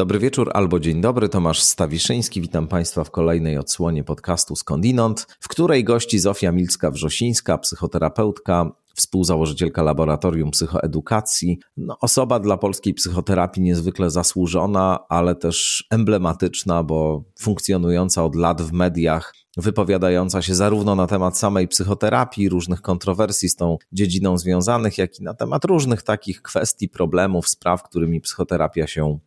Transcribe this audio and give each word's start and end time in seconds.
Dobry 0.00 0.18
wieczór 0.18 0.50
albo 0.54 0.80
dzień 0.80 1.00
dobry, 1.00 1.28
Tomasz 1.28 1.60
Stawiszyński. 1.62 2.40
Witam 2.40 2.68
Państwa 2.68 3.04
w 3.04 3.10
kolejnej 3.10 3.58
odsłonie 3.58 4.04
podcastu 4.04 4.56
Skądinąd, 4.56 5.26
w 5.40 5.48
której 5.48 5.84
gości 5.84 6.18
Zofia 6.18 6.52
Milska-Wrzosińska, 6.52 7.58
psychoterapeutka, 7.58 8.70
współzałożycielka 8.94 9.82
Laboratorium 9.82 10.50
Psychoedukacji. 10.50 11.58
No, 11.76 11.96
osoba 12.00 12.38
dla 12.38 12.56
polskiej 12.56 12.94
psychoterapii 12.94 13.62
niezwykle 13.62 14.10
zasłużona, 14.10 14.98
ale 15.08 15.34
też 15.34 15.86
emblematyczna, 15.90 16.82
bo 16.82 17.24
funkcjonująca 17.38 18.24
od 18.24 18.34
lat 18.34 18.62
w 18.62 18.72
mediach, 18.72 19.34
wypowiadająca 19.56 20.42
się 20.42 20.54
zarówno 20.54 20.94
na 20.94 21.06
temat 21.06 21.38
samej 21.38 21.68
psychoterapii, 21.68 22.48
różnych 22.48 22.82
kontrowersji 22.82 23.48
z 23.48 23.56
tą 23.56 23.78
dziedziną 23.92 24.38
związanych, 24.38 24.98
jak 24.98 25.18
i 25.18 25.22
na 25.22 25.34
temat 25.34 25.64
różnych 25.64 26.02
takich 26.02 26.42
kwestii, 26.42 26.88
problemów, 26.88 27.48
spraw, 27.48 27.82
którymi 27.82 28.20
psychoterapia 28.20 28.86
się 28.86 29.18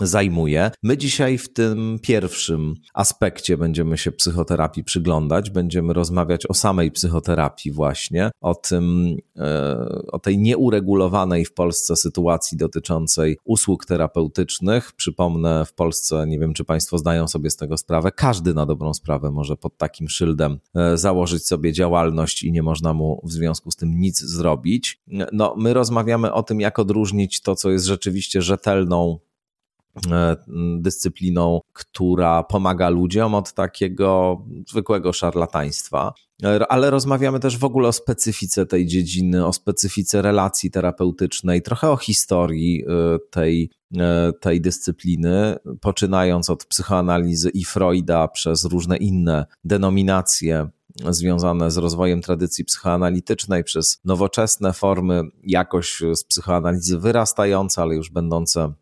zajmuje. 0.00 0.70
My 0.82 0.96
dzisiaj 0.96 1.38
w 1.38 1.52
tym 1.52 1.98
pierwszym 2.02 2.74
aspekcie 2.94 3.56
będziemy 3.56 3.98
się 3.98 4.12
psychoterapii 4.12 4.84
przyglądać, 4.84 5.50
będziemy 5.50 5.92
rozmawiać 5.92 6.46
o 6.46 6.54
samej 6.54 6.90
psychoterapii 6.90 7.72
właśnie, 7.72 8.30
o 8.40 8.54
tym, 8.54 9.16
e, 9.36 9.76
o 10.12 10.18
tej 10.18 10.38
nieuregulowanej 10.38 11.44
w 11.44 11.54
Polsce 11.54 11.96
sytuacji 11.96 12.58
dotyczącej 12.58 13.38
usług 13.44 13.86
terapeutycznych. 13.86 14.92
Przypomnę, 14.92 15.64
w 15.64 15.74
Polsce, 15.74 16.26
nie 16.26 16.38
wiem 16.38 16.54
czy 16.54 16.64
Państwo 16.64 16.98
zdają 16.98 17.28
sobie 17.28 17.50
z 17.50 17.56
tego 17.56 17.76
sprawę, 17.76 18.12
każdy 18.12 18.54
na 18.54 18.66
dobrą 18.66 18.94
sprawę 18.94 19.30
może 19.30 19.56
pod 19.56 19.76
takim 19.76 20.08
szyldem 20.08 20.58
e, 20.74 20.96
założyć 20.96 21.46
sobie 21.46 21.72
działalność 21.72 22.42
i 22.42 22.52
nie 22.52 22.62
można 22.62 22.92
mu 22.94 23.20
w 23.24 23.32
związku 23.32 23.70
z 23.70 23.76
tym 23.76 24.00
nic 24.00 24.20
zrobić. 24.20 25.00
No, 25.32 25.54
my 25.58 25.74
rozmawiamy 25.74 26.32
o 26.32 26.42
tym, 26.42 26.60
jak 26.60 26.78
odróżnić 26.78 27.40
to, 27.40 27.56
co 27.56 27.70
jest 27.70 27.84
rzeczywiście 27.84 28.42
rzetelną 28.42 29.18
dyscypliną, 30.78 31.60
która 31.72 32.42
pomaga 32.42 32.88
ludziom 32.88 33.34
od 33.34 33.52
takiego 33.52 34.38
zwykłego 34.68 35.12
szarlataństwa. 35.12 36.14
E, 36.44 36.72
ale 36.72 36.90
rozmawiamy 36.90 37.40
też 37.40 37.58
w 37.58 37.64
ogóle 37.64 37.88
o 37.88 37.92
specyfice 37.92 38.66
tej 38.66 38.86
dziedziny, 38.86 39.46
o 39.46 39.52
specyfice 39.52 40.22
relacji 40.22 40.70
terapeutycznej, 40.70 41.62
trochę 41.62 41.90
o 41.90 41.96
historii 41.96 42.84
e, 42.84 43.18
tej, 43.30 43.70
tej 44.40 44.60
dyscypliny, 44.60 45.56
poczynając 45.80 46.50
od 46.50 46.64
psychoanalizy 46.64 47.50
i 47.50 47.64
Freuda 47.64 48.28
przez 48.28 48.64
różne 48.64 48.96
inne 48.96 49.46
denominacje 49.64 50.68
związane 51.10 51.70
z 51.70 51.76
rozwojem 51.76 52.22
tradycji 52.22 52.64
psychoanalitycznej, 52.64 53.64
przez 53.64 54.00
nowoczesne 54.04 54.72
formy, 54.72 55.22
jakoś 55.42 56.02
z 56.14 56.24
psychoanalizy 56.24 56.98
wyrastające, 56.98 57.82
ale 57.82 57.94
już 57.94 58.10
będące 58.10 58.72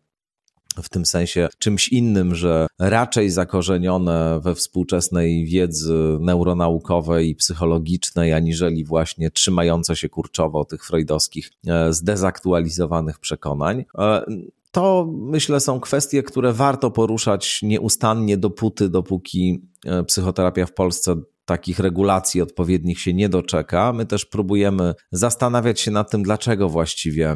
w 0.83 0.89
tym 0.89 1.05
sensie 1.05 1.47
czymś 1.57 1.89
innym, 1.89 2.35
że 2.35 2.67
raczej 2.79 3.29
zakorzenione 3.29 4.39
we 4.43 4.55
współczesnej 4.55 5.45
wiedzy 5.45 6.17
neuronaukowej 6.19 7.29
i 7.29 7.35
psychologicznej, 7.35 8.33
aniżeli 8.33 8.85
właśnie 8.85 9.31
trzymające 9.31 9.95
się 9.95 10.09
kurczowo 10.09 10.65
tych 10.65 10.85
freudowskich, 10.85 11.51
e, 11.67 11.93
zdezaktualizowanych 11.93 13.19
przekonań. 13.19 13.85
E, 13.97 14.25
to 14.71 15.07
myślę 15.11 15.59
są 15.59 15.79
kwestie, 15.79 16.23
które 16.23 16.53
warto 16.53 16.91
poruszać 16.91 17.59
nieustannie 17.63 18.37
dopóty, 18.37 18.89
dopóki 18.89 19.61
e, 19.85 20.03
psychoterapia 20.03 20.65
w 20.65 20.73
Polsce 20.73 21.15
takich 21.45 21.79
regulacji 21.79 22.41
odpowiednich 22.41 22.99
się 22.99 23.13
nie 23.13 23.29
doczeka. 23.29 23.93
My 23.93 24.05
też 24.05 24.25
próbujemy 24.25 24.93
zastanawiać 25.11 25.79
się 25.79 25.91
nad 25.91 26.11
tym, 26.11 26.23
dlaczego 26.23 26.69
właściwie 26.69 27.35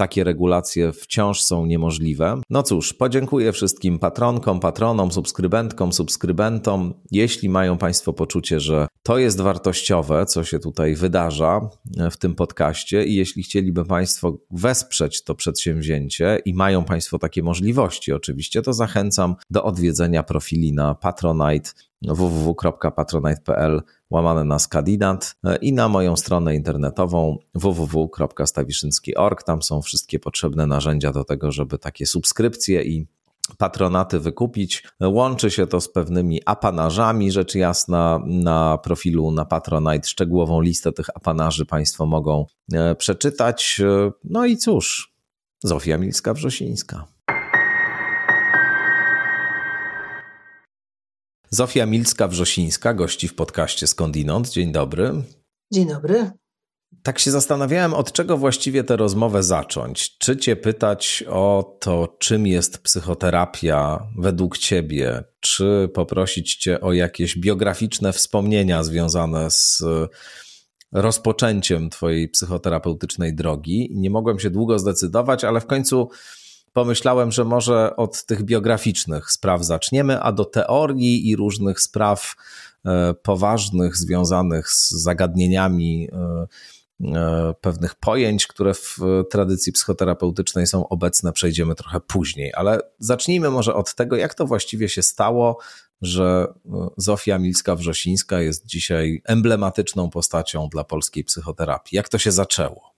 takie 0.00 0.24
regulacje 0.24 0.92
wciąż 0.92 1.40
są 1.40 1.66
niemożliwe. 1.66 2.40
No 2.50 2.62
cóż, 2.62 2.92
podziękuję 2.92 3.52
wszystkim 3.52 3.98
patronkom, 3.98 4.60
patronom, 4.60 5.12
subskrybentkom, 5.12 5.92
subskrybentom. 5.92 6.94
Jeśli 7.10 7.48
mają 7.48 7.78
Państwo 7.78 8.12
poczucie, 8.12 8.60
że 8.60 8.86
to 9.02 9.18
jest 9.18 9.40
wartościowe, 9.40 10.26
co 10.26 10.44
się 10.44 10.58
tutaj 10.58 10.94
wydarza 10.94 11.70
w 12.10 12.16
tym 12.16 12.34
podcaście, 12.34 13.04
i 13.04 13.14
jeśli 13.14 13.42
chcieliby 13.42 13.84
Państwo 13.84 14.38
wesprzeć 14.50 15.24
to 15.24 15.34
przedsięwzięcie 15.34 16.38
i 16.44 16.54
mają 16.54 16.84
Państwo 16.84 17.18
takie 17.18 17.42
możliwości, 17.42 18.12
oczywiście, 18.12 18.62
to 18.62 18.72
zachęcam 18.72 19.36
do 19.50 19.64
odwiedzenia 19.64 20.22
profili 20.22 20.72
na 20.72 20.94
Patronite 20.94 21.70
www.patronite.pl 22.02 23.82
łamane 24.10 24.44
na 24.44 24.58
skadinat 24.58 25.36
e, 25.44 25.56
i 25.56 25.72
na 25.72 25.88
moją 25.88 26.16
stronę 26.16 26.54
internetową 26.54 27.38
www.stawiszynski.org. 27.54 29.42
Tam 29.42 29.62
są 29.62 29.82
wszystkie 29.82 30.18
potrzebne 30.18 30.66
narzędzia 30.66 31.12
do 31.12 31.24
tego, 31.24 31.52
żeby 31.52 31.78
takie 31.78 32.06
subskrypcje 32.06 32.82
i 32.82 33.06
patronaty 33.58 34.20
wykupić. 34.20 34.84
Łączy 35.00 35.50
się 35.50 35.66
to 35.66 35.80
z 35.80 35.92
pewnymi 35.92 36.40
apanażami, 36.46 37.32
rzecz 37.32 37.54
jasna, 37.54 38.20
na 38.26 38.78
profilu 38.78 39.30
na 39.30 39.44
Patronite 39.44 40.08
szczegółową 40.08 40.60
listę 40.60 40.92
tych 40.92 41.10
apanaży 41.14 41.66
Państwo 41.66 42.06
mogą 42.06 42.46
e, 42.72 42.94
przeczytać. 42.94 43.80
E, 43.84 44.10
no 44.24 44.46
i 44.46 44.56
cóż, 44.56 45.14
Zofia 45.64 45.98
Milska-Wrzosińska. 45.98 47.02
Zofia 51.52 51.86
Milska-Wrzosińska 51.86 52.94
gości 52.94 53.28
w 53.28 53.34
podcaście 53.34 53.86
Skądinąd. 53.86 54.50
Dzień 54.50 54.72
dobry. 54.72 55.22
Dzień 55.72 55.88
dobry. 55.88 56.30
Tak 57.02 57.18
się 57.18 57.30
zastanawiałem, 57.30 57.94
od 57.94 58.12
czego 58.12 58.36
właściwie 58.36 58.84
tę 58.84 58.96
rozmowę 58.96 59.42
zacząć. 59.42 60.18
Czy 60.18 60.36
cię 60.36 60.56
pytać 60.56 61.24
o 61.28 61.76
to, 61.80 62.16
czym 62.18 62.46
jest 62.46 62.78
psychoterapia 62.78 64.06
według 64.18 64.58
ciebie, 64.58 65.24
czy 65.40 65.90
poprosić 65.94 66.56
cię 66.56 66.80
o 66.80 66.92
jakieś 66.92 67.38
biograficzne 67.38 68.12
wspomnienia 68.12 68.82
związane 68.82 69.50
z 69.50 69.82
rozpoczęciem 70.92 71.90
twojej 71.90 72.28
psychoterapeutycznej 72.28 73.34
drogi. 73.34 73.90
Nie 73.94 74.10
mogłem 74.10 74.38
się 74.38 74.50
długo 74.50 74.78
zdecydować, 74.78 75.44
ale 75.44 75.60
w 75.60 75.66
końcu 75.66 76.10
pomyślałem, 76.72 77.32
że 77.32 77.44
może 77.44 77.96
od 77.96 78.24
tych 78.24 78.42
biograficznych 78.42 79.30
spraw 79.30 79.64
zaczniemy, 79.64 80.22
a 80.22 80.32
do 80.32 80.44
teorii 80.44 81.28
i 81.28 81.36
różnych 81.36 81.80
spraw 81.80 82.34
e, 82.84 83.14
poważnych 83.14 83.96
związanych 83.96 84.70
z 84.70 84.90
zagadnieniami 84.90 86.08
e, 86.12 86.46
e, 87.16 87.54
pewnych 87.60 87.94
pojęć, 87.94 88.46
które 88.46 88.74
w 88.74 88.98
tradycji 89.30 89.72
psychoterapeutycznej 89.72 90.66
są 90.66 90.88
obecne, 90.88 91.32
przejdziemy 91.32 91.74
trochę 91.74 92.00
później. 92.00 92.52
Ale 92.54 92.80
zacznijmy 92.98 93.50
może 93.50 93.74
od 93.74 93.94
tego, 93.94 94.16
jak 94.16 94.34
to 94.34 94.46
właściwie 94.46 94.88
się 94.88 95.02
stało, 95.02 95.58
że 96.02 96.46
Zofia 96.96 97.38
Milska-Wrzosińska 97.38 98.38
jest 98.38 98.66
dzisiaj 98.66 99.22
emblematyczną 99.24 100.10
postacią 100.10 100.68
dla 100.68 100.84
polskiej 100.84 101.24
psychoterapii. 101.24 101.96
Jak 101.96 102.08
to 102.08 102.18
się 102.18 102.32
zaczęło? 102.32 102.90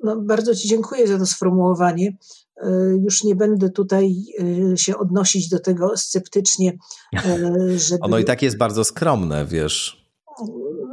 No, 0.00 0.16
bardzo 0.16 0.54
Ci 0.54 0.68
dziękuję 0.68 1.06
za 1.06 1.18
to 1.18 1.26
sformułowanie. 1.26 2.16
E, 2.62 2.70
już 3.04 3.24
nie 3.24 3.36
będę 3.36 3.70
tutaj 3.70 4.24
e, 4.72 4.76
się 4.76 4.98
odnosić 4.98 5.48
do 5.48 5.60
tego 5.60 5.96
sceptycznie. 5.96 6.78
E, 7.14 7.50
żeby... 7.78 8.00
Ono 8.02 8.18
i 8.18 8.24
tak 8.24 8.42
jest 8.42 8.56
bardzo 8.56 8.84
skromne, 8.84 9.46
wiesz. 9.46 10.08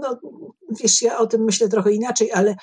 No, 0.02 0.20
wiesz, 0.82 1.02
ja 1.02 1.18
o 1.18 1.28
tym 1.28 1.44
myślę 1.44 1.70
trochę 1.70 1.92
inaczej, 1.92 2.32
ale 2.32 2.56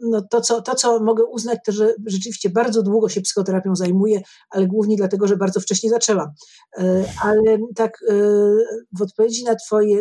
no, 0.00 0.22
to, 0.30 0.40
co, 0.40 0.62
to, 0.62 0.74
co 0.74 1.00
mogę 1.00 1.24
uznać, 1.24 1.58
to, 1.66 1.72
że 1.72 1.94
rzeczywiście 2.06 2.50
bardzo 2.50 2.82
długo 2.82 3.08
się 3.08 3.20
psychoterapią 3.20 3.76
zajmuję, 3.76 4.20
ale 4.50 4.66
głównie 4.66 4.96
dlatego, 4.96 5.26
że 5.26 5.36
bardzo 5.36 5.60
wcześnie 5.60 5.90
zaczęłam. 5.90 6.28
Ale 7.22 7.58
tak 7.76 7.98
w 8.98 9.02
odpowiedzi 9.02 9.44
na 9.44 9.54
Twoje 9.54 9.98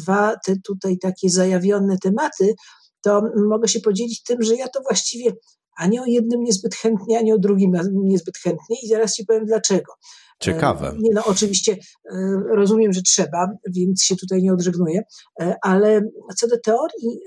dwa 0.00 0.36
te 0.46 0.56
tutaj 0.56 0.98
takie 0.98 1.30
zajawione 1.30 1.98
tematy, 1.98 2.54
to 3.00 3.22
mogę 3.48 3.68
się 3.68 3.80
podzielić 3.80 4.22
tym, 4.22 4.42
że 4.42 4.56
ja 4.56 4.68
to 4.68 4.80
właściwie 4.82 5.32
ani 5.78 6.00
o 6.00 6.04
jednym 6.06 6.42
niezbyt 6.42 6.74
chętnie, 6.74 7.18
ani 7.18 7.32
o 7.32 7.38
drugim 7.38 7.72
niezbyt 7.92 8.38
chętnie 8.38 8.76
i 8.82 8.88
zaraz 8.88 9.14
ci 9.14 9.26
powiem 9.26 9.46
dlaczego. 9.46 9.92
Ciekawe. 10.40 10.88
E, 10.88 10.94
nie, 10.98 11.10
no 11.14 11.24
oczywiście 11.24 11.72
e, 11.72 12.16
rozumiem, 12.48 12.92
że 12.92 13.02
trzeba, 13.02 13.48
więc 13.70 14.02
się 14.02 14.16
tutaj 14.16 14.42
nie 14.42 14.52
odżegnuję, 14.52 15.02
e, 15.40 15.56
ale 15.62 16.00
co 16.36 16.48
do 16.48 16.60
teorii 16.60 17.20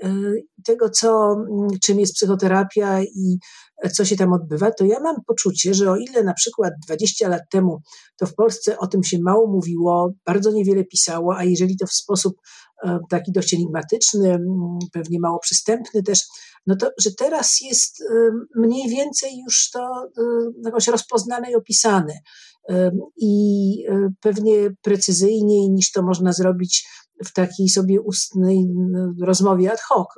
tego, 0.64 0.90
co, 0.90 1.36
czym 1.82 2.00
jest 2.00 2.14
psychoterapia 2.14 3.02
i 3.02 3.38
co 3.92 4.04
się 4.04 4.16
tam 4.16 4.32
odbywa, 4.32 4.70
to 4.70 4.84
ja 4.84 5.00
mam 5.00 5.16
poczucie, 5.26 5.74
że 5.74 5.90
o 5.90 5.96
ile 5.96 6.24
na 6.24 6.34
przykład 6.34 6.72
20 6.86 7.28
lat 7.28 7.42
temu 7.50 7.80
to 8.16 8.26
w 8.26 8.34
Polsce 8.34 8.78
o 8.78 8.86
tym 8.86 9.04
się 9.04 9.18
mało 9.22 9.46
mówiło, 9.46 10.12
bardzo 10.26 10.50
niewiele 10.52 10.84
pisało, 10.84 11.36
a 11.36 11.44
jeżeli 11.44 11.76
to 11.76 11.86
w 11.86 11.92
sposób 11.92 12.36
taki 13.10 13.32
dość 13.32 13.54
enigmatyczny, 13.54 14.38
pewnie 14.92 15.18
mało 15.20 15.38
przystępny 15.38 16.02
też, 16.02 16.22
no 16.66 16.76
to, 16.76 16.90
że 17.00 17.10
teraz 17.18 17.58
jest 17.60 18.04
mniej 18.56 18.88
więcej 18.88 19.30
już 19.46 19.70
to 19.70 20.10
jakoś 20.64 20.88
rozpoznane 20.88 21.50
i 21.50 21.54
opisane. 21.54 22.12
I 23.16 23.74
e, 23.88 24.08
pewnie 24.20 24.70
precyzyjniej 24.82 25.70
niż 25.70 25.92
to 25.92 26.02
można 26.02 26.32
zrobić 26.32 26.88
w 27.24 27.32
takiej 27.32 27.68
sobie 27.68 28.00
ustnej 28.00 28.66
rozmowie 29.22 29.72
ad 29.72 29.80
hoc, 29.80 30.08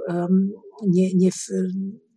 nie, 0.86 1.14
nie 1.14 1.32
w, 1.32 1.46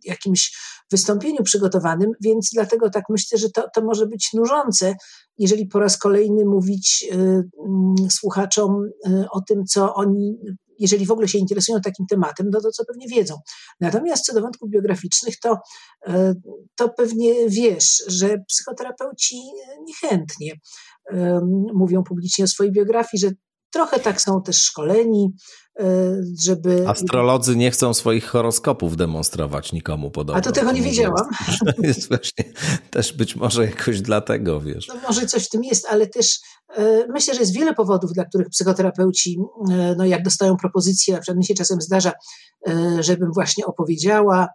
jakimś 0.04 0.58
wystąpieniu 0.90 1.42
przygotowanym, 1.42 2.10
więc 2.20 2.50
dlatego 2.52 2.90
tak 2.90 3.04
myślę, 3.08 3.38
że 3.38 3.50
to, 3.50 3.64
to 3.74 3.82
może 3.84 4.06
być 4.06 4.32
nużące, 4.34 4.94
jeżeli 5.38 5.66
po 5.66 5.78
raz 5.78 5.98
kolejny 5.98 6.44
mówić 6.44 7.06
y, 7.12 7.16
y, 8.06 8.10
słuchaczom 8.10 8.84
y, 9.06 9.26
o 9.30 9.40
tym, 9.40 9.64
co 9.64 9.94
oni 9.94 10.38
jeżeli 10.78 11.06
w 11.06 11.10
ogóle 11.10 11.28
się 11.28 11.38
interesują 11.38 11.80
takim 11.80 12.06
tematem, 12.06 12.50
no 12.50 12.60
to 12.60 12.70
co 12.70 12.84
pewnie 12.84 13.08
wiedzą. 13.08 13.34
Natomiast 13.80 14.24
co 14.24 14.34
do 14.34 14.40
wątków 14.40 14.70
biograficznych, 14.70 15.38
to, 15.38 15.58
e, 16.06 16.34
to 16.76 16.88
pewnie 16.88 17.48
wiesz, 17.48 18.04
że 18.06 18.38
psychoterapeuci 18.48 19.36
niechętnie 19.86 20.52
mówią 21.74 22.02
publicznie 22.02 22.44
o 22.44 22.48
swojej 22.48 22.72
biografii, 22.72 23.20
że 23.20 23.30
trochę 23.72 24.00
tak 24.00 24.20
są 24.20 24.42
też 24.42 24.62
szkoleni, 24.62 25.32
żeby. 26.38 26.88
Astrolodzy 26.88 27.56
nie 27.56 27.70
chcą 27.70 27.94
swoich 27.94 28.26
horoskopów 28.26 28.96
demonstrować 28.96 29.72
nikomu 29.72 30.10
podobno. 30.10 30.38
A 30.38 30.40
to 30.40 30.52
tego 30.52 30.72
nie 30.72 30.82
wiedziałam. 30.82 31.26
Jest, 31.48 31.78
jest 31.98 32.08
właśnie 32.08 32.44
też 32.90 33.12
być 33.12 33.36
może 33.36 33.66
jakoś 33.66 34.00
dlatego, 34.00 34.60
wiesz. 34.60 34.88
No 34.88 34.94
może 35.08 35.26
coś 35.26 35.46
w 35.46 35.48
tym 35.48 35.64
jest, 35.64 35.86
ale 35.90 36.06
też 36.06 36.40
e, 36.76 37.06
myślę, 37.08 37.34
że 37.34 37.40
jest 37.40 37.54
wiele 37.54 37.74
powodów, 37.74 38.12
dla 38.12 38.24
których 38.24 38.48
psychoterapeuci, 38.48 39.38
e, 39.70 39.94
no 39.98 40.04
jak 40.04 40.22
dostają 40.22 40.56
propozycję, 40.56 41.14
na 41.14 41.20
przykład 41.20 41.38
mi 41.38 41.44
się 41.44 41.54
czasem 41.54 41.80
zdarza, 41.80 42.12
żebym 43.00 43.32
właśnie 43.32 43.66
opowiedziała 43.66 44.48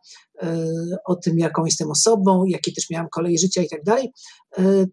o 1.06 1.16
tym, 1.16 1.40
jaką 1.40 1.66
jestem 1.66 1.92
osobą, 1.92 2.44
jakie 2.46 2.74
też 2.74 2.90
miałam 2.90 3.10
kolej 3.10 3.40
życia 3.40 3.62
i 3.62 3.70
tak 3.70 3.84
dalej, 3.84 4.12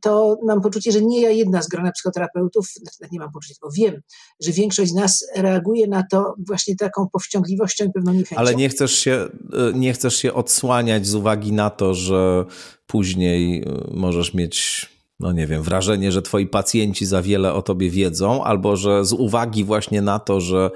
to 0.00 0.36
mam 0.46 0.60
poczucie, 0.60 0.92
że 0.92 1.02
nie 1.02 1.20
ja 1.20 1.30
jedna 1.30 1.62
z 1.62 1.68
grona 1.68 1.92
psychoterapeutów, 1.92 2.68
nie 3.12 3.18
mam 3.18 3.32
poczucia, 3.32 3.54
tylko 3.54 3.70
wiem, 3.76 4.00
że 4.40 4.52
większość 4.52 4.90
z 4.90 4.94
nas 4.94 5.26
reaguje 5.36 5.86
na 5.86 6.02
to 6.12 6.34
właśnie 6.46 6.76
taką 6.76 7.08
powściągliwością 7.12 7.84
i 7.84 7.90
pewną 7.92 8.12
niechęcią. 8.12 8.36
Ale 8.36 8.54
nie 8.54 8.68
chcesz 8.68 8.98
się, 8.98 9.28
nie 9.74 9.92
chcesz 9.92 10.16
się 10.16 10.34
odsłaniać 10.34 11.06
z 11.06 11.14
uwagi 11.14 11.52
na 11.52 11.70
to, 11.70 11.94
że 11.94 12.44
później 12.86 13.62
y, 13.62 13.94
możesz 13.94 14.34
mieć 14.34 14.88
no 15.20 15.32
nie 15.32 15.46
wiem, 15.46 15.62
wrażenie, 15.62 16.12
że 16.12 16.22
twoi 16.22 16.46
pacjenci 16.46 17.06
za 17.06 17.22
wiele 17.22 17.52
o 17.52 17.62
tobie 17.62 17.90
wiedzą, 17.90 18.44
albo 18.44 18.76
że 18.76 19.04
z 19.04 19.12
uwagi 19.12 19.64
właśnie 19.64 20.02
na 20.02 20.18
to, 20.18 20.40
że 20.40 20.70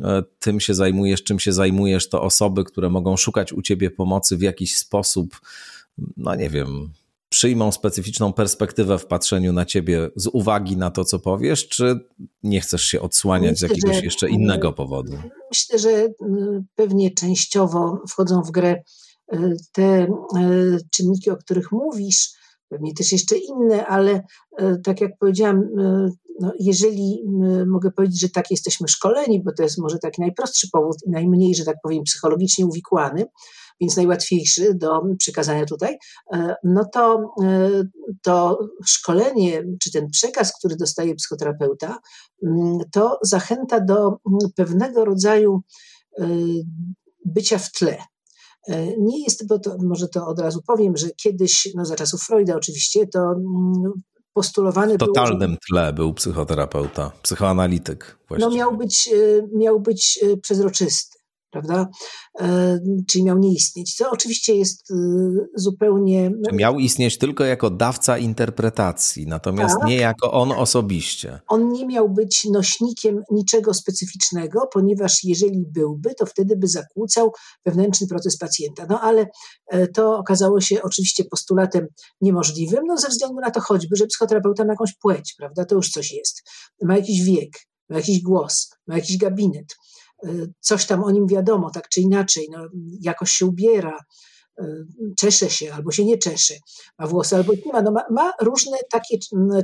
e, 0.00 0.22
tym 0.38 0.60
się 0.60 0.74
zajmujesz, 0.74 1.22
czym 1.22 1.38
się 1.38 1.52
zajmujesz, 1.52 2.08
to 2.08 2.22
osoby, 2.22 2.64
które 2.64 2.90
mogą 2.90 3.16
szukać 3.16 3.52
u 3.52 3.62
ciebie 3.62 3.90
pomocy 3.90 4.36
w 4.36 4.42
jakiś 4.42 4.76
sposób, 4.76 5.40
no 6.16 6.34
nie 6.34 6.50
wiem, 6.50 6.92
przyjmą 7.32 7.72
specyficzną 7.72 8.32
perspektywę 8.32 8.98
w 8.98 9.06
patrzeniu 9.06 9.52
na 9.52 9.64
ciebie 9.64 10.10
z 10.16 10.26
uwagi 10.26 10.76
na 10.76 10.90
to, 10.90 11.04
co 11.04 11.18
powiesz, 11.18 11.68
czy 11.68 12.00
nie 12.42 12.60
chcesz 12.60 12.82
się 12.82 13.00
odsłaniać 13.00 13.50
myślę, 13.50 13.68
z 13.68 13.70
jakiegoś 13.70 13.96
że, 13.96 14.04
jeszcze 14.04 14.30
innego 14.30 14.72
powodu? 14.72 15.12
Myślę, 15.50 15.78
że 15.78 15.90
y, 15.90 16.12
pewnie 16.74 17.10
częściowo 17.10 18.02
wchodzą 18.08 18.42
w 18.42 18.50
grę 18.50 18.82
y, 19.34 19.56
te 19.72 20.04
y, 20.04 20.78
czynniki, 20.90 21.30
o 21.30 21.36
których 21.36 21.72
mówisz, 21.72 22.30
pewnie 22.68 22.94
też 22.94 23.12
jeszcze 23.12 23.36
inne, 23.36 23.86
ale 23.86 24.22
tak 24.84 25.00
jak 25.00 25.10
powiedziałam, 25.20 25.62
no 26.40 26.52
jeżeli 26.60 27.22
mogę 27.66 27.90
powiedzieć, 27.90 28.20
że 28.20 28.28
tak 28.28 28.50
jesteśmy 28.50 28.88
szkoleni, 28.88 29.42
bo 29.42 29.52
to 29.56 29.62
jest 29.62 29.78
może 29.78 29.98
taki 29.98 30.20
najprostszy 30.20 30.68
powód 30.72 30.96
i 31.06 31.10
najmniej, 31.10 31.54
że 31.54 31.64
tak 31.64 31.76
powiem, 31.82 32.04
psychologicznie 32.04 32.66
uwikłany, 32.66 33.26
więc 33.82 33.96
najłatwiejszy 33.96 34.74
do 34.74 35.02
przekazania 35.18 35.66
tutaj, 35.66 35.98
e, 36.32 36.54
no 36.64 36.84
to 36.92 37.34
e, 37.42 37.70
to 38.22 38.58
szkolenie, 38.86 39.64
czy 39.80 39.92
ten 39.92 40.10
przekaz, 40.10 40.58
który 40.58 40.76
dostaje 40.76 41.14
psychoterapeuta, 41.14 41.98
mm, 42.42 42.78
to 42.92 43.18
zachęta 43.22 43.80
do 43.80 44.06
mm, 44.06 44.38
pewnego 44.56 45.04
rodzaju 45.04 45.62
e, 46.18 46.26
bycia 47.24 47.58
w 47.58 47.72
tle. 47.72 47.98
Nie 48.98 49.24
jest, 49.24 49.46
bo 49.46 49.58
to, 49.58 49.76
może 49.78 50.08
to 50.08 50.26
od 50.26 50.38
razu 50.38 50.60
powiem, 50.66 50.96
że 50.96 51.10
kiedyś, 51.10 51.68
no 51.74 51.84
za 51.84 51.96
czasów 51.96 52.22
Freuda 52.22 52.56
oczywiście, 52.56 53.06
to 53.06 53.18
mm, 53.18 53.92
postulowany 54.32 54.94
W 54.94 54.98
totalnym 54.98 55.56
tle 55.68 55.92
był 55.92 56.14
psychoterapeuta, 56.14 57.12
psychoanalityk. 57.22 58.18
Właściwie. 58.28 58.50
No 58.50 58.56
miał 58.56 58.76
być, 58.76 59.10
miał 59.54 59.80
być 59.80 60.24
przezroczysty 60.42 61.21
prawda? 61.52 61.88
E, 62.40 62.78
czyli 63.08 63.24
miał 63.24 63.38
nie 63.38 63.52
istnieć, 63.52 63.94
co 63.94 64.10
oczywiście 64.10 64.54
jest 64.54 64.90
y, 64.90 64.94
zupełnie. 65.54 66.30
Miał 66.52 66.78
istnieć 66.78 67.18
tylko 67.18 67.44
jako 67.44 67.70
dawca 67.70 68.18
interpretacji, 68.18 69.26
natomiast 69.26 69.78
tak. 69.80 69.88
nie 69.88 69.96
jako 69.96 70.32
on 70.32 70.52
osobiście. 70.52 71.40
On 71.48 71.68
nie 71.68 71.86
miał 71.86 72.08
być 72.10 72.44
nośnikiem 72.52 73.22
niczego 73.30 73.74
specyficznego, 73.74 74.68
ponieważ 74.72 75.24
jeżeli 75.24 75.64
byłby, 75.68 76.14
to 76.14 76.26
wtedy 76.26 76.56
by 76.56 76.68
zakłócał 76.68 77.32
wewnętrzny 77.66 78.06
proces 78.06 78.38
pacjenta. 78.38 78.86
No 78.88 79.00
ale 79.00 79.26
e, 79.70 79.86
to 79.86 80.18
okazało 80.18 80.60
się 80.60 80.82
oczywiście 80.82 81.24
postulatem 81.24 81.86
niemożliwym, 82.20 82.80
no 82.86 82.96
ze 82.96 83.08
względu 83.08 83.40
na 83.40 83.50
to 83.50 83.60
choćby, 83.60 83.96
że 83.96 84.06
psychoterapeuta 84.06 84.64
ma 84.64 84.72
jakąś 84.72 84.94
płeć, 85.02 85.34
prawda? 85.38 85.64
To 85.64 85.74
już 85.74 85.90
coś 85.90 86.12
jest. 86.12 86.42
Ma 86.82 86.96
jakiś 86.96 87.22
wiek, 87.22 87.50
ma 87.88 87.96
jakiś 87.96 88.22
głos, 88.22 88.70
ma 88.86 88.94
jakiś 88.96 89.18
gabinet 89.18 89.66
coś 90.60 90.86
tam 90.86 91.04
o 91.04 91.10
nim 91.10 91.26
wiadomo, 91.26 91.70
tak 91.70 91.88
czy 91.88 92.00
inaczej, 92.00 92.48
no, 92.50 92.58
jakoś 93.00 93.30
się 93.30 93.46
ubiera, 93.46 93.98
y, 94.60 94.64
czesze 95.18 95.50
się 95.50 95.74
albo 95.74 95.90
się 95.90 96.04
nie 96.04 96.18
czesze, 96.18 96.54
ma 96.98 97.06
włosy 97.06 97.36
albo 97.36 97.52
nie 97.52 97.72
ma, 97.72 97.82
no 97.82 97.92
ma, 97.92 98.04
ma 98.10 98.32
różne 98.40 98.76
takie 98.90 99.18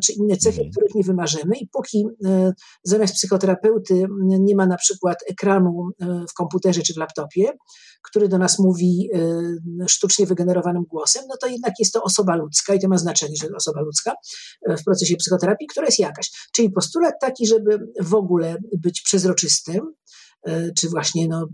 czy 0.04 0.12
inne 0.12 0.36
cechy, 0.36 0.56
mhm. 0.56 0.70
których 0.70 0.94
nie 0.94 1.02
wymarzymy 1.02 1.56
i 1.56 1.68
póki 1.72 2.06
y, 2.26 2.52
zamiast 2.82 3.14
psychoterapeuty 3.14 4.06
nie 4.20 4.56
ma 4.56 4.66
na 4.66 4.76
przykład 4.76 5.18
ekranu 5.30 5.88
y, 6.02 6.06
w 6.30 6.32
komputerze 6.34 6.82
czy 6.82 6.94
w 6.94 6.96
laptopie, 6.96 7.52
który 8.02 8.28
do 8.28 8.38
nas 8.38 8.58
mówi 8.58 9.10
sztucznie 9.88 10.26
wygenerowanym 10.26 10.82
głosem, 10.82 11.24
no 11.28 11.34
to 11.40 11.46
jednak 11.46 11.72
jest 11.78 11.92
to 11.92 12.02
osoba 12.02 12.36
ludzka 12.36 12.74
i 12.74 12.80
to 12.80 12.88
ma 12.88 12.98
znaczenie, 12.98 13.34
że 13.42 13.48
osoba 13.56 13.80
ludzka 13.80 14.14
w 14.78 14.84
procesie 14.84 15.16
psychoterapii, 15.16 15.66
która 15.66 15.86
jest 15.86 15.98
jakaś. 15.98 16.30
Czyli 16.52 16.70
postulat 16.70 17.14
taki, 17.20 17.46
żeby 17.46 17.78
w 18.00 18.14
ogóle 18.14 18.56
być 18.78 19.02
przezroczystym, 19.02 19.94
czy 20.76 20.88
właśnie, 20.88 21.28
no, 21.28 21.46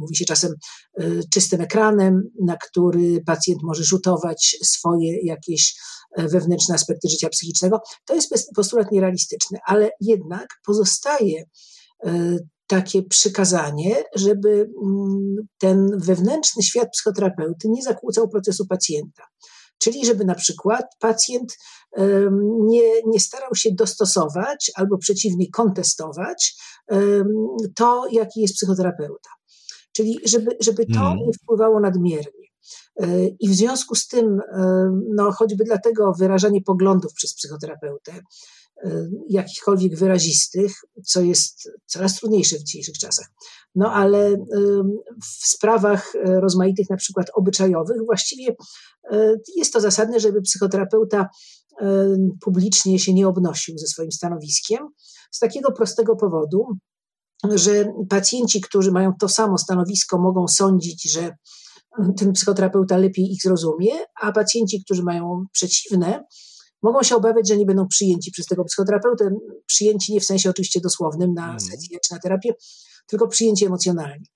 mówi 0.00 0.16
się 0.16 0.24
czasem, 0.24 0.52
e, 0.98 1.04
czystym 1.32 1.60
ekranem, 1.60 2.22
na 2.40 2.56
który 2.56 3.22
pacjent 3.26 3.62
może 3.62 3.84
rzutować 3.84 4.56
swoje 4.62 5.18
jakieś 5.22 5.74
e, 6.16 6.28
wewnętrzne 6.28 6.74
aspekty 6.74 7.08
życia 7.08 7.28
psychicznego. 7.28 7.80
To 8.04 8.14
jest 8.14 8.34
postulat 8.54 8.92
nierealistyczny, 8.92 9.58
ale 9.66 9.90
jednak 10.00 10.46
pozostaje 10.66 11.44
takie 12.66 13.02
przykazanie, 13.02 14.04
żeby 14.14 14.70
ten 15.58 15.98
wewnętrzny 15.98 16.62
świat 16.62 16.88
psychoterapeuty 16.92 17.68
nie 17.68 17.82
zakłócał 17.82 18.28
procesu 18.28 18.66
pacjenta. 18.66 19.22
Czyli 19.78 20.06
żeby 20.06 20.24
na 20.24 20.34
przykład 20.34 20.84
pacjent 21.00 21.56
nie, 22.60 23.02
nie 23.06 23.20
starał 23.20 23.54
się 23.54 23.70
dostosować 23.72 24.70
albo 24.74 24.98
przeciwnie 24.98 25.50
kontestować 25.50 26.56
to, 27.76 28.06
jaki 28.12 28.40
jest 28.40 28.54
psychoterapeuta. 28.54 29.30
Czyli 29.96 30.18
żeby, 30.24 30.56
żeby 30.60 30.86
to 30.86 31.00
mm. 31.00 31.18
nie 31.18 31.32
wpływało 31.42 31.80
nadmiernie. 31.80 32.46
E, 33.00 33.26
I 33.40 33.48
w 33.48 33.54
związku 33.54 33.94
z 33.94 34.08
tym, 34.08 34.40
no, 35.14 35.32
choćby 35.32 35.64
dlatego 35.64 36.12
wyrażanie 36.18 36.62
poglądów 36.62 37.12
przez 37.12 37.34
psychoterapeutę, 37.34 38.12
jakichkolwiek 39.28 39.96
wyrazistych, 39.96 40.72
co 41.04 41.20
jest 41.20 41.70
coraz 41.86 42.16
trudniejsze 42.16 42.56
w 42.56 42.62
dzisiejszych 42.62 42.98
czasach. 42.98 43.26
No 43.74 43.92
ale 43.92 44.36
w 45.22 45.46
sprawach 45.46 46.14
e, 46.14 46.40
rozmaitych, 46.40 46.90
na 46.90 46.96
przykład 46.96 47.26
obyczajowych, 47.34 47.96
właściwie 48.06 48.56
jest 49.56 49.72
to 49.72 49.80
zasadne, 49.80 50.20
żeby 50.20 50.42
psychoterapeuta 50.42 51.28
publicznie 52.40 52.98
się 52.98 53.14
nie 53.14 53.28
obnosił 53.28 53.78
ze 53.78 53.86
swoim 53.86 54.12
stanowiskiem, 54.12 54.88
z 55.30 55.38
takiego 55.38 55.72
prostego 55.72 56.16
powodu, 56.16 56.66
że 57.54 57.92
pacjenci, 58.08 58.60
którzy 58.60 58.92
mają 58.92 59.12
to 59.20 59.28
samo 59.28 59.58
stanowisko, 59.58 60.18
mogą 60.18 60.48
sądzić, 60.48 61.12
że 61.12 61.36
ten 62.16 62.32
psychoterapeuta 62.32 62.96
lepiej 62.96 63.32
ich 63.32 63.42
zrozumie, 63.42 63.92
a 64.22 64.32
pacjenci, 64.32 64.84
którzy 64.84 65.02
mają 65.02 65.44
przeciwne, 65.52 66.24
mogą 66.82 67.02
się 67.02 67.16
obawiać, 67.16 67.48
że 67.48 67.56
nie 67.56 67.66
będą 67.66 67.88
przyjęci 67.88 68.30
przez 68.30 68.46
tego 68.46 68.64
psychoterapeutę. 68.64 69.30
Przyjęci 69.66 70.12
nie 70.12 70.20
w 70.20 70.24
sensie 70.24 70.50
oczywiście 70.50 70.80
dosłownym 70.80 71.34
na 71.34 71.42
mhm. 71.42 71.60
sesję 71.60 71.98
czy 72.04 72.14
na 72.14 72.20
terapię, 72.20 72.54
tylko 73.06 73.28
przyjęcie 73.28 73.66
emocjonalnie. 73.66 74.26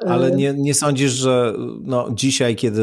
Ale 0.00 0.26
e, 0.26 0.36
nie, 0.36 0.54
nie 0.54 0.74
sądzisz, 0.74 1.12
że 1.12 1.54
no, 1.80 2.08
dzisiaj, 2.14 2.56
kiedy 2.56 2.82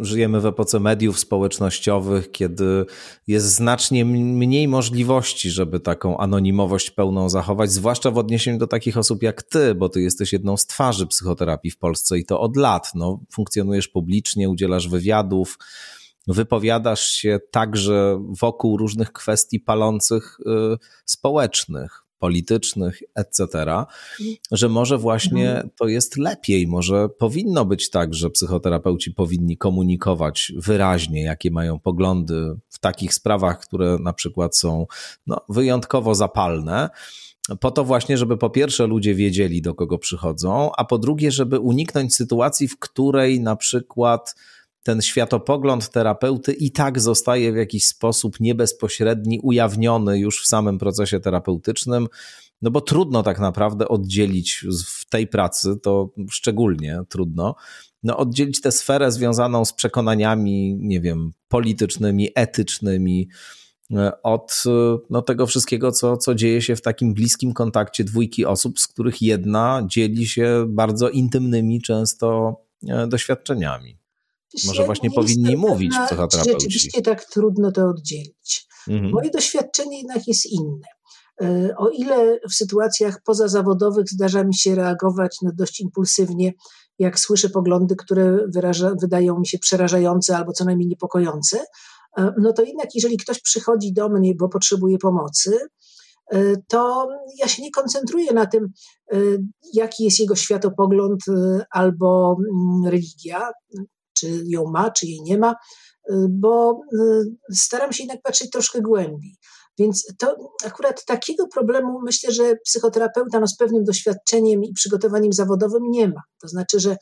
żyjemy 0.00 0.40
w 0.40 0.46
epoce 0.46 0.80
mediów 0.80 1.18
społecznościowych, 1.18 2.30
kiedy 2.30 2.84
jest 3.26 3.46
znacznie 3.46 4.04
mniej 4.04 4.68
możliwości, 4.68 5.50
żeby 5.50 5.80
taką 5.80 6.18
anonimowość 6.18 6.90
pełną 6.90 7.28
zachować, 7.28 7.72
zwłaszcza 7.72 8.10
w 8.10 8.18
odniesieniu 8.18 8.58
do 8.58 8.66
takich 8.66 8.96
osób 8.96 9.22
jak 9.22 9.42
ty, 9.42 9.74
bo 9.74 9.88
ty 9.88 10.02
jesteś 10.02 10.32
jedną 10.32 10.56
z 10.56 10.66
twarzy 10.66 11.06
psychoterapii 11.06 11.70
w 11.70 11.78
Polsce 11.78 12.18
i 12.18 12.24
to 12.24 12.40
od 12.40 12.56
lat. 12.56 12.90
No, 12.94 13.20
funkcjonujesz 13.32 13.88
publicznie, 13.88 14.50
udzielasz 14.50 14.88
wywiadów, 14.88 15.58
wypowiadasz 16.26 17.06
się 17.10 17.38
także 17.50 18.24
wokół 18.40 18.76
różnych 18.76 19.12
kwestii 19.12 19.60
palących 19.60 20.38
y, 20.40 20.78
społecznych 21.04 22.02
politycznych, 22.18 23.02
etc., 23.14 23.48
że 24.52 24.68
może 24.68 24.98
właśnie 24.98 25.50
mhm. 25.50 25.70
to 25.78 25.88
jest 25.88 26.16
lepiej, 26.16 26.66
może 26.66 27.08
powinno 27.08 27.64
być 27.64 27.90
tak, 27.90 28.14
że 28.14 28.30
psychoterapeuci 28.30 29.10
powinni 29.10 29.56
komunikować 29.56 30.52
wyraźnie, 30.56 31.22
jakie 31.22 31.50
mają 31.50 31.78
poglądy 31.78 32.56
w 32.68 32.78
takich 32.78 33.14
sprawach, 33.14 33.60
które 33.60 33.98
na 34.00 34.12
przykład 34.12 34.56
są 34.56 34.86
no, 35.26 35.40
wyjątkowo 35.48 36.14
zapalne 36.14 36.90
po 37.60 37.70
to 37.70 37.84
właśnie, 37.84 38.18
żeby 38.18 38.36
po 38.36 38.50
pierwsze 38.50 38.86
ludzie 38.86 39.14
wiedzieli, 39.14 39.62
do 39.62 39.74
kogo 39.74 39.98
przychodzą, 39.98 40.70
a 40.76 40.84
po 40.84 40.98
drugie, 40.98 41.30
żeby 41.30 41.58
uniknąć 41.58 42.14
sytuacji, 42.14 42.68
w 42.68 42.78
której 42.78 43.40
na 43.40 43.56
przykład 43.56 44.34
ten 44.82 45.02
światopogląd 45.02 45.90
terapeuty 45.90 46.52
i 46.52 46.70
tak 46.70 47.00
zostaje 47.00 47.52
w 47.52 47.56
jakiś 47.56 47.86
sposób 47.86 48.40
niebezpośredni, 48.40 49.40
ujawniony 49.42 50.18
już 50.18 50.42
w 50.42 50.46
samym 50.46 50.78
procesie 50.78 51.20
terapeutycznym, 51.20 52.08
no 52.62 52.70
bo 52.70 52.80
trudno 52.80 53.22
tak 53.22 53.38
naprawdę 53.38 53.88
oddzielić 53.88 54.66
w 54.86 55.08
tej 55.08 55.26
pracy, 55.26 55.76
to 55.82 56.10
szczególnie 56.30 57.00
trudno, 57.08 57.54
no 58.02 58.16
oddzielić 58.16 58.60
tę 58.60 58.72
sferę 58.72 59.12
związaną 59.12 59.64
z 59.64 59.72
przekonaniami, 59.72 60.76
nie 60.80 61.00
wiem, 61.00 61.32
politycznymi, 61.48 62.28
etycznymi, 62.34 63.28
e, 63.90 64.22
od 64.22 64.62
e, 64.66 64.98
no, 65.10 65.22
tego 65.22 65.46
wszystkiego, 65.46 65.92
co, 65.92 66.16
co 66.16 66.34
dzieje 66.34 66.62
się 66.62 66.76
w 66.76 66.82
takim 66.82 67.14
bliskim 67.14 67.52
kontakcie 67.52 68.04
dwójki 68.04 68.46
osób, 68.46 68.80
z 68.80 68.88
których 68.88 69.22
jedna 69.22 69.82
dzieli 69.86 70.26
się 70.26 70.64
bardzo 70.68 71.08
intymnymi 71.08 71.82
często 71.82 72.56
e, 72.88 73.06
doświadczeniami. 73.06 74.01
Może 74.66 74.84
właśnie 74.84 75.10
powinni 75.10 75.56
mówić 75.56 75.92
psychoterapeuci. 76.06 76.60
Rzeczywiście 76.60 77.02
tak 77.02 77.24
trudno 77.24 77.72
to 77.72 77.88
oddzielić. 77.88 78.66
Mhm. 78.88 79.12
Moje 79.12 79.30
doświadczenie 79.30 79.98
jednak 79.98 80.28
jest 80.28 80.46
inne. 80.46 80.86
E, 81.42 81.76
o 81.76 81.88
ile 81.88 82.40
w 82.50 82.54
sytuacjach 82.54 83.22
pozazawodowych 83.24 84.08
zdarza 84.10 84.44
mi 84.44 84.54
się 84.54 84.74
reagować 84.74 85.36
no 85.42 85.50
dość 85.54 85.80
impulsywnie, 85.80 86.52
jak 86.98 87.20
słyszę 87.20 87.50
poglądy, 87.50 87.96
które 87.96 88.38
wyraża, 88.48 88.94
wydają 89.00 89.38
mi 89.38 89.46
się 89.46 89.58
przerażające 89.58 90.36
albo 90.36 90.52
co 90.52 90.64
najmniej 90.64 90.88
niepokojące, 90.88 91.64
e, 92.18 92.32
no 92.38 92.52
to 92.52 92.62
jednak 92.62 92.94
jeżeli 92.94 93.16
ktoś 93.16 93.40
przychodzi 93.40 93.92
do 93.92 94.08
mnie, 94.08 94.34
bo 94.34 94.48
potrzebuje 94.48 94.98
pomocy, 94.98 95.58
e, 96.32 96.56
to 96.68 97.08
ja 97.38 97.48
się 97.48 97.62
nie 97.62 97.70
koncentruję 97.70 98.32
na 98.32 98.46
tym, 98.46 98.68
jaki 99.74 100.04
jest 100.04 100.20
jego 100.20 100.36
światopogląd 100.36 101.20
albo 101.70 102.36
mm, 102.38 102.92
religia 102.92 103.50
czy 104.12 104.42
ją 104.46 104.64
ma, 104.64 104.90
czy 104.90 105.06
jej 105.06 105.22
nie 105.22 105.38
ma, 105.38 105.54
y, 106.10 106.14
bo 106.30 106.80
y, 106.94 107.54
staram 107.54 107.92
się 107.92 108.02
jednak 108.02 108.22
patrzeć 108.22 108.50
troszkę 108.50 108.80
głębiej. 108.80 109.36
Więc 109.78 110.06
to 110.18 110.36
akurat 110.64 111.04
takiego 111.04 111.46
problemu 111.48 112.00
myślę, 112.04 112.32
że 112.32 112.56
psychoterapeuta 112.64 113.40
no, 113.40 113.46
z 113.46 113.56
pewnym 113.56 113.84
doświadczeniem 113.84 114.64
i 114.64 114.72
przygotowaniem 114.72 115.32
zawodowym 115.32 115.82
nie 115.90 116.08
ma. 116.08 116.22
To 116.40 116.48
znaczy, 116.48 116.80
że 116.80 116.96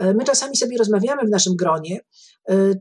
e, 0.00 0.14
my 0.14 0.24
czasami 0.24 0.56
sobie 0.56 0.78
rozmawiamy 0.78 1.22
w 1.26 1.30
naszym 1.30 1.56
gronie, 1.56 2.00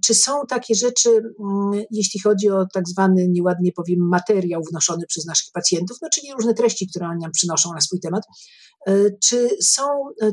czy 0.06 0.14
są 0.14 0.32
takie 0.50 0.76
rzeczy, 0.76 1.10
mm, 1.10 1.84
jeśli 1.92 2.20
chodzi 2.20 2.50
o 2.50 2.66
tak 2.74 2.88
zwany, 2.88 3.28
nieładnie 3.30 3.72
powiem, 3.72 4.00
materiał 4.00 4.62
wnoszony 4.72 5.06
przez 5.08 5.26
naszych 5.26 5.52
pacjentów, 5.54 5.98
no 6.02 6.10
czyli 6.14 6.34
różne 6.34 6.54
treści, 6.54 6.88
które 6.88 7.08
oni 7.08 7.22
nam 7.22 7.32
przynoszą 7.32 7.74
na 7.74 7.82
swój 7.82 8.00
temat, 8.00 8.24
czy 9.24 9.50
są 9.62 9.84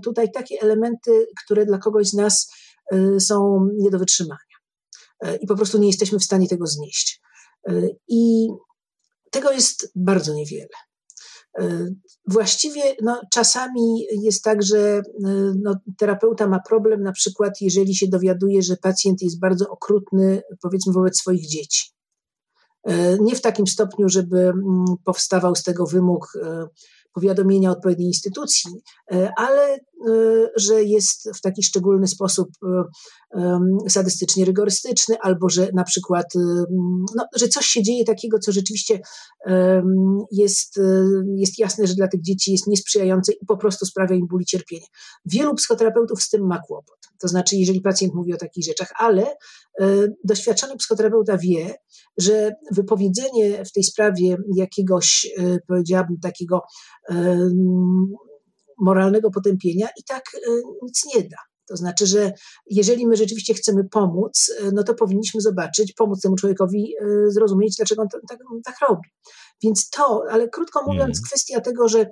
tutaj 0.04 0.32
takie 0.32 0.60
elementy, 0.60 1.26
które 1.44 1.66
dla 1.66 1.78
kogoś 1.78 2.08
z 2.08 2.14
nas 2.14 2.50
Y, 2.69 2.69
są 3.18 3.68
nie 3.78 3.90
do 3.90 3.98
wytrzymania. 3.98 4.50
Y, 5.26 5.36
I 5.36 5.46
po 5.46 5.56
prostu 5.56 5.78
nie 5.78 5.86
jesteśmy 5.86 6.18
w 6.18 6.24
stanie 6.24 6.48
tego 6.48 6.66
znieść. 6.66 7.20
Y, 7.70 7.96
I 8.08 8.48
tego 9.30 9.52
jest 9.52 9.92
bardzo 9.94 10.34
niewiele. 10.34 10.68
Właściwie 12.26 12.82
no, 13.02 13.20
czasami 13.32 14.06
jest 14.22 14.44
tak, 14.44 14.62
że 14.62 15.02
no, 15.62 15.74
terapeuta 15.98 16.48
ma 16.48 16.60
problem, 16.68 17.02
na 17.02 17.12
przykład, 17.12 17.52
jeżeli 17.60 17.94
się 17.94 18.08
dowiaduje, 18.08 18.62
że 18.62 18.76
pacjent 18.76 19.22
jest 19.22 19.40
bardzo 19.40 19.68
okrutny, 19.68 20.42
powiedzmy, 20.62 20.92
wobec 20.92 21.18
swoich 21.18 21.48
dzieci. 21.48 21.90
Nie 23.20 23.36
w 23.36 23.40
takim 23.40 23.66
stopniu, 23.66 24.08
żeby 24.08 24.38
mm, 24.38 24.84
powstawał 25.04 25.54
z 25.54 25.62
tego 25.62 25.86
wymóg 25.86 26.32
powiadomienia 27.12 27.70
odpowiedniej 27.70 28.08
instytucji, 28.08 28.70
ale 29.36 29.78
że 30.56 30.84
jest 30.84 31.30
w 31.36 31.40
taki 31.40 31.62
szczególny 31.62 32.08
sposób 32.08 32.48
e, 33.34 33.60
sadystycznie 33.88 34.44
rygorystyczny, 34.44 35.16
albo 35.20 35.48
że 35.48 35.70
na 35.74 35.84
przykład, 35.84 36.26
no, 37.16 37.24
że 37.36 37.48
coś 37.48 37.66
się 37.66 37.82
dzieje 37.82 38.04
takiego, 38.04 38.38
co 38.38 38.52
rzeczywiście 38.52 39.00
jest, 40.32 40.80
jest 41.36 41.58
jasne, 41.58 41.86
że 41.86 41.94
dla 41.94 42.08
tych 42.08 42.22
dzieci 42.22 42.52
jest 42.52 42.66
niesprzyjające 42.66 43.32
i 43.32 43.46
po 43.46 43.56
prostu 43.56 43.86
sprawia 43.86 44.16
im 44.16 44.26
ból 44.26 44.40
i 44.40 44.44
cierpienie. 44.44 44.86
Wielu 45.24 45.54
psychoterapeutów 45.54 46.22
z 46.22 46.30
tym 46.30 46.46
ma 46.46 46.58
kłopot. 46.58 46.98
To 47.20 47.28
znaczy, 47.28 47.56
jeżeli 47.56 47.80
pacjent 47.80 48.14
mówi 48.14 48.34
o 48.34 48.36
takich 48.36 48.64
rzeczach, 48.64 48.92
ale 48.98 49.26
doświadczony 50.24 50.76
psychoterapeuta 50.76 51.38
wie, 51.38 51.74
że 52.18 52.52
wypowiedzenie 52.72 53.64
w 53.64 53.72
tej 53.72 53.84
sprawie 53.84 54.36
jakiegoś, 54.56 55.28
powiedziałabym, 55.66 56.20
takiego 56.22 56.60
moralnego 58.80 59.30
potępienia 59.30 59.88
i 59.98 60.04
tak 60.04 60.22
e, 60.34 60.50
nic 60.82 61.02
nie 61.14 61.22
da. 61.22 61.36
To 61.68 61.76
znaczy, 61.76 62.06
że 62.06 62.32
jeżeli 62.66 63.06
my 63.06 63.16
rzeczywiście 63.16 63.54
chcemy 63.54 63.84
pomóc, 63.84 64.52
e, 64.60 64.70
no 64.72 64.82
to 64.82 64.94
powinniśmy 64.94 65.40
zobaczyć, 65.40 65.92
pomóc 65.92 66.20
temu 66.20 66.36
człowiekowi 66.36 66.94
e, 67.00 67.30
zrozumieć, 67.30 67.76
dlaczego 67.76 68.02
on 68.02 68.08
tak, 68.28 68.38
tak 68.64 68.76
robi. 68.88 69.08
Więc 69.62 69.90
to, 69.90 70.22
ale 70.30 70.48
krótko 70.48 70.82
mówiąc, 70.82 71.18
mm. 71.18 71.22
kwestia 71.26 71.60
tego, 71.60 71.88
że 71.88 72.10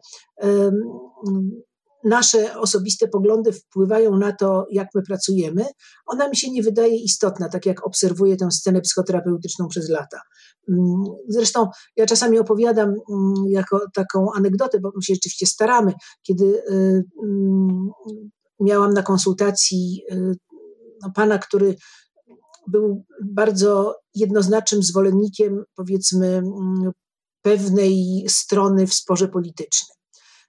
nasze 2.04 2.58
osobiste 2.58 3.08
poglądy 3.08 3.52
wpływają 3.52 4.16
na 4.16 4.32
to, 4.32 4.66
jak 4.70 4.88
my 4.94 5.02
pracujemy, 5.02 5.66
ona 6.06 6.28
mi 6.28 6.36
się 6.36 6.50
nie 6.50 6.62
wydaje 6.62 6.96
istotna, 6.96 7.48
tak 7.48 7.66
jak 7.66 7.86
obserwuję 7.86 8.36
tę 8.36 8.50
scenę 8.50 8.80
psychoterapeutyczną 8.80 9.68
przez 9.68 9.88
lata. 9.88 10.20
Mm, 10.68 11.04
zresztą 11.28 11.68
ja 11.96 12.06
czasami 12.06 12.38
opowiadam 12.38 12.88
mm, 12.88 13.34
jako 13.48 13.80
taką 13.94 14.26
anegdotę, 14.36 14.80
bo 14.80 14.92
my 14.96 15.02
się 15.02 15.14
rzeczywiście 15.14 15.46
staramy, 15.46 15.92
kiedy 16.22 16.44
y, 16.44 17.04
mm, 17.24 17.90
miałam 18.60 18.92
na 18.92 19.02
konsultacji 19.02 20.02
y, 20.12 20.34
no, 21.02 21.10
pana, 21.14 21.38
który 21.38 21.76
był 22.66 23.04
bardzo 23.24 23.96
jednoznacznym 24.14 24.82
zwolennikiem, 24.82 25.64
powiedzmy, 25.74 26.42
pewnej 27.42 28.24
strony 28.28 28.86
w 28.86 28.94
sporze 28.94 29.28
politycznym. 29.28 29.97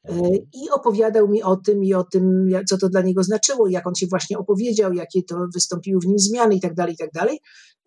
E, 0.08 0.30
I 0.54 0.70
opowiadał 0.70 1.28
mi 1.28 1.44
o 1.44 1.56
tym 1.56 1.84
i 1.84 1.94
o 1.94 2.04
tym, 2.04 2.50
co 2.70 2.78
to 2.78 2.90
dla 2.90 3.02
niego 3.02 3.24
znaczyło, 3.24 3.68
jak 3.68 3.88
on 3.88 3.96
się 3.96 4.08
właśnie 4.08 4.38
opowiedział, 4.38 4.94
jakie 4.94 5.24
to 5.24 5.36
wystąpiły 5.54 6.02
w 6.02 6.08
nim 6.08 6.20
zmiany 6.20 6.56
i 6.56 6.62
tak 6.62 6.74
dalej, 6.74 6.94
i 6.94 6.98
tak. 6.98 7.10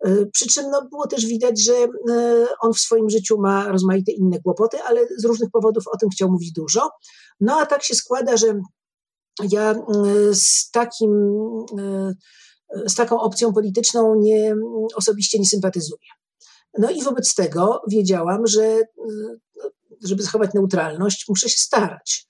E, 0.05 0.25
przy 0.25 0.47
czym 0.47 0.69
no, 0.71 0.87
było 0.89 1.07
też 1.07 1.25
widać, 1.25 1.63
że 1.63 1.73
e, 1.73 2.45
on 2.61 2.73
w 2.73 2.79
swoim 2.79 3.09
życiu 3.09 3.37
ma 3.37 3.67
rozmaite 3.67 4.11
inne 4.11 4.39
kłopoty, 4.39 4.77
ale 4.87 5.07
z 5.17 5.25
różnych 5.25 5.49
powodów 5.51 5.83
o 5.87 5.97
tym 5.97 6.09
chciał 6.09 6.31
mówić 6.31 6.51
dużo. 6.51 6.89
No 7.39 7.57
a 7.59 7.65
tak 7.65 7.83
się 7.83 7.95
składa, 7.95 8.37
że 8.37 8.61
ja 9.51 9.75
z 10.31 10.71
takim, 10.71 11.11
z 12.85 12.95
taką 12.95 13.19
opcją 13.19 13.53
polityczną 13.53 14.15
nie, 14.15 14.55
osobiście 14.95 15.39
nie 15.39 15.45
sympatyzuję. 15.45 16.07
No 16.77 16.89
i 16.89 17.01
wobec 17.01 17.35
tego 17.35 17.81
wiedziałam, 17.89 18.47
że 18.47 18.81
żeby 20.03 20.23
zachować 20.23 20.53
neutralność, 20.53 21.25
muszę 21.29 21.49
się 21.49 21.57
starać. 21.57 22.27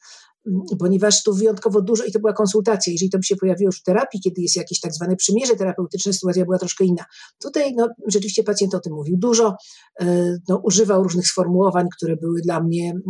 Ponieważ 0.80 1.24
tu 1.24 1.34
wyjątkowo 1.34 1.82
dużo, 1.82 2.04
i 2.04 2.12
to 2.12 2.20
była 2.20 2.34
konsultacja, 2.34 2.94
jeżeli 2.94 3.10
to 3.10 3.18
by 3.18 3.24
się 3.24 3.36
pojawiło 3.36 3.68
już 3.68 3.80
w 3.80 3.84
terapii, 3.84 4.22
kiedy 4.22 4.42
jest 4.42 4.56
jakieś 4.56 4.80
tak 4.80 4.94
zwane 4.94 5.16
przymierze 5.16 5.56
terapeutyczne, 5.56 6.14
sytuacja 6.14 6.46
była 6.46 6.60
troszkę 6.60 6.86
inna. 6.86 7.06
Tutaj 7.42 7.74
no, 7.76 7.88
rzeczywiście 8.08 8.44
pacjent 8.44 8.76
o 8.76 8.80
tym 8.80 8.94
mówił 8.94 9.18
dużo, 9.18 9.56
e, 10.00 10.38
no, 10.50 10.62
używał 10.64 11.04
różnych 11.04 11.28
sformułowań, 11.28 11.88
które 11.98 12.16
były 12.16 12.42
dla 12.42 12.64
mnie, 12.64 12.90
mm, 12.90 13.02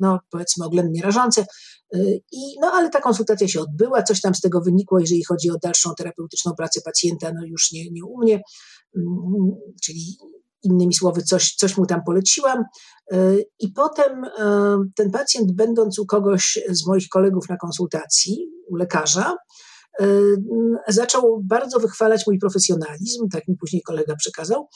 no, 0.00 0.20
powiedzmy, 0.30 0.64
oględnie 0.64 1.02
rażące. 1.02 1.46
E, 1.94 1.98
I, 2.32 2.58
no, 2.60 2.70
ale 2.74 2.90
ta 2.90 3.00
konsultacja 3.00 3.48
się 3.48 3.60
odbyła, 3.60 4.02
coś 4.02 4.20
tam 4.20 4.34
z 4.34 4.40
tego 4.40 4.60
wynikło, 4.60 4.98
jeżeli 4.98 5.24
chodzi 5.24 5.50
o 5.50 5.58
dalszą 5.62 5.90
terapeutyczną 5.98 6.52
pracę 6.56 6.80
pacjenta, 6.84 7.32
no 7.34 7.46
już 7.46 7.72
nie, 7.72 7.90
nie 7.90 8.04
u 8.04 8.18
mnie, 8.18 8.40
mm, 8.96 9.50
czyli 9.82 10.16
innymi 10.64 10.94
słowy, 10.94 11.22
coś, 11.22 11.54
coś 11.54 11.76
mu 11.76 11.86
tam 11.86 12.00
poleciłam. 12.06 12.64
E, 13.12 13.36
I 13.58 13.72
potem 13.72 14.24
e, 14.24 14.78
ten 14.96 15.10
pacjent, 15.10 15.52
będąc 15.52 15.98
u 15.98 16.06
kogoś 16.06 16.58
z 16.68 16.86
moich 16.86 17.08
kolegów 17.08 17.48
na 17.48 17.56
konsultacji, 17.56 18.50
u 18.68 18.76
lekarza, 18.76 19.36
e, 20.00 20.06
zaczął 20.88 21.40
bardzo 21.44 21.80
wychwalać 21.80 22.26
mój 22.26 22.38
profesjonalizm, 22.38 23.28
tak 23.28 23.48
mi 23.48 23.56
później 23.56 23.82
kolega 23.82 24.16
przekazał, 24.16 24.68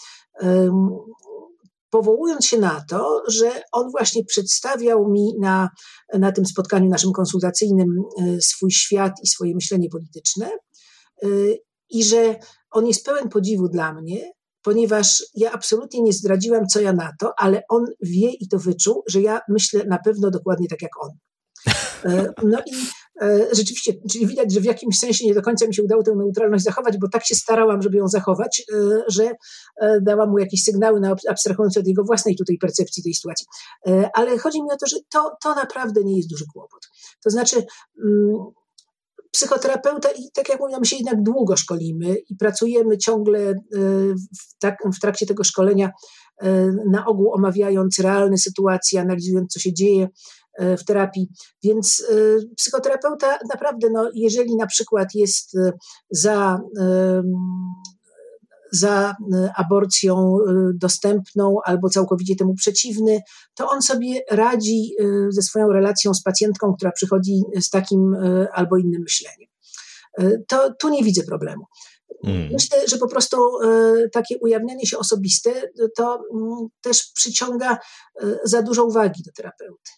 powołując 1.91 2.47
się 2.47 2.59
na 2.59 2.85
to, 2.89 3.23
że 3.29 3.63
on 3.73 3.91
właśnie 3.91 4.25
przedstawiał 4.25 5.09
mi 5.11 5.35
na, 5.41 5.69
na 6.15 6.33
tym 6.33 6.47
spotkaniu 6.47 6.89
naszym 6.89 7.13
konsultacyjnym 7.13 7.89
swój 8.41 8.71
świat 8.71 9.13
i 9.23 9.29
swoje 9.29 9.55
myślenie 9.55 9.89
polityczne 9.89 10.51
i 11.91 12.05
że 12.05 12.37
on 12.71 12.87
jest 12.87 13.05
pełen 13.05 13.29
podziwu 13.29 13.69
dla 13.69 13.93
mnie, 13.93 14.33
ponieważ 14.63 15.25
ja 15.35 15.53
absolutnie 15.53 16.03
nie 16.03 16.13
zdradziłam, 16.13 16.67
co 16.67 16.81
ja 16.81 16.93
na 16.93 17.13
to, 17.21 17.33
ale 17.39 17.63
on 17.69 17.85
wie 18.03 18.31
i 18.31 18.49
to 18.49 18.59
wyczuł, 18.59 19.03
że 19.09 19.21
ja 19.21 19.41
myślę 19.49 19.85
na 19.85 19.99
pewno 19.99 20.31
dokładnie 20.31 20.69
tak 20.69 20.83
jak 20.83 21.03
on. 21.05 21.11
E, 22.05 22.33
no 22.43 22.59
i 22.67 22.73
e, 23.23 23.55
rzeczywiście, 23.55 23.93
czyli 24.11 24.27
widać, 24.27 24.53
że 24.53 24.61
w 24.61 24.65
jakimś 24.65 24.99
sensie 24.99 25.27
nie 25.27 25.35
do 25.35 25.43
końca 25.43 25.67
mi 25.67 25.75
się 25.75 25.83
udało 25.83 26.03
tę 26.03 26.13
neutralność 26.17 26.65
zachować, 26.65 26.99
bo 27.01 27.09
tak 27.09 27.27
się 27.27 27.35
starałam, 27.35 27.83
żeby 27.83 27.97
ją 27.97 28.09
zachować, 28.09 28.63
e, 28.73 29.03
że 29.09 29.31
dałam 30.03 30.31
mu 30.31 30.39
jakieś 30.39 30.63
sygnały, 30.63 31.01
na 31.01 31.17
abstrahując 31.31 31.77
od 31.77 31.87
jego 31.87 32.05
własnej 32.05 32.37
tutaj 32.37 32.59
percepcji 32.59 33.03
tej 33.03 33.15
sytuacji. 33.15 33.47
Ale 34.15 34.39
chodzi 34.39 34.63
mi 34.63 34.71
o 34.71 34.77
to, 34.77 34.87
że 34.87 34.97
to, 35.11 35.31
to 35.43 35.55
naprawdę 35.55 36.05
nie 36.05 36.17
jest 36.17 36.31
duży 36.31 36.45
kłopot. 36.53 36.81
To 37.25 37.31
znaczy, 37.31 37.57
mm, 38.05 38.37
psychoterapeuta 39.33 40.09
i 40.11 40.31
tak 40.35 40.49
jak 40.49 40.61
mówiłam, 40.61 40.85
się 40.85 40.97
jednak 40.97 41.23
długo 41.23 41.57
szkolimy 41.57 42.17
i 42.31 42.37
pracujemy 42.37 42.99
ciągle 42.99 43.55
w, 44.39 44.59
tak, 44.59 44.77
w 44.97 45.01
trakcie 45.01 45.27
tego 45.27 45.45
szkolenia, 45.45 45.91
na 46.91 47.07
ogół 47.07 47.33
omawiając 47.35 47.99
realne 47.99 48.39
sytuacje, 48.39 49.01
analizując, 49.01 49.53
co 49.53 49.61
się 49.61 49.75
dzieje 49.75 50.09
E, 50.59 50.77
w 50.77 50.85
terapii. 50.85 51.29
Więc 51.63 52.07
e, 52.11 52.15
psychoterapeuta 52.57 53.39
naprawdę, 53.51 53.89
no, 53.93 54.11
jeżeli 54.15 54.57
na 54.57 54.67
przykład 54.67 55.09
jest 55.15 55.57
e, 55.57 55.73
za, 56.11 56.61
za 58.73 59.15
aborcją 59.57 60.39
dostępną 60.75 61.57
albo 61.65 61.89
całkowicie 61.89 62.37
temu 62.37 62.55
przeciwny, 62.55 63.21
to 63.55 63.69
on 63.69 63.83
sobie 63.83 64.23
radzi 64.31 64.95
ze 65.29 65.43
swoją 65.43 65.69
relacją 65.69 66.15
z 66.15 66.23
pacjentką, 66.23 66.75
która 66.75 66.93
przychodzi 66.93 67.43
z 67.61 67.71
takim 67.71 68.17
albo 68.53 68.77
innym 68.77 69.03
myśleniem. 69.03 69.49
To 70.49 70.75
tu 70.81 70.89
nie 70.89 71.05
widzę 71.05 71.23
problemu. 71.23 71.65
Mm. 72.25 72.49
Myślę, 72.53 72.89
że 72.89 72.99
po 72.99 73.09
prostu 73.09 73.37
takie 74.13 74.39
ujawnianie 74.39 74.87
się 74.87 74.99
osobiste 74.99 75.51
to 75.97 76.23
mm, 76.35 76.69
też 76.81 77.13
przyciąga 77.15 77.79
za 78.45 78.63
dużo 78.63 78.85
uwagi 78.85 79.23
do 79.23 79.33
terapeuty. 79.33 79.91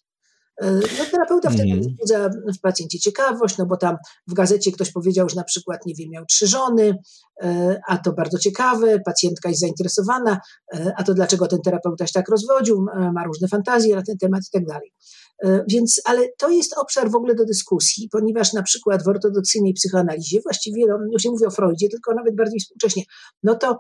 E, 0.60 0.72
no, 0.72 1.04
terapeuta 1.10 1.50
wtedy 1.50 1.72
mm. 1.72 1.80
wzbudza 1.80 2.30
w 2.58 2.60
pacjencie 2.60 2.98
ciekawość, 2.98 3.58
no 3.58 3.66
bo 3.66 3.76
tam 3.76 3.96
w 4.28 4.34
gazecie 4.34 4.72
ktoś 4.72 4.92
powiedział, 4.92 5.28
że 5.28 5.36
na 5.36 5.44
przykład, 5.44 5.86
nie 5.86 5.94
wiem, 5.94 6.10
miał 6.10 6.24
trzy 6.26 6.46
żony, 6.46 6.94
e, 7.42 7.80
a 7.88 7.98
to 7.98 8.12
bardzo 8.12 8.38
ciekawe, 8.38 9.00
pacjentka 9.00 9.48
jest 9.48 9.60
zainteresowana, 9.60 10.40
e, 10.74 10.92
a 10.96 11.04
to 11.04 11.14
dlaczego 11.14 11.46
ten 11.46 11.62
terapeuta 11.62 12.06
się 12.06 12.12
tak 12.12 12.28
rozwodził, 12.28 12.86
ma 13.14 13.24
różne 13.24 13.48
fantazje 13.48 13.96
na 13.96 14.02
ten 14.02 14.18
temat 14.18 14.40
i 14.40 14.50
tak 14.52 14.66
dalej. 14.66 14.92
Więc, 15.68 16.00
ale 16.04 16.28
to 16.38 16.50
jest 16.50 16.78
obszar 16.78 17.10
w 17.10 17.14
ogóle 17.14 17.34
do 17.34 17.44
dyskusji, 17.44 18.08
ponieważ 18.12 18.52
na 18.52 18.62
przykład 18.62 19.04
w 19.04 19.08
ortodoksyjnej 19.08 19.74
psychoanalizie, 19.74 20.40
właściwie, 20.42 20.86
no, 20.88 20.98
już 21.12 21.24
nie 21.24 21.30
mówię 21.30 21.46
o 21.46 21.50
Freudzie, 21.50 21.88
tylko 21.88 22.14
nawet 22.14 22.36
bardziej 22.36 22.60
współcześnie, 22.60 23.02
no 23.42 23.54
to 23.54 23.78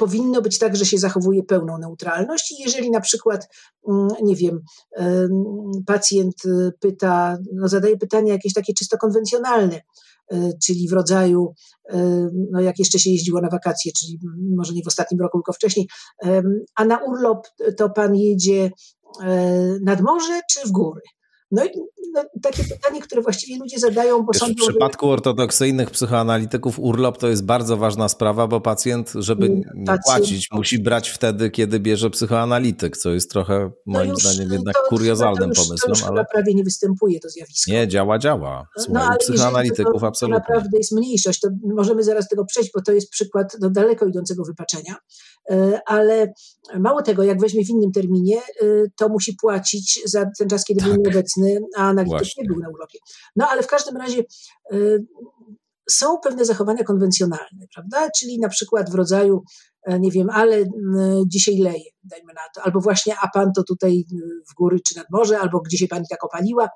powinno 0.00 0.42
być 0.42 0.58
tak, 0.58 0.76
że 0.76 0.86
się 0.86 0.98
zachowuje 0.98 1.42
pełną 1.42 1.78
neutralność 1.78 2.52
i 2.52 2.62
jeżeli 2.62 2.90
na 2.90 3.00
przykład, 3.00 3.48
mm, 3.88 4.08
nie 4.22 4.36
wiem, 4.36 4.60
pacjent 5.86 6.44
y, 6.44 6.72
pyta, 6.80 7.38
no 7.54 7.68
zadaje 7.68 7.96
pytania 7.96 8.32
jakieś 8.32 8.52
takie 8.52 8.74
czysto 8.74 8.98
konwencjonalne, 8.98 9.80
y, 10.32 10.52
czyli 10.64 10.88
w 10.88 10.92
rodzaju, 10.92 11.54
no 12.50 12.60
jak 12.60 12.78
jeszcze 12.78 12.98
się 12.98 13.10
jeździło 13.10 13.40
na 13.40 13.48
wakacje, 13.48 13.92
czyli 13.92 14.18
może 14.56 14.72
nie 14.72 14.82
w 14.82 14.86
ostatnim 14.86 15.20
roku, 15.20 15.38
tylko 15.38 15.52
wcześniej, 15.52 15.88
a 16.74 16.84
na 16.84 16.98
urlop 16.98 17.46
to 17.76 17.90
pan 17.90 18.16
jedzie 18.16 18.70
e, 19.22 19.78
nad 19.82 20.00
morze 20.00 20.40
czy 20.50 20.68
w 20.68 20.70
góry? 20.70 21.00
No 21.50 21.64
i 21.64 21.68
no, 22.14 22.24
takie 22.42 22.64
pytanie, 22.64 23.00
które 23.00 23.22
właściwie 23.22 23.58
ludzie 23.58 23.78
zadają, 23.78 24.22
bo 24.22 24.32
Wiesz, 24.32 24.40
sądzą, 24.40 24.64
W 24.64 24.68
przypadku 24.68 25.06
że... 25.06 25.12
ortodoksyjnych 25.12 25.90
psychoanalityków 25.90 26.78
urlop 26.78 27.18
to 27.18 27.28
jest 27.28 27.44
bardzo 27.44 27.76
ważna 27.76 28.08
sprawa, 28.08 28.46
bo 28.46 28.60
pacjent, 28.60 29.12
żeby 29.14 29.48
nie 29.48 29.64
pacjent... 29.86 30.04
płacić, 30.04 30.48
musi 30.52 30.78
brać 30.78 31.08
wtedy, 31.08 31.50
kiedy 31.50 31.80
bierze 31.80 32.10
psychoanalityk, 32.10 32.96
co 32.96 33.10
jest 33.10 33.30
trochę 33.30 33.70
no 33.86 33.98
moim 33.98 34.10
już, 34.10 34.22
zdaniem 34.22 34.52
jednak 34.52 34.74
to, 34.74 34.88
kuriozalnym 34.88 35.50
to 35.50 35.60
już, 35.60 35.68
pomysłem. 35.68 35.94
To 35.94 36.00
już 36.00 36.02
ale 36.02 36.24
prawie 36.32 36.54
nie 36.54 36.64
występuje 36.64 37.20
to 37.20 37.28
zjawisko. 37.28 37.72
Nie, 37.72 37.88
działa, 37.88 38.18
działa. 38.18 38.68
No, 38.76 38.82
Słuchaj, 38.82 39.02
no, 39.02 39.08
ale 39.08 39.18
psychoanalityków 39.18 40.00
to, 40.00 40.06
absolutnie. 40.06 40.42
To 40.46 40.52
naprawdę 40.52 40.78
jest 40.78 40.92
mniejszość, 40.92 41.40
to 41.40 41.48
możemy 41.74 42.02
zaraz 42.02 42.28
tego 42.28 42.44
przejść, 42.44 42.70
bo 42.74 42.82
to 42.82 42.92
jest 42.92 43.10
przykład 43.10 43.56
do 43.60 43.70
daleko 43.70 44.06
idącego 44.06 44.44
wypaczenia, 44.44 44.96
ale 45.86 46.32
mało 46.78 47.02
tego, 47.02 47.22
jak 47.22 47.40
weźmie 47.40 47.64
w 47.64 47.70
innym 47.70 47.92
terminie, 47.92 48.38
e, 48.38 48.66
to 48.96 49.08
musi 49.08 49.36
płacić 49.40 50.00
za 50.04 50.26
ten 50.38 50.48
czas, 50.48 50.64
kiedy 50.64 50.80
tak. 50.80 50.90
był 50.90 51.02
nieobecny 51.02 51.58
a 51.76 51.80
analityk 51.80 52.28
nie 52.38 52.44
był 52.44 52.58
na 52.58 52.68
urlopie. 52.68 52.98
No 53.36 53.48
ale 53.48 53.62
w 53.62 53.66
każdym 53.66 53.96
razie 53.96 54.22
y, 54.72 55.04
są 55.90 56.18
pewne 56.18 56.44
zachowania 56.44 56.84
konwencjonalne, 56.84 57.66
prawda? 57.74 58.10
Czyli 58.18 58.38
na 58.38 58.48
przykład 58.48 58.90
w 58.90 58.94
rodzaju, 58.94 59.42
e, 59.86 60.00
nie 60.00 60.10
wiem, 60.10 60.30
ale 60.30 60.64
dzisiaj 61.26 61.58
leje, 61.58 61.90
dajmy 62.04 62.32
na 62.32 62.40
to, 62.54 62.62
albo 62.62 62.80
właśnie, 62.80 63.14
a 63.22 63.28
pan 63.28 63.52
to 63.52 63.62
tutaj 63.62 64.04
w 64.50 64.54
góry 64.54 64.78
czy 64.88 64.96
nad 64.96 65.06
morze, 65.10 65.38
albo 65.38 65.60
gdzie 65.60 65.78
się 65.78 65.88
pani 65.88 66.04
tak 66.10 66.24
opaliła. 66.24 66.68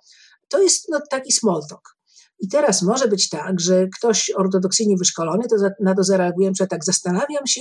To 0.48 0.62
jest 0.62 0.87
no, 0.88 1.00
taki 1.11 1.33
small 1.33 1.61
talk. 1.70 1.96
I 2.44 2.48
teraz 2.48 2.83
może 2.83 3.09
być 3.09 3.28
tak, 3.28 3.61
że 3.61 3.87
ktoś 3.98 4.30
ortodoksyjnie 4.37 4.96
wyszkolony 4.96 5.44
to 5.48 5.57
na 5.80 5.94
to 5.94 6.04
zareaguje, 6.04 6.50
że 6.59 6.66
tak 6.66 6.85
zastanawiam 6.85 7.46
się, 7.46 7.61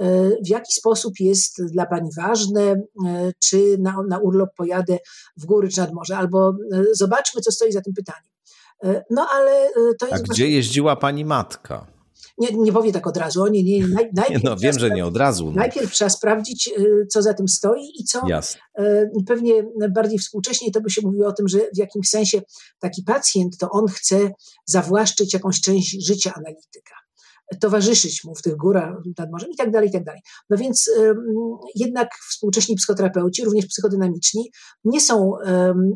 E, 0.00 0.30
w 0.44 0.48
jaki 0.48 0.72
sposób 0.72 1.14
jest 1.20 1.66
dla 1.72 1.86
Pani 1.86 2.10
ważne, 2.16 2.62
e, 2.62 3.32
czy 3.44 3.76
na, 3.78 3.96
na 4.08 4.18
urlop 4.18 4.50
pojadę 4.56 4.98
w 5.36 5.44
góry 5.44 5.68
czy 5.68 5.80
nad 5.80 5.92
morze, 5.92 6.16
albo 6.16 6.50
e, 6.50 6.54
zobaczmy, 6.92 7.40
co 7.40 7.52
stoi 7.52 7.72
za 7.72 7.80
tym 7.80 7.94
pytaniem. 7.94 8.30
No 9.10 9.28
ale 9.32 9.70
to 9.98 10.06
jest. 10.06 10.24
A 10.30 10.32
gdzie 10.32 10.50
jeździła 10.50 10.96
Pani 10.96 11.24
matka? 11.24 11.86
Nie, 12.38 12.48
nie 12.52 12.72
powie 12.72 12.92
tak 12.92 13.06
od 13.06 13.16
razu. 13.16 13.46
Nie, 13.46 13.64
nie, 13.64 13.86
najpierw 13.88 14.30
nie, 14.44 14.50
no, 14.50 14.56
wiem, 14.56 14.78
że 14.78 14.90
nie 14.90 15.06
od 15.06 15.16
razu. 15.16 15.46
No. 15.46 15.52
Najpierw 15.52 15.92
trzeba 15.92 16.08
sprawdzić, 16.08 16.70
co 17.10 17.22
za 17.22 17.34
tym 17.34 17.48
stoi 17.48 17.90
i 18.00 18.04
co 18.04 18.28
Jasne. 18.28 18.60
pewnie 19.26 19.64
bardziej 19.90 20.18
współcześnie 20.18 20.70
to 20.70 20.80
by 20.80 20.90
się 20.90 21.02
mówiło 21.02 21.26
o 21.26 21.32
tym, 21.32 21.48
że 21.48 21.58
w 21.58 21.78
jakimś 21.78 22.08
sensie 22.08 22.42
taki 22.78 23.02
pacjent 23.02 23.58
to 23.58 23.70
on 23.70 23.86
chce 23.86 24.30
zawłaszczyć 24.66 25.34
jakąś 25.34 25.60
część 25.60 26.06
życia 26.06 26.32
analityka 26.36 26.94
towarzyszyć 27.60 28.24
mu 28.24 28.34
w 28.34 28.42
tych 28.42 28.56
górach 28.56 28.94
nad 29.18 29.30
morzem 29.30 29.50
i 29.50 29.56
tak 29.56 29.70
dalej, 29.70 29.88
i 29.88 29.92
tak 29.92 30.04
dalej. 30.04 30.20
No 30.50 30.56
więc 30.56 30.90
jednak 31.74 32.08
współcześni 32.30 32.76
psychoterapeuci, 32.76 33.44
również 33.44 33.66
psychodynamiczni, 33.66 34.50
nie 34.84 35.00
są 35.00 35.32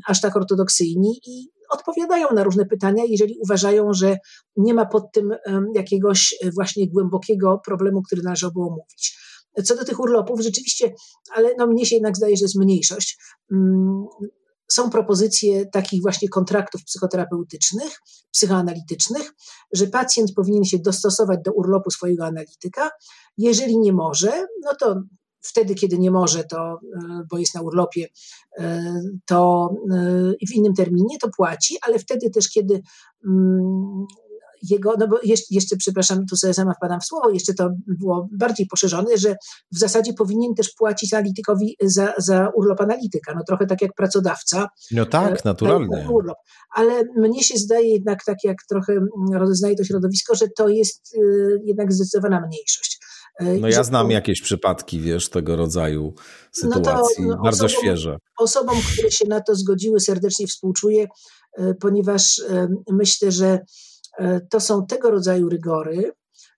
aż 0.06 0.20
tak 0.20 0.36
ortodoksyjni 0.36 1.20
i 1.26 1.48
odpowiadają 1.70 2.28
na 2.34 2.44
różne 2.44 2.66
pytania, 2.66 3.04
jeżeli 3.08 3.38
uważają, 3.44 3.92
że 3.92 4.16
nie 4.56 4.74
ma 4.74 4.86
pod 4.86 5.12
tym 5.12 5.34
jakiegoś 5.74 6.34
właśnie 6.54 6.90
głębokiego 6.90 7.60
problemu, 7.64 8.02
który 8.02 8.22
należy 8.22 8.50
było 8.50 8.66
omówić. 8.66 9.18
Co 9.64 9.76
do 9.76 9.84
tych 9.84 10.00
urlopów, 10.00 10.40
rzeczywiście, 10.40 10.94
ale 11.34 11.50
no 11.58 11.66
mnie 11.66 11.86
się 11.86 11.96
jednak 11.96 12.16
zdaje, 12.16 12.36
że 12.36 12.44
jest 12.44 12.58
mniejszość 12.58 13.18
są 14.72 14.90
propozycje 14.90 15.66
takich 15.66 16.02
właśnie 16.02 16.28
kontraktów 16.28 16.84
psychoterapeutycznych, 16.84 17.98
psychoanalitycznych, 18.32 19.32
że 19.72 19.86
pacjent 19.86 20.32
powinien 20.36 20.64
się 20.64 20.78
dostosować 20.78 21.38
do 21.44 21.52
urlopu 21.52 21.90
swojego 21.90 22.26
analityka. 22.26 22.90
Jeżeli 23.38 23.78
nie 23.78 23.92
może, 23.92 24.46
no 24.64 24.74
to 24.80 25.02
wtedy, 25.42 25.74
kiedy 25.74 25.98
nie 25.98 26.10
może, 26.10 26.44
to, 26.44 26.58
e, 26.58 26.78
bo 27.30 27.38
jest 27.38 27.54
na 27.54 27.60
urlopie, 27.60 28.06
e, 28.58 28.82
to 29.26 29.70
e, 29.92 30.46
w 30.48 30.54
innym 30.54 30.74
terminie 30.74 31.18
to 31.20 31.28
płaci, 31.36 31.76
ale 31.82 31.98
wtedy 31.98 32.30
też, 32.30 32.50
kiedy 32.50 32.80
mm, 33.26 34.06
jego, 34.70 34.94
no 34.98 35.08
bo 35.08 35.18
jeszcze, 35.22 35.46
jeszcze, 35.54 35.76
przepraszam, 35.76 36.26
tu 36.26 36.36
sobie 36.36 36.54
sama 36.54 36.74
wpadam 36.74 37.00
w 37.00 37.04
słowo, 37.04 37.30
jeszcze 37.30 37.54
to 37.54 37.70
było 37.86 38.28
bardziej 38.32 38.66
poszerzone, 38.66 39.18
że 39.18 39.36
w 39.72 39.78
zasadzie 39.78 40.12
powinien 40.12 40.54
też 40.54 40.72
płacić 40.78 41.14
analitykowi 41.14 41.76
za, 41.82 42.12
za 42.18 42.48
urlop 42.54 42.80
analityka, 42.80 43.34
no 43.34 43.40
trochę 43.46 43.66
tak 43.66 43.82
jak 43.82 43.94
pracodawca. 43.94 44.68
No 44.90 45.06
tak, 45.06 45.44
naturalnie. 45.44 46.08
Urlop. 46.10 46.38
Ale 46.74 47.02
mnie 47.16 47.42
się 47.42 47.58
zdaje 47.58 47.88
jednak 47.88 48.24
tak, 48.24 48.36
jak 48.44 48.56
trochę 48.68 49.00
rozeznaje 49.34 49.76
to 49.76 49.84
środowisko, 49.84 50.34
że 50.34 50.46
to 50.56 50.68
jest 50.68 51.16
jednak 51.64 51.92
zdecydowana 51.92 52.46
mniejszość. 52.46 52.98
E, 53.40 53.58
no 53.60 53.68
ja 53.68 53.84
znam 53.84 54.10
jakieś 54.10 54.42
przypadki, 54.42 55.00
wiesz, 55.00 55.28
tego 55.28 55.56
rodzaju 55.56 56.14
sytuacji, 56.52 57.24
no 57.26 57.36
to, 57.36 57.42
bardzo 57.42 57.66
osobom, 57.66 57.82
świeże. 57.82 58.16
Osobom, 58.38 58.76
które 58.92 59.10
się 59.10 59.28
na 59.28 59.40
to 59.40 59.54
zgodziły, 59.54 60.00
serdecznie 60.00 60.46
współczuję, 60.46 61.06
ponieważ 61.80 62.42
myślę, 62.90 63.32
że 63.32 63.60
E, 64.18 64.40
to 64.40 64.60
są 64.60 64.86
tego 64.86 65.10
rodzaju 65.10 65.48
rygory, 65.48 66.12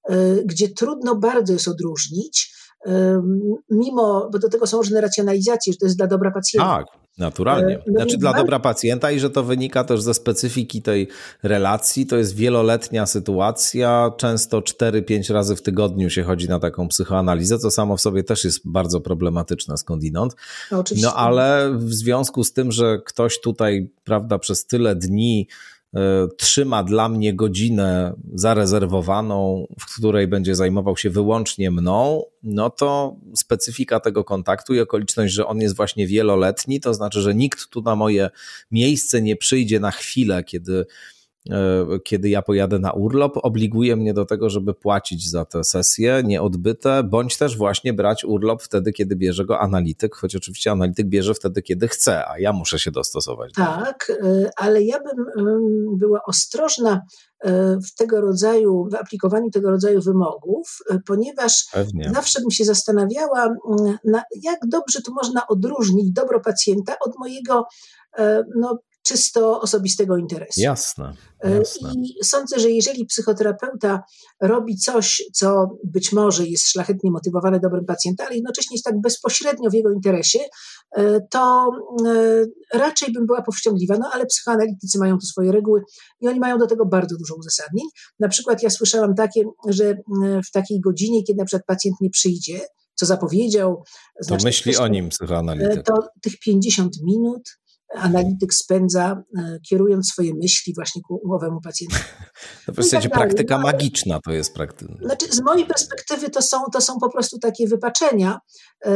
e, 0.09 0.35
gdzie 0.45 0.69
trudno 0.69 1.17
bardzo 1.17 1.53
jest 1.53 1.69
odróżnić, 1.69 2.55
e, 2.87 3.23
mimo, 3.71 4.29
bo 4.33 4.39
do 4.39 4.49
tego 4.49 4.67
są 4.67 4.77
różne 4.77 5.01
racjonalizacje, 5.01 5.73
że 5.73 5.79
to 5.79 5.87
jest 5.87 5.97
dla 5.97 6.07
dobra 6.07 6.31
pacjenta. 6.31 6.77
Tak, 6.77 6.87
naturalnie. 7.19 7.79
No 7.87 7.93
znaczy 7.93 8.19
dla 8.19 8.33
dobra 8.33 8.61
pacjenta 8.61 9.11
i 9.11 9.21
że 9.21 9.31
to 9.31 9.43
wynika 9.43 9.85
też 9.85 10.03
ze 10.03 10.15
specyfiki 10.15 10.83
tej 10.83 11.09
relacji. 11.43 12.07
To 12.07 12.17
jest 12.17 12.37
wieloletnia 12.37 13.07
sytuacja, 13.07 14.13
często 14.17 14.61
4-5 14.61 15.33
razy 15.33 15.57
w 15.57 15.63
tygodniu 15.63 16.11
się 16.11 16.23
chodzi 16.23 16.49
na 16.49 16.59
taką 16.59 16.89
psychoanalizę, 16.89 17.59
co 17.59 17.71
samo 17.71 17.97
w 17.97 18.01
sobie 18.01 18.25
też 18.25 18.45
jest 18.45 18.61
bardzo 18.65 19.01
problematyczne 19.01 19.77
skądinąd. 19.77 20.37
No, 20.71 20.85
no 21.03 21.15
ale 21.15 21.73
w 21.77 21.93
związku 21.93 22.45
z 22.45 22.53
tym, 22.53 22.73
że 22.73 22.99
ktoś 23.07 23.41
tutaj, 23.41 23.91
prawda, 24.05 24.39
przez 24.39 24.67
tyle 24.67 24.97
dni 24.97 25.49
trzyma 26.37 26.85
dla 26.85 27.09
mnie 27.09 27.35
godzinę 27.35 28.15
zarezerwowaną, 28.35 29.67
w 29.81 29.97
której 29.97 30.29
będzie 30.29 30.55
zajmował 30.55 30.97
się 30.97 31.11
wyłącznie 31.11 31.71
mną, 31.71 32.23
no 32.43 32.71
to 32.71 33.17
specyfika 33.37 34.01
tego 34.01 34.25
kontaktu 34.25 34.75
i 34.75 34.81
okoliczność, 34.81 35.35
że 35.35 35.47
on 35.47 35.59
jest 35.61 35.77
właśnie 35.77 36.07
wieloletni, 36.07 36.81
to 36.81 36.95
znaczy, 36.95 37.21
że 37.21 37.35
nikt 37.35 37.69
tu 37.69 37.83
na 37.83 37.97
moje 37.97 38.31
miejsce 38.71 39.23
nie 39.23 39.37
przyjdzie 39.37 39.81
na 39.81 39.91
chwilę, 39.91 40.45
kiedy 40.45 40.73
E, 40.83 40.87
kiedy 42.05 42.29
ja 42.29 42.43
pojadę 42.43 42.79
na 42.79 42.93
urlop, 42.93 43.39
obliguje 43.43 43.97
mnie 43.97 44.15
do 44.15 44.25
tego, 44.25 44.51
żeby 44.51 44.75
płacić 44.75 45.31
za 45.31 45.45
te 45.45 45.65
sesje 45.65 46.23
nieodbyte, 46.25 47.03
bądź 47.03 47.37
też 47.37 47.57
właśnie 47.57 47.93
brać 47.93 48.25
urlop 48.25 48.63
wtedy, 48.63 48.93
kiedy 48.93 49.17
bierze 49.17 49.45
go 49.45 49.61
analityk, 49.61 50.15
choć 50.15 50.37
oczywiście 50.37 50.71
analityk 50.71 51.07
bierze 51.07 51.35
wtedy, 51.35 51.63
kiedy 51.63 51.89
chce, 51.89 52.29
a 52.29 52.39
ja 52.39 52.53
muszę 52.53 52.79
się 52.79 52.91
dostosować. 52.91 53.53
Tak, 53.53 54.13
e, 54.25 54.51
ale 54.57 54.83
ja 54.83 54.99
bym 55.01 55.27
była 55.97 56.21
ostrożna 56.27 57.01
e, 57.41 57.77
w 57.77 57.95
tego 57.95 58.21
rodzaju, 58.21 58.89
w 58.93 58.95
aplikowaniu 58.95 59.51
tego 59.51 59.71
rodzaju 59.71 60.01
wymogów, 60.01 60.79
ponieważ 61.07 61.67
Pewnie. 61.73 62.11
zawsze 62.15 62.41
bym 62.41 62.51
się 62.51 62.65
zastanawiała, 62.65 63.55
na, 64.05 64.23
jak 64.43 64.59
dobrze 64.69 65.03
tu 65.03 65.15
można 65.15 65.47
odróżnić 65.47 66.13
dobro 66.13 66.41
pacjenta 66.41 66.95
od 67.07 67.19
mojego 67.19 67.65
no, 68.57 68.79
czysto 69.03 69.61
osobistego 69.61 70.17
interesu. 70.17 70.61
Jasne, 70.61 71.15
e, 71.45 71.59
jasne. 71.59 71.93
I 71.97 72.25
sądzę, 72.25 72.59
że 72.59 72.71
jeżeli 72.71 73.07
psychoterapeuta 73.07 74.03
robi 74.41 74.77
coś, 74.77 75.23
co 75.35 75.79
być 75.85 76.13
może 76.13 76.47
jest 76.47 76.69
szlachetnie 76.69 77.11
motywowane 77.11 77.61
dobrem 77.61 77.85
pacjenta, 77.85 78.27
ale 78.27 78.35
jednocześnie 78.35 78.75
jest 78.75 78.85
tak 78.85 79.01
bezpośrednio 79.01 79.71
w 79.71 79.75
jego 79.75 79.91
interesie, 79.91 80.39
e, 80.97 81.21
to 81.31 81.71
e, 82.07 82.79
raczej 82.79 83.13
bym 83.13 83.27
była 83.27 83.43
powściągliwa. 83.43 83.99
No 83.99 84.11
ale 84.13 84.27
psychoanalitycy 84.27 84.99
mają 84.99 85.19
tu 85.19 85.27
swoje 85.27 85.53
reguły 85.53 85.83
i 86.21 86.29
oni 86.29 86.41
mają 86.41 86.59
do 86.59 86.67
tego 86.67 86.87
bardzo 86.87 87.17
dużo 87.17 87.35
uzasadnień. 87.35 87.87
Na 88.21 88.29
przykład 88.29 88.63
ja 88.63 88.71
słyszałam 88.71 89.15
takie, 89.15 89.43
że 89.69 89.97
w 90.49 90.51
takiej 90.53 90.81
godzinie, 90.81 91.25
kiedy 91.25 91.39
na 91.39 91.45
przykład 91.45 91.67
pacjent 91.67 91.97
nie 92.01 92.11
przyjdzie, 92.11 92.61
co 92.95 93.07
zapowiedział. 93.07 93.85
To 94.29 94.37
myśli 94.45 94.77
o 94.77 94.89
nim 94.89 95.09
psychoanalityk. 95.09 95.87
To 95.87 95.95
tych 96.23 96.39
50 96.39 97.03
minut 97.03 97.43
analityk 97.95 98.55
spędza, 98.55 99.23
e, 99.39 99.59
kierując 99.69 100.09
swoje 100.09 100.35
myśli 100.35 100.75
właśnie 100.75 101.03
ku 101.03 101.35
owemu 101.35 101.61
pacjentowi. 101.61 102.03
To 102.67 102.73
w 102.73 102.77
no 102.77 102.83
zasadzie 102.83 103.09
tak 103.09 103.19
praktyka 103.19 103.57
no, 103.57 103.63
magiczna 103.63 104.21
to 104.25 104.33
jest 104.33 104.55
praktyka. 104.55 104.95
Znaczy, 105.03 105.27
z 105.31 105.41
mojej 105.41 105.67
perspektywy 105.67 106.31
to 106.31 106.43
są, 106.43 106.57
to 106.73 106.81
są 106.81 106.99
po 107.01 107.11
prostu 107.11 107.39
takie 107.39 107.67
wypaczenia 107.67 108.39
e, 108.85 108.93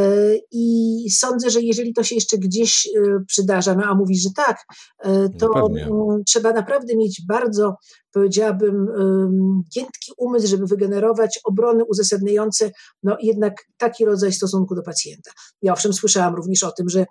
i 0.52 1.06
sądzę, 1.10 1.50
że 1.50 1.60
jeżeli 1.62 1.94
to 1.94 2.02
się 2.02 2.14
jeszcze 2.14 2.38
gdzieś 2.38 2.86
e, 2.86 3.24
przydarza, 3.26 3.74
no 3.74 3.84
a 3.84 3.94
mówisz, 3.94 4.22
że 4.22 4.28
tak, 4.36 4.64
to 5.38 5.68
no 5.88 6.18
trzeba 6.26 6.52
naprawdę 6.52 6.96
mieć 6.96 7.22
bardzo 7.28 7.76
powiedziałabym, 8.12 8.86
giętki 9.74 10.12
umysł, 10.18 10.46
żeby 10.46 10.66
wygenerować 10.66 11.40
obrony 11.44 11.84
uzasadniające 11.84 12.70
no, 13.02 13.16
jednak 13.22 13.54
taki 13.76 14.04
rodzaj 14.04 14.32
stosunku 14.32 14.74
do 14.74 14.82
pacjenta. 14.82 15.30
Ja 15.62 15.72
owszem 15.72 15.92
słyszałam 15.92 16.34
również 16.34 16.62
o 16.62 16.72
tym, 16.72 16.88
że 16.88 17.06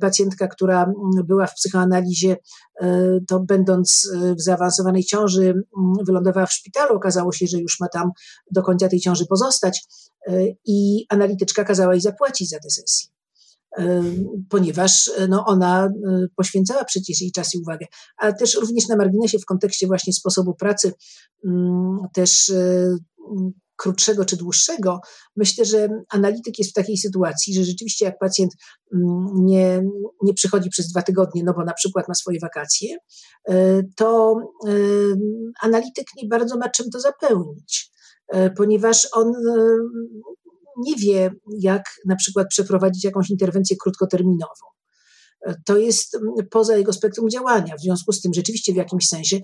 pacjentka, 0.00 0.48
która 0.48 0.92
była 1.22 1.46
w 1.46 1.54
psychoanalizie, 1.54 2.36
e, 2.80 3.18
to 3.28 3.40
będąc 3.40 4.10
e, 4.14 4.34
w 4.34 4.42
zaawansowanej 4.42 5.04
ciąży, 5.04 5.54
wylądowała 6.06 6.46
w 6.46 6.52
szpitalu, 6.52 6.96
okazało 6.96 7.32
się, 7.32 7.46
że 7.46 7.58
już 7.58 7.80
ma 7.80 7.88
tam 7.88 8.10
do 8.50 8.62
końca 8.62 8.88
tej 8.88 9.00
ciąży 9.00 9.26
pozostać 9.26 9.84
i 10.66 11.06
analityczka 11.08 11.64
kazała 11.64 11.92
jej 11.92 12.00
zapłacić 12.00 12.48
za 12.48 12.56
tę 12.58 12.70
sesję 12.70 13.14
ponieważ 14.48 15.10
no, 15.28 15.44
ona 15.46 15.88
poświęcała 16.36 16.84
przecież 16.84 17.20
jej 17.20 17.32
czas 17.32 17.54
i 17.54 17.58
uwagę, 17.58 17.86
ale 18.16 18.34
też 18.34 18.54
również 18.54 18.88
na 18.88 18.96
marginesie 18.96 19.38
w 19.38 19.44
kontekście 19.44 19.86
właśnie 19.86 20.12
sposobu 20.12 20.54
pracy, 20.54 20.92
też 22.12 22.52
krótszego 23.76 24.24
czy 24.24 24.36
dłuższego, 24.36 25.00
myślę, 25.36 25.64
że 25.64 25.88
analityk 26.10 26.58
jest 26.58 26.70
w 26.70 26.74
takiej 26.74 26.96
sytuacji, 26.96 27.54
że 27.54 27.64
rzeczywiście 27.64 28.04
jak 28.04 28.18
pacjent 28.18 28.52
nie, 29.34 29.82
nie 30.22 30.34
przychodzi 30.34 30.70
przez 30.70 30.88
dwa 30.88 31.02
tygodnie, 31.02 31.42
no 31.44 31.54
bo 31.54 31.64
na 31.64 31.72
przykład 31.72 32.08
ma 32.08 32.14
swoje 32.14 32.38
wakacje, 32.42 32.96
to 33.96 34.36
analityk 35.62 36.06
nie 36.22 36.28
bardzo 36.28 36.56
ma 36.56 36.68
czym 36.68 36.90
to 36.90 37.00
zapełnić, 37.00 37.90
ponieważ 38.56 39.08
on 39.12 39.32
nie 40.86 40.96
wie, 40.96 41.30
jak 41.58 41.82
na 42.06 42.16
przykład 42.16 42.46
przeprowadzić 42.48 43.04
jakąś 43.04 43.30
interwencję 43.30 43.76
krótkoterminową. 43.82 44.73
To 45.64 45.76
jest 45.76 46.14
mm, 46.14 46.32
poza 46.50 46.76
jego 46.76 46.92
spektrum 46.92 47.30
działania. 47.30 47.76
W 47.76 47.80
związku 47.80 48.12
z 48.12 48.20
tym 48.20 48.34
rzeczywiście 48.34 48.72
w 48.72 48.76
jakimś 48.76 49.08
sensie 49.08 49.40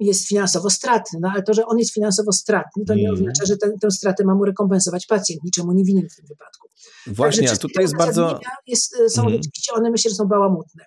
jest 0.00 0.28
finansowo 0.28 0.70
stratny, 0.70 1.18
no 1.22 1.30
ale 1.32 1.42
to, 1.42 1.54
że 1.54 1.66
on 1.66 1.78
jest 1.78 1.94
finansowo 1.94 2.32
stratny, 2.32 2.84
to 2.84 2.94
nie 2.94 3.08
mm. 3.08 3.14
oznacza, 3.14 3.44
że 3.46 3.56
tę, 3.56 3.70
tę 3.80 3.90
stratę 3.90 4.24
ma 4.24 4.34
mu 4.34 4.44
rekompensować 4.44 5.06
pacjent, 5.06 5.44
niczemu 5.44 5.72
nie 5.72 5.84
winien 5.84 6.08
w 6.08 6.16
tym 6.16 6.26
wypadku. 6.26 6.68
Właśnie, 7.06 7.50
a 7.50 7.56
tutaj 7.56 7.84
jest 7.84 7.96
bardzo... 7.96 8.40
Jest, 8.66 8.96
są 9.08 9.22
hmm. 9.22 9.42
rzeczywiście, 9.42 9.72
one 9.72 9.90
myślę, 9.90 10.10
że 10.10 10.14
są 10.14 10.24
bałamutne. 10.24 10.84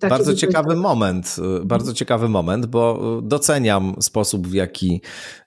Bardzo 0.00 0.34
ciekawy 0.34 0.76
moment, 0.76 1.36
y, 1.62 1.64
bardzo 1.64 1.94
ciekawy 1.94 2.28
moment, 2.28 2.66
bo 2.66 3.20
doceniam 3.22 3.96
sposób, 4.00 4.48
w 4.48 4.54
jaki 4.54 5.00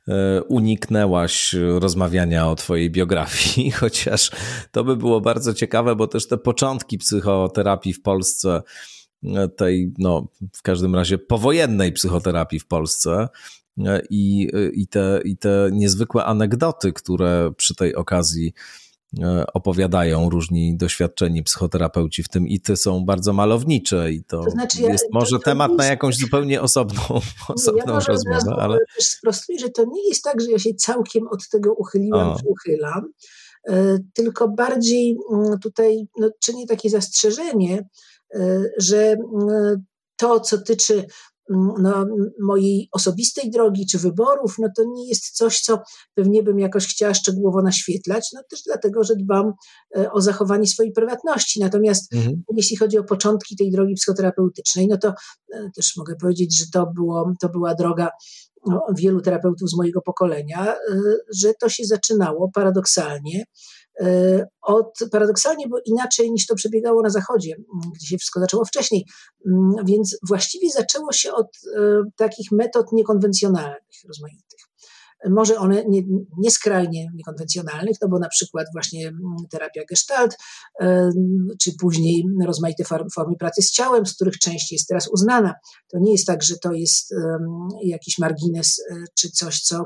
y, 0.07 0.11
uniknęłaś 0.43 1.55
rozmawiania 1.79 2.49
o 2.49 2.55
twojej 2.55 2.91
biografii, 2.91 3.71
chociaż 3.81 4.31
to 4.71 4.83
by 4.83 4.97
było 4.97 5.21
bardzo 5.21 5.53
ciekawe, 5.53 5.95
bo 5.95 6.07
też 6.07 6.27
te 6.27 6.37
początki 6.37 6.97
psychoterapii 6.97 7.93
w 7.93 8.01
Polsce, 8.01 8.61
y, 9.23 9.27
tej, 9.57 9.93
no, 9.97 10.27
w 10.53 10.61
każdym 10.61 10.95
razie 10.95 11.17
powojennej 11.17 11.91
psychoterapii 11.91 12.59
w 12.59 12.67
Polsce, 12.67 13.27
i, 14.09 14.51
i, 14.73 14.87
te, 14.87 15.19
i 15.25 15.37
te 15.37 15.69
niezwykłe 15.71 16.25
anegdoty, 16.25 16.93
które 16.93 17.51
przy 17.57 17.75
tej 17.75 17.95
okazji 17.95 18.53
opowiadają 19.53 20.29
różni 20.29 20.77
doświadczeni 20.77 21.43
psychoterapeuci, 21.43 22.23
w 22.23 22.29
tym 22.29 22.47
i 22.47 22.59
ty 22.59 22.77
są 22.77 23.05
bardzo 23.05 23.33
malownicze 23.33 24.11
i 24.11 24.23
to, 24.23 24.43
to 24.43 24.51
znaczy 24.51 24.81
ja, 24.81 24.91
jest 24.91 25.05
może 25.13 25.31
to, 25.31 25.37
to 25.37 25.43
temat 25.43 25.69
jest... 25.69 25.77
na 25.77 25.85
jakąś 25.85 26.17
zupełnie 26.17 26.61
osobną, 26.61 27.01
osobną 27.55 27.93
ja 27.93 27.99
rozmowę. 27.99 28.55
Ale 28.59 28.77
też 28.95 29.05
sprostuję, 29.07 29.59
że 29.59 29.69
to 29.69 29.85
nie 29.85 30.07
jest 30.07 30.23
tak, 30.23 30.41
że 30.41 30.51
ja 30.51 30.59
się 30.59 30.73
całkiem 30.73 31.27
od 31.27 31.49
tego 31.49 31.73
uchyliłam, 31.73 32.35
uchylam, 32.45 33.11
e, 33.67 33.97
tylko 34.13 34.47
bardziej 34.47 35.17
mm, 35.33 35.59
tutaj 35.59 36.07
no, 36.17 36.29
czynię 36.43 36.67
takie 36.67 36.89
zastrzeżenie, 36.89 37.87
e, 38.35 38.63
że 38.77 38.97
mm, 39.11 39.83
to, 40.15 40.39
co 40.39 40.57
tyczy 40.57 41.05
no, 41.49 42.05
mojej 42.41 42.89
osobistej 42.91 43.51
drogi 43.51 43.85
czy 43.87 43.99
wyborów, 43.99 44.55
no 44.59 44.67
to 44.77 44.83
nie 44.93 45.09
jest 45.09 45.29
coś, 45.29 45.61
co 45.61 45.81
pewnie 46.13 46.43
bym 46.43 46.59
jakoś 46.59 46.87
chciała 46.87 47.13
szczegółowo 47.13 47.61
naświetlać, 47.61 48.29
no 48.33 48.41
też 48.49 48.63
dlatego, 48.65 49.03
że 49.03 49.15
dbam 49.15 49.53
e, 49.97 50.11
o 50.11 50.21
zachowanie 50.21 50.67
swojej 50.67 50.91
prywatności. 50.91 51.59
Natomiast 51.59 52.13
mhm. 52.13 52.43
jeśli 52.55 52.77
chodzi 52.77 52.97
o 52.97 53.03
początki 53.03 53.55
tej 53.55 53.71
drogi 53.71 53.93
psychoterapeutycznej, 53.93 54.87
no 54.87 54.97
to 54.97 55.07
e, 55.53 55.69
też 55.75 55.93
mogę 55.97 56.15
powiedzieć, 56.21 56.59
że 56.59 56.65
to, 56.73 56.87
było, 56.95 57.33
to 57.41 57.49
była 57.49 57.75
droga 57.75 58.09
no, 58.65 58.81
wielu 58.97 59.21
terapeutów 59.21 59.69
z 59.69 59.77
mojego 59.77 60.01
pokolenia, 60.01 60.75
e, 60.75 60.77
że 61.35 61.53
to 61.61 61.69
się 61.69 61.85
zaczynało 61.85 62.51
paradoksalnie 62.53 63.43
od, 64.61 64.99
paradoksalnie, 65.11 65.67
bo 65.67 65.77
inaczej 65.85 66.31
niż 66.31 66.47
to 66.47 66.55
przebiegało 66.55 67.01
na 67.01 67.09
Zachodzie, 67.09 67.55
gdzie 67.95 68.07
się 68.07 68.17
wszystko 68.17 68.39
zaczęło 68.39 68.65
wcześniej. 68.65 69.05
Więc 69.85 70.17
właściwie 70.27 70.69
zaczęło 70.69 71.11
się 71.11 71.33
od 71.33 71.47
e, 71.47 71.79
takich 72.15 72.51
metod 72.51 72.91
niekonwencjonalnych, 72.91 74.01
rozmaitych. 74.07 74.59
Może 75.29 75.57
one 75.57 75.83
nie, 75.87 76.01
nie 76.37 76.51
skrajnie 76.51 77.07
niekonwencjonalnych, 77.15 77.97
no 78.01 78.07
bo 78.07 78.19
na 78.19 78.29
przykład 78.29 78.67
właśnie 78.73 79.11
terapia 79.51 79.81
gestalt, 79.89 80.35
e, 80.81 81.09
czy 81.61 81.71
później 81.79 82.23
rozmaite 82.45 82.83
formy 83.15 83.35
pracy 83.39 83.61
z 83.61 83.71
ciałem, 83.71 84.05
z 84.05 84.15
których 84.15 84.39
część 84.39 84.71
jest 84.71 84.87
teraz 84.87 85.07
uznana. 85.07 85.53
To 85.87 85.99
nie 85.99 86.11
jest 86.11 86.27
tak, 86.27 86.43
że 86.43 86.57
to 86.57 86.73
jest 86.73 87.13
jakiś 87.83 88.17
margines, 88.17 88.83
czy 89.19 89.29
coś, 89.29 89.61
co 89.61 89.85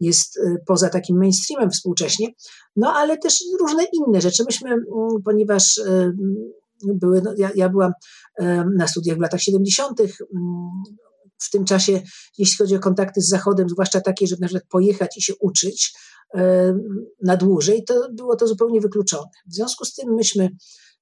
jest 0.00 0.36
y, 0.36 0.56
poza 0.66 0.88
takim 0.88 1.18
mainstreamem 1.18 1.70
współcześnie, 1.70 2.28
no 2.76 2.92
ale 2.92 3.18
też 3.18 3.38
różne 3.60 3.84
inne 3.92 4.20
rzeczy. 4.20 4.44
Myśmy, 4.44 4.70
mm, 4.70 4.86
ponieważ 5.24 5.78
y, 5.78 6.12
były, 6.84 7.22
no, 7.22 7.34
ja, 7.36 7.50
ja 7.54 7.68
byłam 7.68 7.92
na 8.76 8.88
studiach 8.88 9.16
w 9.16 9.20
latach 9.20 9.40
70., 9.40 10.00
mm, 10.00 10.10
w 11.38 11.50
tym 11.50 11.64
czasie, 11.64 12.02
jeśli 12.38 12.56
chodzi 12.56 12.76
o 12.76 12.80
kontakty 12.80 13.20
z 13.20 13.28
Zachodem, 13.28 13.68
zwłaszcza 13.68 14.00
takie, 14.00 14.26
żeby 14.26 14.40
na 14.40 14.46
przykład 14.46 14.68
pojechać 14.70 15.16
i 15.16 15.22
się 15.22 15.34
uczyć 15.40 15.94
na 17.22 17.36
dłużej, 17.36 17.84
to 17.84 18.08
było 18.12 18.36
to 18.36 18.46
zupełnie 18.46 18.80
wykluczone. 18.80 19.30
W 19.46 19.54
związku 19.54 19.84
z 19.84 19.94
tym 19.94 20.14
myśmy 20.14 20.48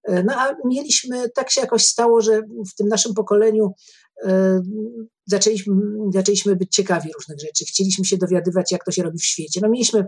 No 0.08 0.34
a 0.36 0.54
mieliśmy, 0.64 1.30
tak 1.30 1.50
się 1.50 1.60
jakoś 1.60 1.82
stało, 1.82 2.20
że 2.20 2.42
w 2.42 2.74
tym 2.76 2.88
naszym 2.88 3.14
pokoleniu 3.14 3.72
zaczęliśmy, 5.28 5.74
zaczęliśmy 6.14 6.56
być 6.56 6.74
ciekawi 6.74 7.10
różnych 7.14 7.40
rzeczy. 7.40 7.64
Chcieliśmy 7.64 8.04
się 8.04 8.16
dowiadywać, 8.16 8.72
jak 8.72 8.84
to 8.84 8.90
się 8.90 9.02
robi 9.02 9.18
w 9.18 9.24
świecie. 9.24 9.60
No, 9.62 9.68
mieliśmy 9.68 10.06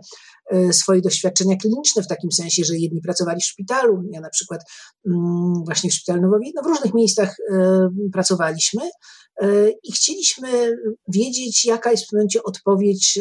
e, 0.50 0.72
swoje 0.72 1.00
doświadczenia 1.00 1.56
kliniczne 1.56 2.02
w 2.02 2.08
takim 2.08 2.32
sensie, 2.32 2.64
że 2.64 2.76
jedni 2.76 3.00
pracowali 3.00 3.40
w 3.40 3.44
szpitalu, 3.44 4.02
ja 4.12 4.20
na 4.20 4.30
przykład 4.30 4.60
mm, 5.06 5.64
właśnie 5.64 5.90
w 5.90 5.94
szpitalu 5.94 6.22
Nowowi, 6.22 6.52
no 6.54 6.62
w 6.62 6.66
różnych 6.66 6.94
miejscach 6.94 7.36
e, 7.52 7.88
pracowaliśmy 8.12 8.82
e, 9.42 9.70
i 9.70 9.92
chcieliśmy 9.92 10.48
wiedzieć, 11.08 11.64
jaka 11.64 11.90
jest 11.90 12.04
w 12.04 12.08
tym 12.08 12.16
momencie 12.16 12.42
odpowiedź 12.42 13.18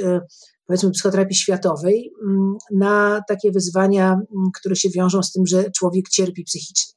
powiedzmy 0.70 0.92
psychoterapii 0.92 1.36
światowej 1.36 2.12
mm, 2.24 2.58
na 2.72 3.22
takie 3.28 3.52
wyzwania, 3.52 4.12
mm, 4.12 4.50
które 4.60 4.76
się 4.76 4.90
wiążą 4.90 5.24
z 5.24 5.32
tym, 5.32 5.48
że 5.48 5.72
człowiek 5.72 6.10
cierpi 6.10 6.44
psychicznie. 6.44 6.94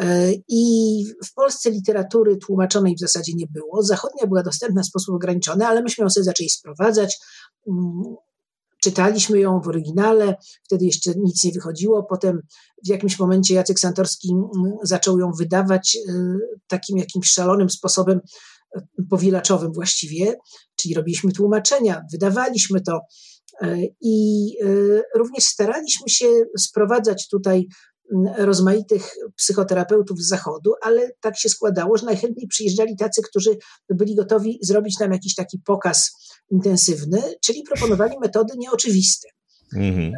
E, 0.00 0.32
I 0.48 1.04
w 1.24 1.34
Polsce 1.34 1.70
literatury 1.70 2.36
tłumaczonej 2.36 2.94
w 2.96 3.00
zasadzie 3.00 3.32
nie 3.34 3.46
było. 3.50 3.82
Zachodnia 3.82 4.26
była 4.26 4.42
dostępna 4.42 4.82
w 4.82 4.86
sposób 4.86 5.14
ograniczony, 5.14 5.66
ale 5.66 5.82
myśmy 5.82 6.02
ją 6.02 6.10
sobie 6.10 6.24
zaczęli 6.24 6.48
sprowadzać. 6.48 7.18
Mm, 7.68 8.02
czytaliśmy 8.82 9.40
ją 9.40 9.60
w 9.60 9.68
oryginale, 9.68 10.36
wtedy 10.64 10.84
jeszcze 10.84 11.10
nic 11.16 11.44
nie 11.44 11.52
wychodziło. 11.52 12.02
Potem 12.02 12.40
w 12.84 12.88
jakimś 12.88 13.18
momencie 13.18 13.54
Jacek 13.54 13.80
Santorski 13.80 14.34
zaczął 14.82 15.18
ją 15.18 15.32
wydawać 15.38 15.98
e, 16.08 16.12
takim 16.66 16.98
jakimś 16.98 17.28
szalonym 17.28 17.70
sposobem 17.70 18.20
powielaczowym 19.10 19.72
właściwie, 19.72 20.34
czyli 20.76 20.94
robiliśmy 20.94 21.32
tłumaczenia, 21.32 22.02
wydawaliśmy 22.12 22.80
to. 22.80 23.00
I 24.00 24.46
również 25.14 25.44
staraliśmy 25.44 26.08
się 26.08 26.26
sprowadzać 26.58 27.28
tutaj 27.28 27.66
rozmaitych 28.38 29.14
psychoterapeutów 29.36 30.20
z 30.20 30.28
zachodu, 30.28 30.72
ale 30.82 31.10
tak 31.20 31.38
się 31.38 31.48
składało, 31.48 31.96
że 31.96 32.06
najchętniej 32.06 32.48
przyjeżdżali 32.48 32.96
tacy, 32.96 33.22
którzy 33.22 33.56
byli 33.88 34.14
gotowi 34.14 34.58
zrobić 34.62 34.98
nam 34.98 35.12
jakiś 35.12 35.34
taki 35.34 35.58
pokaz 35.58 36.10
intensywny, 36.50 37.22
czyli 37.44 37.62
proponowali 37.62 38.18
metody 38.20 38.54
nieoczywiste. 38.56 39.28
Mhm. 39.74 40.12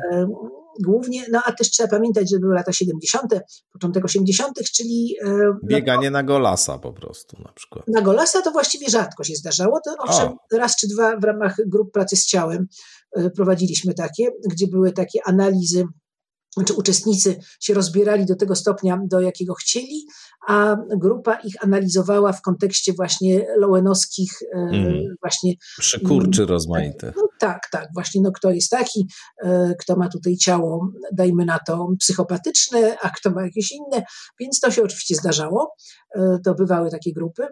Głównie, 0.84 1.24
no 1.32 1.40
a 1.44 1.52
też 1.52 1.70
trzeba 1.70 1.88
pamiętać, 1.88 2.30
że 2.30 2.38
były 2.38 2.54
lata 2.54 2.72
70., 2.72 3.34
początek 3.72 4.04
80., 4.04 4.70
czyli. 4.74 5.16
Bieganie 5.64 6.10
na 6.10 6.22
Golasa 6.22 6.78
po 6.78 6.92
prostu 6.92 7.42
na 7.42 7.52
przykład. 7.52 7.88
Na 7.88 8.02
Golasa 8.02 8.42
to 8.42 8.50
właściwie 8.50 8.90
rzadko 8.90 9.24
się 9.24 9.34
zdarzało. 9.34 9.80
To 9.84 9.94
owszem, 9.98 10.28
o. 10.28 10.58
raz 10.58 10.76
czy 10.76 10.88
dwa 10.88 11.16
w 11.16 11.24
ramach 11.24 11.56
grup 11.66 11.92
pracy 11.92 12.16
z 12.16 12.26
ciałem 12.26 12.66
e, 13.16 13.30
prowadziliśmy 13.30 13.94
takie, 13.94 14.30
gdzie 14.50 14.66
były 14.66 14.92
takie 14.92 15.20
analizy 15.26 15.84
znaczy 16.54 16.74
uczestnicy 16.74 17.36
się 17.60 17.74
rozbierali 17.74 18.26
do 18.26 18.36
tego 18.36 18.54
stopnia, 18.54 19.00
do 19.10 19.20
jakiego 19.20 19.54
chcieli, 19.54 20.06
a 20.48 20.76
grupa 20.96 21.34
ich 21.34 21.64
analizowała 21.64 22.32
w 22.32 22.42
kontekście 22.42 22.92
właśnie 22.92 23.46
lowenowskich 23.58 24.32
mm. 24.54 25.16
właśnie... 25.22 25.54
Przykurczy 25.78 26.42
mm, 26.42 26.50
rozmaite. 26.50 27.12
No, 27.16 27.28
tak, 27.38 27.60
tak, 27.72 27.88
właśnie 27.94 28.20
no, 28.20 28.32
kto 28.32 28.50
jest 28.50 28.70
taki, 28.70 29.06
e, 29.44 29.74
kto 29.80 29.96
ma 29.96 30.08
tutaj 30.08 30.36
ciało, 30.36 30.88
dajmy 31.12 31.44
na 31.44 31.58
to, 31.66 31.88
psychopatyczne, 31.98 32.96
a 33.02 33.10
kto 33.10 33.30
ma 33.30 33.42
jakieś 33.42 33.72
inne, 33.72 34.02
więc 34.40 34.60
to 34.60 34.70
się 34.70 34.82
oczywiście 34.82 35.14
zdarzało, 35.14 35.74
e, 36.14 36.38
to 36.44 36.54
bywały 36.54 36.90
takie 36.90 37.12
grupy. 37.12 37.46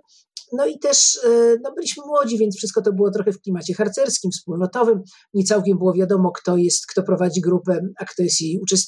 No 0.53 0.67
i 0.67 0.79
też 0.79 1.19
e, 1.25 1.57
no 1.63 1.73
byliśmy 1.75 2.03
młodzi, 2.07 2.39
więc 2.39 2.57
wszystko 2.57 2.83
to 2.83 2.93
było 2.93 3.11
trochę 3.11 3.33
w 3.33 3.41
klimacie 3.41 3.75
harcerskim, 3.75 4.31
wspólnotowym. 4.31 5.03
Nie 5.35 5.45
całkiem 5.45 5.79
było 5.79 5.93
wiadomo, 5.93 6.33
kto 6.33 6.57
jest, 6.57 6.87
kto 6.87 7.03
prowadzi 7.03 7.41
grupę, 7.41 7.81
a 7.99 8.05
kto 8.05 8.23
jest 8.23 8.41
jej 8.41 8.59
uczestnikiem. 8.63 8.86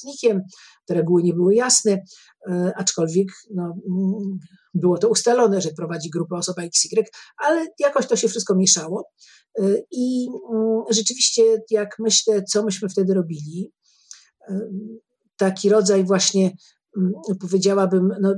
Te 0.85 0.93
reguły 0.93 1.23
nie 1.23 1.33
były 1.33 1.55
jasne, 1.55 2.03
e, 2.49 2.71
aczkolwiek 2.75 3.27
no, 3.53 3.63
mm, 3.63 4.39
było 4.73 4.97
to 4.97 5.09
ustalone, 5.09 5.61
że 5.61 5.69
prowadzi 5.77 6.09
grupę 6.09 6.35
osoba 6.35 6.63
XY, 6.63 7.03
ale 7.37 7.67
jakoś 7.79 8.07
to 8.07 8.15
się 8.15 8.27
wszystko 8.27 8.55
mieszało. 8.55 9.09
E, 9.59 9.63
I 9.91 10.27
mm, 10.53 10.83
rzeczywiście, 10.89 11.43
jak 11.69 11.95
myślę, 11.99 12.43
co 12.43 12.63
myśmy 12.63 12.89
wtedy 12.89 13.13
robili, 13.13 13.71
taki 15.37 15.69
rodzaj 15.69 16.03
właśnie, 16.05 16.51
mm, 16.97 17.11
powiedziałabym, 17.41 18.13
no, 18.21 18.33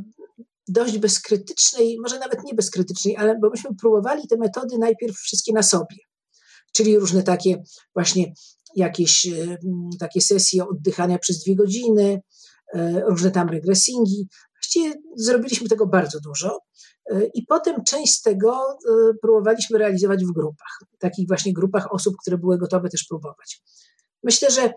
dość 0.67 0.97
bezkrytycznej, 0.97 1.97
może 2.01 2.19
nawet 2.19 2.43
nie 2.43 2.53
bezkrytycznej, 2.53 3.17
ale 3.17 3.39
bo 3.39 3.49
myśmy 3.49 3.69
próbowali 3.75 4.27
te 4.27 4.37
metody 4.37 4.77
najpierw 4.77 5.15
wszystkie 5.15 5.53
na 5.53 5.63
sobie. 5.63 5.95
Czyli 6.73 6.99
różne 6.99 7.23
takie 7.23 7.63
właśnie 7.95 8.33
jakieś 8.75 9.25
e, 9.25 9.57
takie 9.99 10.21
sesje 10.21 10.67
oddychania 10.67 11.19
przez 11.19 11.43
dwie 11.43 11.55
godziny, 11.55 12.21
e, 12.73 13.01
różne 13.07 13.31
tam 13.31 13.49
regresingi. 13.49 14.27
Właściwie 14.55 15.01
zrobiliśmy 15.15 15.69
tego 15.69 15.87
bardzo 15.87 16.19
dużo. 16.19 16.59
E, 17.11 17.25
I 17.33 17.45
potem 17.45 17.83
część 17.87 18.15
z 18.15 18.21
tego 18.21 18.77
próbowaliśmy 19.21 19.77
realizować 19.77 20.25
w 20.25 20.33
grupach, 20.33 20.79
takich 20.99 21.27
właśnie 21.27 21.53
grupach 21.53 21.93
osób, 21.93 22.15
które 22.21 22.37
były 22.37 22.57
gotowe 22.57 22.89
też 22.89 23.05
próbować. 23.09 23.61
Myślę, 24.23 24.51
że 24.51 24.73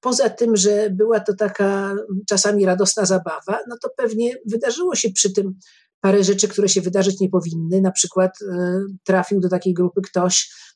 poza 0.00 0.30
tym, 0.30 0.56
że 0.56 0.90
była 0.90 1.20
to 1.20 1.36
taka 1.36 1.94
czasami 2.28 2.66
radosna 2.66 3.04
zabawa, 3.04 3.58
no 3.68 3.76
to 3.82 3.90
pewnie 3.96 4.36
wydarzyło 4.46 4.94
się 4.94 5.10
przy 5.10 5.32
tym 5.32 5.54
parę 6.02 6.24
rzeczy, 6.24 6.48
które 6.48 6.68
się 6.68 6.80
wydarzyć 6.80 7.20
nie 7.20 7.28
powinny. 7.28 7.80
Na 7.80 7.90
przykład 7.90 8.32
e, 8.42 8.80
trafił 9.04 9.40
do 9.40 9.48
takiej 9.48 9.74
grupy 9.74 10.00
ktoś, 10.00 10.50
e, 10.50 10.71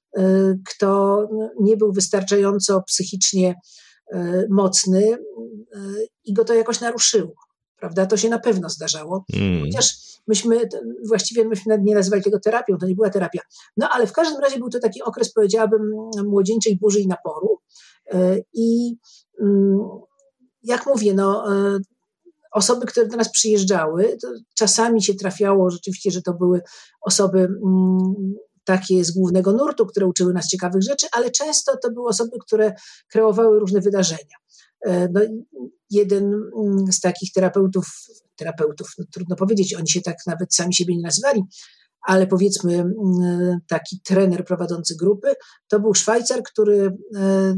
kto 0.69 1.29
nie 1.61 1.77
był 1.77 1.93
wystarczająco 1.93 2.83
psychicznie 2.83 3.55
e, 4.13 4.47
mocny 4.51 5.19
i 6.25 6.33
go 6.33 6.45
to 6.45 6.55
jakoś 6.55 6.81
naruszyło. 6.81 7.35
Prawda? 7.77 8.07
To 8.07 8.17
się 8.17 8.29
na 8.29 8.39
pewno 8.39 8.69
zdarzało. 8.71 9.25
Mm. 9.35 9.65
Chociaż 9.65 9.97
myśmy, 10.27 10.69
właściwie 11.09 11.45
myśmy 11.45 11.79
nie 11.83 11.95
nazywali 11.95 12.23
tego 12.23 12.41
terapią, 12.41 12.77
to 12.79 12.87
nie 12.87 12.95
była 12.95 13.11
terapia. 13.11 13.41
No 13.77 13.89
ale 13.93 14.07
w 14.07 14.13
każdym 14.13 14.41
razie 14.41 14.59
był 14.59 14.69
to 14.69 14.79
taki 14.79 15.03
okres, 15.03 15.33
powiedziałabym, 15.33 15.83
młodzieńczej 16.25 16.79
burzy 16.79 17.01
i 17.01 17.07
naporu. 17.07 17.59
I 18.55 18.97
mm, 19.41 19.79
jak 20.63 20.87
mówię, 20.87 21.15
no, 21.15 21.45
osoby, 22.53 22.87
które 22.87 23.07
do 23.07 23.17
nas 23.17 23.31
przyjeżdżały, 23.31 24.19
czasami 24.55 25.03
się 25.03 25.15
trafiało 25.15 25.71
rzeczywiście, 25.71 26.11
że 26.11 26.23
to 26.23 26.35
były 26.35 26.63
osoby 27.01 27.39
mm, 27.39 28.15
takie 28.67 29.05
z 29.05 29.11
głównego 29.11 29.53
nurtu, 29.53 29.87
które 29.87 30.07
uczyły 30.07 30.33
nas 30.33 30.49
ciekawych 30.49 30.83
rzeczy, 30.83 31.07
ale 31.13 31.31
często 31.31 31.77
to 31.83 31.91
były 31.91 32.09
osoby, 32.09 32.37
które 32.47 32.75
kreowały 33.09 33.59
różne 33.59 33.81
wydarzenia. 33.81 34.37
E, 34.87 35.09
no, 35.13 35.21
jeden 35.91 36.25
mm, 36.25 36.93
z 36.93 37.01
takich 37.01 37.33
terapeutów, 37.33 37.87
terapeutów, 38.37 38.89
no, 38.99 39.05
trudno 39.13 39.37
powiedzieć, 39.37 39.75
oni 39.75 39.91
się 39.91 40.01
tak 40.01 40.17
nawet 40.27 40.55
sami 40.55 40.75
siebie 40.75 40.97
nie 40.97 41.03
nazywali, 41.03 41.43
ale 42.07 42.27
powiedzmy 42.27 42.75
mm, 42.75 43.59
taki 43.69 44.01
trener 44.05 44.45
prowadzący 44.45 44.97
grupy, 44.97 45.35
to 45.69 45.81
był 45.81 45.95
Szwajcar, 45.95 46.43
który 46.43 46.97
e, 47.17 47.55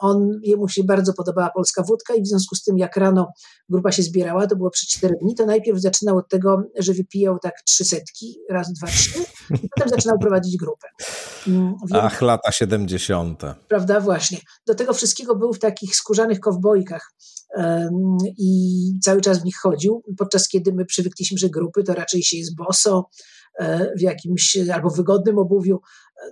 on, 0.00 0.30
jemu 0.42 0.68
się 0.68 0.84
bardzo 0.84 1.12
podobała 1.12 1.50
polska 1.50 1.82
wódka 1.82 2.14
i 2.14 2.22
w 2.22 2.26
związku 2.26 2.54
z 2.54 2.62
tym 2.62 2.78
jak 2.78 2.96
rano 2.96 3.26
grupa 3.68 3.92
się 3.92 4.02
zbierała, 4.02 4.46
to 4.46 4.56
było 4.56 4.70
przez 4.70 4.88
cztery 4.88 5.14
dni, 5.22 5.34
to 5.34 5.46
najpierw 5.46 5.80
zaczynał 5.80 6.16
od 6.16 6.28
tego, 6.28 6.62
że 6.78 6.92
wypijał 6.92 7.38
tak 7.38 7.54
trzy 7.66 7.84
setki, 7.84 8.38
raz, 8.50 8.72
dwa, 8.72 8.86
trzy 8.86 9.18
i 9.50 9.68
potem 9.76 9.88
zaczynał 9.88 10.18
prowadzić 10.18 10.56
grupę. 10.56 10.88
Mm, 11.48 11.74
Ach, 11.92 12.22
lata 12.22 12.52
siedemdziesiąte. 12.52 13.54
Prawda, 13.68 14.00
właśnie. 14.00 14.38
Do 14.66 14.74
tego 14.74 14.94
wszystkiego 14.94 15.36
był 15.36 15.52
w 15.52 15.58
takich 15.58 15.96
skórzanych 15.96 16.40
kowbojkach 16.40 17.12
i 18.38 18.90
cały 19.02 19.20
czas 19.20 19.40
w 19.40 19.44
nich 19.44 19.56
chodził, 19.62 20.02
podczas 20.18 20.48
kiedy 20.48 20.72
my 20.72 20.84
przywykliśmy, 20.84 21.38
że 21.38 21.48
grupy 21.48 21.84
to 21.84 21.94
raczej 21.94 22.22
się 22.22 22.36
jest 22.36 22.56
boso, 22.56 23.08
E, 23.43 23.43
w 23.96 24.00
jakimś 24.00 24.58
albo 24.72 24.90
wygodnym 24.90 25.38
obuwiu. 25.38 25.80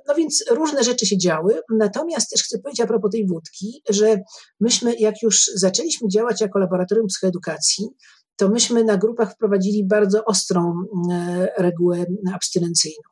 No 0.09 0.15
więc 0.15 0.45
różne 0.51 0.85
rzeczy 0.85 1.07
się 1.07 1.19
działy. 1.19 1.61
Natomiast 1.71 2.31
też 2.31 2.43
chcę 2.43 2.59
powiedzieć 2.59 2.81
a 2.81 2.87
propos 2.87 3.11
tej 3.11 3.27
wódki, 3.27 3.83
że 3.91 4.21
myśmy, 4.61 4.95
jak 4.97 5.23
już 5.23 5.45
zaczęliśmy 5.55 6.09
działać 6.09 6.41
jako 6.41 6.59
laboratorium 6.59 7.07
psychoedukacji, 7.07 7.89
to 8.37 8.49
myśmy 8.49 8.85
na 8.85 8.97
grupach 8.97 9.33
wprowadzili 9.33 9.87
bardzo 9.87 10.25
ostrą 10.25 10.75
e, 11.13 11.49
regułę 11.59 12.05
abstynencyjną. 12.35 13.03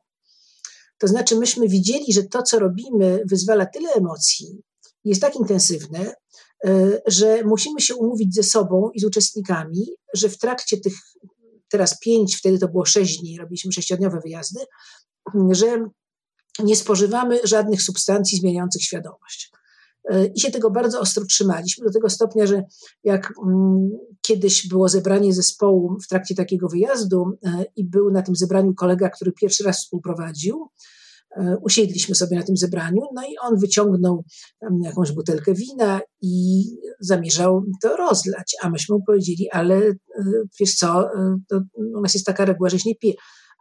To 0.98 1.08
znaczy, 1.08 1.36
myśmy 1.36 1.68
widzieli, 1.68 2.12
że 2.12 2.22
to, 2.22 2.42
co 2.42 2.58
robimy, 2.58 3.22
wyzwala 3.30 3.66
tyle 3.66 3.92
emocji, 3.92 4.62
jest 5.04 5.20
tak 5.20 5.36
intensywne, 5.36 6.14
e, 6.64 7.00
że 7.06 7.44
musimy 7.44 7.80
się 7.80 7.94
umówić 7.94 8.34
ze 8.34 8.42
sobą 8.42 8.90
i 8.94 9.00
z 9.00 9.04
uczestnikami, 9.04 9.86
że 10.14 10.28
w 10.28 10.38
trakcie 10.38 10.80
tych 10.80 10.94
teraz 11.70 11.98
pięć, 11.98 12.36
wtedy 12.36 12.58
to 12.58 12.68
było 12.68 12.84
sześć 12.84 13.20
dni, 13.20 13.38
robiliśmy 13.38 13.72
sześciodniowe 13.72 14.20
wyjazdy, 14.24 14.60
że 15.50 15.88
nie 16.58 16.76
spożywamy 16.76 17.40
żadnych 17.44 17.82
substancji 17.82 18.38
zmieniających 18.38 18.82
świadomość. 18.82 19.52
I 20.34 20.40
się 20.40 20.50
tego 20.50 20.70
bardzo 20.70 21.00
ostro 21.00 21.24
trzymaliśmy, 21.24 21.84
do 21.84 21.92
tego 21.92 22.10
stopnia, 22.10 22.46
że 22.46 22.62
jak 23.04 23.32
mm, 23.46 23.90
kiedyś 24.20 24.68
było 24.68 24.88
zebranie 24.88 25.34
zespołu 25.34 25.96
w 26.04 26.08
trakcie 26.08 26.34
takiego 26.34 26.68
wyjazdu 26.68 27.38
e, 27.44 27.64
i 27.76 27.84
był 27.84 28.10
na 28.10 28.22
tym 28.22 28.36
zebraniu 28.36 28.74
kolega, 28.74 29.08
który 29.08 29.32
pierwszy 29.32 29.64
raz 29.64 29.78
współprowadził, 29.78 30.70
Usiedliśmy 31.62 32.14
sobie 32.14 32.36
na 32.36 32.42
tym 32.42 32.56
zebraniu, 32.56 33.02
no 33.14 33.22
i 33.22 33.34
on 33.42 33.58
wyciągnął 33.58 34.24
jakąś 34.82 35.12
butelkę 35.12 35.54
wina 35.54 36.00
i 36.22 36.64
zamierzał 37.00 37.62
to 37.82 37.96
rozlać, 37.96 38.56
a 38.62 38.70
myśmy 38.70 38.94
mu 38.94 39.02
powiedzieli, 39.06 39.50
ale 39.50 39.80
wiesz 40.60 40.74
co, 40.74 41.08
u 41.96 42.00
nas 42.00 42.14
jest 42.14 42.26
taka 42.26 42.44
reguła, 42.44 42.70
żeś 42.70 42.84
nie 42.84 42.94
pije. 42.94 43.14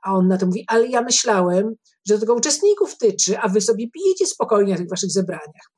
A 0.04 0.14
on 0.14 0.28
na 0.28 0.38
to 0.38 0.46
mówi, 0.46 0.64
ale 0.68 0.88
ja 0.88 1.02
myślałem, 1.02 1.74
że 2.08 2.14
to 2.14 2.20
tylko 2.20 2.36
uczestników 2.36 2.98
tyczy, 2.98 3.40
a 3.40 3.50
wy 3.50 3.62
sobie 3.62 3.86
pijecie 3.92 4.26
spokojnie 4.26 4.72
na 4.72 4.78
tych 4.78 4.90
waszych 4.90 5.12
zebraniach. 5.12 5.72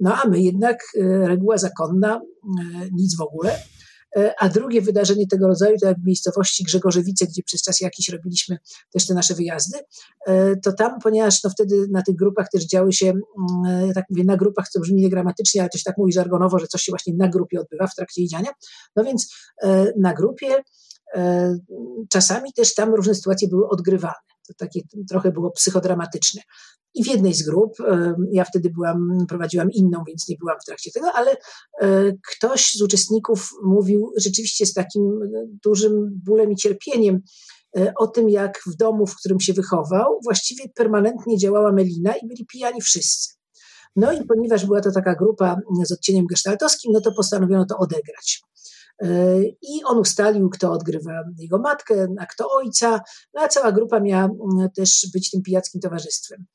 No 0.00 0.14
a 0.22 0.28
my 0.28 0.42
jednak, 0.42 0.76
e, 1.00 1.28
reguła 1.28 1.58
zakonna, 1.58 2.14
e, 2.16 2.88
nic 2.92 3.16
w 3.16 3.20
ogóle. 3.20 3.58
E, 4.16 4.34
a 4.38 4.48
drugie 4.48 4.82
wydarzenie 4.82 5.26
tego 5.26 5.48
rodzaju, 5.48 5.76
to 5.80 5.94
w 5.94 6.06
miejscowości 6.06 6.64
Grzegorzewice, 6.64 7.26
gdzie 7.26 7.42
przez 7.42 7.62
czas 7.62 7.80
jakiś 7.80 8.08
robiliśmy 8.08 8.58
też 8.92 9.06
te 9.06 9.14
nasze 9.14 9.34
wyjazdy, 9.34 9.78
to 10.64 10.72
tam, 10.72 10.98
ponieważ 11.02 11.44
no 11.44 11.50
wtedy 11.50 11.86
na 11.90 12.02
tych 12.02 12.16
grupach 12.16 12.48
też 12.52 12.64
działy 12.64 12.92
się, 12.92 13.06
mm, 13.06 13.92
tak 13.92 14.04
mówię, 14.10 14.24
na 14.24 14.36
grupach, 14.36 14.68
co 14.68 14.80
brzmi 14.80 15.02
niegramatycznie, 15.02 15.60
ale 15.60 15.70
to 15.70 15.78
się 15.78 15.84
tak 15.84 15.98
mówi 15.98 16.12
żargonowo, 16.12 16.58
że 16.58 16.66
coś 16.66 16.82
się 16.82 16.92
właśnie 16.92 17.14
na 17.14 17.28
grupie 17.28 17.60
odbywa 17.60 17.86
w 17.86 17.94
trakcie 17.94 18.22
jedziania. 18.22 18.50
No 18.96 19.04
więc 19.04 19.34
na 19.96 20.14
grupie 20.14 20.46
czasami 22.08 22.52
też 22.52 22.74
tam 22.74 22.94
różne 22.94 23.14
sytuacje 23.14 23.48
były 23.48 23.68
odgrywane. 23.68 24.14
To 24.48 24.54
takie 24.58 24.80
trochę 25.08 25.32
było 25.32 25.50
psychodramatyczne. 25.50 26.42
I 26.94 27.04
w 27.04 27.06
jednej 27.06 27.34
z 27.34 27.42
grup, 27.42 27.76
ja 28.32 28.44
wtedy 28.44 28.70
byłam, 28.70 29.18
prowadziłam 29.28 29.70
inną, 29.70 30.04
więc 30.06 30.28
nie 30.28 30.36
byłam 30.40 30.56
w 30.62 30.64
trakcie 30.64 30.90
tego, 30.90 31.12
ale 31.12 31.36
e, 31.80 32.12
ktoś 32.32 32.72
z 32.72 32.82
uczestników 32.82 33.48
mówił 33.64 34.12
rzeczywiście 34.16 34.66
z 34.66 34.72
takim 34.72 35.02
e, 35.22 35.26
dużym 35.64 36.20
bólem 36.24 36.52
i 36.52 36.56
cierpieniem 36.56 37.20
o 37.96 38.06
tym, 38.06 38.28
jak 38.28 38.60
w 38.66 38.76
domu, 38.76 39.06
w 39.06 39.16
którym 39.16 39.40
się 39.40 39.52
wychował, 39.52 40.20
właściwie 40.24 40.64
permanentnie 40.74 41.38
działała 41.38 41.72
melina 41.72 42.16
i 42.16 42.26
byli 42.26 42.46
pijani 42.46 42.80
wszyscy. 42.80 43.34
No 43.96 44.12
i 44.12 44.24
ponieważ 44.24 44.66
była 44.66 44.80
to 44.80 44.92
taka 44.92 45.14
grupa 45.14 45.56
z 45.84 45.92
odcieniem 45.92 46.26
gestaltowskim, 46.26 46.92
no 46.92 47.00
to 47.00 47.12
postanowiono 47.12 47.66
to 47.66 47.78
odegrać. 47.78 48.42
I 49.62 49.84
on 49.84 49.98
ustalił, 49.98 50.50
kto 50.50 50.72
odgrywa 50.72 51.12
jego 51.38 51.58
matkę, 51.58 52.06
a 52.18 52.26
kto 52.26 52.50
ojca, 52.50 53.00
no 53.34 53.42
a 53.42 53.48
cała 53.48 53.72
grupa 53.72 54.00
miała 54.00 54.24
mm, 54.24 54.70
też 54.76 55.06
być 55.14 55.30
tym 55.30 55.42
pijackim 55.42 55.80
towarzystwem. 55.80 56.46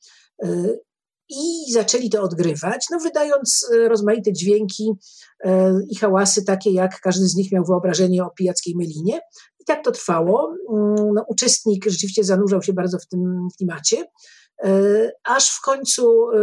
I 1.30 1.72
zaczęli 1.72 2.10
to 2.10 2.22
odgrywać, 2.22 2.86
no 2.92 3.00
wydając 3.00 3.70
e, 3.74 3.90
rozmaite 3.90 4.34
dźwięki 4.34 4.92
e, 5.44 5.74
i 5.90 5.96
hałasy, 5.96 6.46
takie 6.46 6.72
jak 6.72 7.00
każdy 7.00 7.28
z 7.28 7.36
nich 7.36 7.52
miał 7.52 7.66
wyobrażenie 7.66 8.24
o 8.24 8.30
pijackiej 8.30 8.76
mylinie. 8.76 9.20
I 9.60 9.66
tak 9.66 9.84
to 9.84 9.92
trwało. 9.92 10.56
Mm, 10.74 11.14
no, 11.14 11.26
uczestnik 11.28 11.86
rzeczywiście 11.86 12.24
zanurzał 12.24 12.62
się 12.62 12.74
bardzo 12.74 12.98
w 13.00 13.08
tym 13.08 13.48
klimacie. 13.58 14.06
E, 14.64 15.12
aż 15.24 15.50
w 15.50 15.62
końcu 15.62 16.32
e, 16.32 16.38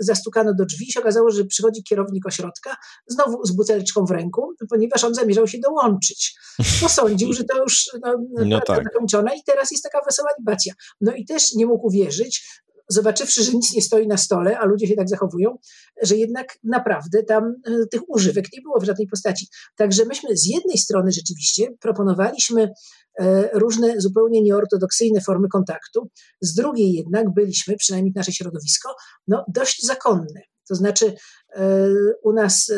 zastukano 0.00 0.54
do 0.54 0.64
drzwi 0.64 0.88
i 0.88 0.92
się 0.92 1.00
okazało, 1.00 1.30
że 1.30 1.44
przychodzi 1.44 1.82
kierownik 1.84 2.26
ośrodka 2.26 2.76
znowu 3.06 3.44
z 3.44 3.52
buteleczką 3.52 4.04
w 4.04 4.10
ręku, 4.10 4.54
ponieważ 4.70 5.04
on 5.04 5.14
zamierzał 5.14 5.48
się 5.48 5.58
dołączyć. 5.58 6.36
Posądził, 6.80 7.32
że 7.32 7.44
to 7.44 7.62
już 7.62 7.90
no, 8.02 8.14
no 8.44 8.60
tak. 8.60 8.84
zakończone 8.84 9.36
i 9.36 9.42
teraz 9.46 9.70
jest 9.70 9.84
taka 9.84 10.04
wesoła 10.04 10.28
libacja. 10.38 10.74
No 11.00 11.12
i 11.14 11.24
też 11.24 11.54
nie 11.54 11.66
mógł 11.66 11.86
uwierzyć, 11.86 12.62
zobaczywszy, 12.88 13.44
że 13.44 13.52
nic 13.52 13.74
nie 13.74 13.82
stoi 13.82 14.06
na 14.06 14.16
stole, 14.16 14.58
a 14.58 14.64
ludzie 14.64 14.86
się 14.86 14.94
tak 14.94 15.08
zachowują, 15.08 15.58
że 16.02 16.16
jednak 16.16 16.58
naprawdę 16.64 17.22
tam 17.22 17.44
e, 17.44 17.86
tych 17.90 18.00
używek 18.08 18.44
nie 18.52 18.60
było 18.62 18.80
w 18.80 18.84
żadnej 18.84 19.06
postaci. 19.06 19.46
Także 19.76 20.04
myśmy 20.04 20.36
z 20.36 20.46
jednej 20.46 20.78
strony 20.78 21.12
rzeczywiście 21.12 21.66
proponowaliśmy 21.80 22.70
e, 23.18 23.48
różne 23.58 24.00
zupełnie 24.00 24.42
nieortodoksyjne 24.42 25.20
formy 25.20 25.48
kontaktu, 25.48 26.08
z 26.40 26.54
drugiej 26.54 26.92
jednak 26.92 27.34
byliśmy, 27.34 27.76
przynajmniej 27.76 28.12
nasze 28.16 28.32
środowisko, 28.32 28.94
no, 29.28 29.44
dość 29.54 29.86
zakonne. 29.86 30.53
To 30.68 30.74
znaczy, 30.74 31.14
e, 31.56 31.88
u 32.22 32.32
nas 32.32 32.72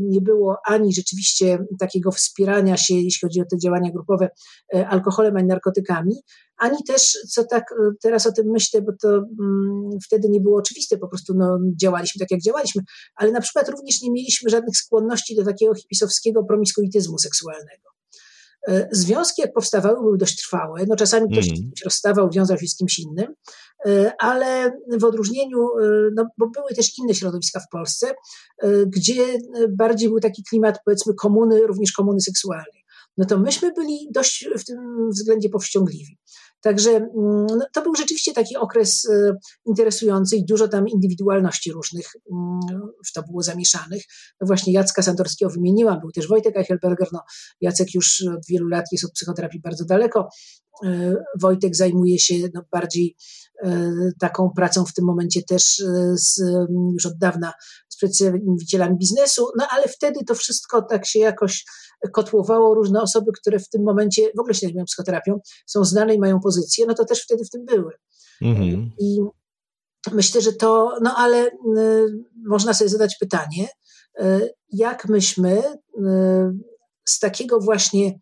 nie 0.00 0.20
było 0.20 0.56
ani 0.66 0.94
rzeczywiście 0.94 1.58
takiego 1.78 2.10
wspierania 2.10 2.76
się, 2.76 2.94
jeśli 2.94 3.28
chodzi 3.28 3.40
o 3.40 3.44
te 3.50 3.58
działania 3.58 3.90
grupowe, 3.90 4.28
alkoholem 4.88 5.36
ani 5.36 5.46
narkotykami, 5.46 6.14
ani 6.60 6.84
też, 6.84 7.18
co 7.30 7.44
tak 7.44 7.64
e, 7.72 7.90
teraz 8.02 8.26
o 8.26 8.32
tym 8.32 8.46
myślę, 8.50 8.82
bo 8.82 8.92
to 9.02 9.08
mm, 9.08 9.98
wtedy 10.06 10.28
nie 10.28 10.40
było 10.40 10.58
oczywiste, 10.58 10.98
po 10.98 11.08
prostu 11.08 11.34
no, 11.36 11.58
działaliśmy 11.82 12.18
tak, 12.18 12.30
jak 12.30 12.40
działaliśmy, 12.40 12.82
ale 13.14 13.32
na 13.32 13.40
przykład 13.40 13.68
również 13.68 14.02
nie 14.02 14.10
mieliśmy 14.10 14.50
żadnych 14.50 14.76
skłonności 14.76 15.36
do 15.36 15.44
takiego 15.44 15.74
hipisowskiego 15.74 16.44
promiskuityzmu 16.44 17.18
seksualnego. 17.18 17.89
E, 18.68 18.88
związki, 18.92 19.42
jak 19.42 19.52
powstawały, 19.52 20.00
były 20.00 20.18
dość 20.18 20.36
trwałe. 20.36 20.84
No, 20.88 20.96
czasami 20.96 21.32
ktoś 21.32 21.48
mm. 21.48 21.56
się 21.56 21.84
rozstawał, 21.84 22.30
wiązał 22.30 22.58
się 22.58 22.66
z 22.66 22.76
kimś 22.76 22.98
innym, 22.98 23.34
e, 23.86 24.12
ale 24.18 24.72
w 24.98 25.04
odróżnieniu, 25.04 25.58
no, 26.16 26.26
bo 26.38 26.48
były 26.48 26.74
też 26.76 26.98
inne 26.98 27.14
środowiska 27.14 27.60
w 27.60 27.68
Polsce, 27.72 28.14
gdzie 28.86 29.38
bardziej 29.68 30.08
był 30.08 30.20
taki 30.20 30.42
klimat, 30.50 30.78
powiedzmy, 30.84 31.14
komuny, 31.14 31.66
również 31.66 31.92
komuny 31.92 32.20
seksualnej. 32.20 32.84
No 33.16 33.26
to 33.26 33.38
myśmy 33.38 33.72
byli 33.72 34.08
dość 34.10 34.48
w 34.58 34.64
tym 34.64 35.10
względzie 35.10 35.48
powściągliwi. 35.48 36.18
Także 36.60 36.90
mm, 36.90 37.46
no, 37.46 37.66
to 37.72 37.82
był 37.82 37.94
rzeczywiście 37.94 38.32
taki 38.32 38.56
okres 38.56 39.08
e, 39.10 39.32
interesujący 39.66 40.36
i 40.36 40.44
dużo 40.44 40.68
tam 40.68 40.88
indywidualności 40.88 41.72
różnych 41.72 42.06
mm, 42.32 42.60
w 43.06 43.12
to 43.12 43.22
było 43.22 43.42
zamieszanych. 43.42 44.02
Właśnie 44.40 44.72
Jacka 44.72 45.02
Santorskiego 45.02 45.50
wymieniłam, 45.50 46.00
był 46.00 46.10
też 46.10 46.28
Wojtek 46.28 46.56
Eichelberger. 46.56 47.08
No, 47.12 47.20
Jacek 47.60 47.94
już 47.94 48.24
od 48.36 48.46
wielu 48.48 48.68
lat 48.68 48.84
jest 48.92 49.04
od 49.04 49.12
psychoterapii 49.12 49.60
bardzo 49.60 49.84
daleko. 49.84 50.28
E, 50.84 51.14
Wojtek 51.40 51.76
zajmuje 51.76 52.18
się 52.18 52.34
no, 52.54 52.62
bardziej 52.72 53.16
e, 53.64 53.92
taką 54.20 54.50
pracą 54.56 54.84
w 54.84 54.92
tym 54.92 55.04
momencie 55.04 55.42
też 55.42 55.82
z, 56.14 56.42
już 56.92 57.06
od 57.06 57.18
dawna 57.18 57.52
przedstawicielami 58.00 58.96
biznesu, 58.96 59.46
no 59.58 59.66
ale 59.70 59.88
wtedy 59.88 60.24
to 60.24 60.34
wszystko 60.34 60.82
tak 60.82 61.06
się 61.06 61.18
jakoś 61.18 61.64
kotłowało 62.12 62.74
różne 62.74 63.02
osoby, 63.02 63.32
które 63.40 63.58
w 63.58 63.68
tym 63.68 63.82
momencie 63.82 64.30
w 64.36 64.40
ogóle 64.40 64.54
się 64.54 64.66
zajmują 64.66 64.84
psychoterapią, 64.84 65.40
są 65.66 65.84
znane 65.84 66.14
i 66.14 66.18
mają 66.18 66.40
pozycję, 66.40 66.86
no 66.86 66.94
to 66.94 67.04
też 67.04 67.22
wtedy 67.22 67.44
w 67.44 67.50
tym 67.50 67.64
były. 67.64 67.92
Mhm. 68.42 68.92
I 68.98 69.20
myślę, 70.12 70.40
że 70.40 70.52
to, 70.52 70.98
no 71.02 71.14
ale 71.16 71.46
y, 71.46 71.50
można 72.46 72.74
sobie 72.74 72.90
zadać 72.90 73.16
pytanie, 73.20 73.68
y, 74.20 74.54
jak 74.72 75.08
myśmy 75.08 75.58
y, 75.58 76.02
z 77.04 77.18
takiego 77.18 77.60
właśnie 77.60 78.18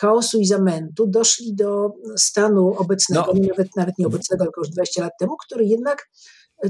chaosu 0.00 0.38
i 0.38 0.46
zamętu 0.46 1.06
doszli 1.06 1.54
do 1.54 1.92
stanu 2.16 2.74
obecnego, 2.78 3.32
no. 3.34 3.48
nawet, 3.48 3.68
nawet 3.76 3.98
nie 3.98 4.06
obecnego, 4.06 4.44
tylko 4.44 4.60
już 4.60 4.70
20 4.70 5.02
lat 5.02 5.12
temu, 5.20 5.36
który 5.46 5.64
jednak 5.64 6.08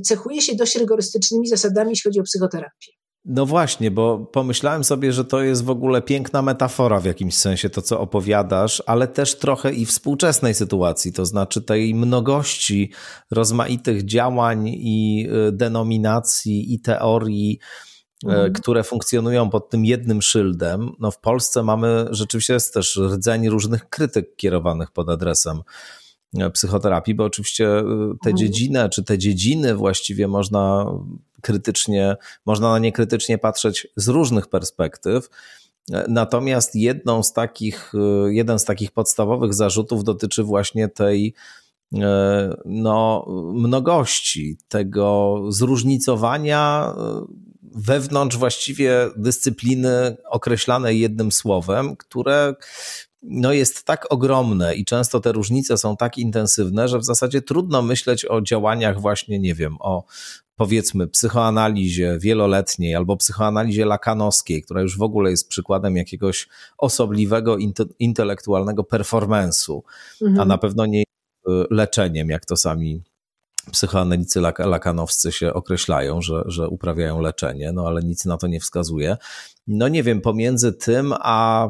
cechuje 0.03 0.43
się 0.43 0.57
dość 0.57 0.77
rygorystycznymi 0.77 1.49
zasadami, 1.49 1.91
jeśli 1.91 2.09
chodzi 2.09 2.21
o 2.21 2.23
psychoterapię. 2.23 2.93
No 3.25 3.47
właśnie, 3.47 3.91
bo 3.91 4.19
pomyślałem 4.19 4.85
sobie, 4.85 5.13
że 5.13 5.25
to 5.25 5.43
jest 5.43 5.65
w 5.65 5.71
ogóle 5.71 6.03
piękna 6.03 6.43
metafora 6.43 7.01
w 7.01 7.05
jakimś 7.05 7.35
sensie, 7.35 7.71
to 7.71 7.83
co 7.83 8.01
opowiadasz, 8.01 8.83
ale 8.87 9.09
też 9.09 9.39
trochę 9.39 9.73
i 9.73 9.87
współczesnej 9.87 10.55
sytuacji, 10.55 11.13
to 11.13 11.27
znaczy 11.27 11.63
tej 11.63 11.95
mnogości 11.95 12.93
rozmaitych 13.31 14.05
działań 14.05 14.69
i 14.69 15.29
y, 15.49 15.53
denominacji 15.53 16.75
i 16.75 16.81
teorii, 16.81 17.59
y, 18.25 18.29
mhm. 18.29 18.53
które 18.53 18.85
funkcjonują 18.85 19.51
pod 19.51 19.71
tym 19.71 19.85
jednym 19.85 20.23
szyldem. 20.23 20.91
No 20.99 21.11
w 21.11 21.21
Polsce 21.21 21.63
mamy 21.63 22.07
rzeczywiście 22.11 22.59
też 22.75 22.97
rdzeń 22.97 23.49
różnych 23.49 23.89
krytyk 23.89 24.37
kierowanych 24.37 24.91
pod 24.91 25.09
adresem 25.09 25.63
psychoterapii, 26.53 27.15
bo 27.15 27.25
oczywiście 27.25 27.65
tę 28.23 28.31
mhm. 28.31 28.37
dziedzinę, 28.37 28.89
czy 28.89 29.05
te 29.05 29.19
dziedziny 29.19 29.75
właściwie 29.75 30.29
można 30.29 30.87
krytycznie, 31.41 32.17
można 32.47 32.73
na 32.73 32.79
nie 32.79 32.93
krytycznie 32.93 33.39
patrzeć 33.39 33.87
z 33.97 34.09
różnych 34.09 34.47
perspektyw. 34.47 35.29
Natomiast 36.09 36.75
jedną 36.75 37.23
z 37.23 37.33
takich, 37.33 37.93
jeden 38.27 38.59
z 38.59 38.65
takich 38.65 38.91
podstawowych 38.91 39.55
zarzutów 39.55 40.05
dotyczy 40.05 40.43
właśnie 40.43 40.89
tej 40.89 41.35
e, 41.95 42.57
no, 42.65 43.27
mnogości, 43.55 44.59
tego 44.69 45.43
zróżnicowania 45.49 46.95
wewnątrz 47.75 48.37
właściwie 48.37 49.11
dyscypliny 49.17 50.17
określanej 50.25 51.01
jednym 51.01 51.33
słowem, 51.33 51.97
które 51.97 52.55
no 53.23 53.53
jest 53.53 53.85
tak 53.85 54.07
ogromne 54.11 54.75
i 54.75 54.85
często 54.85 55.21
te 55.21 55.33
różnice 55.33 55.79
są 55.79 55.97
tak 55.97 56.19
intensywne, 56.19 56.89
że 56.89 56.99
w 56.99 57.05
zasadzie 57.05 57.43
trudno 57.43 57.83
myśleć 57.83 58.25
o 58.25 58.41
działaniach 58.41 59.01
właśnie, 59.01 59.39
nie 59.39 59.55
wiem, 59.55 59.77
o 59.81 60.05
powiedzmy 60.57 61.09
psychoanalizie 61.09 62.19
wieloletniej 62.21 62.95
albo 62.95 63.17
psychoanalizie 63.17 63.87
lakanowskiej, 63.87 64.63
która 64.63 64.83
już 64.83 64.99
w 64.99 65.03
ogóle 65.03 65.31
jest 65.31 65.49
przykładem 65.49 65.97
jakiegoś 65.97 66.49
osobliwego 66.79 67.57
intelektualnego 67.99 68.83
performance'u, 68.83 69.81
mhm. 70.23 70.41
a 70.41 70.45
na 70.45 70.59
pewno 70.59 70.87
nie 70.87 71.03
y, 71.03 71.05
leczeniem, 71.71 72.29
jak 72.29 72.45
to 72.45 72.57
sami 72.57 73.03
psychoanalicy 73.73 74.41
lak 74.41 74.59
lakanowscy 74.59 75.33
się 75.33 75.55
określają, 75.55 76.23
że, 76.23 76.43
że 76.47 76.69
uprawiają 76.69 77.21
leczenie, 77.21 77.73
no 77.73 77.87
ale 77.87 78.03
nic 78.03 78.25
na 78.25 78.37
to 78.37 78.47
nie 78.47 78.61
wskazuje. 78.61 79.17
No 79.67 79.89
nie 79.89 80.03
wiem, 80.03 80.21
pomiędzy 80.21 80.73
tym 80.73 81.15
a 81.21 81.69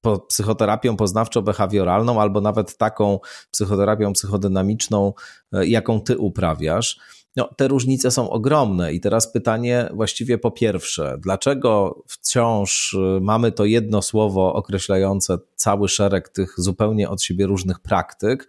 po 0.00 0.18
psychoterapią 0.18 0.96
poznawczo-behawioralną 0.96 2.20
albo 2.20 2.40
nawet 2.40 2.76
taką 2.76 3.18
psychoterapią 3.50 4.12
psychodynamiczną, 4.12 5.12
e, 5.52 5.66
jaką 5.66 6.00
ty 6.00 6.18
uprawiasz. 6.18 6.98
No, 7.36 7.48
te 7.56 7.68
różnice 7.68 8.10
są 8.10 8.30
ogromne 8.30 8.92
i 8.92 9.00
teraz 9.00 9.32
pytanie 9.32 9.90
właściwie 9.94 10.38
po 10.38 10.50
pierwsze, 10.50 11.16
dlaczego 11.18 12.02
wciąż 12.08 12.94
e, 12.94 13.20
mamy 13.20 13.52
to 13.52 13.64
jedno 13.64 14.02
słowo 14.02 14.54
określające 14.54 15.38
cały 15.56 15.88
szereg 15.88 16.28
tych 16.28 16.54
zupełnie 16.56 17.10
od 17.10 17.22
siebie 17.22 17.46
różnych 17.46 17.80
praktyk? 17.80 18.48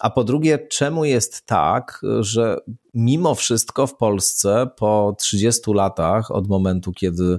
A 0.00 0.10
po 0.10 0.24
drugie, 0.24 0.58
czemu 0.58 1.04
jest 1.04 1.46
tak, 1.46 2.02
że 2.20 2.60
mimo 2.94 3.34
wszystko 3.34 3.86
w 3.86 3.96
Polsce 3.96 4.66
po 4.76 5.16
30 5.18 5.72
latach 5.72 6.30
od 6.30 6.48
momentu, 6.48 6.92
kiedy 6.92 7.38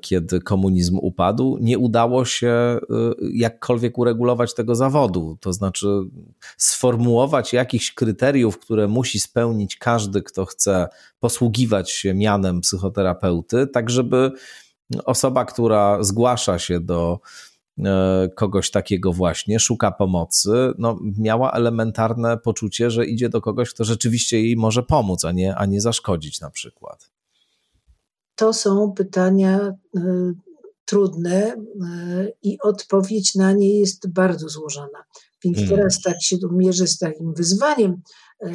kiedy 0.00 0.40
komunizm 0.40 0.98
upadł, 1.02 1.58
nie 1.60 1.78
udało 1.78 2.24
się 2.24 2.48
e, 2.48 2.78
jakkolwiek 3.32 3.98
uregulować 3.98 4.54
tego 4.54 4.74
zawodu. 4.74 5.38
To 5.40 5.52
znaczy 5.52 5.86
sformułować 6.56 7.52
jakichś 7.52 7.92
kryteriów, 7.92 8.58
które 8.58 8.88
musi 8.88 9.20
spełnić 9.20 9.76
każdy, 9.76 10.22
kto 10.22 10.44
chce 10.44 10.88
posługiwać 11.20 11.90
się 11.90 12.14
mianem 12.14 12.60
psychoterapeuty, 12.60 13.66
tak 13.66 13.90
żeby 13.90 14.32
osoba, 15.04 15.44
która 15.44 16.02
zgłasza 16.02 16.58
się 16.58 16.80
do 16.80 17.20
e, 17.78 18.28
kogoś 18.36 18.70
takiego 18.70 19.12
właśnie, 19.12 19.60
szuka 19.60 19.90
pomocy, 19.90 20.72
no, 20.78 20.98
miała 21.18 21.52
elementarne 21.52 22.38
poczucie, 22.38 22.90
że 22.90 23.06
idzie 23.06 23.28
do 23.28 23.40
kogoś, 23.40 23.70
kto 23.70 23.84
rzeczywiście 23.84 24.40
jej 24.40 24.56
może 24.56 24.82
pomóc, 24.82 25.24
a 25.24 25.32
nie, 25.32 25.56
a 25.56 25.66
nie 25.66 25.80
zaszkodzić 25.80 26.40
na 26.40 26.50
przykład. 26.50 27.13
To 28.34 28.52
są 28.52 28.92
pytania 28.92 29.74
y, 29.96 30.00
trudne 30.84 31.54
y, 31.54 32.32
i 32.42 32.58
odpowiedź 32.60 33.34
na 33.34 33.52
nie 33.52 33.80
jest 33.80 34.08
bardzo 34.08 34.48
złożona. 34.48 35.04
Więc 35.44 35.58
mhm. 35.58 35.76
teraz 35.76 36.00
tak 36.00 36.22
się 36.22 36.36
mierzę 36.52 36.86
z 36.86 36.98
takim 36.98 37.34
wyzwaniem, 37.34 38.02
y, 38.46 38.52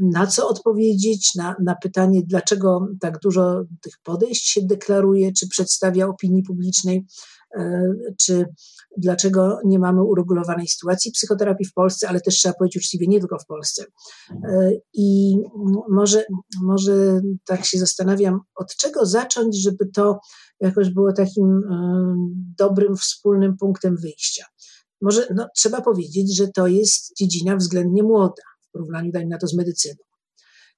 na 0.00 0.26
co 0.26 0.48
odpowiedzieć, 0.48 1.34
na, 1.34 1.56
na 1.62 1.74
pytanie, 1.74 2.22
dlaczego 2.26 2.88
tak 3.00 3.18
dużo 3.18 3.64
tych 3.82 3.98
podejść 4.02 4.48
się 4.48 4.62
deklaruje, 4.62 5.32
czy 5.32 5.48
przedstawia 5.48 6.08
opinii 6.08 6.42
publicznej, 6.42 7.06
czy 8.18 8.46
dlaczego 8.98 9.58
nie 9.64 9.78
mamy 9.78 10.02
uregulowanej 10.02 10.68
sytuacji 10.68 11.12
psychoterapii 11.12 11.66
w 11.66 11.72
Polsce, 11.72 12.08
ale 12.08 12.20
też 12.20 12.34
trzeba 12.34 12.54
powiedzieć 12.54 12.76
uczciwie, 12.76 13.06
nie 13.06 13.20
tylko 13.20 13.38
w 13.38 13.46
Polsce. 13.46 13.84
E, 14.30 14.70
I 14.94 15.36
może, 15.88 16.24
może 16.62 17.20
tak 17.46 17.64
się 17.64 17.78
zastanawiam, 17.78 18.40
od 18.54 18.76
czego 18.76 19.06
zacząć, 19.06 19.62
żeby 19.62 19.86
to 19.94 20.18
jakoś 20.60 20.90
było 20.90 21.12
takim 21.12 21.62
e, 21.70 22.14
dobrym, 22.58 22.96
wspólnym 22.96 23.56
punktem 23.56 23.96
wyjścia. 23.96 24.44
Może 25.00 25.26
no, 25.34 25.48
trzeba 25.56 25.80
powiedzieć, 25.80 26.36
że 26.36 26.48
to 26.48 26.66
jest 26.66 27.16
dziedzina 27.18 27.56
względnie 27.56 28.02
młoda 28.02 28.42
w 28.68 28.70
porównaniu, 28.72 29.12
dajmy 29.12 29.30
na 29.30 29.38
to, 29.38 29.46
z 29.46 29.54
medycyną. 29.54 29.96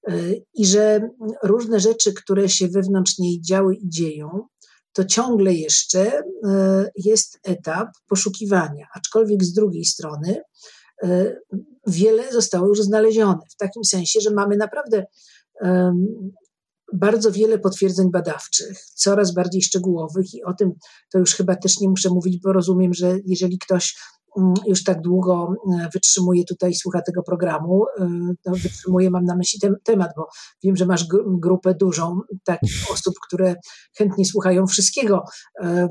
E, 0.09 0.15
I 0.55 0.67
że 0.67 1.09
różne 1.43 1.81
rzeczy, 1.81 2.13
które 2.13 2.49
się 2.49 2.69
wewnątrz 2.69 3.19
niej 3.19 3.41
działy 3.43 3.75
i 3.75 3.89
dzieją, 3.89 4.47
to 4.99 5.05
ciągle 5.05 5.55
jeszcze 5.55 6.23
e, 6.47 6.91
jest 6.97 7.39
etap 7.45 7.89
poszukiwania, 8.09 8.87
aczkolwiek 8.95 9.45
z 9.45 9.53
drugiej 9.53 9.85
strony 9.85 10.41
e, 11.03 11.37
wiele 11.87 12.33
zostało 12.33 12.69
już 12.69 12.83
znalezione, 12.83 13.41
w 13.51 13.57
takim 13.57 13.85
sensie, 13.85 14.21
że 14.21 14.31
mamy 14.31 14.57
naprawdę 14.57 15.07
bardzo 16.93 17.33
wiele 17.33 17.59
potwierdzeń 17.59 18.11
badawczych, 18.11 18.85
coraz 18.95 19.35
bardziej 19.35 19.63
szczegółowych 19.63 20.35
i 20.35 20.45
o 20.45 20.55
tym 20.55 20.73
to 21.13 21.19
już 21.19 21.35
chyba 21.35 21.57
też 21.57 21.81
nie 21.81 21.89
muszę 21.89 22.09
mówić, 22.09 22.41
bo 22.43 22.53
rozumiem, 22.53 22.95
że 22.95 23.19
jeżeli 23.25 23.59
ktoś 23.59 23.97
już 24.67 24.85
tak 24.85 25.01
długo 25.01 25.55
e, 25.73 25.89
wytrzymuje 25.95 26.45
tutaj, 26.45 26.75
słucha 26.75 27.03
tego 27.03 27.23
programu, 27.23 27.85
e, 28.01 28.09
to 28.43 28.51
wytrzymuje, 28.51 29.11
mam 29.11 29.25
na 29.25 29.37
myśli 29.37 29.61
ten 29.61 29.77
temat, 29.85 30.11
bo 30.17 30.29
wiem, 30.63 30.77
że 30.77 30.87
masz 30.87 31.07
grupę 31.27 31.75
dużą 31.75 32.21
takich 32.45 32.91
osób, 32.93 33.15
które 33.27 33.55
chętnie 33.99 34.25
słuchają 34.25 34.67
wszystkiego, 34.67 35.23
e, 35.63 35.89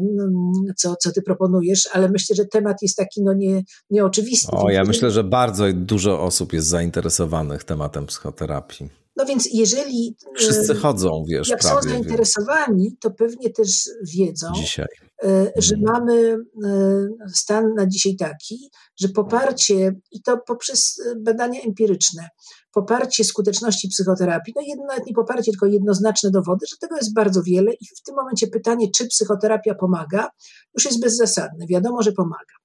co, 0.77 0.95
co 0.95 1.11
ty 1.11 1.21
proponujesz, 1.21 1.89
ale 1.93 2.09
myślę, 2.09 2.35
że 2.35 2.45
temat 2.45 2.81
jest 2.81 2.97
taki 2.97 3.23
no 3.23 3.33
nie, 3.33 3.63
nieoczywisty. 3.89 4.51
O, 4.51 4.69
ja 4.69 4.83
myślę, 4.83 5.11
że 5.11 5.23
bardzo 5.23 5.65
dużo 5.73 6.21
osób 6.21 6.53
jest 6.53 6.67
zainteresowanych 6.67 7.63
tematem 7.63 8.05
psychoterapii. 8.05 9.06
No 9.17 9.25
więc 9.25 9.49
jeżeli. 9.53 10.15
Wszyscy 10.35 10.75
chodzą, 10.75 11.23
wiesz. 11.27 11.49
Jak 11.49 11.59
prawie, 11.59 11.81
są 11.81 11.89
zainteresowani, 11.89 12.83
więc. 12.83 12.99
to 12.99 13.11
pewnie 13.11 13.49
też 13.49 13.89
wiedzą, 14.03 14.47
Dzisiaj. 14.55 14.87
E, 15.23 15.51
że 15.55 15.75
mhm. 15.75 15.93
mamy 15.93 16.37
e, 16.65 17.29
stan 17.33 17.73
na 17.73 17.87
dzisiaj 17.87 18.15
taki, 18.15 18.71
że 18.99 19.09
poparcie, 19.09 19.95
i 20.11 20.21
to 20.21 20.37
poprzez 20.37 21.01
e, 21.05 21.15
badania 21.19 21.61
empiryczne, 21.61 22.29
poparcie 22.73 23.23
skuteczności 23.23 23.87
psychoterapii, 23.87 24.53
no 24.55 24.61
jedno, 24.67 24.85
nawet 24.85 25.05
nie 25.05 25.13
poparcie, 25.13 25.51
tylko 25.51 25.65
jednoznaczne 25.65 26.31
dowody, 26.31 26.65
że 26.69 26.77
tego 26.77 26.95
jest 26.95 27.13
bardzo 27.13 27.43
wiele 27.43 27.73
i 27.73 27.85
w 27.85 28.01
tym 28.05 28.15
momencie 28.15 28.47
pytanie, 28.47 28.87
czy 28.95 29.07
psychoterapia 29.07 29.75
pomaga, 29.75 30.29
już 30.73 30.85
jest 30.85 31.01
bezzasadne. 31.01 31.67
Wiadomo, 31.67 32.01
że 32.01 32.11
pomaga. 32.11 32.55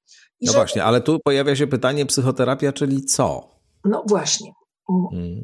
I 0.41 0.47
no 0.47 0.53
że, 0.53 0.59
właśnie, 0.59 0.85
ale 0.85 1.01
tu 1.01 1.19
pojawia 1.25 1.57
się 1.57 1.67
pytanie 1.67 2.07
psychoterapia, 2.07 2.73
czyli 2.73 3.05
co? 3.05 3.49
No 3.85 4.05
właśnie. 4.09 4.53
Hmm. 4.87 5.43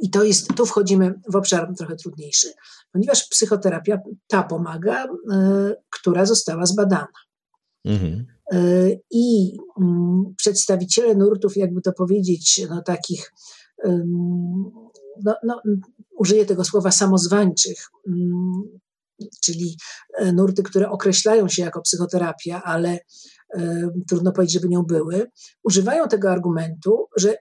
I 0.00 0.10
to 0.10 0.24
jest, 0.24 0.48
tu 0.56 0.66
wchodzimy 0.66 1.14
w 1.28 1.36
obszar 1.36 1.74
trochę 1.78 1.96
trudniejszy, 1.96 2.52
ponieważ 2.92 3.28
psychoterapia 3.28 3.98
ta 4.28 4.42
pomaga, 4.42 5.04
y, 5.04 5.08
która 5.90 6.26
została 6.26 6.66
zbadana. 6.66 7.08
Mhm. 7.84 8.26
Y, 8.52 9.00
I 9.10 9.56
y, 9.56 9.82
przedstawiciele 10.36 11.14
nurtów, 11.14 11.56
jakby 11.56 11.80
to 11.80 11.92
powiedzieć, 11.92 12.66
no 12.70 12.82
takich, 12.82 13.32
no, 15.24 15.34
no, 15.44 15.62
użyję 16.18 16.46
tego 16.46 16.64
słowa 16.64 16.90
samozwańczych, 16.90 17.90
czyli 19.44 19.76
e, 20.18 20.32
nurty, 20.32 20.62
które 20.62 20.90
określają 20.90 21.48
się 21.48 21.62
jako 21.62 21.82
psychoterapia, 21.82 22.62
ale 22.62 22.98
trudno 24.08 24.32
powiedzieć, 24.32 24.54
żeby 24.54 24.68
nią 24.68 24.82
były, 24.82 25.30
używają 25.62 26.08
tego 26.08 26.30
argumentu, 26.30 27.06
że 27.16 27.36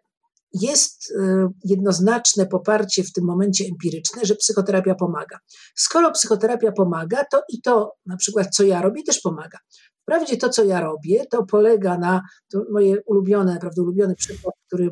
jest 0.53 1.11
y, 1.11 1.47
jednoznaczne 1.63 2.45
poparcie 2.45 3.03
w 3.03 3.11
tym 3.11 3.25
momencie 3.25 3.65
empiryczne, 3.71 4.25
że 4.25 4.35
psychoterapia 4.35 4.95
pomaga. 4.95 5.37
Skoro 5.75 6.11
psychoterapia 6.11 6.71
pomaga, 6.71 7.25
to 7.31 7.41
i 7.49 7.61
to, 7.61 7.93
na 8.05 8.17
przykład, 8.17 8.47
co 8.55 8.63
ja 8.63 8.81
robię, 8.81 9.03
też 9.03 9.21
pomaga. 9.21 9.57
Wprawdzie 10.01 10.37
to, 10.37 10.49
co 10.49 10.63
ja 10.63 10.81
robię, 10.81 11.25
to 11.31 11.45
polega 11.45 11.97
na, 11.97 12.21
to 12.51 12.63
moje 12.71 12.95
ulubione, 13.05 13.53
naprawdę 13.53 13.81
ulubiony 13.81 14.15
przykład, 14.15 14.55
który 14.67 14.89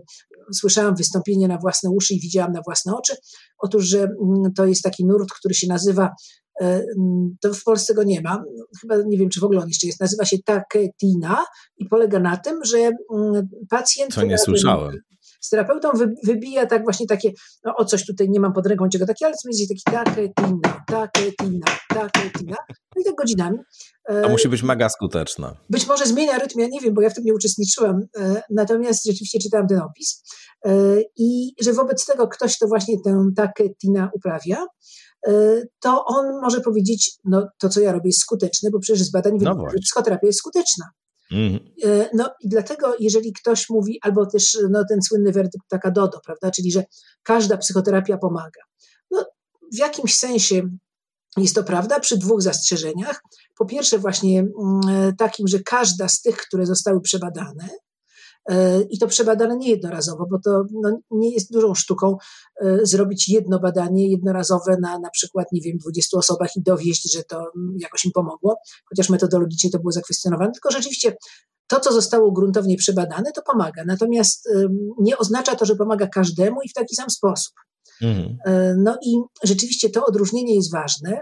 słyszałam 0.53 0.95
wystąpienie 0.95 1.47
na 1.47 1.57
własne 1.57 1.89
uszy 1.89 2.13
i 2.13 2.19
widziałam 2.19 2.51
na 2.51 2.61
własne 2.65 2.95
oczy. 2.95 3.13
Otóż, 3.57 3.85
że 3.85 3.99
mm, 3.99 4.53
to 4.55 4.65
jest 4.65 4.81
taki 4.81 5.05
nurt, 5.05 5.31
który 5.31 5.53
się 5.53 5.67
nazywa 5.67 6.09
e, 6.61 6.85
to 7.41 7.53
w 7.53 7.63
Polsce 7.63 7.93
go 7.93 8.03
nie 8.03 8.21
ma, 8.21 8.43
chyba 8.81 8.95
nie 9.07 9.17
wiem, 9.17 9.29
czy 9.29 9.39
w 9.39 9.43
ogóle 9.43 9.61
on 9.61 9.67
jeszcze 9.67 9.87
jest, 9.87 9.99
nazywa 9.99 10.25
się 10.25 10.37
taketina 10.45 11.45
i 11.77 11.85
polega 11.85 12.19
na 12.19 12.37
tym, 12.37 12.65
że 12.65 12.77
mm, 12.77 13.47
pacjent... 13.69 14.13
Co 14.13 14.23
nie 14.23 14.37
słyszałem 14.37 14.97
z 15.39 15.49
terapeutą 15.49 15.89
wy, 15.91 16.13
wybija 16.23 16.65
tak 16.65 16.83
właśnie 16.83 17.07
takie, 17.07 17.31
no 17.65 17.75
o 17.75 17.85
coś 17.85 18.05
tutaj 18.05 18.29
nie 18.29 18.39
mam 18.39 18.53
pod 18.53 18.67
ręką 18.67 18.89
czego 18.89 19.05
takie, 19.05 19.25
ale 19.25 19.35
jest 19.45 19.69
taki 19.69 19.97
taketina, 19.97 20.83
taketina, 20.87 21.65
taketina, 21.89 22.57
no 22.95 23.01
i 23.01 23.05
tak 23.05 23.15
godzinami. 23.15 23.57
A 24.09 24.11
e, 24.11 24.29
musi 24.29 24.49
być 24.49 24.63
mega 24.63 24.89
skuteczna. 24.89 25.55
Być 25.69 25.87
może 25.87 26.05
zmienia 26.05 26.37
rytm, 26.37 26.59
ja 26.59 26.67
nie 26.67 26.79
wiem, 26.79 26.93
bo 26.93 27.01
ja 27.01 27.09
w 27.09 27.13
tym 27.13 27.23
nie 27.23 27.33
uczestniczyłam, 27.33 28.01
e, 28.17 28.41
natomiast 28.49 29.05
rzeczywiście 29.05 29.39
czytałam 29.39 29.67
ten 29.67 29.79
opis 29.79 30.23
e, 30.65 30.71
i 31.17 31.53
że 31.61 31.73
wobec 31.73 32.05
tego 32.05 32.27
ktoś, 32.27 32.55
kto 32.57 32.67
właśnie 32.67 32.95
tę 33.05 33.25
taketina 33.35 34.09
uprawia, 34.13 34.65
to 35.79 36.05
on 36.05 36.25
może 36.41 36.61
powiedzieć, 36.61 37.11
no 37.25 37.47
to 37.59 37.69
co 37.69 37.79
ja 37.79 37.91
robię 37.91 38.09
jest 38.09 38.19
skuteczne, 38.19 38.69
bo 38.71 38.79
przecież 38.79 39.03
z 39.03 39.11
badań 39.11 39.33
no 39.33 39.39
wynika, 39.39 39.71
że 39.73 39.79
psychoterapia 39.79 40.27
jest 40.27 40.39
skuteczna. 40.39 40.85
Mhm. 41.31 41.59
E, 41.83 42.09
no 42.13 42.29
i 42.41 42.49
dlatego, 42.49 42.95
jeżeli 42.99 43.33
ktoś 43.33 43.69
mówi, 43.69 43.99
albo 44.01 44.25
też 44.25 44.57
no, 44.69 44.83
ten 44.89 45.01
słynny 45.01 45.31
werdykt 45.31 45.67
taka 45.69 45.91
Dodo, 45.91 46.19
prawda, 46.25 46.51
czyli 46.51 46.71
że 46.71 46.83
każda 47.23 47.57
psychoterapia 47.57 48.17
pomaga. 48.17 48.61
No, 49.11 49.25
w 49.73 49.77
jakimś 49.77 50.15
sensie 50.15 50.61
jest 51.37 51.55
to 51.55 51.63
prawda 51.63 51.99
przy 51.99 52.17
dwóch 52.17 52.41
zastrzeżeniach. 52.41 53.21
Po 53.57 53.65
pierwsze, 53.65 53.97
właśnie 53.97 54.39
mm, 54.39 55.15
takim, 55.17 55.47
że 55.47 55.59
każda 55.59 56.07
z 56.07 56.21
tych, 56.21 56.37
które 56.37 56.65
zostały 56.65 57.01
przebadane, 57.01 57.69
E, 57.69 57.88
I 58.89 58.99
to 58.99 59.07
przebadane 59.07 59.57
nie 59.57 59.69
jednorazowo, 59.69 60.25
bo 60.31 60.39
to 60.39 60.63
no, 60.83 60.99
nie 61.11 61.33
jest 61.33 61.51
dużą 61.51 61.75
sztuką 61.75 62.17
e, 62.61 62.77
zrobić 62.85 63.29
jedno 63.29 63.59
badanie 63.59 64.11
jednorazowe 64.11 64.77
na 64.81 64.99
na 64.99 65.09
przykład, 65.09 65.47
nie 65.51 65.61
wiem, 65.61 65.77
20 65.77 66.17
osobach 66.17 66.55
i 66.55 66.61
dowieść, 66.61 67.13
że 67.13 67.23
to 67.23 67.37
mm, 67.37 67.77
jakoś 67.79 68.05
im 68.05 68.11
pomogło, 68.11 68.57
chociaż 68.89 69.09
metodologicznie 69.09 69.69
to 69.69 69.79
było 69.79 69.91
zakwestionowane, 69.91 70.51
tylko 70.51 70.71
rzeczywiście 70.71 71.17
to, 71.67 71.79
co 71.79 71.93
zostało 71.93 72.31
gruntownie 72.31 72.77
przebadane, 72.77 73.31
to 73.31 73.41
pomaga. 73.41 73.83
Natomiast 73.85 74.49
nie 74.99 75.17
oznacza 75.17 75.55
to, 75.55 75.65
że 75.65 75.75
pomaga 75.75 76.07
każdemu 76.07 76.61
i 76.61 76.69
w 76.69 76.73
taki 76.73 76.95
sam 76.95 77.09
sposób. 77.09 77.53
Mhm. 78.01 78.37
E, 78.45 78.75
no 78.77 78.97
i 79.05 79.21
rzeczywiście 79.43 79.89
to 79.89 80.05
odróżnienie 80.05 80.55
jest 80.55 80.71
ważne. 80.71 81.19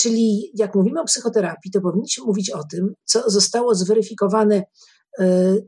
Czyli 0.00 0.52
jak 0.54 0.74
mówimy 0.74 1.00
o 1.00 1.04
psychoterapii, 1.04 1.70
to 1.70 1.80
powinniśmy 1.80 2.24
mówić 2.24 2.50
o 2.50 2.64
tym, 2.64 2.94
co 3.04 3.30
zostało 3.30 3.74
zweryfikowane 3.74 4.62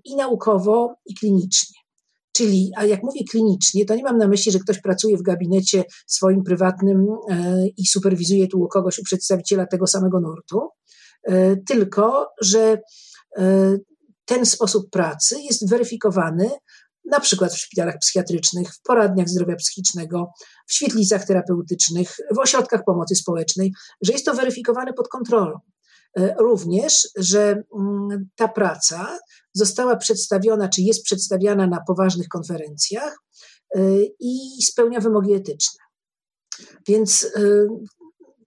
i 0.05 0.17
naukowo, 0.17 0.95
i 1.07 1.15
klinicznie. 1.15 1.79
Czyli, 2.33 2.73
a 2.77 2.85
jak 2.85 3.03
mówię 3.03 3.21
klinicznie, 3.31 3.85
to 3.85 3.95
nie 3.95 4.03
mam 4.03 4.19
na 4.19 4.29
myśli, 4.29 4.53
że 4.53 4.59
ktoś 4.59 4.81
pracuje 4.81 5.17
w 5.17 5.23
gabinecie 5.23 5.85
swoim 6.07 6.43
prywatnym 6.43 7.07
i 7.77 7.87
superwizuje 7.87 8.49
tu 8.49 8.69
kogoś, 8.69 8.99
u 8.99 9.03
przedstawiciela 9.03 9.67
tego 9.67 9.87
samego 9.87 10.21
nurtu, 10.21 10.69
tylko 11.67 12.27
że 12.43 12.79
ten 14.25 14.47
sposób 14.47 14.91
pracy 14.91 15.37
jest 15.41 15.69
weryfikowany 15.69 16.51
na 17.05 17.21
przykład 17.21 17.53
w 17.53 17.59
szpitalach 17.59 17.99
psychiatrycznych, 18.01 18.75
w 18.75 18.83
poradniach 18.83 19.29
zdrowia 19.29 19.57
psychicznego, 19.57 20.27
w 20.67 20.73
świetlicach 20.73 21.27
terapeutycznych, 21.27 22.17
w 22.35 22.39
ośrodkach 22.39 22.85
pomocy 22.85 23.15
społecznej, 23.15 23.73
że 24.03 24.13
jest 24.13 24.25
to 24.25 24.35
weryfikowane 24.35 24.93
pod 24.93 25.09
kontrolą. 25.09 25.59
E, 26.17 26.35
również, 26.39 27.09
że 27.17 27.63
mm, 27.79 28.29
ta 28.37 28.49
praca 28.49 29.19
została 29.53 29.97
przedstawiona, 29.97 30.69
czy 30.69 30.83
jest 30.83 31.03
przedstawiana 31.03 31.67
na 31.67 31.81
poważnych 31.87 32.29
konferencjach 32.29 33.19
e, 33.75 33.81
i 34.21 34.63
spełnia 34.63 35.01
wymogi 35.01 35.35
etyczne. 35.35 35.85
Więc 36.89 37.25
e, 37.37 37.41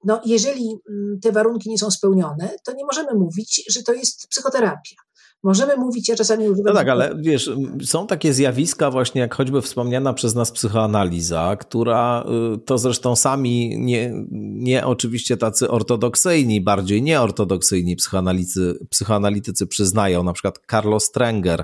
no, 0.04 0.22
jeżeli 0.26 0.76
mm, 0.90 1.20
te 1.20 1.32
warunki 1.32 1.70
nie 1.70 1.78
są 1.78 1.92
spełnione, 1.92 2.56
to 2.66 2.74
nie 2.74 2.86
możemy 2.86 3.14
mówić, 3.14 3.64
że 3.70 3.84
to 3.84 3.94
jest 3.94 4.28
psychoterapia. 4.28 4.96
Możemy 5.44 5.78
mówić, 5.78 6.10
ja 6.10 6.16
czasami 6.16 6.50
używam. 6.50 6.74
No 6.74 6.80
tak, 6.80 6.90
ale 6.90 7.16
wiesz, 7.20 7.52
są 7.84 8.08
takie 8.08 8.34
zjawiska, 8.34 8.92
właśnie 8.92 9.22
jak 9.22 9.36
choćby 9.36 9.62
wspomniana 9.62 10.14
przez 10.14 10.36
nas 10.36 10.52
psychoanaliza, 10.52 11.56
która 11.56 12.26
y, 12.56 12.58
to 12.58 12.78
zresztą 12.78 13.16
sami 13.16 13.80
nie, 13.80 14.14
nie 14.32 14.86
oczywiście 14.86 15.38
tacy 15.38 15.70
ortodoksyjni, 15.70 16.62
bardziej 16.62 17.02
nieortodoksyjni 17.04 17.96
psychoanalitycy, 17.96 18.80
psychoanalitycy 18.90 19.68
przyznają, 19.68 20.24
na 20.24 20.34
przykład 20.34 20.60
Carlos 20.72 21.04
Strenger 21.04 21.64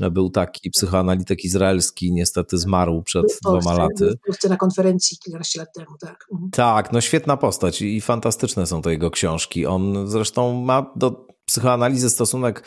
był 0.00 0.30
taki 0.30 0.70
psychoanalityk 0.70 1.44
izraelski, 1.44 2.12
niestety 2.12 2.58
zmarł 2.58 3.02
przed 3.02 3.26
dwoma 3.42 3.74
laty. 3.74 4.18
W 4.44 4.48
na 4.48 4.56
konferencji 4.56 5.18
kilkanaście 5.18 5.58
lat 5.58 5.68
temu, 5.74 5.98
tak. 6.00 6.26
Mhm. 6.32 6.50
Tak, 6.50 6.92
no 6.92 7.00
świetna 7.00 7.36
postać 7.36 7.82
i 7.82 8.00
fantastyczne 8.00 8.66
są 8.66 8.82
to 8.82 8.90
jego 8.90 9.10
książki. 9.10 9.66
On 9.66 10.08
zresztą 10.08 10.64
ma 10.64 10.92
do 10.96 11.26
psychoanalizy 11.44 12.10
stosunek 12.10 12.62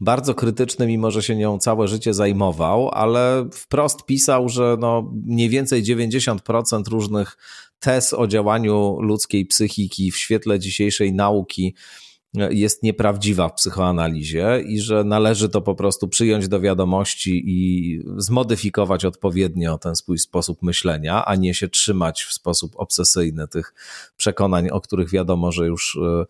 bardzo 0.00 0.34
krytyczny, 0.34 0.86
mimo 0.86 1.10
że 1.10 1.22
się 1.22 1.36
nią 1.36 1.58
całe 1.58 1.88
życie 1.88 2.14
zajmował, 2.14 2.88
ale 2.88 3.48
wprost 3.52 4.04
pisał, 4.06 4.48
że 4.48 4.76
no 4.80 5.12
mniej 5.26 5.48
więcej 5.48 5.82
90% 5.82 6.88
różnych 6.88 7.36
tez 7.80 8.14
o 8.14 8.26
działaniu 8.26 9.00
ludzkiej 9.00 9.46
psychiki 9.46 10.10
w 10.10 10.16
świetle 10.16 10.58
dzisiejszej 10.58 11.12
nauki 11.12 11.74
jest 12.34 12.82
nieprawdziwa 12.82 13.48
w 13.48 13.54
psychoanalizie 13.54 14.62
i 14.66 14.80
że 14.80 15.04
należy 15.04 15.48
to 15.48 15.60
po 15.60 15.74
prostu 15.74 16.08
przyjąć 16.08 16.48
do 16.48 16.60
wiadomości 16.60 17.42
i 17.46 18.00
zmodyfikować 18.16 19.04
odpowiednio 19.04 19.78
ten 19.78 19.96
swój 19.96 20.18
sposób 20.18 20.62
myślenia, 20.62 21.24
a 21.24 21.34
nie 21.34 21.54
się 21.54 21.68
trzymać 21.68 22.22
w 22.22 22.32
sposób 22.32 22.72
obsesyjny 22.76 23.48
tych 23.48 23.74
przekonań, 24.16 24.68
o 24.70 24.80
których 24.80 25.10
wiadomo, 25.10 25.52
że 25.52 25.66
już 25.66 25.98
e, 26.02 26.24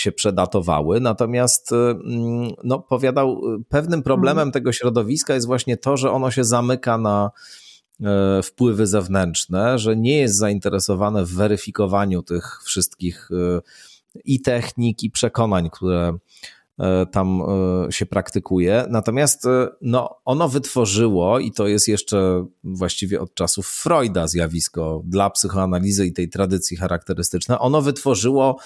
się 0.00 0.12
przedatowały. 0.12 1.00
Natomiast 1.00 1.72
mm, 1.72 2.50
no, 2.64 2.78
powiadał, 2.78 3.40
pewnym 3.68 4.02
problemem 4.02 4.48
mhm. 4.48 4.52
tego 4.52 4.72
środowiska 4.72 5.34
jest 5.34 5.46
właśnie 5.46 5.76
to, 5.76 5.96
że 5.96 6.10
ono 6.10 6.30
się 6.30 6.44
zamyka 6.44 6.98
na 6.98 7.30
e, 8.00 8.42
wpływy 8.42 8.86
zewnętrzne, 8.86 9.78
że 9.78 9.96
nie 9.96 10.18
jest 10.18 10.36
zainteresowane 10.36 11.24
w 11.24 11.34
weryfikowaniu 11.34 12.22
tych 12.22 12.62
wszystkich 12.64 13.28
e, 13.32 13.60
i 14.24 14.40
technik, 14.40 15.02
i 15.02 15.10
przekonań, 15.10 15.70
które 15.70 16.18
tam 17.12 17.42
e, 17.42 17.92
się 17.92 18.06
praktykuje. 18.06 18.86
Natomiast 18.90 19.46
e, 19.46 19.68
no, 19.80 20.20
ono 20.24 20.48
wytworzyło, 20.48 21.38
i 21.38 21.52
to 21.52 21.66
jest 21.68 21.88
jeszcze 21.88 22.46
właściwie 22.64 23.20
od 23.20 23.34
czasów 23.34 23.66
Freuda 23.66 24.26
zjawisko 24.26 25.02
dla 25.04 25.30
psychoanalizy 25.30 26.06
i 26.06 26.12
tej 26.12 26.28
tradycji 26.28 26.76
charakterystyczne, 26.76 27.58
ono 27.58 27.82
wytworzyło 27.82 28.58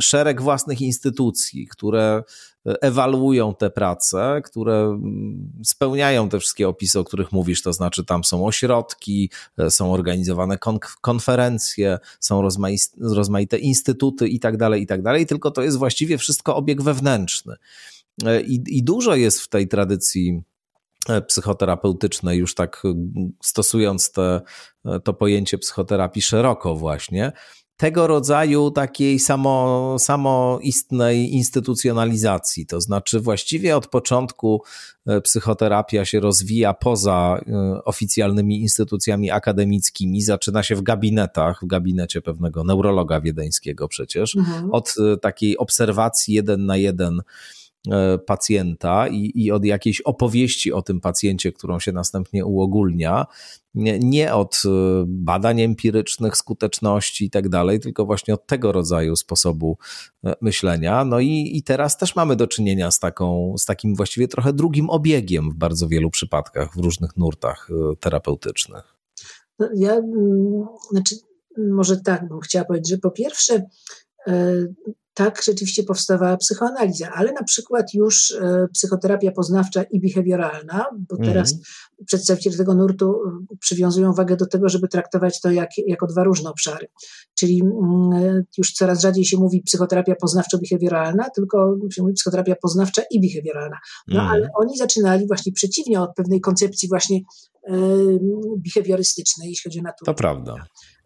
szereg 0.00 0.42
własnych 0.42 0.80
instytucji, 0.80 1.66
które 1.66 2.22
ewaluują 2.64 3.54
te 3.54 3.70
prace, 3.70 4.42
które 4.44 4.74
mm, 4.74 5.52
spełniają 5.64 6.28
te 6.28 6.40
wszystkie 6.40 6.68
opisy, 6.68 6.98
o 6.98 7.04
których 7.04 7.32
mówisz, 7.32 7.62
to 7.62 7.72
znaczy 7.72 8.04
tam 8.04 8.24
są 8.24 8.46
ośrodki, 8.46 9.30
są 9.68 9.92
organizowane 9.92 10.58
konferencje, 11.00 11.98
są 12.20 12.42
rozmaite 13.00 13.58
instytuty 13.58 14.28
i 14.28 14.40
tak 14.40 14.56
dalej, 14.56 14.82
i 14.82 14.86
tak 14.86 15.02
dalej, 15.02 15.26
tylko 15.26 15.50
to 15.50 15.62
jest 15.62 15.76
właściwie 15.76 16.18
wszystko 16.18 16.56
obieg 16.56 16.82
wewnętrzny. 16.82 17.56
E, 18.24 18.40
I, 18.40 18.62
I 18.68 18.82
dużo 18.82 19.14
jest 19.14 19.40
w 19.40 19.48
tej 19.48 19.68
tradycji 19.68 20.42
e, 21.08 21.22
psychoterapeutycznej, 21.22 22.38
już 22.38 22.54
tak 22.54 22.82
stosując 23.42 24.12
te, 24.12 24.40
e, 24.84 25.00
to 25.00 25.14
pojęcie 25.14 25.58
psychoterapii 25.58 26.22
szeroko 26.22 26.76
właśnie, 26.76 27.32
tego 27.76 28.06
rodzaju 28.06 28.70
takiej 28.70 29.18
samo, 29.18 29.96
samoistnej 29.98 31.32
instytucjonalizacji. 31.32 32.66
To 32.66 32.80
znaczy, 32.80 33.20
właściwie 33.20 33.76
od 33.76 33.86
początku 33.86 34.62
e, 35.06 35.20
psychoterapia 35.20 36.04
się 36.04 36.20
rozwija 36.20 36.74
poza 36.74 37.40
e, 37.46 37.84
oficjalnymi 37.84 38.60
instytucjami 38.60 39.30
akademickimi, 39.30 40.22
zaczyna 40.22 40.62
się 40.62 40.76
w 40.76 40.82
gabinetach, 40.82 41.60
w 41.62 41.66
gabinecie 41.66 42.22
pewnego 42.22 42.64
neurologa 42.64 43.20
wiedeńskiego 43.20 43.88
przecież, 43.88 44.36
mhm. 44.36 44.70
od 44.70 44.94
e, 44.98 45.16
takiej 45.16 45.58
obserwacji 45.58 46.34
jeden 46.34 46.66
na 46.66 46.76
jeden 46.76 47.20
pacjenta 48.26 49.08
i, 49.08 49.32
i 49.34 49.50
od 49.50 49.64
jakiejś 49.64 50.00
opowieści 50.00 50.72
o 50.72 50.82
tym 50.82 51.00
pacjencie, 51.00 51.52
którą 51.52 51.80
się 51.80 51.92
następnie 51.92 52.44
uogólnia, 52.44 53.26
nie, 53.74 54.34
od 54.34 54.62
e, 54.64 54.68
badań 55.06 55.60
empirycznych, 55.60 56.36
skuteczności 56.36 57.24
i 57.24 57.30
tak 57.30 57.48
dalej, 57.48 57.80
tylko 57.80 58.06
właśnie 58.06 58.34
od 58.34 58.46
tego 58.46 58.72
rodzaju 58.72 59.16
sposobu 59.16 59.78
e, 60.24 60.34
myślenia. 60.40 61.04
No 61.04 61.20
i, 61.20 61.50
i 61.54 61.62
teraz 61.62 61.98
też 61.98 62.16
mamy 62.16 62.36
do 62.36 62.46
czynienia 62.46 62.90
z, 62.90 62.98
taką, 62.98 63.54
z 63.58 63.64
takim 63.64 63.94
właściwie 63.94 64.28
trochę 64.28 64.52
drugim 64.52 64.90
obiegiem 64.90 65.50
w 65.50 65.54
bardzo 65.54 65.88
wielu 65.88 66.10
przypadkach, 66.10 66.74
w 66.74 66.78
różnych 66.78 67.16
nurtach 67.16 67.68
terapeutycznych. 68.00 68.94
No, 69.58 69.68
ja, 69.74 69.92
mm, 69.92 70.66
znaczy, 70.90 71.16
może 71.58 72.00
tak 72.00 72.28
bym 72.28 72.40
chciała 72.40 72.64
powiedzieć, 72.64 72.88
że 72.88 72.98
po 72.98 73.10
pierwsze, 73.10 73.66
tak 75.14 75.42
rzeczywiście 75.44 75.82
powstawała 75.82 76.36
psychoanaliza, 76.36 77.10
ale 77.14 77.32
na 77.32 77.42
przykład 77.42 77.94
już 77.94 78.30
e, 78.30 78.66
psychoterapia 78.72 79.32
poznawcza 79.32 79.82
i 79.82 80.00
behawioralna, 80.00 80.86
bo 81.08 81.16
mm. 81.16 81.28
teraz 81.28 81.54
przedstawiciele 82.06 82.56
tego 82.56 82.74
nurtu 82.74 83.14
e, 83.52 83.56
przywiązują 83.60 84.12
wagę 84.12 84.36
do 84.36 84.46
tego, 84.46 84.68
żeby 84.68 84.88
traktować 84.88 85.40
to 85.40 85.50
jak, 85.50 85.70
jako 85.86 86.06
dwa 86.06 86.24
różne 86.24 86.50
obszary. 86.50 86.86
Czyli 87.34 87.62
mm, 87.62 88.44
już 88.58 88.72
coraz 88.72 89.00
rzadziej 89.00 89.24
się 89.24 89.36
mówi 89.36 89.62
psychoterapia 89.62 90.14
poznawczo-behawioralna, 90.14 91.24
tylko 91.34 91.76
się 91.92 92.02
mówi 92.02 92.14
psychoterapia 92.14 92.54
poznawcza 92.62 93.02
i 93.10 93.20
behawioralna. 93.20 93.78
No 94.08 94.20
mm. 94.20 94.32
ale 94.32 94.48
oni 94.54 94.76
zaczynali 94.76 95.26
właśnie 95.26 95.52
przeciwnie 95.52 96.00
od 96.00 96.10
pewnej 96.16 96.40
koncepcji 96.40 96.88
właśnie 96.88 97.20
behawiorystycznej, 98.56 99.48
jeśli 99.48 99.70
chodzi 99.70 99.80
o 99.80 99.82
naturę. 99.82 100.06
To 100.06 100.14
prawda. 100.14 100.54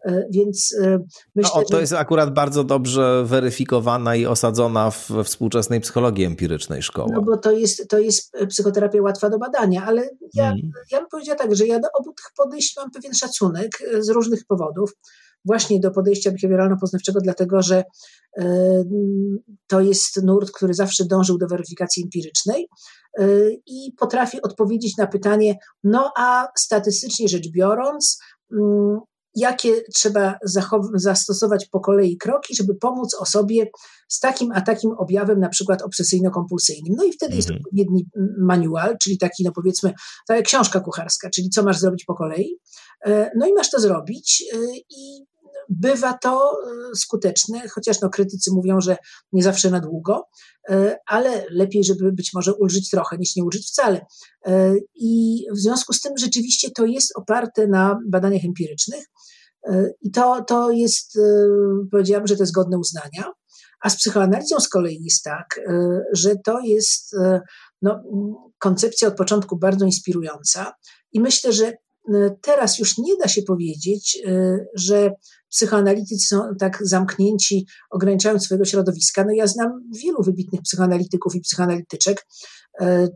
E, 0.05 0.25
więc 0.29 0.75
e, 0.81 0.99
myślę, 1.35 1.61
no, 1.61 1.63
to 1.71 1.79
jest 1.79 1.93
akurat 1.93 2.33
bardzo 2.33 2.63
dobrze 2.63 3.23
weryfikowana 3.25 4.15
i 4.15 4.25
osadzona 4.25 4.91
w 4.91 5.11
współczesnej 5.23 5.81
psychologii 5.81 6.25
empirycznej 6.25 6.81
szkoły. 6.81 7.11
No 7.13 7.21
bo 7.21 7.37
to 7.37 7.51
jest, 7.51 7.87
to 7.89 7.99
jest 7.99 8.31
psychoterapia 8.49 9.01
łatwa 9.01 9.29
do 9.29 9.39
badania, 9.39 9.85
ale 9.85 10.09
ja, 10.33 10.47
mm. 10.47 10.71
ja 10.91 10.99
bym 10.99 11.09
powiedziała 11.09 11.37
tak, 11.37 11.55
że 11.55 11.67
ja 11.67 11.79
do 11.79 11.87
obu 11.99 12.13
tych 12.13 12.25
podejść 12.37 12.77
mam 12.77 12.91
pewien 12.91 13.13
szacunek 13.13 13.69
e, 13.81 14.03
z 14.03 14.09
różnych 14.09 14.45
powodów. 14.45 14.93
Właśnie 15.45 15.79
do 15.79 15.91
podejścia 15.91 16.31
behawioralno-poznawczego, 16.31 17.19
dlatego 17.23 17.61
że 17.61 17.83
to 19.67 19.81
jest 19.81 20.23
nurt, 20.23 20.51
który 20.51 20.73
zawsze 20.73 21.05
dążył 21.05 21.37
do 21.37 21.47
weryfikacji 21.47 22.03
empirycznej 22.03 22.67
i 23.65 23.93
potrafi 23.99 24.41
odpowiedzieć 24.41 24.97
na 24.97 25.07
pytanie, 25.07 25.55
no 25.83 26.11
a 26.17 26.47
statystycznie 26.57 27.27
rzecz 27.27 27.51
biorąc, 27.51 28.19
mm, 28.51 28.99
jakie 29.35 29.83
trzeba 29.93 30.37
zastosować 30.93 31.65
po 31.65 31.79
kolei 31.79 32.17
kroki, 32.17 32.55
żeby 32.55 32.75
pomóc 32.75 33.15
osobie 33.19 33.65
z 34.07 34.19
takim 34.19 34.51
a 34.51 34.61
takim 34.61 34.91
objawem, 34.91 35.39
na 35.39 35.49
przykład 35.49 35.81
obsesyjno-kompulsyjnym. 35.81 36.93
No 36.97 37.03
i 37.03 37.13
wtedy 37.13 37.35
jest 37.35 37.49
mhm. 37.49 37.61
odpowiedni 37.65 38.05
manual, 38.37 38.97
czyli 39.03 39.17
taki, 39.17 39.43
no 39.43 39.51
powiedzmy, 39.51 39.93
jak 40.29 40.45
książka 40.45 40.79
kucharska, 40.79 41.29
czyli 41.29 41.49
co 41.49 41.63
masz 41.63 41.79
zrobić 41.79 42.05
po 42.05 42.15
kolei. 42.15 42.59
E, 43.05 43.31
no 43.37 43.47
i 43.47 43.53
masz 43.53 43.69
to 43.69 43.79
zrobić 43.79 44.43
e, 44.53 44.57
i 44.89 45.25
bywa 45.69 46.13
to 46.13 46.51
e, 46.51 46.95
skuteczne, 46.95 47.61
chociaż 47.69 48.01
no, 48.01 48.09
krytycy 48.09 48.51
mówią, 48.51 48.81
że 48.81 48.97
nie 49.31 49.43
zawsze 49.43 49.69
na 49.69 49.79
długo, 49.79 50.23
ale 51.05 51.45
lepiej, 51.51 51.83
żeby 51.83 52.11
być 52.11 52.33
może 52.33 52.53
ulżyć 52.53 52.89
trochę, 52.89 53.17
niż 53.17 53.35
nie 53.35 53.43
ulżyć 53.43 53.67
wcale. 53.67 54.05
I 54.95 55.43
w 55.53 55.57
związku 55.57 55.93
z 55.93 56.01
tym 56.01 56.13
rzeczywiście 56.17 56.71
to 56.71 56.85
jest 56.85 57.11
oparte 57.17 57.67
na 57.67 57.99
badaniach 58.09 58.45
empirycznych. 58.45 59.05
I 60.01 60.11
to, 60.11 60.43
to 60.47 60.71
jest, 60.71 61.19
powiedziałabym, 61.91 62.27
że 62.27 62.35
to 62.35 62.43
jest 62.43 62.53
godne 62.53 62.77
uznania. 62.77 63.31
A 63.81 63.89
z 63.89 63.97
psychoanalizą 63.97 64.59
z 64.59 64.69
kolei 64.69 65.03
jest 65.03 65.23
tak, 65.23 65.61
że 66.13 66.35
to 66.45 66.59
jest 66.59 67.15
no, 67.81 68.03
koncepcja 68.59 69.07
od 69.07 69.15
początku 69.15 69.57
bardzo 69.57 69.85
inspirująca 69.85 70.73
i 71.13 71.19
myślę, 71.19 71.53
że 71.53 71.73
teraz 72.41 72.79
już 72.79 72.97
nie 72.97 73.17
da 73.17 73.27
się 73.27 73.41
powiedzieć, 73.41 74.21
że 74.75 75.11
psychoanalitycy 75.49 76.27
są 76.27 76.41
tak 76.59 76.77
zamknięci, 76.81 77.65
ograniczają 77.91 78.39
swojego 78.39 78.65
środowiska. 78.65 79.23
No 79.23 79.31
ja 79.31 79.47
znam 79.47 79.69
wielu 80.03 80.23
wybitnych 80.23 80.61
psychoanalityków 80.61 81.35
i 81.35 81.41
psychoanalityczek, 81.41 82.25
E, 82.25 82.58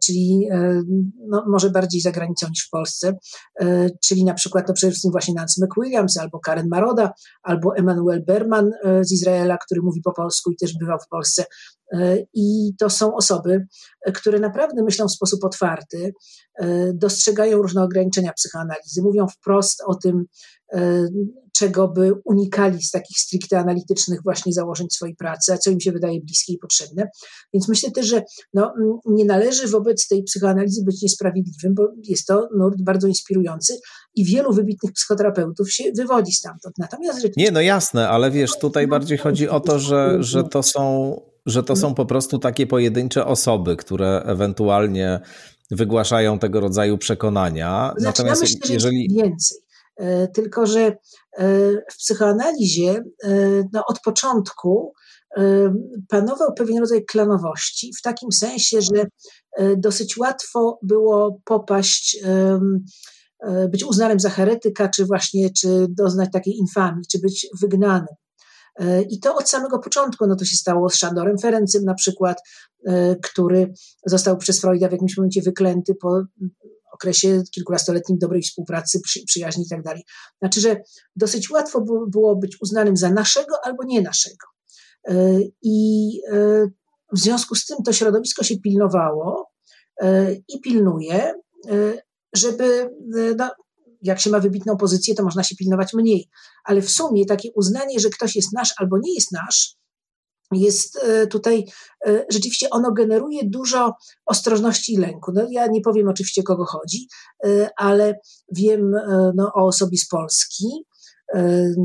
czyli 0.05 0.47
e, 0.51 0.81
no, 1.27 1.45
może 1.47 1.69
bardziej 1.69 2.01
za 2.01 2.11
granicą 2.11 2.47
niż 2.49 2.67
w 2.67 2.69
Polsce, 2.69 3.17
e, 3.61 3.89
czyli 4.05 4.23
na 4.23 4.33
przykład 4.33 4.67
no 4.67 4.73
przede 4.73 4.91
wszystkim 4.91 5.11
właśnie 5.11 5.33
Nancy 5.33 5.61
McWilliams, 5.65 6.17
albo 6.17 6.39
Karen 6.39 6.67
Maroda, 6.67 7.13
albo 7.43 7.75
Emanuel 7.75 8.23
Berman 8.25 8.71
z 9.01 9.11
Izraela, 9.11 9.57
który 9.57 9.81
mówi 9.81 10.01
po 10.01 10.13
polsku 10.13 10.51
i 10.51 10.55
też 10.55 10.77
bywał 10.77 10.97
w 10.99 11.07
Polsce. 11.07 11.45
I 12.33 12.73
to 12.79 12.89
są 12.89 13.15
osoby, 13.15 13.67
które 14.13 14.39
naprawdę 14.39 14.83
myślą 14.83 15.07
w 15.07 15.11
sposób 15.11 15.43
otwarty, 15.43 16.13
dostrzegają 16.93 17.61
różne 17.61 17.83
ograniczenia 17.83 18.33
psychoanalizy, 18.33 19.01
mówią 19.01 19.27
wprost 19.27 19.83
o 19.85 19.95
tym, 19.95 20.25
czego 21.53 21.87
by 21.87 22.13
unikali 22.25 22.83
z 22.83 22.91
takich 22.91 23.17
stricte 23.17 23.59
analitycznych 23.59 24.23
właśnie 24.23 24.53
założeń 24.53 24.87
swojej 24.91 25.15
pracy, 25.15 25.53
a 25.53 25.57
co 25.57 25.71
im 25.71 25.79
się 25.79 25.91
wydaje 25.91 26.21
bliskie 26.21 26.53
i 26.53 26.57
potrzebne. 26.57 27.07
Więc 27.53 27.67
myślę 27.67 27.91
też, 27.91 28.05
że 28.05 28.23
no, 28.53 28.73
nie 29.05 29.25
należy 29.25 29.67
wobec 29.67 30.07
tej 30.07 30.23
psychoanalizy 30.23 30.83
być 30.83 31.01
niesprawiedliwym, 31.01 31.73
bo 31.75 31.87
jest 32.03 32.27
to 32.27 32.49
nurt 32.57 32.81
bardzo 32.81 33.07
inspirujący 33.07 33.79
i 34.15 34.25
wielu 34.25 34.53
wybitnych 34.53 34.93
psychoterapeutów 34.93 35.71
się 35.71 35.83
wywodzi 35.97 36.31
stamtąd. 36.31 36.75
Natomiast 36.77 37.37
Nie, 37.37 37.51
no 37.51 37.61
jasne, 37.61 38.09
ale 38.09 38.31
wiesz, 38.31 38.51
tutaj 38.61 38.87
bardziej 38.87 39.17
chodzi 39.17 39.49
o 39.49 39.59
to, 39.59 39.79
że, 39.79 40.17
że 40.23 40.43
to 40.43 40.63
są 40.63 41.15
że 41.45 41.63
to 41.63 41.75
są 41.75 41.93
po 41.93 42.05
prostu 42.05 42.39
takie 42.39 42.67
pojedyncze 42.67 43.25
osoby, 43.25 43.75
które 43.75 44.23
ewentualnie 44.25 45.19
wygłaszają 45.71 46.39
tego 46.39 46.59
rodzaju 46.59 46.97
przekonania. 46.97 47.93
Znaczy, 47.97 48.23
Natomiast 48.23 48.69
jeżeli 48.69 49.07
więcej. 49.09 49.57
E, 49.95 50.27
tylko, 50.27 50.65
że 50.65 50.81
e, 50.81 50.97
w 51.91 51.97
psychoanalizie 51.97 53.03
e, 53.23 53.63
no, 53.73 53.83
od 53.87 53.99
początku 53.99 54.93
panował 56.09 56.53
pewien 56.53 56.79
rodzaj 56.79 57.05
klanowości, 57.05 57.91
w 57.99 58.01
takim 58.01 58.31
sensie, 58.31 58.81
że 58.81 59.05
dosyć 59.77 60.17
łatwo 60.17 60.79
było 60.81 61.41
popaść, 61.45 62.17
być 63.69 63.83
uznanym 63.83 64.19
za 64.19 64.29
heretyka, 64.29 64.89
czy 64.89 65.05
właśnie, 65.05 65.49
czy 65.49 65.85
doznać 65.89 66.29
takiej 66.33 66.57
infamii, 66.57 67.03
czy 67.11 67.19
być 67.19 67.47
wygnanym. 67.61 68.15
I 69.09 69.19
to 69.19 69.35
od 69.35 69.49
samego 69.49 69.79
początku, 69.79 70.27
no 70.27 70.35
to 70.35 70.45
się 70.45 70.57
stało 70.57 70.89
z 70.89 70.95
Szandorem 70.95 71.37
Ferencym 71.37 71.83
na 71.83 71.93
przykład, 71.93 72.37
który 73.23 73.73
został 74.05 74.37
przez 74.37 74.61
Freuda 74.61 74.89
w 74.89 74.91
jakimś 74.91 75.17
momencie 75.17 75.41
wyklęty 75.41 75.95
po 75.95 76.23
okresie 76.93 77.43
kilkunastoletnim 77.51 78.17
dobrej 78.17 78.41
współpracy, 78.41 79.01
przyjaźni 79.27 79.63
i 79.63 79.69
tak 79.69 79.83
dalej. 79.83 80.03
Znaczy, 80.41 80.61
że 80.61 80.81
dosyć 81.15 81.49
łatwo 81.49 81.81
było 82.07 82.35
być 82.35 82.57
uznanym 82.61 82.97
za 82.97 83.09
naszego 83.09 83.55
albo 83.63 83.83
nie 83.83 84.01
naszego. 84.01 84.47
E, 85.07 85.39
I 85.61 86.09
e, 86.31 86.65
w 87.13 87.19
związku 87.19 87.55
z 87.55 87.65
tym 87.65 87.77
to 87.85 87.93
środowisko 87.93 88.43
się 88.43 88.59
pilnowało 88.59 89.51
e, 90.01 90.33
i 90.33 90.61
pilnuje, 90.61 91.33
żeby, 92.35 92.89
no, 93.37 93.51
jak 94.03 94.19
się 94.19 94.29
ma 94.29 94.39
wybitną 94.39 94.77
pozycję, 94.77 95.15
to 95.15 95.23
można 95.23 95.43
się 95.43 95.55
pilnować 95.55 95.93
mniej, 95.93 96.29
ale 96.63 96.81
w 96.81 96.89
sumie 96.89 97.25
takie 97.25 97.49
uznanie, 97.55 97.99
że 97.99 98.09
ktoś 98.09 98.35
jest 98.35 98.53
nasz 98.53 98.73
albo 98.77 98.97
nie 98.97 99.13
jest 99.13 99.31
nasz, 99.31 99.77
jest 100.51 101.03
e, 101.03 101.27
tutaj, 101.27 101.65
e, 102.07 102.25
rzeczywiście 102.29 102.69
ono 102.69 102.91
generuje 102.91 103.41
dużo 103.43 103.93
ostrożności 104.25 104.93
i 104.93 104.97
lęku. 104.97 105.31
No, 105.35 105.47
ja 105.49 105.67
nie 105.67 105.81
powiem 105.81 106.07
oczywiście, 106.07 106.43
kogo 106.43 106.65
chodzi, 106.65 107.07
e, 107.45 107.69
ale 107.77 108.19
wiem 108.51 108.91
no, 109.35 109.51
o 109.55 109.67
osobie 109.67 109.97
z 109.97 110.07
Polski, 110.07 110.65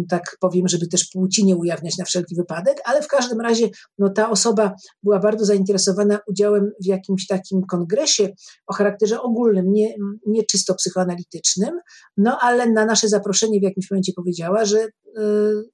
tak 0.09 0.37
powiem, 0.41 0.69
żeby 0.69 0.89
też 0.89 1.09
płci 1.13 1.45
nie 1.45 1.57
ujawniać 1.57 1.99
na 1.99 2.05
wszelki 2.05 2.37
wypadek, 2.37 2.81
ale 2.85 3.03
w 3.03 3.09
każdym 3.09 3.41
razie 3.41 3.69
no, 3.99 4.11
ta 4.11 4.31
osoba 4.31 4.75
była 5.03 5.19
bardzo 5.19 5.45
zainteresowana 5.45 6.19
udziałem 6.27 6.71
w 6.83 6.87
jakimś 6.87 7.27
takim 7.27 7.63
kongresie 7.71 8.29
o 8.67 8.75
charakterze 8.75 9.23
ogólnym, 9.23 9.73
nie, 9.73 9.95
nie 10.27 10.45
czysto 10.45 10.75
psychoanalitycznym, 10.75 11.81
no 12.17 12.39
ale 12.41 12.71
na 12.71 12.85
nasze 12.85 13.09
zaproszenie 13.09 13.61
w 13.61 13.63
jakimś 13.63 13.91
momencie 13.91 14.13
powiedziała, 14.17 14.65
że 14.65 14.79
y, 14.79 14.91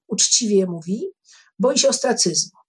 uczciwie 0.08 0.66
mówi, 0.66 1.10
boi 1.58 1.78
się 1.78 1.88
ostracyzmu. 1.88 2.64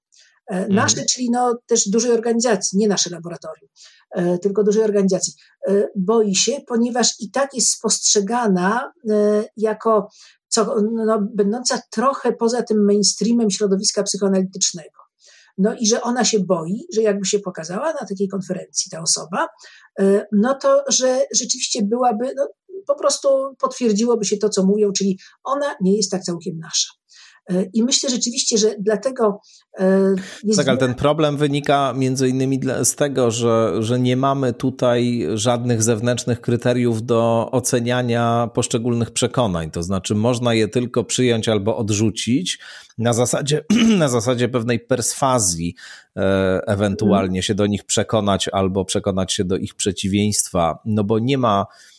E, 0.51 0.55
mhm. 0.55 0.75
Nasze, 0.75 1.05
czyli 1.05 1.29
no 1.31 1.57
też 1.65 1.89
dużej 1.89 2.11
organizacji, 2.11 2.77
nie 2.77 2.87
nasze 2.87 3.09
laboratorium, 3.09 3.69
e, 4.11 4.37
tylko 4.37 4.63
dużej 4.63 4.83
organizacji, 4.83 5.33
e, 5.67 5.87
boi 5.95 6.35
się, 6.35 6.61
ponieważ 6.67 7.13
i 7.19 7.31
tak 7.31 7.53
jest 7.53 7.69
spostrzegana 7.69 8.93
jako 9.57 10.09
co, 10.55 10.75
no, 11.05 11.27
będąca 11.33 11.81
trochę 11.91 12.33
poza 12.33 12.63
tym 12.63 12.85
mainstreamem 12.85 13.51
środowiska 13.51 14.03
psychoanalitycznego. 14.03 14.99
No 15.57 15.75
i 15.79 15.87
że 15.87 16.01
ona 16.01 16.25
się 16.25 16.39
boi, 16.39 16.87
że 16.93 17.01
jakby 17.01 17.25
się 17.25 17.39
pokazała 17.39 17.93
na 17.93 18.07
takiej 18.07 18.27
konferencji 18.27 18.91
ta 18.91 19.01
osoba, 19.01 19.47
no 20.31 20.57
to, 20.61 20.83
że 20.87 21.21
rzeczywiście 21.35 21.83
byłaby, 21.83 22.33
no, 22.35 22.47
po 22.87 22.95
prostu 22.95 23.27
potwierdziłoby 23.59 24.25
się 24.25 24.37
to, 24.37 24.49
co 24.49 24.65
mówią, 24.65 24.91
czyli 24.91 25.19
ona 25.43 25.75
nie 25.81 25.97
jest 25.97 26.11
tak 26.11 26.23
całkiem 26.23 26.57
nasza. 26.57 26.89
I 27.73 27.83
myślę 27.83 28.09
rzeczywiście, 28.09 28.57
że 28.57 28.75
dlatego 28.79 29.39
e, 29.79 30.15
jest. 30.43 30.59
Tak, 30.59 30.67
ale 30.67 30.77
ten 30.77 30.95
problem 30.95 31.37
wynika 31.37 31.93
między 31.97 32.29
innymi 32.29 32.59
z 32.83 32.95
tego, 32.95 33.31
że, 33.31 33.73
że 33.79 33.99
nie 33.99 34.17
mamy 34.17 34.53
tutaj 34.53 35.27
żadnych 35.33 35.83
zewnętrznych 35.83 36.41
kryteriów 36.41 37.05
do 37.05 37.49
oceniania 37.51 38.49
poszczególnych 38.53 39.11
przekonań. 39.11 39.71
To 39.71 39.83
znaczy, 39.83 40.15
można 40.15 40.53
je 40.53 40.67
tylko 40.67 41.03
przyjąć 41.03 41.49
albo 41.49 41.77
odrzucić 41.77 42.59
na 42.97 43.13
zasadzie, 43.13 43.65
na 43.97 44.09
zasadzie 44.09 44.49
pewnej 44.49 44.79
perswazji, 44.79 45.75
e, 46.17 46.61
ewentualnie 46.67 47.43
się 47.43 47.55
do 47.55 47.67
nich 47.67 47.83
przekonać 47.83 48.47
albo 48.47 48.85
przekonać 48.85 49.33
się 49.33 49.43
do 49.43 49.57
ich 49.57 49.75
przeciwieństwa, 49.75 50.79
no 50.85 51.03
bo 51.03 51.19
nie 51.19 51.37
ma 51.37 51.65
E, 51.65 51.94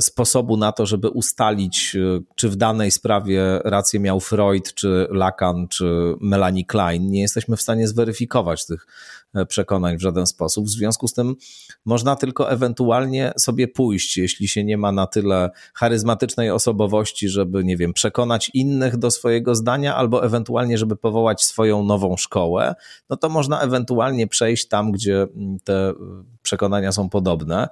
sposobu 0.00 0.56
na 0.56 0.72
to, 0.72 0.86
żeby 0.86 1.08
ustalić, 1.08 1.96
e, 1.96 2.20
czy 2.34 2.48
w 2.48 2.56
danej 2.56 2.90
sprawie 2.90 3.60
rację 3.64 4.00
miał 4.00 4.20
Freud, 4.20 4.74
czy 4.74 5.06
Lacan, 5.10 5.68
czy 5.68 6.14
Melanie 6.20 6.66
Klein. 6.66 7.10
Nie 7.10 7.20
jesteśmy 7.20 7.56
w 7.56 7.62
stanie 7.62 7.88
zweryfikować 7.88 8.66
tych 8.66 8.86
e, 9.34 9.46
przekonań 9.46 9.98
w 9.98 10.00
żaden 10.00 10.26
sposób. 10.26 10.66
W 10.66 10.70
związku 10.70 11.08
z 11.08 11.14
tym 11.14 11.36
można 11.84 12.16
tylko 12.16 12.50
ewentualnie 12.50 13.32
sobie 13.38 13.68
pójść, 13.68 14.16
jeśli 14.16 14.48
się 14.48 14.64
nie 14.64 14.78
ma 14.78 14.92
na 14.92 15.06
tyle 15.06 15.50
charyzmatycznej 15.74 16.50
osobowości, 16.50 17.28
żeby, 17.28 17.64
nie 17.64 17.76
wiem, 17.76 17.92
przekonać 17.92 18.50
innych 18.54 18.96
do 18.96 19.10
swojego 19.10 19.54
zdania, 19.54 19.96
albo 19.96 20.24
ewentualnie, 20.24 20.78
żeby 20.78 20.96
powołać 20.96 21.42
swoją 21.42 21.84
nową 21.84 22.16
szkołę, 22.16 22.74
no 23.10 23.16
to 23.16 23.28
można 23.28 23.60
ewentualnie 23.60 24.26
przejść 24.26 24.68
tam, 24.68 24.92
gdzie 24.92 25.26
te 25.64 25.92
przekonania 26.42 26.92
są 26.92 27.08
podobne. 27.08 27.68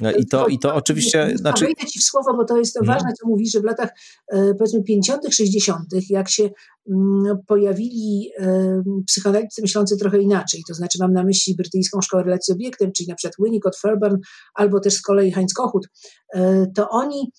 No 0.00 0.12
I 0.12 0.26
to, 0.26 0.46
i 0.46 0.58
to 0.58 0.74
oczywiście. 0.74 1.32
Znaczy... 1.34 1.64
Wejdę 1.64 1.86
ci 1.86 1.98
w 1.98 2.02
słowo, 2.02 2.36
bo 2.36 2.44
to 2.44 2.56
jest 2.56 2.74
to 2.74 2.80
no. 2.84 2.92
ważne, 2.92 3.12
co 3.12 3.28
mówisz, 3.28 3.52
że 3.52 3.60
w 3.60 3.64
latach 3.64 3.90
e, 4.28 4.54
powiedzmy 4.54 4.82
50., 4.82 5.34
60., 5.34 5.86
jak 6.10 6.30
się 6.30 6.50
mm, 6.88 7.38
pojawili 7.46 8.30
e, 8.38 8.82
psychoanalitycy 9.06 9.62
myślący 9.62 9.96
trochę 9.96 10.18
inaczej, 10.18 10.62
to 10.68 10.74
znaczy 10.74 10.98
mam 11.00 11.12
na 11.12 11.24
myśli 11.24 11.56
brytyjską 11.56 12.00
szkołę 12.00 12.22
relacji 12.22 12.54
obiektem, 12.54 12.92
czyli 12.92 13.08
na 13.08 13.14
przykład 13.14 13.34
Winnicott, 13.44 13.76
Fairburn, 13.76 14.16
albo 14.54 14.80
też 14.80 14.94
z 14.94 15.02
kolei 15.02 15.32
Heinz 15.32 15.54
Kohut, 15.54 15.88
e, 16.34 16.66
to 16.74 16.88
oni 16.90 17.32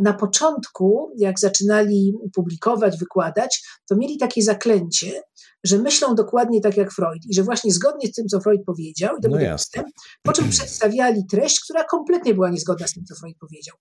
na 0.00 0.14
początku, 0.14 1.12
jak 1.18 1.40
zaczynali 1.40 2.14
publikować, 2.34 2.98
wykładać, 2.98 3.62
to 3.88 3.96
mieli 3.96 4.18
takie 4.18 4.42
zaklęcie, 4.42 5.22
że 5.64 5.78
myślą 5.78 6.14
dokładnie 6.14 6.60
tak 6.60 6.76
jak 6.76 6.92
Freud 6.92 7.26
i 7.30 7.34
że 7.34 7.42
właśnie 7.42 7.72
zgodnie 7.72 8.08
z 8.08 8.12
tym, 8.12 8.26
co 8.26 8.40
Freud 8.40 8.64
powiedział, 8.66 9.16
i 9.18 9.22
to 9.22 9.28
no 9.28 9.40
jasne. 9.40 9.84
po 10.22 10.32
czym 10.32 10.48
przedstawiali 10.58 11.26
treść, 11.30 11.60
która 11.60 11.84
kompletnie 11.84 12.34
była 12.34 12.50
niezgodna 12.50 12.86
z 12.86 12.92
tym, 12.92 13.04
co 13.04 13.14
Freud 13.14 13.38
powiedział. 13.38 13.76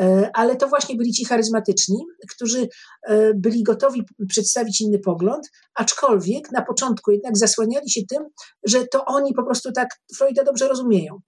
E, 0.00 0.30
ale 0.34 0.56
to 0.56 0.68
właśnie 0.68 0.96
byli 0.96 1.12
ci 1.12 1.24
charyzmatyczni, 1.24 1.98
którzy 2.30 2.68
e, 3.08 3.34
byli 3.34 3.62
gotowi 3.62 4.02
przedstawić 4.28 4.80
inny 4.80 4.98
pogląd, 4.98 5.50
aczkolwiek 5.74 6.52
na 6.52 6.62
początku 6.62 7.10
jednak 7.10 7.38
zasłaniali 7.38 7.90
się 7.90 8.00
tym, 8.08 8.22
że 8.66 8.86
to 8.86 9.04
oni 9.04 9.34
po 9.34 9.44
prostu 9.44 9.72
tak 9.72 9.88
Freuda 10.16 10.44
dobrze 10.44 10.68
rozumieją. 10.68 11.20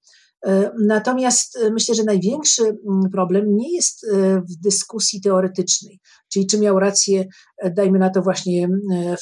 E, 0.46 0.70
natomiast 0.86 1.56
e, 1.56 1.70
myślę, 1.70 1.94
że 1.94 2.04
największy 2.04 2.62
mm, 2.62 3.10
problem 3.12 3.56
nie 3.56 3.76
jest 3.76 4.04
e, 4.04 4.40
w 4.40 4.56
dyskusji 4.62 5.20
teoretycznej, 5.20 6.00
czyli 6.32 6.46
czy 6.46 6.58
miał 6.58 6.78
rację, 6.78 7.24
dajmy 7.76 7.98
na 7.98 8.10
to 8.10 8.22
właśnie 8.22 8.68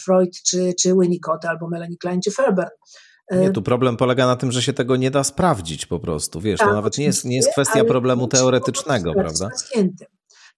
Freud, 0.04 0.30
czy, 0.46 0.74
czy 0.80 0.94
Winnicott, 1.00 1.44
albo 1.44 1.68
Melanie 1.68 1.96
Klein, 1.96 2.20
czy 2.20 2.30
Fairbairn. 2.30 2.70
Nie, 3.30 3.50
tu 3.50 3.62
problem 3.62 3.96
polega 3.96 4.26
na 4.26 4.36
tym, 4.36 4.52
że 4.52 4.62
się 4.62 4.72
tego 4.72 4.96
nie 4.96 5.10
da 5.10 5.24
sprawdzić 5.24 5.86
po 5.86 5.98
prostu. 5.98 6.40
Wiesz, 6.40 6.58
tak, 6.58 6.68
to 6.68 6.74
nawet 6.74 6.98
nie 6.98 7.04
jest, 7.04 7.24
nie 7.24 7.36
jest 7.36 7.52
kwestia 7.52 7.84
problemu 7.84 8.28
teoretycznego, 8.28 9.12
prawda? 9.14 9.48
Pacjentem. 9.48 10.08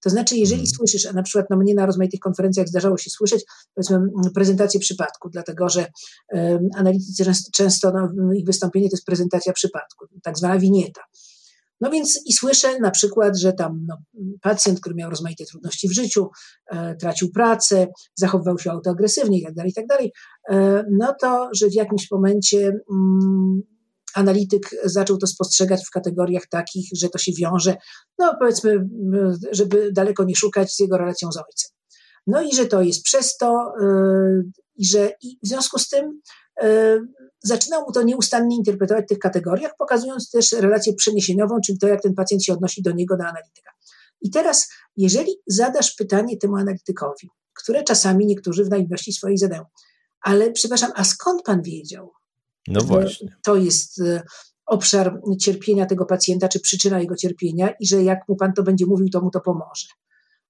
To 0.02 0.10
znaczy, 0.10 0.36
jeżeli 0.36 0.60
hmm. 0.60 0.74
słyszysz, 0.76 1.06
a 1.06 1.12
na 1.12 1.22
przykład 1.22 1.46
no 1.50 1.56
mnie 1.56 1.74
na 1.74 1.86
rozmaitych 1.86 2.20
konferencjach 2.20 2.68
zdarzało 2.68 2.98
się 2.98 3.10
słyszeć, 3.10 3.44
powiedzmy, 3.74 3.98
prezentację 4.34 4.80
przypadku, 4.80 5.28
dlatego 5.30 5.68
że 5.68 5.86
um, 6.32 6.68
analitycy 6.76 7.24
często, 7.52 7.92
no, 7.92 8.32
ich 8.32 8.46
wystąpienie 8.46 8.88
to 8.88 8.96
jest 8.96 9.06
prezentacja 9.06 9.52
przypadku, 9.52 10.06
tak 10.22 10.38
zwana 10.38 10.58
winieta. 10.58 11.00
No 11.82 11.90
więc 11.90 12.20
i 12.26 12.32
słyszę 12.32 12.80
na 12.80 12.90
przykład, 12.90 13.38
że 13.38 13.52
tam 13.52 13.86
no, 13.88 13.96
pacjent, 14.40 14.80
który 14.80 14.94
miał 14.94 15.10
rozmaite 15.10 15.44
trudności 15.44 15.88
w 15.88 15.92
życiu, 15.92 16.28
e, 16.70 16.96
tracił 16.96 17.30
pracę, 17.32 17.86
zachowywał 18.14 18.58
się 18.58 18.70
autoagresywnie 18.70 19.38
itd., 19.38 19.54
tak 19.56 19.66
itd., 19.66 19.86
tak 19.88 20.06
e, 20.50 20.84
no 20.90 21.14
to, 21.20 21.48
że 21.54 21.68
w 21.68 21.74
jakimś 21.74 22.10
momencie 22.10 22.72
mm, 22.92 23.62
analityk 24.14 24.70
zaczął 24.84 25.18
to 25.18 25.26
spostrzegać 25.26 25.86
w 25.86 25.90
kategoriach 25.90 26.46
takich, 26.50 26.88
że 26.92 27.08
to 27.08 27.18
się 27.18 27.32
wiąże, 27.38 27.76
no 28.18 28.36
powiedzmy, 28.40 28.88
żeby 29.52 29.92
daleko 29.92 30.24
nie 30.24 30.36
szukać 30.36 30.72
z 30.72 30.80
jego 30.80 30.98
relacją 30.98 31.32
z 31.32 31.36
ojcem. 31.36 31.70
No 32.26 32.42
i 32.42 32.54
że 32.54 32.66
to 32.66 32.82
jest 32.82 33.02
przez 33.02 33.36
to, 33.36 33.72
yy, 33.80 34.44
i 34.76 34.86
że 34.86 35.12
i 35.22 35.38
w 35.44 35.48
związku 35.48 35.78
z 35.78 35.88
tym 35.88 36.20
yy, 36.62 36.68
zaczynał 37.44 37.80
mu 37.80 37.92
to 37.92 38.02
nieustannie 38.02 38.56
interpretować 38.56 39.04
w 39.04 39.08
tych 39.08 39.18
kategoriach, 39.18 39.72
pokazując 39.78 40.30
też 40.30 40.52
relację 40.52 40.94
przeniesieniową, 40.94 41.56
czyli 41.66 41.78
to, 41.78 41.88
jak 41.88 42.02
ten 42.02 42.14
pacjent 42.14 42.44
się 42.44 42.52
odnosi 42.52 42.82
do 42.82 42.92
niego, 42.92 43.16
do 43.16 43.24
analityka. 43.24 43.70
I 44.20 44.30
teraz, 44.30 44.68
jeżeli 44.96 45.32
zadasz 45.46 45.94
pytanie 45.94 46.36
temu 46.36 46.56
analitykowi, 46.56 47.28
które 47.62 47.84
czasami 47.84 48.26
niektórzy 48.26 48.64
w 48.64 48.70
naiwności 48.70 49.12
swojej 49.12 49.38
zadają, 49.38 49.64
ale 50.20 50.50
przepraszam, 50.50 50.90
a 50.94 51.04
skąd 51.04 51.42
pan 51.42 51.62
wiedział? 51.62 52.12
No 52.68 52.80
właśnie. 52.80 53.36
To 53.44 53.56
jest 53.56 54.00
e, 54.00 54.22
obszar 54.66 55.20
cierpienia 55.40 55.86
tego 55.86 56.06
pacjenta, 56.06 56.48
czy 56.48 56.60
przyczyna 56.60 57.00
jego 57.00 57.16
cierpienia, 57.16 57.70
i 57.80 57.86
że 57.86 58.02
jak 58.02 58.18
mu 58.28 58.36
pan 58.36 58.52
to 58.52 58.62
będzie 58.62 58.86
mówił, 58.86 59.08
to 59.08 59.20
mu 59.20 59.30
to 59.30 59.40
pomoże. 59.40 59.86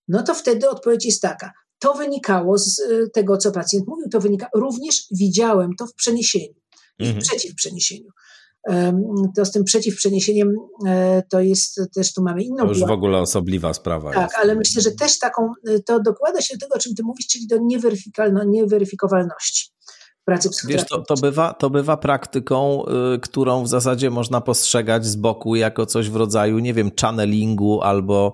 No 0.08 0.22
to 0.22 0.34
wtedy 0.34 0.70
odpowiedź 0.70 1.06
jest 1.06 1.22
taka. 1.22 1.52
To 1.78 1.94
wynikało 1.94 2.58
z 2.58 2.80
e, 2.80 3.10
tego, 3.10 3.36
co 3.36 3.52
pacjent 3.52 3.86
mówił, 3.88 4.08
to 4.08 4.20
wynika. 4.20 4.48
Również 4.54 5.06
widziałem 5.10 5.70
to 5.78 5.86
w 5.86 5.94
przeniesieniu 5.94 6.54
i 6.98 7.06
mhm. 7.06 7.22
przeciw 7.22 7.54
przeniesieniu. 7.54 8.08
To 9.36 9.44
z 9.44 9.50
tym 9.50 9.64
przeciw 9.64 9.96
przeniesieniem 9.96 10.54
e, 10.86 11.22
to 11.30 11.40
jest 11.40 11.80
też 11.94 12.14
tu 12.14 12.22
mamy 12.22 12.42
inną. 12.42 12.64
To 12.64 12.68
już 12.68 12.80
w 12.80 12.90
ogóle 12.90 13.18
osobliwa 13.18 13.74
sprawa. 13.74 14.12
Tak, 14.12 14.22
jest. 14.22 14.34
ale 14.42 14.54
myślę, 14.54 14.82
że 14.82 14.90
też 14.90 15.18
taką, 15.18 15.52
to 15.86 16.00
dokłada 16.00 16.40
się 16.40 16.54
do 16.54 16.60
tego, 16.60 16.74
o 16.74 16.78
czym 16.78 16.94
ty 16.94 17.02
mówisz, 17.02 17.26
czyli 17.26 17.46
do 17.46 17.58
nieweryfikowalności 18.46 19.71
pracy 20.24 20.48
Wiesz, 20.68 20.84
to, 20.84 21.02
to, 21.02 21.14
bywa, 21.14 21.54
to 21.54 21.70
bywa 21.70 21.96
praktyką, 21.96 22.84
y, 23.14 23.20
którą 23.20 23.62
w 23.62 23.68
zasadzie 23.68 24.10
można 24.10 24.40
postrzegać 24.40 25.06
z 25.06 25.16
boku 25.16 25.56
jako 25.56 25.86
coś 25.86 26.10
w 26.10 26.16
rodzaju, 26.16 26.58
nie 26.58 26.74
wiem, 26.74 26.90
channelingu 27.00 27.82
albo 27.82 28.32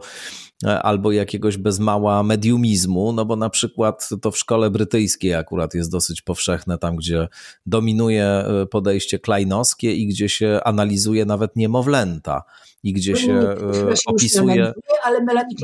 e, 0.64 0.82
albo 0.82 1.12
jakiegoś 1.12 1.57
bez 1.57 1.78
mała 1.78 2.22
mediumizmu, 2.22 3.12
no 3.12 3.24
bo 3.24 3.36
na 3.36 3.51
przykład 3.51 4.09
to 4.22 4.30
w 4.30 4.39
szkole 4.39 4.70
brytyjskiej 4.70 5.34
akurat 5.34 5.74
jest 5.74 5.91
dosyć 5.91 6.22
powszechne, 6.22 6.78
tam 6.78 6.97
gdzie 6.97 7.28
dominuje 7.66 8.24
e, 8.24 8.66
podejście 8.66 9.18
klejnowskie 9.18 9.93
i 9.93 10.07
gdzie 10.07 10.28
się 10.28 10.61
analizuje 10.64 11.24
nawet 11.24 11.57
niemowlęta 11.57 12.43
i 12.82 12.93
gdzie 12.93 13.12
no 13.12 13.18
się, 13.18 13.57
się 13.97 14.03
opisuje, 14.07 14.72
ale 15.05 15.20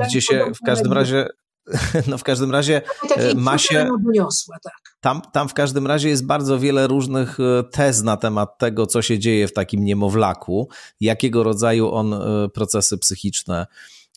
gdzie 0.08 0.22
się 0.22 0.44
w 0.54 0.66
każdym 0.66 0.92
razie 0.92 1.28
no 2.08 2.18
w 2.18 2.24
każdym 2.24 2.50
razie 2.50 2.82
e, 3.16 3.34
ma 3.34 3.58
się. 3.58 3.88
Doniosła, 4.04 4.56
tak. 4.62 4.74
Tam, 5.00 5.22
tam 5.32 5.48
w 5.48 5.54
każdym 5.54 5.86
razie 5.86 6.08
jest 6.08 6.26
bardzo 6.26 6.58
wiele 6.58 6.86
różnych 6.86 7.40
e, 7.40 7.64
tez 7.70 8.02
na 8.02 8.16
temat 8.16 8.58
tego, 8.58 8.86
co 8.86 9.02
się 9.02 9.18
dzieje 9.18 9.48
w 9.48 9.52
takim 9.52 9.84
niemowlaku, 9.84 10.68
jakiego 11.00 11.42
rodzaju 11.42 11.92
on 11.92 12.14
e, 12.14 12.48
procesy 12.48 12.98
psychiczne 12.98 13.66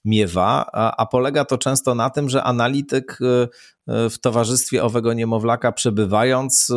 miewa, 0.05 0.65
a, 0.73 0.97
a, 0.97 1.05
polega 1.05 1.45
to 1.45 1.57
często 1.57 1.95
na 1.95 2.09
tym, 2.09 2.29
że 2.29 2.43
analityk 2.43 3.19
w 3.87 4.17
towarzystwie 4.21 4.83
owego 4.83 5.13
niemowlaka 5.13 5.71
przebywając 5.71 6.71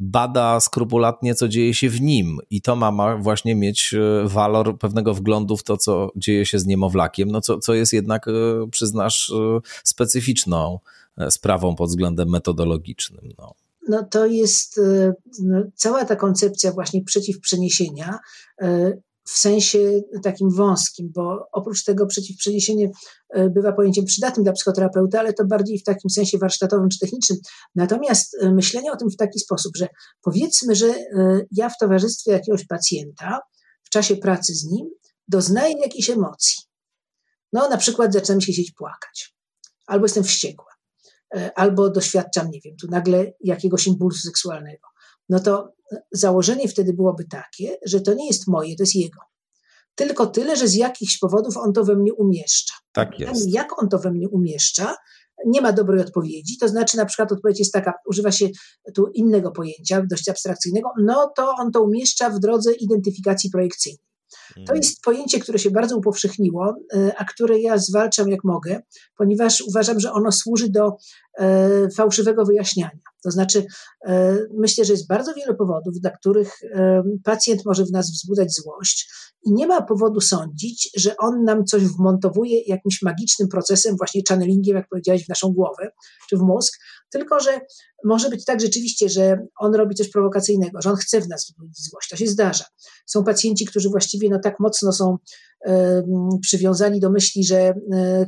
bada 0.00 0.60
skrupulatnie, 0.60 1.34
co 1.34 1.48
dzieje 1.48 1.74
się 1.74 1.88
w 1.88 2.00
nim 2.00 2.38
i 2.50 2.62
to 2.62 2.76
ma 2.76 3.16
właśnie 3.16 3.54
mieć 3.54 3.94
walor 4.24 4.78
pewnego 4.78 5.14
wglądu 5.14 5.56
w 5.56 5.62
to, 5.62 5.76
co 5.76 6.10
dzieje 6.16 6.46
się 6.46 6.58
z 6.58 6.66
niemowlakiem, 6.66 7.30
no 7.30 7.40
co, 7.40 7.58
co 7.58 7.74
jest 7.74 7.92
jednak, 7.92 8.26
przyznasz, 8.70 9.32
specyficzną 9.84 10.78
sprawą 11.30 11.74
pod 11.74 11.88
względem 11.88 12.28
metodologicznym. 12.30 13.32
No 13.38 13.54
no 13.88 14.04
to 14.10 14.26
jest 14.26 14.80
no, 15.42 15.62
cała 15.74 16.04
ta 16.04 16.16
koncepcja 16.16 16.72
właśnie 16.72 17.04
przeciwprzeniesienia 17.04 18.18
w 19.26 19.38
sensie 19.38 20.00
takim 20.22 20.50
wąskim, 20.50 21.10
bo 21.14 21.48
oprócz 21.52 21.84
tego 21.84 22.06
przeciwprzeniesienie 22.06 22.90
e, 23.30 23.50
bywa 23.50 23.72
pojęciem 23.72 24.04
przydatnym 24.04 24.44
dla 24.44 24.52
psychoterapeuty, 24.52 25.18
ale 25.18 25.32
to 25.32 25.44
bardziej 25.44 25.78
w 25.78 25.84
takim 25.84 26.10
sensie 26.10 26.38
warsztatowym 26.38 26.88
czy 26.88 26.98
technicznym. 26.98 27.38
Natomiast 27.74 28.36
e, 28.42 28.50
myślenie 28.50 28.92
o 28.92 28.96
tym 28.96 29.10
w 29.10 29.16
taki 29.16 29.38
sposób, 29.38 29.76
że 29.76 29.88
powiedzmy, 30.22 30.74
że 30.74 30.86
e, 30.86 31.40
ja 31.50 31.68
w 31.68 31.78
towarzystwie 31.80 32.32
jakiegoś 32.32 32.66
pacjenta 32.66 33.40
w 33.84 33.90
czasie 33.90 34.16
pracy 34.16 34.54
z 34.54 34.64
nim 34.64 34.86
doznaję 35.28 35.74
jakiejś 35.82 36.10
emocji. 36.10 36.56
No, 37.52 37.68
na 37.68 37.76
przykład 37.76 38.12
zaczynam 38.12 38.40
się 38.40 38.52
siedzieć 38.52 38.72
płakać, 38.72 39.36
albo 39.86 40.04
jestem 40.04 40.24
wściekła, 40.24 40.72
albo 41.54 41.90
doświadczam, 41.90 42.50
nie 42.50 42.60
wiem, 42.60 42.76
tu 42.80 42.86
nagle 42.90 43.32
jakiegoś 43.40 43.86
impulsu 43.86 44.20
seksualnego 44.20 44.88
no 45.28 45.40
to 45.40 45.72
założenie 46.12 46.68
wtedy 46.68 46.92
byłoby 46.92 47.24
takie, 47.24 47.76
że 47.86 48.00
to 48.00 48.14
nie 48.14 48.26
jest 48.26 48.48
moje, 48.48 48.76
to 48.76 48.82
jest 48.82 48.94
jego. 48.94 49.20
Tylko 49.94 50.26
tyle, 50.26 50.56
że 50.56 50.68
z 50.68 50.74
jakichś 50.74 51.18
powodów 51.18 51.56
on 51.56 51.72
to 51.72 51.84
we 51.84 51.96
mnie 51.96 52.14
umieszcza. 52.14 52.74
Tak 52.92 53.20
jest. 53.20 53.54
Jak 53.54 53.82
on 53.82 53.88
to 53.88 53.98
we 53.98 54.10
mnie 54.10 54.28
umieszcza, 54.28 54.96
nie 55.46 55.60
ma 55.60 55.72
dobrej 55.72 56.00
odpowiedzi. 56.00 56.58
To 56.60 56.68
znaczy, 56.68 56.96
na 56.96 57.06
przykład, 57.06 57.32
odpowiedź 57.32 57.58
jest 57.58 57.72
taka, 57.72 57.92
używa 58.06 58.32
się 58.32 58.48
tu 58.94 59.06
innego 59.14 59.50
pojęcia, 59.50 60.02
dość 60.10 60.28
abstrakcyjnego, 60.28 60.88
no 61.02 61.32
to 61.36 61.54
on 61.58 61.72
to 61.72 61.82
umieszcza 61.82 62.30
w 62.30 62.38
drodze 62.38 62.72
identyfikacji 62.72 63.50
projekcyjnej. 63.50 64.06
To 64.54 64.60
mhm. 64.60 64.76
jest 64.76 65.02
pojęcie, 65.02 65.40
które 65.40 65.58
się 65.58 65.70
bardzo 65.70 65.96
upowszechniło, 65.96 66.74
e, 66.94 67.12
a 67.16 67.24
które 67.24 67.60
ja 67.60 67.78
zwalczam 67.78 68.28
jak 68.28 68.44
mogę, 68.44 68.80
ponieważ 69.16 69.62
uważam, 69.62 70.00
że 70.00 70.12
ono 70.12 70.32
służy 70.32 70.70
do 70.70 70.86
e, 70.86 70.92
fałszywego 71.96 72.44
wyjaśniania. 72.44 72.98
To 73.24 73.30
znaczy, 73.30 73.64
e, 74.06 74.38
myślę, 74.54 74.84
że 74.84 74.92
jest 74.92 75.08
bardzo 75.08 75.34
wiele 75.34 75.54
powodów, 75.54 75.94
dla 76.00 76.10
których 76.10 76.60
pacjent 77.24 77.64
może 77.64 77.84
w 77.84 77.92
nas 77.92 78.10
wzbudzać 78.10 78.54
złość, 78.54 79.08
i 79.46 79.52
nie 79.52 79.66
ma 79.66 79.82
powodu 79.82 80.20
sądzić, 80.20 80.90
że 80.96 81.16
on 81.16 81.44
nam 81.44 81.64
coś 81.64 81.82
wmontowuje 81.82 82.60
jakimś 82.66 83.02
magicznym 83.02 83.48
procesem, 83.48 83.96
właśnie 83.96 84.22
channelingiem, 84.28 84.76
jak 84.76 84.88
powiedziałeś, 84.88 85.24
w 85.24 85.28
naszą 85.28 85.52
głowę 85.52 85.90
czy 86.28 86.36
w 86.36 86.40
mózg, 86.40 86.78
tylko 87.10 87.40
że 87.40 87.60
może 88.04 88.28
być 88.30 88.44
tak 88.44 88.60
rzeczywiście, 88.60 89.08
że 89.08 89.38
on 89.60 89.74
robi 89.74 89.94
coś 89.94 90.10
prowokacyjnego, 90.10 90.82
że 90.82 90.90
on 90.90 90.96
chce 90.96 91.20
w 91.20 91.28
nas 91.28 91.46
wzbudzić 91.46 91.84
złość. 91.90 92.08
To 92.08 92.16
się 92.16 92.26
zdarza. 92.26 92.64
Są 93.06 93.24
pacjenci, 93.24 93.66
którzy 93.66 93.88
właściwie 93.88 94.28
no, 94.28 94.38
tak 94.42 94.60
mocno 94.60 94.92
są 94.92 95.16
przywiązani 96.40 97.00
do 97.00 97.10
myśli, 97.10 97.44
że 97.44 97.74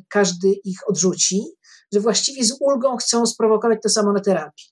każdy 0.08 0.48
ich 0.64 0.78
odrzuci, 0.88 1.42
że 1.92 2.00
właściwie 2.00 2.44
z 2.44 2.56
ulgą 2.60 2.96
chcą 2.96 3.26
sprowokować 3.26 3.78
to 3.82 3.88
samo 3.88 4.12
na 4.12 4.20
terapii. 4.20 4.64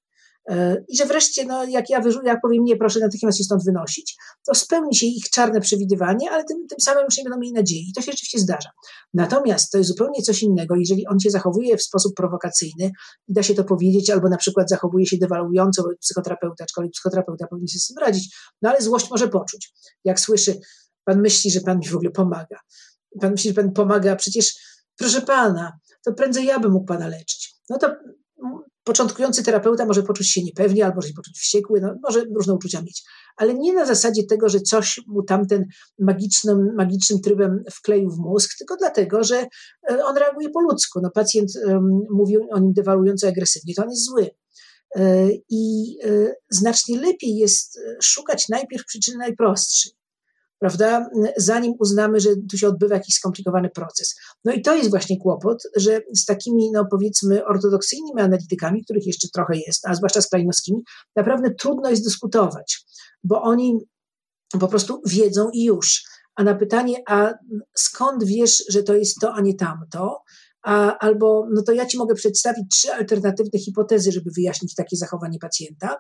E, 0.51 0.85
I 0.89 0.97
że 0.97 1.07
wreszcie, 1.07 1.45
no, 1.45 1.65
jak 1.65 1.91
ja, 1.91 2.01
wyżu- 2.01 2.25
jak 2.25 2.41
powiem 2.43 2.65
nie, 2.65 2.77
proszę 2.77 3.01
natychmiast 3.01 3.39
się 3.39 3.45
stąd 3.45 3.65
wynosić, 3.65 4.17
to 4.47 4.55
spełni 4.55 4.97
się 4.97 5.07
ich 5.07 5.31
czarne 5.31 5.61
przewidywanie, 5.61 6.31
ale 6.31 6.45
tym, 6.45 6.67
tym 6.69 6.79
samym 6.81 7.05
już 7.05 7.19
nie 7.19 7.25
będą 7.25 7.39
mieli 7.39 7.53
nadziei. 7.53 7.89
I 7.91 7.93
to 7.93 8.01
się 8.01 8.13
rzeczywiście 8.13 8.39
zdarza. 8.39 8.71
Natomiast 9.15 9.73
to 9.73 9.79
jest 9.79 9.91
zupełnie 9.91 10.23
coś 10.23 10.43
innego, 10.43 10.75
jeżeli 10.77 11.07
on 11.07 11.21
się 11.21 11.31
zachowuje 11.31 11.77
w 11.77 11.83
sposób 11.83 12.15
prowokacyjny 12.15 12.91
i 13.29 13.33
da 13.33 13.43
się 13.43 13.55
to 13.55 13.65
powiedzieć, 13.65 14.11
albo 14.11 14.29
na 14.29 14.37
przykład 14.37 14.69
zachowuje 14.69 15.07
się 15.07 15.17
dewaluująco 15.17 15.85
psychoterapeuta, 16.01 16.65
aczkolwiek 16.65 16.93
psychoterapeuta 16.93 17.47
powinien 17.47 17.69
się 17.69 17.79
z 17.79 17.87
tym 17.87 17.99
radzić, 17.99 18.37
no 18.63 18.71
ale 18.71 18.81
złość 18.81 19.11
może 19.11 19.29
poczuć. 19.29 19.73
Jak 20.05 20.21
słyszy, 20.21 20.61
pan 21.05 21.21
myśli, 21.21 21.51
że 21.51 21.61
pan 21.61 21.79
mi 21.79 21.89
w 21.89 21.95
ogóle 21.95 22.11
pomaga. 22.11 22.59
Pan 23.21 23.31
myśli, 23.31 23.51
że 23.51 23.55
pan 23.55 23.73
pomaga, 23.73 24.17
przecież 24.17 24.55
proszę 24.97 25.23
pana, 25.23 25.73
to 26.07 26.13
prędzej 26.13 26.47
ja 26.47 26.61
bym 26.61 26.73
mógł 26.73 26.87
pana 26.87 27.09
leczyć. 27.09 27.55
No 27.71 27.79
to 27.79 27.97
początkujący 28.85 29.43
terapeuta 29.43 29.87
może 29.87 30.03
poczuć 30.03 30.31
się 30.31 30.43
niepewnie, 30.43 30.85
albo 30.85 30.95
może 30.95 31.09
się 31.09 31.15
poczuć 31.15 31.39
wściekły, 31.39 31.81
no, 31.81 31.95
może 32.03 32.25
różne 32.37 32.55
uczucia 32.55 32.83
mieć, 32.83 33.03
ale 33.37 33.55
nie 33.55 33.73
na 33.73 33.87
zasadzie 33.87 34.25
tego, 34.25 34.49
że 34.49 34.61
coś 34.61 35.01
mu 35.07 35.23
tamten 35.23 35.65
magicznym, 35.99 36.75
magicznym 36.75 37.21
trybem 37.21 37.65
wkleił 37.73 38.11
w 38.11 38.19
mózg, 38.19 38.51
tylko 38.59 38.77
dlatego, 38.77 39.25
że 39.25 39.47
e, 39.91 40.05
on 40.05 40.17
reaguje 40.17 40.51
po 40.51 40.61
ludzku. 40.61 41.01
No, 41.03 41.11
pacjent 41.11 41.51
um, 41.67 42.01
mówi 42.11 42.37
o 42.51 42.59
nim 42.59 42.73
dewaluująco 42.73 43.29
agresywnie, 43.29 43.75
to 43.75 43.83
on 43.83 43.91
jest 43.91 44.05
zły. 44.05 44.31
E, 44.97 45.29
I 45.49 45.97
znacznie 46.51 47.01
lepiej 47.01 47.37
jest 47.37 47.81
szukać 48.03 48.49
najpierw 48.49 48.87
przyczyny 48.87 49.19
najprostszej 49.19 49.93
prawda, 50.59 51.09
zanim 51.37 51.73
uznamy, 51.79 52.21
że 52.21 52.31
tu 52.51 52.59
się 52.59 52.69
odbywa 52.69 52.95
jakiś 52.95 53.15
skomplikowany 53.15 53.71
proces. 53.71 54.15
No 54.45 54.53
i 54.53 54.63
to 54.63 54.77
jest 54.77 54.91
właśnie 54.91 55.21
kłopot, 55.21 55.63
że 55.77 56.01
z 56.17 56.25
takimi, 56.25 56.71
no 56.73 56.87
powiedzmy, 56.91 57.45
ortodoksyjnymi 57.45 58.21
analitykami, 58.21 58.85
których 58.85 59.07
jeszcze 59.07 59.29
trochę 59.35 59.57
jest, 59.67 59.87
a 59.89 59.95
zwłaszcza 59.95 60.21
z 60.21 60.29
klejnowskimi, 60.29 60.83
naprawdę 61.17 61.55
trudno 61.55 61.91
jest 61.91 62.05
dyskutować, 62.05 62.85
bo 63.25 63.43
oni 63.43 63.79
po 64.61 64.69
prostu 64.69 65.01
wiedzą 65.07 65.51
i 65.53 65.65
już. 65.65 66.03
A 66.35 66.45
na 66.45 66.55
pytanie, 66.55 67.03
a 67.09 67.35
skąd 67.77 68.25
wiesz, 68.25 68.65
że 68.69 68.83
to 68.83 68.95
jest 68.95 69.21
to, 69.21 69.33
a 69.33 69.41
nie 69.41 69.55
tamto, 69.55 70.23
a, 70.63 70.99
albo 70.99 71.47
no 71.55 71.63
to 71.63 71.73
ja 71.73 71.87
ci 71.87 71.99
mogę 71.99 72.15
przedstawić 72.15 72.65
trzy 72.73 72.93
alternatywne 72.93 73.59
hipotezy, 73.59 74.13
żeby 74.13 74.31
wyjaśnić 74.37 74.75
takie 74.75 74.97
zachowanie 74.97 75.39
pacjenta. 75.39 75.97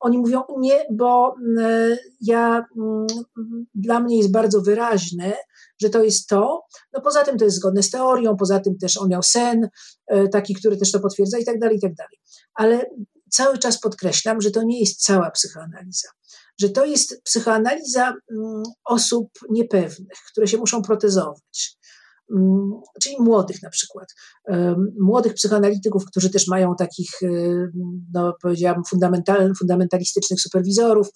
Oni 0.00 0.18
mówią 0.18 0.42
nie, 0.58 0.84
bo 0.92 1.34
mm, 1.46 1.96
ja, 2.20 2.64
mm, 2.76 3.06
dla 3.74 4.00
mnie 4.00 4.18
jest 4.18 4.32
bardzo 4.32 4.60
wyraźne, 4.60 5.32
że 5.82 5.90
to 5.90 6.04
jest 6.04 6.28
to. 6.28 6.62
No 6.92 7.00
poza 7.00 7.24
tym 7.24 7.38
to 7.38 7.44
jest 7.44 7.56
zgodne 7.56 7.82
z 7.82 7.90
teorią, 7.90 8.36
poza 8.36 8.60
tym 8.60 8.78
też 8.78 8.96
on 8.96 9.08
miał 9.08 9.22
sen, 9.22 9.68
e, 10.06 10.28
taki, 10.28 10.54
który 10.54 10.76
też 10.76 10.92
to 10.92 11.00
potwierdza 11.00 11.38
i 11.38 11.44
tak 11.44 11.58
dalej, 11.58 11.76
i 11.76 11.80
tak 11.80 11.94
dalej. 11.94 12.18
Ale 12.54 12.86
cały 13.30 13.58
czas 13.58 13.80
podkreślam, 13.80 14.40
że 14.40 14.50
to 14.50 14.62
nie 14.62 14.80
jest 14.80 15.02
cała 15.02 15.30
psychoanaliza. 15.30 16.08
Że 16.60 16.68
to 16.68 16.84
jest 16.84 17.22
psychoanaliza 17.22 18.14
mm, 18.30 18.62
osób 18.84 19.28
niepewnych, 19.50 20.18
które 20.30 20.46
się 20.46 20.58
muszą 20.58 20.82
protezować, 20.82 21.78
czyli 23.02 23.16
młodych 23.20 23.62
na 23.62 23.70
przykład, 23.70 24.14
młodych 25.00 25.34
psychoanalityków, 25.34 26.04
którzy 26.04 26.30
też 26.30 26.48
mają 26.48 26.74
takich, 26.76 27.10
e, 27.22 27.28
no 28.12 28.34
powiedziałam, 28.42 28.82
fundamental, 28.84 29.52
fundamentalistycznych 29.58 30.40
superwizorów, 30.40 31.08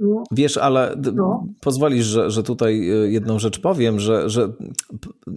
no. 0.00 0.24
Wiesz, 0.30 0.56
ale 0.56 0.96
no. 1.14 1.46
pozwolisz, 1.60 2.06
że, 2.06 2.30
że 2.30 2.42
tutaj 2.42 2.90
y, 2.90 3.10
jedną 3.10 3.38
rzecz 3.38 3.60
powiem, 3.60 4.00
że, 4.00 4.30
że 4.30 4.52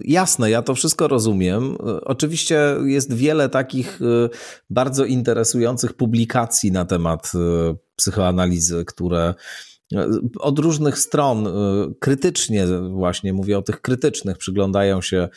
jasne, 0.04 0.50
ja 0.50 0.62
to 0.62 0.74
wszystko 0.74 1.08
rozumiem. 1.08 1.76
Oczywiście 2.02 2.76
jest 2.84 3.12
wiele 3.12 3.48
takich 3.48 4.02
y, 4.02 4.28
bardzo 4.70 5.04
interesujących 5.04 5.92
publikacji 5.92 6.72
na 6.72 6.84
temat 6.84 7.32
y, 7.34 7.38
psychoanalizy, 7.96 8.84
które 8.84 9.34
od 10.40 10.58
różnych 10.58 10.98
stron 10.98 11.48
krytycznie, 12.00 12.66
właśnie 12.90 13.32
mówię 13.32 13.58
o 13.58 13.62
tych 13.62 13.80
krytycznych, 13.80 14.38
przyglądają 14.38 15.02
się 15.02 15.28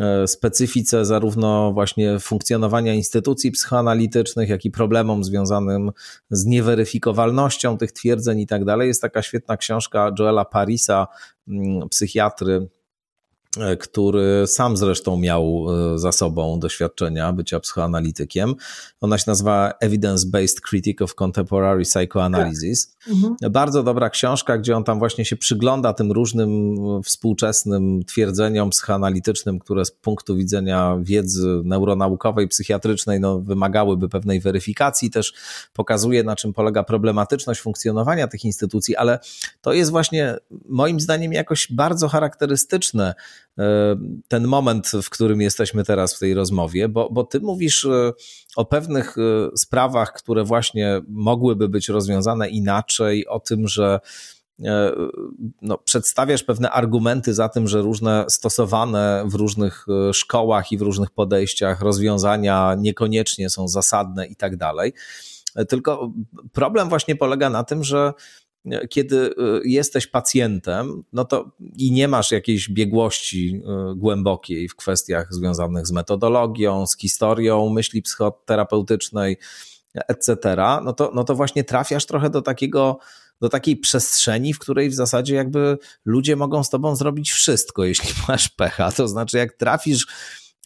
E, 0.00 0.26
specyfice 0.26 1.04
zarówno 1.04 1.72
właśnie 1.72 2.18
funkcjonowania 2.18 2.94
instytucji 2.94 3.50
psychoanalitycznych, 3.50 4.48
jak 4.48 4.64
i 4.64 4.70
problemom 4.70 5.24
związanym 5.24 5.90
z 6.30 6.44
nieweryfikowalnością 6.44 7.78
tych 7.78 7.92
twierdzeń 7.92 8.40
i 8.40 8.46
tak 8.46 8.64
dalej. 8.64 8.88
Jest 8.88 9.02
taka 9.02 9.22
świetna 9.22 9.56
książka 9.56 10.10
Joela 10.18 10.44
Parisa, 10.44 11.06
mm, 11.48 11.88
psychiatry, 11.88 12.68
który 13.80 14.46
sam 14.46 14.76
zresztą 14.76 15.16
miał 15.16 15.66
e, 15.94 15.98
za 15.98 16.12
sobą 16.12 16.60
doświadczenia 16.60 17.32
bycia 17.32 17.60
psychoanalitykiem. 17.60 18.54
Ona 19.00 19.18
się 19.18 19.24
nazywa 19.26 19.72
Evidence-Based 19.84 20.60
Critic 20.60 21.02
of 21.02 21.14
Contemporary 21.14 21.82
Psychoanalysis. 21.82 22.86
Tak. 22.86 23.14
Mhm. 23.14 23.52
Bardzo 23.52 23.82
dobra 23.82 24.10
książka, 24.10 24.58
gdzie 24.58 24.76
on 24.76 24.84
tam 24.84 24.98
właśnie 24.98 25.24
się 25.24 25.36
przygląda 25.36 25.92
tym 25.92 26.12
różnym 26.12 26.76
współczesnym 27.02 28.04
twierdzeniom 28.04 28.70
psychoanalitycznym, 28.70 29.58
które 29.58 29.84
z 29.84 29.90
punktu 29.90 30.36
widzenia 30.36 30.96
wiedzy 31.00 31.60
neuronaukowej, 31.64 32.48
psychiatrycznej 32.48 33.20
no, 33.20 33.40
wymagałyby 33.40 34.08
pewnej 34.08 34.40
weryfikacji. 34.40 35.10
Też 35.10 35.34
pokazuje, 35.72 36.24
na 36.24 36.36
czym 36.36 36.52
polega 36.52 36.82
problematyczność 36.82 37.60
funkcjonowania 37.60 38.28
tych 38.28 38.44
instytucji, 38.44 38.96
ale 38.96 39.18
to 39.60 39.72
jest 39.72 39.90
właśnie 39.90 40.36
moim 40.68 41.00
zdaniem 41.00 41.32
jakoś 41.32 41.72
bardzo 41.72 42.08
charakterystyczne 42.08 43.02
E, 43.02 43.14
ten 44.28 44.46
moment, 44.46 44.92
w 45.02 45.10
którym 45.10 45.40
jesteśmy 45.40 45.84
teraz 45.84 46.14
w 46.14 46.18
tej 46.18 46.34
rozmowie, 46.34 46.88
bo, 46.88 47.10
bo 47.10 47.24
ty 47.24 47.40
mówisz 47.40 47.84
e, 47.84 48.12
o 48.56 48.64
pewnych 48.64 49.16
e, 49.18 49.56
sprawach, 49.56 50.12
które 50.12 50.44
właśnie 50.44 51.00
mogłyby 51.08 51.68
być 51.68 51.88
rozwiązane 51.88 52.48
inaczej, 52.48 53.26
o 53.26 53.40
tym, 53.40 53.68
że 53.68 54.00
no, 55.62 55.78
przedstawiasz 55.78 56.42
pewne 56.42 56.70
argumenty 56.70 57.34
za 57.34 57.48
tym, 57.48 57.68
że 57.68 57.82
różne 57.82 58.24
stosowane 58.28 59.24
w 59.26 59.34
różnych 59.34 59.86
szkołach 60.12 60.72
i 60.72 60.78
w 60.78 60.82
różnych 60.82 61.10
podejściach 61.10 61.80
rozwiązania 61.80 62.76
niekoniecznie 62.78 63.50
są 63.50 63.68
zasadne 63.68 64.26
i 64.26 64.36
tak 64.36 64.56
dalej. 64.56 64.92
Tylko 65.68 66.12
problem 66.52 66.88
właśnie 66.88 67.16
polega 67.16 67.50
na 67.50 67.64
tym, 67.64 67.84
że 67.84 68.12
kiedy 68.90 69.16
y, 69.16 69.32
jesteś 69.64 70.06
pacjentem, 70.06 71.04
no 71.12 71.24
to 71.24 71.50
i 71.76 71.92
nie 71.92 72.08
masz 72.08 72.30
jakiejś 72.30 72.68
biegłości 72.68 73.62
y, 73.92 73.94
głębokiej 73.96 74.68
w 74.68 74.76
kwestiach 74.76 75.34
związanych 75.34 75.86
z 75.86 75.92
metodologią, 75.92 76.86
z 76.86 76.98
historią 76.98 77.68
myśli 77.68 78.02
psychoterapeutycznej, 78.02 79.38
etc., 80.08 80.36
no 80.84 80.92
to, 80.92 81.10
no 81.14 81.24
to 81.24 81.34
właśnie 81.34 81.64
trafiasz 81.64 82.06
trochę 82.06 82.30
do 82.30 82.42
takiego 82.42 82.98
do 83.40 83.48
takiej 83.48 83.76
przestrzeni, 83.76 84.54
w 84.54 84.58
której 84.58 84.90
w 84.90 84.94
zasadzie 84.94 85.34
jakby 85.34 85.78
ludzie 86.04 86.36
mogą 86.36 86.64
z 86.64 86.70
tobą 86.70 86.96
zrobić 86.96 87.32
wszystko, 87.32 87.84
jeśli 87.84 88.08
masz 88.28 88.48
pecha. 88.48 88.92
To 88.92 89.08
znaczy, 89.08 89.38
jak 89.38 89.52
trafisz 89.52 90.06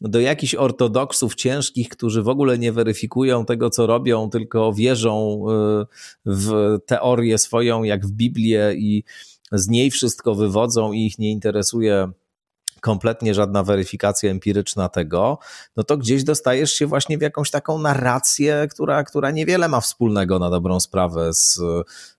do 0.00 0.20
jakichś 0.20 0.54
ortodoksów 0.54 1.34
ciężkich, 1.34 1.88
którzy 1.88 2.22
w 2.22 2.28
ogóle 2.28 2.58
nie 2.58 2.72
weryfikują 2.72 3.44
tego, 3.44 3.70
co 3.70 3.86
robią, 3.86 4.30
tylko 4.30 4.72
wierzą 4.72 5.44
y, 5.50 5.86
w 6.26 6.78
teorię 6.86 7.38
swoją, 7.38 7.82
jak 7.82 8.06
w 8.06 8.12
Biblię 8.12 8.74
i 8.76 9.04
z 9.52 9.68
niej 9.68 9.90
wszystko 9.90 10.34
wywodzą 10.34 10.92
i 10.92 11.06
ich 11.06 11.18
nie 11.18 11.30
interesuje 11.30 12.10
kompletnie 12.80 13.34
żadna 13.34 13.62
weryfikacja 13.62 14.30
empiryczna 14.30 14.88
tego, 14.88 15.38
no 15.76 15.84
to 15.84 15.96
gdzieś 15.96 16.24
dostajesz 16.24 16.72
się 16.72 16.86
właśnie 16.86 17.18
w 17.18 17.22
jakąś 17.22 17.50
taką 17.50 17.78
narrację, 17.78 18.68
która, 18.70 19.04
która 19.04 19.30
niewiele 19.30 19.68
ma 19.68 19.80
wspólnego 19.80 20.38
na 20.38 20.50
dobrą 20.50 20.80
sprawę 20.80 21.30
z 21.32 21.60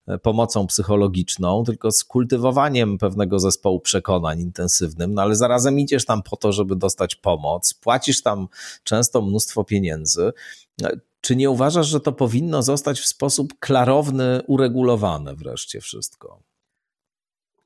e, 0.08 0.18
pomocą 0.18 0.68
psychologiczną, 0.68 1.64
tylko 1.64 1.92
z 1.92 2.04
kultywowaniem 2.04 2.98
pewnego 2.98 3.40
zespołu 3.40 3.80
przekonań 3.80 4.40
intensywnym, 4.40 5.14
no 5.14 5.22
ale 5.22 5.36
zarazem 5.36 5.80
idziesz 5.80 6.06
tam 6.06 6.24
po 6.24 6.38
to, 6.38 6.52
żeby 6.52 6.76
dostać 6.76 7.16
pomoc, 7.16 7.74
płacisz 7.74 8.22
tam 8.22 8.48
często 8.84 9.22
mnóstwo 9.22 9.64
pieniędzy. 9.64 10.32
E, 10.84 10.90
czy 11.22 11.36
nie 11.36 11.50
uważasz, 11.50 11.88
że 11.88 12.00
to 12.00 12.12
powinno 12.12 12.64
zostać 12.64 13.00
w 13.00 13.06
sposób 13.06 13.54
klarowny, 13.60 14.42
uregulowane 14.48 15.36
wreszcie 15.36 15.82
wszystko? 15.82 16.40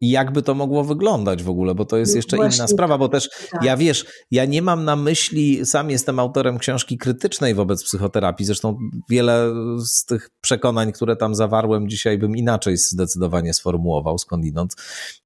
I 0.01 0.09
jakby 0.09 0.41
to 0.41 0.55
mogło 0.55 0.83
wyglądać 0.83 1.43
w 1.43 1.49
ogóle, 1.49 1.75
bo 1.75 1.85
to 1.85 1.97
jest 1.97 2.15
jeszcze 2.15 2.37
Właśnie, 2.37 2.57
inna 2.57 2.67
sprawa, 2.67 2.97
bo 2.97 3.09
też 3.09 3.29
tak. 3.51 3.63
ja 3.63 3.77
wiesz, 3.77 4.05
ja 4.31 4.45
nie 4.45 4.61
mam 4.61 4.85
na 4.85 4.95
myśli, 4.95 5.65
sam 5.65 5.89
jestem 5.89 6.19
autorem 6.19 6.57
książki 6.57 6.97
krytycznej 6.97 7.55
wobec 7.55 7.83
psychoterapii, 7.83 8.45
zresztą 8.45 8.77
wiele 9.09 9.53
z 9.85 10.05
tych 10.05 10.29
przekonań, 10.41 10.91
które 10.91 11.15
tam 11.15 11.35
zawarłem 11.35 11.89
dzisiaj 11.89 12.17
bym 12.17 12.35
inaczej 12.35 12.77
zdecydowanie 12.77 13.53
sformułował 13.53 14.17
skądinąd. 14.17 14.75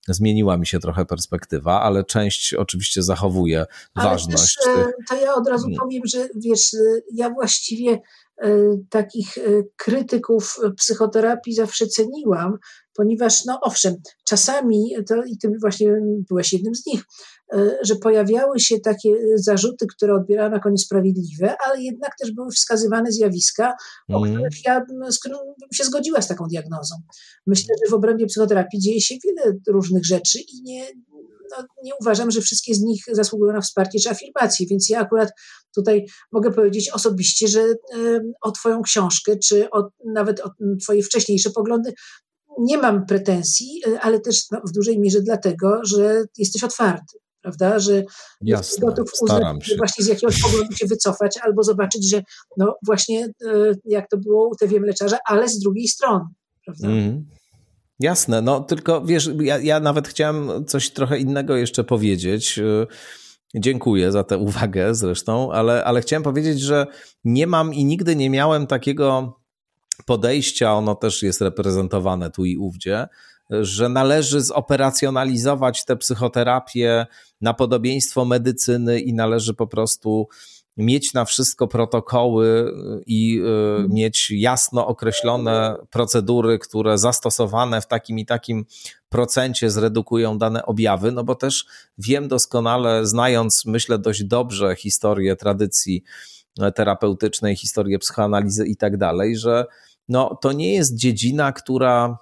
Zmieniła 0.08 0.58
mi 0.58 0.68
się 0.68 0.80
trochę 0.80 1.06
perspektywa, 1.06 1.82
ale 1.82 2.04
część 2.04 2.54
oczywiście 2.54 3.04
zachowuje 3.04 3.66
ale 3.94 4.10
ważność. 4.10 4.56
Też, 4.56 4.76
tych... 4.76 4.94
To 5.10 5.16
ja 5.16 5.36
od 5.36 5.48
razu 5.48 5.68
powiem, 5.80 6.02
że 6.06 6.28
wiesz, 6.36 6.76
ja 7.14 7.30
właściwie 7.30 8.02
e, 8.38 8.50
takich 8.90 9.38
e, 9.38 9.42
krytyków 9.76 10.58
psychoterapii 10.78 11.54
zawsze 11.54 11.88
ceniłam, 11.88 12.58
ponieważ, 12.96 13.46
no 13.46 13.60
owszem, 13.62 13.96
czasami, 14.28 14.92
to, 15.08 15.24
i 15.24 15.38
ty 15.38 15.52
właśnie 15.62 15.94
byłeś 16.30 16.54
jednym 16.54 16.76
z 16.76 16.86
nich, 16.86 17.04
e, 17.54 17.78
że 17.84 17.96
pojawiały 17.96 18.60
się 18.60 18.80
takie 18.80 19.10
zarzuty, 19.36 19.86
które 19.96 20.16
odbierałam 20.16 20.54
jako 20.54 20.70
niesprawiedliwe, 20.70 21.56
ale 21.66 21.82
jednak 21.82 22.12
też 22.22 22.32
były 22.32 22.52
wskazywane 22.52 23.12
zjawiska, 23.12 23.74
mm. 24.10 24.22
o 24.22 24.26
których 24.26 24.66
ja 24.66 24.86
z 25.10 25.20
którym 25.20 25.38
bym 25.38 25.70
się 25.74 25.84
zgodziła 25.84 26.22
z 26.22 26.28
taką 26.28 26.46
diagnozą. 26.48 26.96
Myślę, 27.48 27.76
że 27.86 27.92
w 27.92 27.94
obrębie 27.94 28.26
psychoterapii 28.26 28.80
dzieje 28.80 29.02
się 29.02 29.16
wiele 29.24 29.58
różnych 29.68 30.06
rzeczy 30.06 30.40
i 30.40 30.64
nie, 30.64 30.86
no, 31.52 31.66
nie 31.84 31.92
uważam, 32.02 32.32
że 32.32 32.42
wszystkie 32.42 32.76
z 32.76 32.82
nich 32.82 33.04
zasługują 33.12 33.54
na 33.54 33.62
wsparcie 33.62 34.00
czy 34.00 34.10
afirmację, 34.10 34.68
więc 34.70 34.90
ja 34.90 35.00
akurat 35.00 35.30
tutaj 35.76 36.06
mogę 36.32 36.52
powiedzieć 36.52 36.90
osobiście, 36.90 37.48
że 37.48 37.64
o 38.42 38.52
Twoją 38.52 38.82
książkę, 38.82 39.36
czy 39.40 39.70
o, 39.70 39.90
nawet 40.14 40.40
o 40.40 40.50
Twoje 40.84 41.04
wcześniejsze 41.04 41.50
poglądy 41.50 41.94
nie 42.60 42.78
mam 42.78 43.06
pretensji, 43.06 43.82
y, 43.88 44.00
ale 44.00 44.20
też 44.20 44.52
no, 44.52 44.62
w 44.68 44.72
dużej 44.72 45.00
mierze 45.00 45.22
dlatego, 45.22 45.80
że 45.86 46.24
jesteś 46.38 46.64
otwarty 46.64 47.18
prawda, 47.46 47.80
że 47.80 48.04
jesteś 48.42 48.80
gotów 48.80 49.10
uznać, 49.22 49.66
że 49.66 49.76
właśnie 49.78 50.06
z 50.06 50.08
jakiegoś 50.08 50.42
powodu 50.42 50.76
się 50.76 50.88
wycofać 50.88 51.38
albo 51.42 51.64
zobaczyć, 51.64 52.10
że 52.10 52.22
no 52.58 52.76
właśnie 52.86 53.26
y, 53.26 53.80
jak 53.86 54.10
to 54.10 54.18
było 54.18 54.48
u 54.48 54.56
TV 54.56 54.80
mleczarza, 54.80 55.18
ale 55.28 55.50
z 55.50 55.60
drugiej 55.60 55.88
strony, 55.88 56.26
prawda. 56.66 56.88
Mm. 56.88 57.26
Jasne, 58.00 58.42
no 58.42 58.60
tylko 58.60 59.06
wiesz, 59.06 59.30
ja, 59.40 59.60
ja 59.60 59.80
nawet 59.80 60.08
chciałem 60.08 60.66
coś 60.66 60.90
trochę 60.90 61.20
innego 61.20 61.56
jeszcze 61.56 61.84
powiedzieć. 61.84 62.60
Y, 62.60 62.88
dziękuję 63.56 64.12
za 64.12 64.24
tę 64.24 64.38
uwagę 64.38 64.96
zresztą, 64.96 65.52
ale, 65.52 65.84
ale 65.84 66.02
chciałem 66.02 66.24
powiedzieć, 66.24 66.62
że 66.62 66.88
nie 67.24 67.48
mam 67.48 67.74
i 67.74 67.86
nigdy 67.86 68.16
nie 68.16 68.30
miałem 68.30 68.68
takiego 68.68 69.40
podejścia, 70.06 70.74
ono 70.74 70.96
też 70.96 71.24
jest 71.24 71.42
reprezentowane 71.42 72.32
tu 72.32 72.46
i 72.46 72.58
ówdzie, 72.58 73.08
że 73.50 73.90
należy 73.90 74.42
zoperacjonalizować 74.42 75.86
tę 75.86 75.96
psychoterapię 75.98 77.06
na 77.42 77.54
podobieństwo 77.54 78.26
medycyny 78.26 79.00
i 79.00 79.14
należy 79.14 79.54
po 79.54 79.68
prostu 79.68 80.28
mieć 80.78 81.14
na 81.14 81.26
wszystko 81.26 81.68
protokoły 81.68 82.72
i 83.06 83.40
mhm. 83.40 83.90
mieć 83.90 84.32
jasno 84.32 84.88
określone 84.88 85.76
procedury, 85.90 86.60
które 86.60 86.98
zastosowane 86.98 87.82
w 87.82 87.88
takim 87.88 88.20
i 88.20 88.26
takim 88.26 88.66
procencie 89.10 89.70
zredukują 89.70 90.38
dane 90.38 90.66
objawy, 90.66 91.12
no 91.12 91.24
bo 91.24 91.36
też 91.36 91.66
wiem 91.98 92.28
doskonale, 92.28 93.06
znając, 93.06 93.66
myślę, 93.66 94.00
dość 94.00 94.24
dobrze 94.24 94.76
historię 94.76 95.36
tradycji 95.36 96.04
terapeutycznej, 96.76 97.56
historię 97.56 98.00
psychoanalizy 98.00 98.66
i 98.66 98.78
tak 98.78 98.98
dalej, 98.98 99.38
że 99.38 99.66
no, 100.10 100.38
to 100.42 100.52
nie 100.52 100.74
jest 100.74 100.96
dziedzina, 100.96 101.52
która 101.52 102.18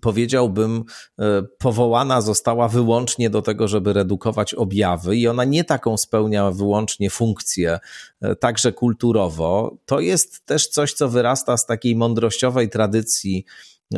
powiedziałbym, 0.00 0.84
e, 1.18 1.42
powołana 1.58 2.20
została 2.20 2.68
wyłącznie 2.68 3.30
do 3.30 3.42
tego, 3.42 3.68
żeby 3.68 3.92
redukować 3.92 4.54
objawy, 4.54 5.16
i 5.16 5.28
ona 5.28 5.44
nie 5.44 5.64
taką 5.64 5.96
spełnia 5.96 6.50
wyłącznie 6.50 7.10
funkcję, 7.10 7.78
e, 8.20 8.36
także 8.36 8.72
kulturowo. 8.72 9.76
To 9.86 10.00
jest 10.00 10.46
też 10.46 10.68
coś, 10.68 10.92
co 10.92 11.08
wyrasta 11.08 11.56
z 11.56 11.66
takiej 11.66 11.96
mądrościowej 11.96 12.68
tradycji 12.68 13.44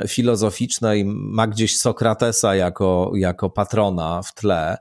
filozoficznej, 0.09 1.05
ma 1.07 1.47
gdzieś 1.47 1.79
Sokratesa 1.79 2.55
jako, 2.55 3.13
jako 3.15 3.51
patrona 3.51 4.23
w 4.23 4.35
tle. 4.35 4.77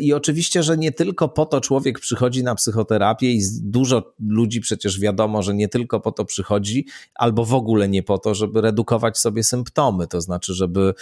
I 0.00 0.12
oczywiście, 0.12 0.62
że 0.62 0.78
nie 0.78 0.92
tylko 0.92 1.28
po 1.28 1.46
to 1.46 1.60
człowiek 1.60 2.00
przychodzi 2.00 2.44
na 2.44 2.54
psychoterapię 2.54 3.32
i 3.32 3.42
dużo 3.60 4.14
ludzi 4.18 4.60
przecież 4.60 5.00
wiadomo, 5.00 5.42
że 5.42 5.54
nie 5.54 5.68
tylko 5.68 6.00
po 6.00 6.12
to 6.12 6.24
przychodzi, 6.24 6.86
albo 7.14 7.44
w 7.44 7.54
ogóle 7.54 7.88
nie 7.88 8.02
po 8.02 8.18
to, 8.18 8.34
żeby 8.34 8.60
redukować 8.60 9.18
sobie 9.18 9.44
symptomy, 9.44 10.06
to 10.06 10.20
znaczy, 10.20 10.54
żeby 10.54 10.94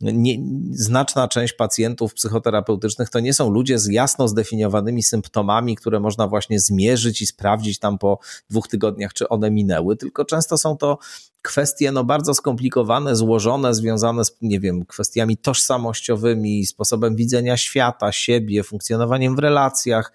nie, 0.00 0.38
znaczna 0.70 1.28
część 1.28 1.52
pacjentów 1.52 2.14
psychoterapeutycznych 2.14 3.10
to 3.10 3.20
nie 3.20 3.34
są 3.34 3.50
ludzie 3.50 3.78
z 3.78 3.86
jasno 3.86 4.28
zdefiniowanymi 4.28 5.02
symptomami, 5.02 5.76
które 5.76 6.00
można 6.00 6.28
właśnie 6.28 6.60
zmierzyć 6.60 7.22
i 7.22 7.26
sprawdzić 7.26 7.78
tam 7.78 7.98
po 7.98 8.18
dwóch 8.50 8.68
tygodniach, 8.68 9.12
czy 9.12 9.28
one 9.28 9.50
minęły, 9.50 9.96
tylko 9.96 10.24
często 10.24 10.58
są 10.58 10.76
to 10.76 10.98
kwestie 11.42 11.92
no, 11.92 12.04
bardzo 12.04 12.34
skomplikowane, 12.34 13.16
złożone, 13.16 13.74
związane 13.74 14.24
z, 14.24 14.36
nie 14.40 14.60
wiem, 14.60 14.86
kwestiami 14.86 15.36
tożsamościowymi, 15.36 16.66
sposobem 16.66 17.16
widzenia 17.16 17.56
świata, 17.56 18.12
siebie, 18.12 18.62
funkcjonowaniem 18.62 19.36
w 19.36 19.38
relacjach, 19.38 20.12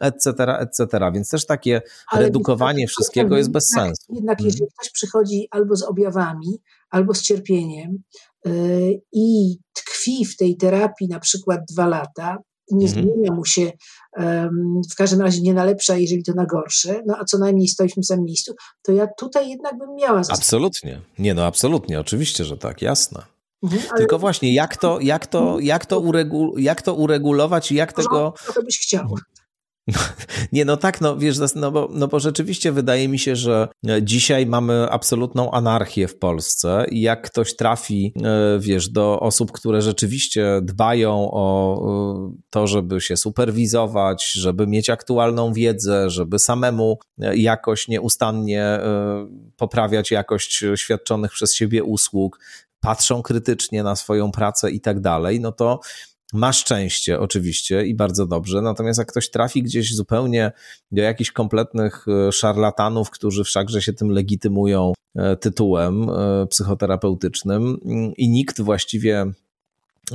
etc., 0.00 0.58
etc. 0.58 0.86
Więc 1.14 1.30
też 1.30 1.46
takie 1.46 1.82
Ale 2.10 2.22
redukowanie 2.22 2.86
wszystkiego 2.86 3.36
jest 3.36 3.50
bez 3.50 3.70
jednak, 3.70 3.86
sensu. 3.86 4.14
Jednak 4.14 4.38
mhm. 4.38 4.46
jeżeli 4.46 4.70
ktoś 4.78 4.90
przychodzi 4.90 5.48
albo 5.50 5.76
z 5.76 5.82
objawami, 5.82 6.58
albo 6.90 7.14
z 7.14 7.22
cierpieniem 7.22 8.02
yy, 8.44 9.00
i 9.12 9.58
tkwi 9.72 10.24
w 10.24 10.36
tej 10.36 10.56
terapii 10.56 11.08
na 11.08 11.20
przykład 11.20 11.60
dwa 11.72 11.86
lata, 11.86 12.36
nie 12.70 12.86
mhm. 12.86 13.04
zmienia 13.04 13.32
mu 13.32 13.44
się 13.44 13.72
w 14.92 14.94
każdym 14.96 15.20
razie 15.20 15.42
nie 15.42 15.54
na 15.54 15.64
lepsze, 15.64 16.00
jeżeli 16.00 16.22
to 16.22 16.32
na 16.32 16.46
gorsze, 16.46 17.02
no 17.06 17.16
a 17.18 17.24
co 17.24 17.38
najmniej 17.38 17.68
stoi 17.68 17.88
w 17.88 17.94
tym 17.94 18.04
samym 18.04 18.24
miejscu, 18.24 18.54
to 18.82 18.92
ja 18.92 19.06
tutaj 19.18 19.50
jednak 19.50 19.78
bym 19.78 19.94
miała. 19.94 20.22
Absolutnie. 20.28 21.00
Nie, 21.18 21.34
no 21.34 21.44
absolutnie, 21.44 22.00
oczywiście, 22.00 22.44
że 22.44 22.56
tak, 22.56 22.82
jasne. 22.82 23.22
Mhm, 23.62 23.82
ale... 23.90 23.98
Tylko 23.98 24.18
właśnie, 24.18 24.54
jak 24.54 24.76
to, 24.76 25.00
jak 25.00 25.26
to, 25.26 25.40
mhm. 25.40 25.64
jak 25.64 25.86
to, 25.86 26.00
uregul 26.00 26.54
jak 26.58 26.82
to 26.82 26.94
uregulować 26.94 27.72
i 27.72 27.74
jak 27.74 27.92
tego... 27.92 28.34
To 28.54 28.62
byś 28.62 28.78
chciał. 28.78 29.14
Nie, 30.52 30.64
no 30.64 30.76
tak, 30.76 31.00
no 31.00 31.16
wiesz, 31.16 31.36
no 31.54 31.70
bo, 31.70 31.88
no 31.92 32.08
bo 32.08 32.20
rzeczywiście 32.20 32.72
wydaje 32.72 33.08
mi 33.08 33.18
się, 33.18 33.36
że 33.36 33.68
dzisiaj 34.02 34.46
mamy 34.46 34.90
absolutną 34.90 35.50
anarchię 35.50 36.08
w 36.08 36.18
Polsce 36.18 36.86
i 36.90 37.00
jak 37.00 37.22
ktoś 37.22 37.56
trafi, 37.56 38.12
e, 38.24 38.58
wiesz, 38.60 38.88
do 38.88 39.20
osób, 39.20 39.52
które 39.52 39.82
rzeczywiście 39.82 40.60
dbają 40.62 41.30
o 41.32 41.76
e, 42.28 42.36
to, 42.50 42.66
żeby 42.66 43.00
się 43.00 43.16
superwizować, 43.16 44.32
żeby 44.32 44.66
mieć 44.66 44.90
aktualną 44.90 45.52
wiedzę, 45.52 46.10
żeby 46.10 46.38
samemu 46.38 46.98
jakoś 47.34 47.88
nieustannie 47.88 48.62
e, 48.62 49.26
poprawiać 49.56 50.10
jakość 50.10 50.64
świadczonych 50.76 51.32
przez 51.32 51.54
siebie 51.54 51.84
usług, 51.84 52.38
patrzą 52.80 53.22
krytycznie 53.22 53.82
na 53.82 53.96
swoją 53.96 54.32
pracę 54.32 54.70
i 54.70 54.80
tak 54.80 55.00
dalej, 55.00 55.40
no 55.40 55.52
to 55.52 55.80
ma 56.36 56.52
szczęście 56.52 57.20
oczywiście 57.20 57.86
i 57.86 57.94
bardzo 57.94 58.26
dobrze, 58.26 58.62
natomiast 58.62 58.98
jak 58.98 59.08
ktoś 59.08 59.30
trafi 59.30 59.62
gdzieś 59.62 59.94
zupełnie 59.94 60.52
do 60.92 61.02
jakichś 61.02 61.30
kompletnych 61.30 62.06
e, 62.08 62.32
szarlatanów, 62.32 63.10
którzy 63.10 63.44
wszakże 63.44 63.82
się 63.82 63.92
tym 63.92 64.10
legitymują 64.10 64.92
e, 65.16 65.36
tytułem 65.36 66.10
e, 66.10 66.46
psychoterapeutycznym 66.46 67.78
mm, 67.84 68.12
i 68.16 68.28
nikt 68.28 68.60
właściwie 68.60 69.26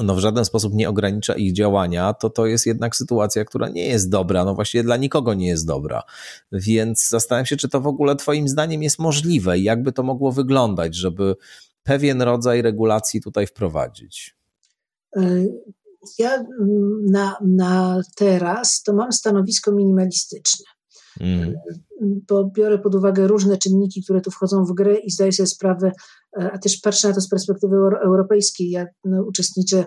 no, 0.04 0.16
w 0.16 0.20
żaden 0.20 0.46
sposób 0.46 0.74
nie 0.74 0.90
ogranicza 0.90 1.34
ich 1.34 1.54
działania, 1.54 2.14
to 2.14 2.30
to 2.30 2.46
jest 2.46 2.66
jednak 2.66 2.96
sytuacja, 2.96 3.46
która 3.46 3.70
nie 3.70 3.86
jest 3.86 4.10
dobra, 4.10 4.46
no 4.46 4.56
właściwie 4.56 4.84
dla 4.84 4.98
nikogo 4.98 5.34
nie 5.34 5.48
jest 5.48 5.68
dobra. 5.68 6.04
Więc 6.52 7.10
zastanawiam 7.10 7.46
się, 7.46 7.58
czy 7.58 7.70
to 7.70 7.82
w 7.82 7.88
ogóle 7.88 8.16
Twoim 8.16 8.48
zdaniem 8.48 8.84
jest 8.84 9.00
możliwe 9.00 9.60
i 9.60 9.64
jakby 9.64 9.92
to 9.92 10.04
mogło 10.04 10.32
wyglądać, 10.32 10.96
żeby 10.96 11.36
pewien 11.84 12.22
rodzaj 12.22 12.62
regulacji 12.62 13.22
tutaj 13.22 13.48
wprowadzić 13.48 14.36
ja 16.20 16.36
mm, 16.36 17.06
na, 17.06 17.38
na 17.42 18.02
teraz 18.16 18.84
to 18.84 18.94
mam 18.94 19.12
stanowisko 19.12 19.72
minimalistyczne. 19.72 20.66
Mm. 21.20 21.54
Bo 22.02 22.46
biorę 22.46 22.80
pod 22.80 22.96
uwagę 22.96 23.28
różne 23.28 23.58
czynniki, 23.58 24.04
które 24.04 24.22
tu 24.22 24.32
wchodzą 24.32 24.66
w 24.66 24.74
grę 24.74 24.98
i 24.98 25.12
zdaję 25.12 25.32
sobie 25.32 25.48
sprawę, 25.48 25.92
e, 26.40 26.52
a 26.52 26.58
też 26.58 26.78
patrzę 26.78 27.08
na 27.08 27.14
to 27.14 27.22
z 27.22 27.30
perspektywy 27.30 27.76
europejskiej. 28.04 28.70
Ja 28.70 28.86
no, 29.06 29.24
uczestniczę 29.24 29.86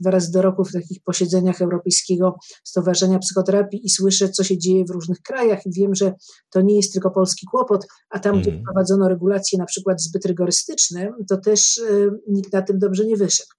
dwa 0.00 0.10
razy 0.10 0.32
do 0.32 0.42
roku 0.42 0.64
w 0.64 0.72
takich 0.72 1.02
posiedzeniach 1.02 1.62
Europejskiego 1.62 2.36
Stowarzyszenia 2.64 3.18
Psychoterapii 3.18 3.86
i 3.86 3.90
słyszę, 3.90 4.28
co 4.28 4.44
się 4.44 4.58
dzieje 4.58 4.84
w 4.84 4.90
różnych 4.90 5.20
krajach 5.22 5.66
i 5.66 5.72
wiem, 5.72 5.94
że 5.94 6.14
to 6.50 6.60
nie 6.60 6.76
jest 6.76 6.92
tylko 6.92 7.10
polski 7.10 7.46
kłopot, 7.46 7.86
a 8.10 8.18
tam, 8.18 8.32
mm. 8.32 8.42
gdzie 8.42 8.58
wprowadzono 8.60 9.08
regulacje 9.08 9.58
na 9.58 9.66
przykład 9.66 10.02
zbyt 10.02 10.26
rygorystyczne, 10.26 11.12
to 11.28 11.36
też 11.36 11.78
y, 11.78 12.10
nikt 12.28 12.52
na 12.52 12.62
tym 12.62 12.78
dobrze 12.78 13.04
nie 13.04 13.16
wyszedł. 13.16 13.50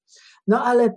No 0.48 0.64
ale 0.64 0.96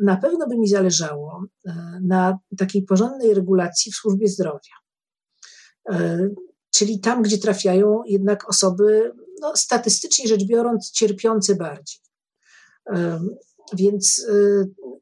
na 0.00 0.16
pewno 0.16 0.46
by 0.46 0.58
mi 0.58 0.68
zależało 0.68 1.44
e, 1.66 2.00
na 2.02 2.38
takiej 2.58 2.82
porządnej 2.82 3.34
regulacji 3.34 3.92
w 3.92 3.94
służbie 3.94 4.28
zdrowia. 4.28 4.74
E, 5.90 6.28
czyli 6.70 7.00
tam, 7.00 7.22
gdzie 7.22 7.38
trafiają 7.38 8.02
jednak 8.06 8.48
osoby, 8.48 9.12
no, 9.40 9.52
statystycznie 9.56 10.28
rzecz 10.28 10.44
biorąc, 10.44 10.90
cierpiące 10.90 11.54
bardziej. 11.54 12.00
Więc 13.72 14.26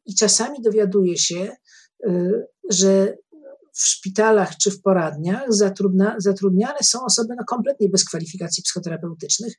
i 0.05 0.15
czasami 0.15 0.63
dowiaduję 0.63 1.19
się, 1.19 1.57
że 2.71 3.17
w 3.73 3.87
szpitalach 3.87 4.57
czy 4.57 4.71
w 4.71 4.83
poradniach 4.83 5.53
zatrudnia, 5.53 6.15
zatrudniane 6.19 6.79
są 6.83 7.05
osoby 7.05 7.35
no, 7.37 7.45
kompletnie 7.45 7.89
bez 7.89 8.05
kwalifikacji 8.05 8.63
psychoterapeutycznych. 8.63 9.55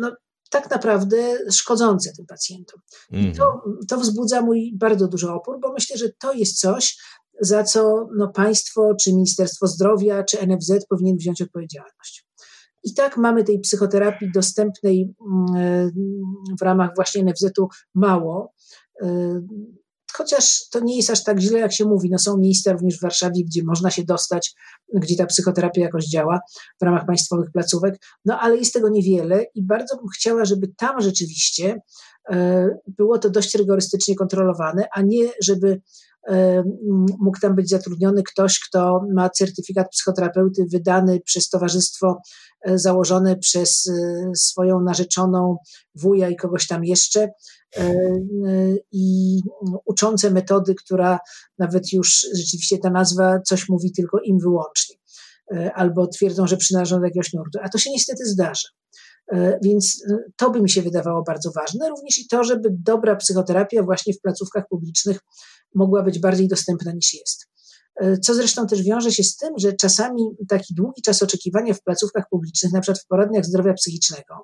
No, 0.00 0.16
tak 0.50 0.70
naprawdę 0.70 1.38
szkodzące 1.52 2.12
tym 2.16 2.26
pacjentom. 2.26 2.80
I 3.10 3.32
to, 3.32 3.52
mhm. 3.54 3.86
to 3.88 3.98
wzbudza 3.98 4.40
mój 4.40 4.72
bardzo 4.76 5.08
duży 5.08 5.30
opór, 5.30 5.60
bo 5.60 5.72
myślę, 5.72 5.96
że 5.96 6.08
to 6.20 6.32
jest 6.32 6.60
coś, 6.60 6.98
za 7.40 7.64
co 7.64 8.08
no, 8.16 8.28
państwo, 8.28 8.94
czy 9.02 9.12
Ministerstwo 9.12 9.66
Zdrowia, 9.66 10.24
czy 10.24 10.46
NFZ 10.46 10.72
powinien 10.88 11.16
wziąć 11.16 11.42
odpowiedzialność. 11.42 12.26
I 12.84 12.94
tak 12.94 13.16
mamy 13.16 13.44
tej 13.44 13.60
psychoterapii 13.60 14.32
dostępnej 14.34 15.14
mm, 15.30 15.90
w 16.60 16.62
ramach 16.62 16.90
właśnie 16.96 17.24
NFZ-u 17.24 17.68
mało. 17.94 18.52
Chociaż 20.12 20.68
to 20.70 20.80
nie 20.80 20.96
jest 20.96 21.10
aż 21.10 21.24
tak 21.24 21.40
źle, 21.40 21.58
jak 21.58 21.72
się 21.72 21.84
mówi. 21.84 22.08
No 22.10 22.18
są 22.18 22.38
miejsca 22.38 22.72
również 22.72 22.98
w 22.98 23.02
Warszawie, 23.02 23.44
gdzie 23.44 23.62
można 23.64 23.90
się 23.90 24.04
dostać, 24.04 24.54
gdzie 24.94 25.16
ta 25.16 25.26
psychoterapia 25.26 25.82
jakoś 25.82 26.04
działa 26.04 26.40
w 26.80 26.84
ramach 26.84 27.06
państwowych 27.06 27.50
placówek, 27.52 27.94
no 28.24 28.40
ale 28.40 28.56
jest 28.56 28.72
tego 28.72 28.88
niewiele 28.88 29.44
i 29.54 29.64
bardzo 29.64 29.96
bym 29.96 30.06
chciała, 30.08 30.44
żeby 30.44 30.68
tam 30.76 31.00
rzeczywiście 31.00 31.80
e, 32.30 32.68
było 32.86 33.18
to 33.18 33.30
dość 33.30 33.54
rygorystycznie 33.54 34.14
kontrolowane, 34.14 34.86
a 34.94 35.02
nie 35.02 35.28
żeby 35.42 35.80
e, 36.28 36.62
mógł 37.20 37.40
tam 37.40 37.54
być 37.54 37.70
zatrudniony 37.70 38.22
ktoś, 38.22 38.60
kto 38.68 39.00
ma 39.14 39.30
certyfikat 39.30 39.88
psychoterapeuty 39.90 40.66
wydany 40.72 41.20
przez 41.20 41.48
towarzystwo 41.48 42.20
e, 42.62 42.78
założone 42.78 43.36
przez 43.36 43.90
swoją 44.36 44.80
narzeczoną 44.80 45.56
wuja 45.94 46.28
i 46.28 46.36
kogoś 46.36 46.66
tam 46.66 46.84
jeszcze, 46.84 47.28
i 48.92 49.40
uczące 49.84 50.30
metody, 50.30 50.74
która 50.74 51.18
nawet 51.58 51.92
już 51.92 52.26
rzeczywiście 52.34 52.78
ta 52.78 52.90
nazwa 52.90 53.40
coś 53.40 53.68
mówi 53.68 53.92
tylko 53.92 54.18
im 54.24 54.38
wyłącznie. 54.38 54.96
E, 55.54 55.72
albo 55.74 56.06
twierdzą, 56.06 56.46
że 56.46 56.56
przynależą 56.56 56.98
do 56.98 57.04
jakiegoś 57.04 57.32
nurtu, 57.32 57.58
a 57.62 57.68
to 57.68 57.78
się 57.78 57.90
niestety 57.90 58.26
zdarza. 58.26 58.68
Więc 59.62 60.04
to 60.36 60.50
by 60.50 60.60
mi 60.60 60.70
się 60.70 60.82
wydawało 60.82 61.22
bardzo 61.22 61.50
ważne, 61.52 61.88
również 61.88 62.18
i 62.18 62.28
to, 62.28 62.44
żeby 62.44 62.68
dobra 62.72 63.16
psychoterapia 63.16 63.82
właśnie 63.82 64.14
w 64.14 64.20
placówkach 64.20 64.68
publicznych 64.68 65.18
mogła 65.74 66.02
być 66.02 66.18
bardziej 66.18 66.48
dostępna 66.48 66.92
niż 66.92 67.14
jest. 67.14 67.46
Co 68.22 68.34
zresztą 68.34 68.66
też 68.66 68.82
wiąże 68.82 69.12
się 69.12 69.24
z 69.24 69.36
tym, 69.36 69.54
że 69.58 69.72
czasami 69.72 70.22
taki 70.48 70.74
długi 70.74 71.02
czas 71.02 71.22
oczekiwania 71.22 71.74
w 71.74 71.82
placówkach 71.82 72.24
publicznych, 72.30 72.72
na 72.72 72.80
przykład 72.80 73.02
w 73.02 73.06
poradniach 73.06 73.44
zdrowia 73.44 73.74
psychicznego, 73.74 74.34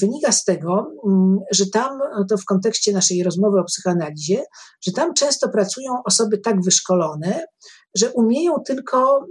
wynika 0.00 0.32
z 0.32 0.44
tego, 0.44 0.92
mm, 1.08 1.38
że 1.52 1.66
tam, 1.66 1.98
to 2.30 2.36
w 2.36 2.44
kontekście 2.44 2.92
naszej 2.92 3.22
rozmowy 3.22 3.60
o 3.60 3.64
psychoanalizie, 3.64 4.42
że 4.86 4.92
tam 4.92 5.14
często 5.14 5.48
pracują 5.48 5.92
osoby 6.04 6.38
tak 6.38 6.62
wyszkolone, 6.64 7.44
że 7.96 8.10
umieją 8.10 8.54
tylko 8.66 9.26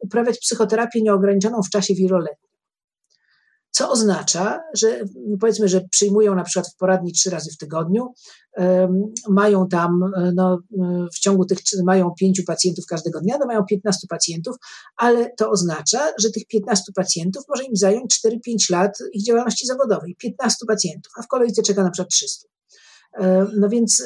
uprawiać 0.00 0.38
psychoterapię 0.38 1.02
nieograniczoną 1.02 1.62
w 1.62 1.70
czasie 1.70 1.94
wieloletnim 1.94 2.45
co 3.76 3.90
oznacza, 3.90 4.60
że 4.74 5.04
powiedzmy, 5.40 5.68
że 5.68 5.80
przyjmują 5.90 6.34
na 6.34 6.44
przykład 6.44 6.72
w 6.72 6.76
poradni 6.76 7.12
trzy 7.12 7.30
razy 7.30 7.50
w 7.50 7.56
tygodniu, 7.56 8.12
mają 9.28 9.68
tam 9.68 10.00
no, 10.34 10.58
w 11.14 11.18
ciągu 11.18 11.44
tych, 11.44 11.58
mają 11.84 12.10
pięciu 12.20 12.44
pacjentów 12.44 12.86
każdego 12.86 13.20
dnia, 13.20 13.36
no 13.40 13.46
mają 13.46 13.64
15 13.64 14.06
pacjentów, 14.08 14.56
ale 14.96 15.30
to 15.36 15.50
oznacza, 15.50 16.08
że 16.18 16.30
tych 16.30 16.46
15 16.46 16.92
pacjentów 16.94 17.44
może 17.48 17.64
im 17.64 17.76
zająć 17.76 18.20
4-5 18.26 18.70
lat 18.70 18.98
ich 19.12 19.24
działalności 19.24 19.66
zawodowej, 19.66 20.16
15 20.18 20.66
pacjentów, 20.66 21.12
a 21.18 21.22
w 21.22 21.26
kolejce 21.26 21.62
czeka 21.62 21.82
na 21.82 21.90
przykład 21.90 22.08
300. 22.12 22.48
No 23.56 23.68
więc 23.68 24.04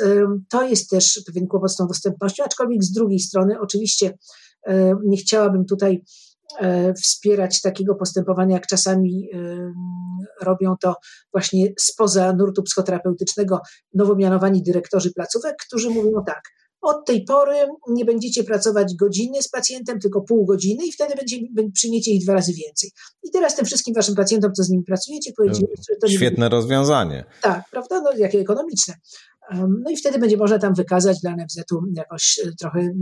to 0.48 0.62
jest 0.62 0.90
też 0.90 1.22
pewien 1.26 1.46
kłopot 1.46 1.72
z 1.72 1.76
tą 1.76 1.86
dostępnością, 1.86 2.44
aczkolwiek 2.44 2.84
z 2.84 2.92
drugiej 2.92 3.20
strony 3.20 3.60
oczywiście 3.60 4.18
nie 5.04 5.16
chciałabym 5.16 5.64
tutaj 5.64 6.02
E, 6.02 6.02
wspierać 7.02 7.60
takiego 7.60 7.94
postępowania, 7.94 8.54
jak 8.54 8.66
czasami 8.66 9.28
robią 10.42 10.74
to 10.80 10.94
właśnie 11.32 11.72
spoza 11.78 12.32
nurtu 12.32 12.62
psychoterapeutycznego 12.62 13.60
nowo 13.94 14.16
mianowani 14.16 14.62
dyrektorzy 14.62 15.12
placówek, 15.12 15.56
którzy 15.66 15.90
mówią 15.90 16.24
tak, 16.26 16.42
od 16.82 17.06
tej 17.06 17.24
pory 17.24 17.54
nie 17.88 18.04
będziecie 18.04 18.44
pracować 18.44 18.94
godziny 18.94 19.42
z 19.42 19.48
pacjentem, 19.48 20.00
tylko 20.00 20.20
pół 20.20 20.46
godziny 20.46 20.86
i 20.86 20.92
wtedy 20.92 21.14
będzie, 21.16 21.36
przyjmiecie 21.72 22.10
ich 22.10 22.24
dwa 22.24 22.32
razy 22.32 22.52
więcej. 22.52 22.90
I 23.22 23.30
teraz 23.30 23.56
tym 23.56 23.66
wszystkim 23.66 23.94
waszym 23.94 24.14
pacjentom, 24.14 24.52
co 24.52 24.62
z 24.62 24.70
nimi 24.70 24.84
pracujecie, 24.84 25.32
powiedzcie, 25.36 25.66
że 25.90 25.96
to 25.96 26.08
Świetne 26.08 26.46
nie... 26.46 26.50
rozwiązanie. 26.50 27.24
Tak, 27.42 27.62
prawda? 27.70 28.00
No, 28.00 28.12
jakie 28.16 28.38
ekonomiczne. 28.40 28.94
No 29.54 29.90
i 29.90 29.96
wtedy 29.96 30.18
będzie 30.18 30.36
można 30.36 30.58
tam 30.58 30.74
wykazać 30.74 31.20
dla 31.20 31.36
NFZ-u 31.36 31.82
jakoś 31.92 32.40
e, 32.44 32.52
trochę 32.60 32.80
e, 32.80 32.92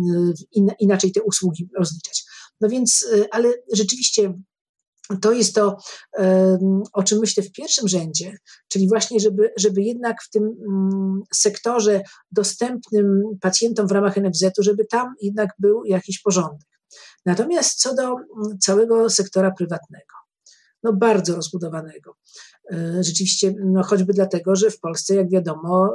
inaczej 0.81 1.13
te 1.13 1.23
usługi 1.23 1.69
rozliczać. 1.79 2.25
No 2.61 2.69
więc, 2.69 3.03
y, 3.03 3.27
ale 3.31 3.53
rzeczywiście 3.73 4.35
to 5.23 5.33
jest 5.33 5.55
to, 5.55 5.77
o 6.93 7.03
czym 7.03 7.19
myślę 7.19 7.43
w 7.43 7.53
pierwszym 7.53 7.89
rzędzie, 7.89 8.37
czyli 8.69 8.89
właśnie, 8.89 9.21
żeby, 9.21 9.51
żeby 9.59 9.83
jednak 9.83 10.17
w 10.23 10.31
tym 10.31 10.43
mm, 10.43 11.23
sektorze 11.35 12.03
dostępnym 12.31 13.23
pacjentom 13.41 13.87
w 13.87 13.93
ramach 13.93 14.17
NFZ-u, 14.17 14.63
żeby 14.63 14.85
tam 14.85 15.15
jednak 15.23 15.51
był 15.59 15.85
jakiś 15.85 16.21
porządek. 16.21 16.69
Natomiast 17.27 17.81
co 17.81 17.95
do 17.95 18.03
mm, 18.03 18.59
całego 18.61 19.11
sektora 19.11 19.51
prywatnego, 19.51 20.15
no 20.83 20.93
bardzo 20.93 21.37
rozbudowanego. 21.37 22.15
Y, 22.73 23.05
rzeczywiście, 23.05 23.55
no 23.65 23.83
choćby 23.83 24.13
dlatego, 24.13 24.57
że 24.57 24.71
w 24.71 24.81
Polsce, 24.81 25.15
jak 25.15 25.31
wiadomo, 25.31 25.91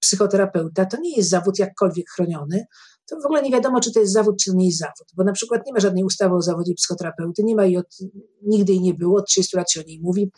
psychoterapeuta 0.00 0.86
to 0.86 1.00
nie 1.00 1.16
jest 1.16 1.30
zawód 1.30 1.58
jakkolwiek 1.58 2.10
chroniony, 2.10 2.64
to 3.10 3.20
w 3.22 3.26
ogóle 3.26 3.42
nie 3.42 3.50
wiadomo, 3.50 3.80
czy 3.80 3.92
to 3.92 4.00
jest 4.00 4.12
zawód, 4.12 4.42
czy 4.42 4.50
to 4.50 4.56
nie 4.56 4.66
jest 4.66 4.78
zawód. 4.78 5.06
Bo 5.16 5.24
na 5.24 5.32
przykład 5.32 5.66
nie 5.66 5.72
ma 5.72 5.80
żadnej 5.80 6.04
ustawy 6.04 6.34
o 6.34 6.42
zawodzie 6.42 6.74
psychoterapeuty, 6.74 7.42
nie 7.44 7.56
ma 7.56 7.64
jej 7.64 7.76
od, 7.76 7.98
nigdy 8.42 8.72
jej 8.72 8.80
nie 8.80 8.94
było, 8.94 9.18
od 9.18 9.26
30 9.26 9.56
lat 9.56 9.72
się 9.72 9.80
o 9.80 9.84
niej 9.84 10.00
mówi. 10.02 10.30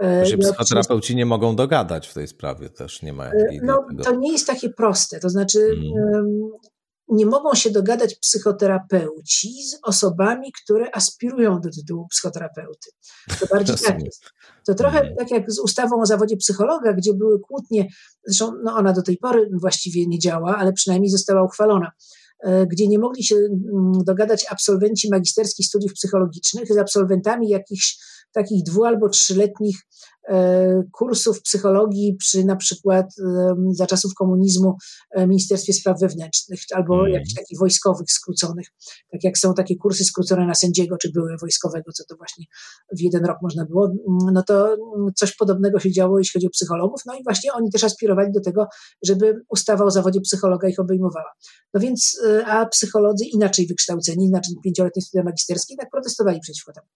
Że 0.00 0.38
psychoterapeuci 0.38 1.02
30... 1.02 1.16
nie 1.16 1.26
mogą 1.26 1.56
dogadać 1.56 2.08
w 2.08 2.14
tej 2.14 2.28
sprawie, 2.28 2.70
też 2.70 3.02
nie 3.02 3.12
ma. 3.12 3.26
E, 3.26 3.32
no, 3.62 3.86
to 4.04 4.14
nie 4.16 4.32
jest 4.32 4.46
takie 4.46 4.68
proste. 4.68 5.20
To 5.20 5.28
znaczy, 5.28 5.58
hmm 5.58 6.50
nie 7.08 7.26
mogą 7.26 7.54
się 7.54 7.70
dogadać 7.70 8.14
psychoterapeuci 8.14 9.62
z 9.68 9.78
osobami, 9.82 10.52
które 10.64 10.96
aspirują 10.96 11.60
do 11.60 11.70
tytułu 11.70 12.08
psychoterapeuty. 12.08 12.90
To 13.40 13.46
bardziej 13.46 13.76
tak 13.76 14.04
jest. 14.04 14.24
To 14.66 14.74
trochę 14.74 14.98
mhm. 14.98 15.16
tak 15.16 15.30
jak 15.30 15.52
z 15.52 15.58
ustawą 15.58 16.00
o 16.00 16.06
zawodzie 16.06 16.36
psychologa, 16.36 16.92
gdzie 16.92 17.14
były 17.14 17.40
kłótnie, 17.40 17.88
zresztą 18.26 18.52
no 18.64 18.74
ona 18.76 18.92
do 18.92 19.02
tej 19.02 19.16
pory 19.16 19.50
właściwie 19.60 20.06
nie 20.06 20.18
działa, 20.18 20.56
ale 20.56 20.72
przynajmniej 20.72 21.10
została 21.10 21.42
uchwalona 21.42 21.92
e, 22.44 22.66
gdzie 22.66 22.88
nie 22.88 22.98
mogli 22.98 23.24
się 23.24 23.36
mm, 23.36 23.92
dogadać 24.06 24.46
absolwenci 24.50 25.08
magisterskich 25.10 25.66
studiów 25.66 25.92
psychologicznych 25.92 26.68
z 26.68 26.78
absolwentami 26.78 27.48
jakichś 27.48 27.98
takich 28.32 28.62
dwu 28.62 28.84
albo 28.84 29.08
trzyletnich 29.08 29.76
kursów 30.92 31.42
psychologii 31.42 32.16
przy 32.18 32.44
na 32.44 32.56
przykład 32.56 33.06
za 33.70 33.86
czasów 33.86 34.14
komunizmu 34.14 34.76
e, 35.10 35.26
Ministerstwie 35.26 35.72
Spraw 35.72 36.00
Wewnętrznych 36.00 36.60
albo 36.74 37.00
mm. 37.00 37.12
jakichś 37.12 37.34
takich 37.34 37.58
wojskowych 37.58 38.10
skróconych, 38.10 38.66
tak 39.12 39.24
jak 39.24 39.38
są 39.38 39.54
takie 39.54 39.76
kursy 39.76 40.04
skrócone 40.04 40.46
na 40.46 40.54
sędziego 40.54 40.96
czy 40.96 41.12
były 41.12 41.36
wojskowego, 41.40 41.92
co 41.92 42.04
to 42.08 42.16
właśnie 42.16 42.44
w 42.92 43.00
jeden 43.00 43.24
rok 43.24 43.38
można 43.42 43.64
było, 43.64 43.92
no 44.32 44.42
to 44.42 44.76
coś 45.14 45.36
podobnego 45.36 45.78
się 45.78 45.92
działo, 45.92 46.18
jeśli 46.18 46.38
chodzi 46.38 46.46
o 46.46 46.50
psychologów, 46.50 47.00
no 47.06 47.14
i 47.14 47.24
właśnie 47.24 47.52
oni 47.52 47.70
też 47.70 47.84
aspirowali 47.84 48.32
do 48.32 48.40
tego, 48.40 48.66
żeby 49.06 49.40
ustawa 49.48 49.84
o 49.84 49.90
zawodzie 49.90 50.20
psychologa 50.20 50.68
ich 50.68 50.80
obejmowała. 50.80 51.32
No 51.74 51.80
więc, 51.80 52.20
e, 52.26 52.46
a 52.46 52.66
psycholodzy 52.66 53.24
inaczej 53.24 53.66
wykształceni, 53.66 54.28
znaczy 54.28 54.50
pięcioletnie 54.64 55.02
studia 55.02 55.24
magisterskie, 55.24 55.74
jednak 55.74 55.90
protestowali 55.90 56.40
przeciwko 56.40 56.72
temu. 56.72 56.86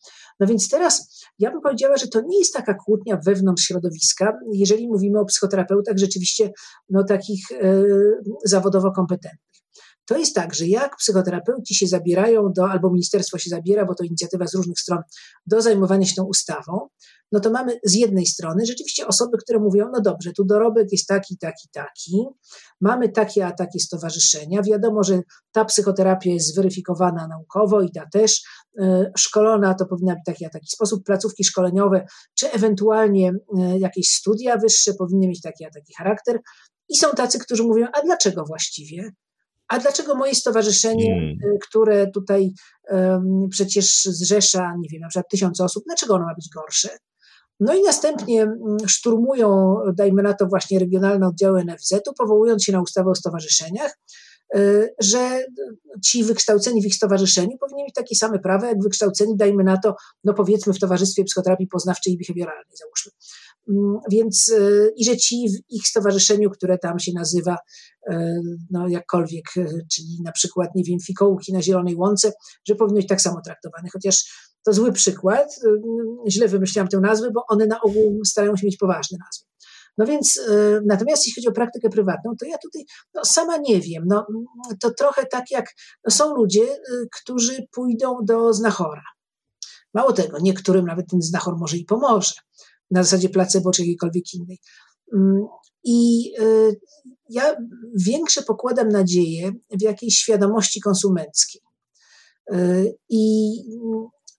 No 0.41 0.47
więc 0.47 0.68
teraz 0.68 1.24
ja 1.39 1.51
bym 1.51 1.61
powiedziała, 1.61 1.97
że 1.97 2.09
to 2.09 2.20
nie 2.20 2.39
jest 2.39 2.55
taka 2.55 2.74
kłótnia 2.74 3.17
wewnątrz 3.26 3.64
środowiska, 3.64 4.38
jeżeli 4.52 4.88
mówimy 4.88 5.20
o 5.20 5.24
psychoterapeutach 5.24 5.98
rzeczywiście 5.98 6.50
no, 6.90 7.04
takich 7.04 7.52
e, 7.52 7.82
zawodowo 8.44 8.92
kompetentnych. 8.92 9.47
To 10.09 10.18
jest 10.18 10.34
tak, 10.34 10.54
że 10.54 10.66
jak 10.66 10.96
psychoterapeuci 10.96 11.74
się 11.74 11.86
zabierają 11.86 12.52
do, 12.52 12.70
albo 12.70 12.90
ministerstwo 12.90 13.38
się 13.38 13.50
zabiera, 13.50 13.84
bo 13.84 13.94
to 13.94 14.04
inicjatywa 14.04 14.46
z 14.46 14.54
różnych 14.54 14.80
stron, 14.80 14.98
do 15.46 15.62
zajmowania 15.62 16.06
się 16.06 16.14
tą 16.14 16.24
ustawą, 16.24 16.88
no 17.32 17.40
to 17.40 17.50
mamy 17.50 17.78
z 17.84 17.94
jednej 17.94 18.26
strony 18.26 18.66
rzeczywiście 18.66 19.06
osoby, 19.06 19.38
które 19.38 19.59
mówią, 19.59 19.90
no 19.92 20.00
dobrze, 20.00 20.32
tu 20.32 20.44
dorobek 20.44 20.92
jest 20.92 21.06
taki, 21.06 21.38
taki, 21.38 21.68
taki, 21.72 22.26
mamy 22.80 23.09
takie 23.09 23.46
a 23.46 23.52
takie 23.52 23.78
stowarzyszenia, 23.80 24.62
wiadomo, 24.62 25.02
że 25.02 25.20
ta 25.52 25.64
psychoterapia 25.64 26.30
jest 26.30 26.54
zweryfikowana 26.54 27.28
naukowo 27.28 27.82
i 27.82 27.92
ta 27.92 28.06
też, 28.12 28.42
e, 28.80 29.12
szkolona 29.18 29.74
to 29.74 29.86
powinna 29.86 30.14
być 30.14 30.24
taki 30.26 30.46
a 30.46 30.50
taki 30.50 30.68
sposób, 30.68 31.04
placówki 31.04 31.44
szkoleniowe, 31.44 32.06
czy 32.34 32.52
ewentualnie 32.52 33.32
e, 33.59 33.78
jakieś 33.78 34.09
studia 34.09 34.56
wyższe 34.56 34.94
powinny 34.94 35.28
mieć 35.28 35.40
taki 35.40 35.64
a 35.64 35.70
taki 35.70 35.94
charakter. 35.98 36.40
I 36.88 36.96
są 36.96 37.11
tacy, 37.11 37.38
którzy 37.38 37.62
mówią, 37.62 37.86
a 37.92 38.02
dlaczego 38.02 38.44
właściwie? 38.44 39.12
A 39.68 39.78
dlaczego 39.78 40.14
moje 40.14 40.34
stowarzyszenie, 40.34 41.14
hmm. 41.14 41.54
Y, 41.54 41.58
które 41.68 42.10
tutaj 42.10 42.52
um, 42.90 43.48
przecież 43.50 44.04
zrzesza, 44.04 44.74
nie 44.80 44.88
wiem, 44.88 45.00
na 45.00 45.08
przykład 45.08 45.30
tysiąc 45.30 45.60
osób, 45.60 45.84
dlaczego 45.86 46.14
ono 46.14 46.24
ma 46.24 46.34
być 46.34 46.48
gorsze? 46.54 46.88
No 47.60 47.74
i 47.74 47.82
następnie 47.82 48.42
mm, 48.42 48.76
szturmują, 48.86 49.76
dajmy 49.94 50.22
na 50.22 50.34
to 50.34 50.46
właśnie 50.46 50.78
regionalne 50.78 51.26
oddziały 51.26 51.64
NFZ-u, 51.64 52.14
powołując 52.18 52.64
się 52.64 52.72
na 52.72 52.80
ustawę 52.80 53.10
o 53.10 53.14
stowarzyszeniach, 53.14 53.98
y, 54.56 54.94
że 55.00 55.44
ci 56.04 56.24
wykształceni 56.24 56.82
w 56.82 56.86
ich 56.86 56.94
stowarzyszeniu 56.94 57.58
powinni 57.58 57.82
mieć 57.82 57.94
takie 57.94 58.14
same 58.14 58.38
prawa, 58.38 58.66
jak 58.66 58.82
wykształceni, 58.82 59.36
dajmy 59.36 59.64
na 59.64 59.76
to, 59.76 59.94
no 60.24 60.34
powiedzmy 60.34 60.72
w 60.72 60.78
Towarzystwie 60.78 61.24
Psychoterapii 61.24 61.66
Poznawczej 61.66 62.12
i 62.12 62.18
Behawioralnej, 62.18 62.76
załóżmy. 62.76 63.12
Mm, 63.68 63.98
więc 64.10 64.48
y, 64.48 64.92
i 64.96 65.04
że 65.04 65.16
ci 65.16 65.48
w 65.48 65.72
ich 65.72 65.86
stowarzyszeniu, 65.86 66.50
które 66.50 66.78
tam 66.78 66.98
się 66.98 67.12
nazywa 67.14 67.56
y, 68.10 68.14
no 68.70 68.88
jakkolwiek, 68.88 69.56
y, 69.56 69.86
czyli 69.92 70.18
na 70.24 70.32
przykład, 70.32 70.70
nie 70.74 70.84
wiem, 70.84 70.98
fikołki 71.00 71.52
na 71.52 71.62
Zielonej 71.62 71.96
Łące, 71.96 72.32
że 72.68 72.74
powinny 72.74 73.00
być 73.00 73.08
tak 73.08 73.20
samo 73.20 73.40
traktowane. 73.44 73.88
Chociaż 73.92 74.48
to 74.64 74.72
zły 74.72 74.92
przykład, 74.92 75.60
źle 76.28 76.48
wymyśliłam 76.48 76.88
tę 76.88 77.00
nazwę, 77.00 77.30
bo 77.34 77.44
one 77.48 77.66
na 77.66 77.80
ogół 77.80 78.24
starają 78.24 78.56
się 78.56 78.66
mieć 78.66 78.76
poważne 78.76 79.18
nazwy. 79.18 79.44
No 79.98 80.06
więc, 80.06 80.40
natomiast 80.86 81.26
jeśli 81.26 81.42
chodzi 81.42 81.48
o 81.48 81.52
praktykę 81.52 81.88
prywatną, 81.88 82.32
to 82.40 82.46
ja 82.46 82.58
tutaj 82.58 82.84
no, 83.14 83.24
sama 83.24 83.56
nie 83.56 83.80
wiem. 83.80 84.04
No, 84.06 84.26
to 84.80 84.90
trochę 84.90 85.26
tak 85.26 85.44
jak 85.50 85.66
no, 86.04 86.10
są 86.10 86.34
ludzie, 86.34 86.66
którzy 87.20 87.66
pójdą 87.70 88.16
do 88.22 88.52
znachora. 88.52 89.02
Mało 89.94 90.12
tego, 90.12 90.38
niektórym 90.40 90.86
nawet 90.86 91.06
ten 91.10 91.22
znachor 91.22 91.56
może 91.56 91.76
i 91.76 91.84
pomoże 91.84 92.34
na 92.91 93.03
zasadzie 93.03 93.28
placebo 93.28 93.70
czy 93.70 93.82
jakiejkolwiek 93.82 94.24
innej. 94.34 94.59
Mm, 95.14 95.47
I 95.84 96.32
y, 96.41 96.80
ja 97.30 97.57
większe 98.07 98.43
pokładam 98.43 98.89
nadzieję 98.89 99.53
w 99.70 99.82
jakiejś 99.82 100.14
świadomości 100.14 100.80
konsumenckiej. 100.80 101.62
Y, 102.53 102.95
I 103.09 103.53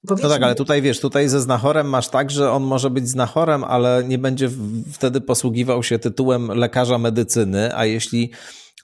Powiedzmy, 0.08 0.30
no 0.30 0.36
tak, 0.36 0.44
ale 0.44 0.56
tutaj 0.56 0.82
wiesz, 0.82 1.00
tutaj 1.00 1.30
ze 1.30 1.42
znachorem 1.42 1.90
masz 1.90 2.10
tak, 2.10 2.32
że 2.32 2.52
on 2.52 2.64
może 2.64 2.90
być 2.90 3.10
znachorem, 3.10 3.64
ale 3.64 4.04
nie 4.04 4.18
będzie 4.18 4.50
wtedy 4.92 5.22
posługiwał 5.22 5.84
się 5.84 6.00
tytułem 6.00 6.48
lekarza 6.48 6.98
medycyny, 6.98 7.76
a 7.76 7.86
jeśli 7.86 8.32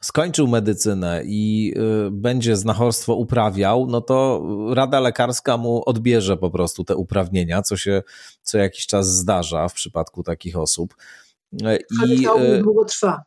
skończył 0.02 0.48
medycynę 0.48 1.22
i 1.26 1.74
y, 2.08 2.12
będzie 2.12 2.58
znachorstwo 2.58 3.16
uprawiał, 3.16 3.88
no 3.88 4.02
to 4.02 4.44
Rada 4.74 5.00
Lekarska 5.00 5.58
mu 5.58 5.84
odbierze 5.86 6.38
po 6.38 6.52
prostu 6.52 6.84
te 6.84 6.96
uprawnienia, 6.96 7.62
co 7.62 7.78
się 7.78 8.04
co 8.42 8.58
jakiś 8.58 8.86
czas 8.86 9.08
zdarza 9.08 9.68
w 9.68 9.74
przypadku 9.74 10.24
takich 10.24 10.58
osób. 10.58 10.96
E, 11.64 11.78
I 12.08 12.24
to 12.24 12.44
y, 12.44 12.62
długo 12.62 12.86
trwa. 12.86 13.24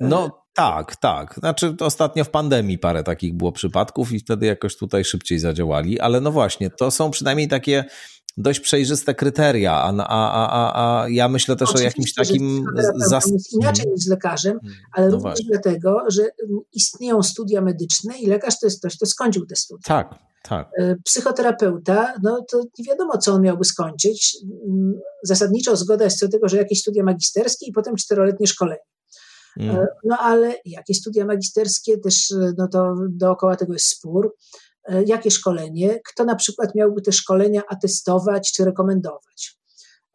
No 0.00 0.42
tak, 0.54 0.96
tak. 0.96 1.34
Znaczy 1.34 1.76
ostatnio 1.80 2.24
w 2.24 2.30
pandemii 2.30 2.78
parę 2.78 3.02
takich 3.02 3.34
było 3.34 3.52
przypadków 3.52 4.12
i 4.12 4.18
wtedy 4.18 4.46
jakoś 4.46 4.76
tutaj 4.76 5.04
szybciej 5.04 5.38
zadziałali, 5.38 6.00
ale 6.00 6.20
no 6.20 6.32
właśnie, 6.32 6.70
to 6.70 6.90
są 6.90 7.10
przynajmniej 7.10 7.48
takie 7.48 7.84
dość 8.36 8.60
przejrzyste 8.60 9.14
kryteria, 9.14 9.72
a, 9.72 9.94
a, 9.98 10.48
a, 10.50 11.02
a 11.02 11.08
ja 11.08 11.28
myślę 11.28 11.56
też 11.56 11.68
Oczywiście, 11.68 11.86
o 11.86 11.90
jakimś 11.90 12.14
takim... 12.14 12.64
Zas... 12.96 13.26
Inaczej 13.52 13.82
mhm. 13.82 13.94
niż 13.94 14.04
z 14.04 14.08
lekarzem, 14.08 14.52
mhm. 14.52 14.74
ale 14.92 15.06
no 15.06 15.12
również 15.12 15.22
właśnie. 15.22 15.46
dlatego, 15.50 16.04
że 16.08 16.22
mm, 16.22 16.60
istnieją 16.72 17.22
studia 17.22 17.60
medyczne 17.60 18.18
i 18.18 18.26
lekarz 18.26 18.60
to 18.60 18.66
jest 18.66 18.78
ktoś, 18.78 18.96
kto 18.96 19.06
skończył 19.06 19.46
te 19.46 19.56
studia. 19.56 19.82
Tak, 19.84 20.14
tak. 20.42 20.70
E, 20.78 20.96
psychoterapeuta, 21.04 22.14
no 22.22 22.44
to 22.50 22.62
nie 22.78 22.84
wiadomo, 22.84 23.18
co 23.18 23.32
on 23.32 23.42
miałby 23.42 23.64
skończyć. 23.64 24.36
Mm, 24.68 25.00
zasadniczo 25.22 25.76
zgoda 25.76 26.04
jest 26.04 26.18
co 26.18 26.26
do 26.26 26.32
tego, 26.32 26.48
że 26.48 26.56
jakieś 26.56 26.80
studia 26.80 27.02
magisterskie 27.02 27.66
i 27.66 27.72
potem 27.72 27.96
czteroletnie 27.96 28.46
szkolenie. 28.46 28.80
Mm. 29.56 29.86
No 30.04 30.18
ale 30.18 30.54
jakie 30.64 30.94
studia 30.94 31.24
magisterskie, 31.24 31.98
też 31.98 32.34
no 32.58 32.68
to 32.68 32.94
dookoła 33.08 33.56
tego 33.56 33.72
jest 33.72 33.86
spór. 33.86 34.34
E, 34.88 35.02
jakie 35.02 35.30
szkolenie, 35.30 36.00
kto 36.08 36.24
na 36.24 36.36
przykład 36.36 36.74
miałby 36.74 37.02
te 37.02 37.12
szkolenia 37.12 37.62
atestować 37.68 38.52
czy 38.52 38.64
rekomendować. 38.64 39.58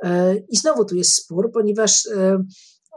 E, 0.04 0.36
I 0.36 0.58
znowu 0.58 0.86
tu 0.86 0.96
jest 0.96 1.16
spór, 1.16 1.52
ponieważ 1.54 2.06
e, 2.06 2.44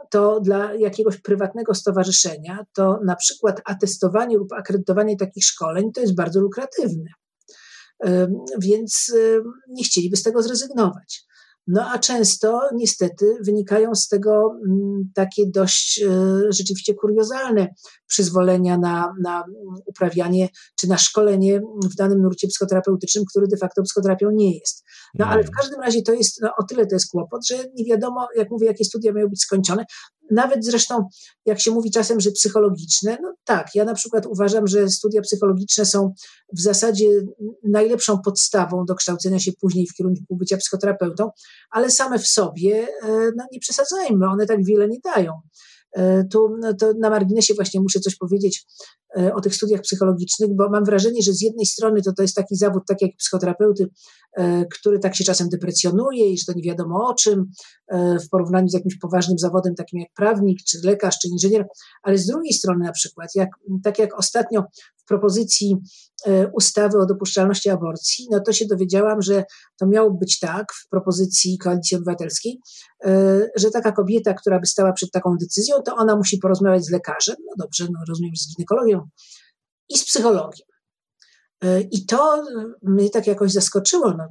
to 0.09 0.39
dla 0.39 0.73
jakiegoś 0.73 1.17
prywatnego 1.17 1.75
stowarzyszenia, 1.75 2.65
to 2.73 2.99
na 3.05 3.15
przykład 3.15 3.61
atestowanie 3.65 4.37
lub 4.37 4.53
akredytowanie 4.53 5.17
takich 5.17 5.45
szkoleń 5.45 5.91
to 5.91 6.01
jest 6.01 6.15
bardzo 6.15 6.41
lukratywne. 6.41 7.09
Więc 8.61 9.13
nie 9.69 9.83
chcieliby 9.83 10.17
z 10.17 10.23
tego 10.23 10.41
zrezygnować. 10.41 11.25
No 11.67 11.89
a 11.91 11.99
często 11.99 12.61
niestety 12.73 13.37
wynikają 13.41 13.95
z 13.95 14.07
tego 14.07 14.57
mm, 14.67 15.11
takie 15.13 15.43
dość 15.47 16.03
rzeczywiście 16.49 16.93
kuriozalne 16.93 17.67
przyzwolenia 18.07 18.77
na, 18.77 19.13
na 19.21 19.43
uprawianie 19.85 20.49
czy 20.79 20.87
na 20.87 20.97
szkolenie 20.97 21.61
w 21.91 21.95
danym 21.95 22.21
nurcie 22.21 22.47
psychoterapeutycznym, 22.47 23.25
który 23.29 23.47
de 23.47 23.57
facto 23.57 23.83
psychoterapią 23.83 24.31
nie 24.31 24.57
jest. 24.57 24.83
No 25.19 25.25
ale 25.25 25.43
w 25.43 25.47
mm. 25.47 25.53
każdym 25.61 25.81
razie 25.81 26.01
to 26.01 26.13
jest, 26.13 26.41
no, 26.41 26.51
o 26.57 26.63
tyle 26.63 26.87
to 26.87 26.95
jest 26.95 27.11
kłopot, 27.11 27.47
że 27.47 27.55
nie 27.75 27.85
wiadomo, 27.85 28.27
jak 28.35 28.51
mówię, 28.51 28.67
jakie 28.67 28.85
studia 28.85 29.13
mają 29.13 29.27
być 29.27 29.41
skończone. 29.41 29.85
Nawet 30.31 30.65
zresztą, 30.65 31.07
jak 31.45 31.61
się 31.61 31.71
mówi 31.71 31.91
czasem, 31.91 32.19
że 32.19 32.31
psychologiczne, 32.31 33.17
no 33.21 33.33
tak, 33.43 33.67
ja 33.75 33.85
na 33.85 33.93
przykład 33.93 34.25
uważam, 34.25 34.67
że 34.67 34.89
studia 34.89 35.21
psychologiczne 35.21 35.85
są 35.85 36.13
w 36.53 36.61
zasadzie 36.61 37.09
najlepszą 37.63 38.21
podstawą 38.21 38.85
do 38.85 38.95
kształcenia 38.95 39.39
się 39.39 39.51
później 39.61 39.87
w 39.87 39.93
kierunku 39.93 40.35
bycia 40.35 40.57
psychoterapeutą, 40.57 41.29
ale 41.71 41.91
same 41.91 42.19
w 42.19 42.27
sobie, 42.27 42.87
e, 43.03 43.07
no 43.35 43.45
nie 43.51 43.59
przesadzajmy, 43.59 44.27
one 44.27 44.45
tak 44.45 44.65
wiele 44.65 44.87
nie 44.87 44.99
dają. 45.15 45.31
E, 45.95 46.23
tu 46.23 46.57
no 46.59 46.73
na 46.99 47.09
marginesie 47.09 47.53
właśnie 47.53 47.81
muszę 47.81 47.99
coś 47.99 48.15
powiedzieć 48.15 48.65
e, 49.17 49.33
o 49.33 49.41
tych 49.41 49.55
studiach 49.55 49.81
psychologicznych, 49.81 50.49
bo 50.55 50.69
mam 50.69 50.85
wrażenie, 50.85 51.21
że 51.21 51.33
z 51.33 51.41
jednej 51.41 51.65
strony 51.65 52.01
to, 52.01 52.13
to 52.13 52.21
jest 52.21 52.35
taki 52.35 52.55
zawód, 52.55 52.83
tak 52.87 53.01
jak 53.01 53.11
psychoterapeuty, 53.17 53.89
e, 54.37 54.65
który 54.65 54.99
tak 54.99 55.15
się 55.15 55.23
czasem 55.23 55.49
deprecjonuje 55.49 56.29
i 56.29 56.37
że 56.37 56.45
to 56.45 56.53
nie 56.55 56.63
wiadomo 56.63 57.07
o 57.07 57.13
czym, 57.13 57.51
w 58.25 58.29
porównaniu 58.29 58.67
z 58.67 58.73
jakimś 58.73 58.97
poważnym 58.97 59.37
zawodem 59.37 59.75
takim 59.75 59.99
jak 59.99 60.09
prawnik, 60.15 60.59
czy 60.63 60.77
lekarz, 60.83 61.19
czy 61.19 61.27
inżynier, 61.27 61.67
ale 62.03 62.17
z 62.17 62.25
drugiej 62.25 62.53
strony 62.53 62.85
na 62.85 62.91
przykład, 62.91 63.29
jak, 63.35 63.49
tak 63.83 63.99
jak 63.99 64.19
ostatnio 64.19 64.63
propozycji 65.05 65.77
e, 66.25 66.51
ustawy 66.53 66.97
o 66.97 67.05
dopuszczalności 67.05 67.69
aborcji, 67.69 68.27
no 68.31 68.39
to 68.39 68.53
się 68.53 68.65
dowiedziałam, 68.65 69.21
że 69.21 69.43
to 69.79 69.87
miało 69.87 70.11
być 70.11 70.39
tak 70.39 70.73
w 70.73 70.89
propozycji 70.89 71.57
Koalicji 71.57 71.97
Obywatelskiej, 71.97 72.59
e, 73.05 73.41
że 73.55 73.71
taka 73.71 73.91
kobieta, 73.91 74.33
która 74.33 74.59
by 74.59 74.65
stała 74.65 74.93
przed 74.93 75.11
taką 75.11 75.35
decyzją, 75.37 75.81
to 75.81 75.95
ona 75.95 76.15
musi 76.15 76.37
porozmawiać 76.37 76.85
z 76.85 76.91
lekarzem, 76.91 77.35
no 77.45 77.53
dobrze, 77.57 77.87
no 77.91 77.99
rozumiem, 78.09 78.35
z 78.35 78.55
ginekologiem 78.55 79.01
i 79.89 79.97
z 79.97 80.05
psychologiem. 80.05 80.67
E, 81.63 81.81
I 81.81 82.05
to 82.05 82.43
mnie 82.81 83.09
tak 83.09 83.27
jakoś 83.27 83.51
zaskoczyło. 83.51 84.13
No, 84.17 84.27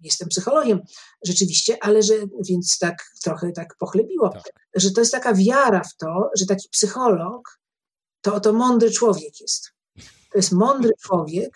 jestem 0.00 0.28
psychologiem 0.28 0.80
rzeczywiście, 1.24 1.76
ale 1.80 2.02
że, 2.02 2.14
więc 2.48 2.78
tak 2.78 3.04
trochę 3.24 3.52
tak 3.52 3.76
pochlebiło, 3.78 4.28
tak. 4.28 4.52
że 4.76 4.90
to 4.90 5.00
jest 5.00 5.12
taka 5.12 5.34
wiara 5.34 5.82
w 5.84 5.96
to, 5.96 6.30
że 6.38 6.46
taki 6.46 6.68
psycholog 6.68 7.58
to 8.20 8.40
to 8.40 8.52
mądry 8.52 8.90
człowiek 8.90 9.40
jest. 9.40 9.77
To 10.32 10.38
jest 10.38 10.52
mądry 10.52 10.90
człowiek 11.02 11.50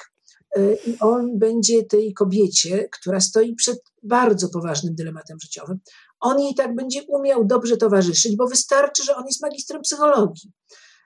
y, 0.56 0.78
i 0.86 0.98
on 1.00 1.38
będzie 1.38 1.84
tej 1.84 2.14
kobiecie, 2.14 2.88
która 2.92 3.20
stoi 3.20 3.54
przed 3.54 3.78
bardzo 4.02 4.48
poważnym 4.48 4.94
dylematem 4.94 5.36
życiowym, 5.42 5.78
on 6.20 6.40
jej 6.40 6.54
tak 6.54 6.74
będzie 6.74 7.02
umiał 7.08 7.44
dobrze 7.44 7.76
towarzyszyć, 7.76 8.36
bo 8.36 8.46
wystarczy, 8.46 9.04
że 9.04 9.16
on 9.16 9.26
jest 9.26 9.42
magistrem 9.42 9.82
psychologii. 9.82 10.52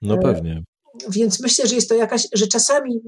No 0.02 0.14
y, 0.14 0.18
pewnie. 0.18 0.62
Więc 1.08 1.40
myślę, 1.40 1.66
że 1.66 1.74
jest 1.74 1.88
to 1.88 1.94
jakaś, 1.94 2.28
że 2.34 2.46
czasami 2.46 3.00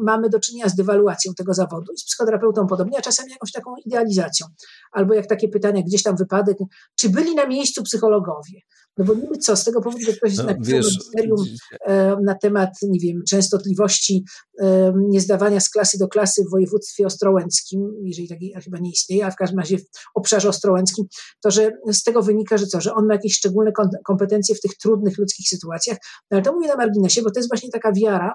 mamy 0.00 0.28
do 0.28 0.40
czynienia 0.40 0.68
z 0.68 0.74
dewaluacją 0.74 1.34
tego 1.34 1.54
zawodu 1.54 1.92
i 1.92 1.98
z 1.98 2.04
psychoterapeutą 2.04 2.66
podobnie, 2.66 2.98
a 2.98 3.02
czasami 3.02 3.30
jakąś 3.30 3.52
taką 3.52 3.74
idealizacją. 3.86 4.46
Albo 4.92 5.14
jak 5.14 5.26
takie 5.26 5.48
pytania, 5.48 5.82
gdzieś 5.82 6.02
tam 6.02 6.16
wypadek, 6.16 6.56
czy 6.94 7.10
byli 7.10 7.34
na 7.34 7.46
miejscu 7.46 7.82
psychologowie? 7.82 8.60
No 8.96 9.04
bo 9.04 9.14
niby 9.14 9.38
co, 9.38 9.56
z 9.56 9.64
tego 9.64 9.80
powodu, 9.80 10.04
że 10.04 10.12
ktoś 10.12 10.36
no, 10.36 10.44
napisał 10.44 10.78
magisterium 10.78 11.44
e, 11.86 12.16
na 12.24 12.34
temat, 12.34 12.70
nie 12.82 13.00
wiem, 13.00 13.22
częstotliwości 13.28 14.24
e, 14.60 14.92
niezdawania 14.96 15.60
z 15.60 15.70
klasy 15.70 15.98
do 15.98 16.08
klasy 16.08 16.44
w 16.48 16.50
województwie 16.50 17.06
ostrołęckim, 17.06 17.80
jeżeli 18.02 18.28
taki 18.28 18.52
chyba 18.64 18.78
nie 18.78 18.90
istnieje, 18.90 19.26
a 19.26 19.30
w 19.30 19.36
każdym 19.36 19.58
razie 19.58 19.78
w 19.78 19.84
obszarze 20.14 20.48
ostrołęckim, 20.48 21.04
to 21.42 21.50
że 21.50 21.70
z 21.92 22.02
tego 22.02 22.22
wynika, 22.22 22.56
że 22.56 22.66
co, 22.66 22.80
że 22.80 22.94
on 22.94 23.06
ma 23.06 23.14
jakieś 23.14 23.34
szczególne 23.34 23.72
kompetencje 24.04 24.54
w 24.54 24.60
tych 24.60 24.76
trudnych 24.76 25.18
ludzkich 25.18 25.48
sytuacjach. 25.48 25.98
No 26.30 26.36
ale 26.36 26.42
to 26.42 26.52
mówię 26.52 26.68
na 26.68 26.76
marginesie, 26.76 27.22
bo 27.22 27.30
to 27.30 27.38
jest 27.38 27.50
właśnie 27.50 27.70
taka 27.70 27.92
wiara, 27.92 28.32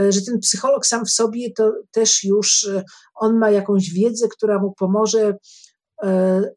e, 0.00 0.12
że 0.12 0.22
ten 0.22 0.38
psycholog 0.38 0.86
sam 0.86 1.04
w 1.04 1.10
sobie 1.10 1.52
to 1.56 1.72
też 1.90 2.24
już 2.24 2.68
on 3.14 3.38
ma 3.38 3.50
jakąś 3.50 3.90
wiedzę, 3.90 4.28
która 4.28 4.58
mu 4.58 4.72
pomoże 4.78 5.34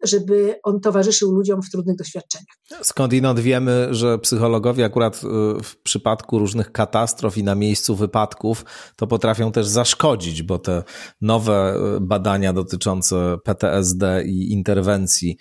żeby 0.03 0.55
on 0.63 0.79
towarzyszył 0.79 1.31
ludziom 1.31 1.61
w 1.61 1.69
trudnych 1.69 1.95
doświadczeniach. 1.95 2.55
Skądinąd 2.81 3.39
wiemy, 3.39 3.87
że 3.91 4.19
psychologowie 4.19 4.85
akurat 4.85 5.15
e, 5.15 5.19
w 5.63 5.77
przypadku 5.83 6.39
różnych 6.39 6.71
katastrof 6.71 7.37
i 7.37 7.43
na 7.43 7.55
miejscu 7.55 7.95
wypadków 7.95 8.65
to 8.95 9.07
potrafią 9.07 9.51
też 9.51 9.67
zaszkodzić, 9.67 10.43
bo 10.43 10.59
te 10.59 10.83
nowe 11.21 11.75
e, 11.75 11.99
badania 12.01 12.53
dotyczące 12.53 13.37
PTSD 13.43 14.23
i 14.25 14.51
interwencji 14.51 15.37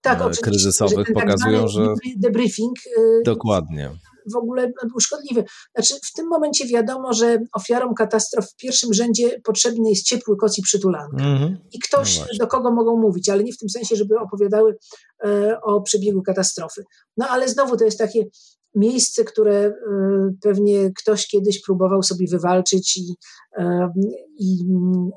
tak, 0.00 0.40
kryzysowych 0.42 1.06
tak 1.06 1.14
pokazują, 1.14 1.68
że 1.68 1.94
debriefing 2.16 2.78
dokładnie 3.24 3.90
w 4.32 4.36
ogóle 4.36 4.72
był 4.90 5.00
szkodliwy. 5.00 5.44
Znaczy, 5.74 5.94
w 6.04 6.12
tym 6.12 6.26
momencie 6.26 6.66
wiadomo, 6.66 7.12
że 7.12 7.38
ofiarom 7.52 7.94
katastrof 7.94 8.50
w 8.50 8.56
pierwszym 8.56 8.94
rzędzie 8.94 9.40
potrzebny 9.44 9.90
jest 9.90 10.06
ciepły 10.06 10.36
koc 10.36 10.58
i 10.58 10.62
przytulanka. 10.62 11.16
Mm-hmm. 11.16 11.56
I 11.72 11.78
ktoś, 11.78 12.18
no 12.18 12.26
do 12.38 12.46
kogo 12.46 12.70
mogą 12.70 12.96
mówić, 12.96 13.28
ale 13.28 13.44
nie 13.44 13.52
w 13.52 13.58
tym 13.58 13.68
sensie, 13.68 13.96
żeby 13.96 14.18
opowiadały 14.18 14.76
e, 15.24 15.60
o 15.62 15.80
przebiegu 15.80 16.22
katastrofy. 16.22 16.84
No 17.16 17.28
ale 17.28 17.48
znowu 17.48 17.76
to 17.76 17.84
jest 17.84 17.98
takie 17.98 18.24
miejsce, 18.74 19.24
które 19.24 19.54
e, 19.54 19.72
pewnie 20.42 20.90
ktoś 20.96 21.26
kiedyś 21.26 21.62
próbował 21.62 22.02
sobie 22.02 22.26
wywalczyć 22.30 22.96
i, 22.96 23.16
e, 23.58 23.92
i 24.38 24.64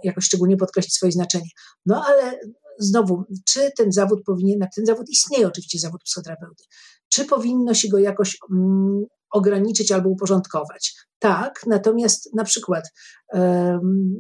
jakoś 0.03 0.25
szczególnie 0.25 0.57
podkreślić 0.57 0.93
swoje 0.93 1.11
znaczenie. 1.11 1.49
No 1.85 2.03
ale 2.07 2.39
znowu, 2.79 3.23
czy 3.45 3.71
ten 3.77 3.91
zawód 3.91 4.23
powinien, 4.25 4.59
ten 4.75 4.85
zawód 4.85 5.09
istnieje 5.09 5.47
oczywiście, 5.47 5.79
zawód 5.79 6.01
psychoterapeuty, 6.03 6.63
czy 7.13 7.25
powinno 7.25 7.73
się 7.73 7.89
go 7.89 7.97
jakoś 7.97 8.37
mm, 8.51 9.05
ograniczyć 9.31 9.91
albo 9.91 10.09
uporządkować? 10.09 10.95
Tak, 11.19 11.61
natomiast 11.67 12.33
na 12.35 12.43
przykład 12.43 12.83
um, 13.33 14.19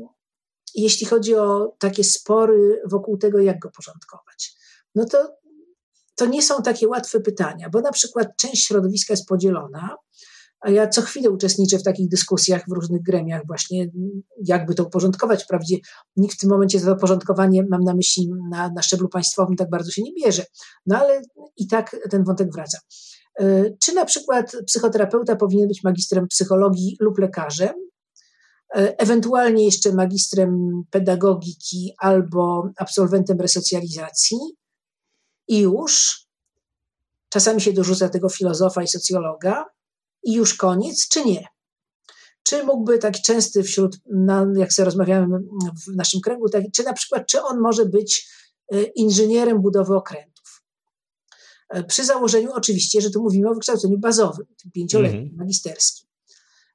jeśli 0.75 1.07
chodzi 1.07 1.35
o 1.35 1.75
takie 1.79 2.03
spory 2.03 2.81
wokół 2.85 3.17
tego, 3.17 3.39
jak 3.39 3.59
go 3.59 3.71
porządkować, 3.71 4.55
no 4.95 5.05
to 5.05 5.41
to 6.15 6.25
nie 6.25 6.41
są 6.41 6.61
takie 6.61 6.87
łatwe 6.87 7.19
pytania, 7.19 7.69
bo 7.69 7.81
na 7.81 7.91
przykład 7.91 8.27
część 8.37 8.67
środowiska 8.67 9.13
jest 9.13 9.27
podzielona, 9.27 9.95
a 10.61 10.69
ja 10.69 10.87
co 10.87 11.01
chwilę 11.01 11.29
uczestniczę 11.29 11.79
w 11.79 11.83
takich 11.83 12.09
dyskusjach 12.09 12.63
w 12.69 12.71
różnych 12.71 13.01
gremiach, 13.01 13.41
właśnie 13.47 13.87
jakby 14.45 14.75
to 14.75 14.83
uporządkować. 14.83 15.43
Wprawdzie 15.43 15.77
nikt 16.15 16.35
w 16.35 16.39
tym 16.39 16.49
momencie 16.49 16.79
za 16.79 16.95
porządkowanie, 16.95 17.63
mam 17.69 17.81
na 17.81 17.93
myśli 17.93 18.31
na, 18.49 18.69
na 18.69 18.81
szczeblu 18.81 19.09
państwowym, 19.09 19.55
tak 19.55 19.69
bardzo 19.69 19.91
się 19.91 20.01
nie 20.01 20.13
bierze. 20.13 20.45
No 20.85 20.97
ale 20.97 21.21
i 21.57 21.67
tak 21.67 21.95
ten 22.09 22.23
wątek 22.23 22.53
wraca. 22.53 22.79
E, 23.39 23.63
czy 23.83 23.93
na 23.93 24.05
przykład 24.05 24.51
psychoterapeuta 24.67 25.35
powinien 25.35 25.67
być 25.67 25.83
magistrem 25.83 26.27
psychologii 26.27 26.97
lub 26.99 27.17
lekarzem, 27.19 27.73
e, 28.75 28.99
ewentualnie 28.99 29.65
jeszcze 29.65 29.93
magistrem 29.93 30.83
pedagogiki 30.89 31.93
albo 31.97 32.69
absolwentem 32.77 33.39
resocjalizacji 33.39 34.37
i 35.47 35.59
już. 35.59 36.21
Czasami 37.29 37.61
się 37.61 37.73
dorzuca 37.73 38.09
tego 38.09 38.29
filozofa 38.29 38.83
i 38.83 38.87
socjologa, 38.87 39.65
i 40.23 40.33
już 40.33 40.53
koniec, 40.53 41.07
czy 41.07 41.25
nie? 41.25 41.47
Czy 42.43 42.63
mógłby 42.63 42.97
taki 42.97 43.21
częsty 43.21 43.63
wśród, 43.63 43.97
jak 44.55 44.73
sobie 44.73 44.85
rozmawiamy 44.85 45.39
w 45.87 45.95
naszym 45.95 46.21
kręgu, 46.21 46.49
taki, 46.49 46.71
czy 46.71 46.83
na 46.83 46.93
przykład, 46.93 47.27
czy 47.27 47.41
on 47.41 47.59
może 47.59 47.85
być 47.85 48.29
e, 48.71 48.83
inżynierem 48.83 49.61
budowy 49.61 49.95
okrętów? 49.95 50.63
E, 51.69 51.83
przy 51.83 52.05
założeniu 52.05 52.51
oczywiście, 52.53 53.01
że 53.01 53.09
tu 53.09 53.21
mówimy 53.21 53.49
o 53.49 53.53
wykształceniu 53.53 53.97
bazowym, 53.97 54.45
tym 54.61 54.71
pięcioletnim, 54.71 55.21
mm 55.21 55.33
-hmm. 55.33 55.37
magisterskim. 55.37 56.09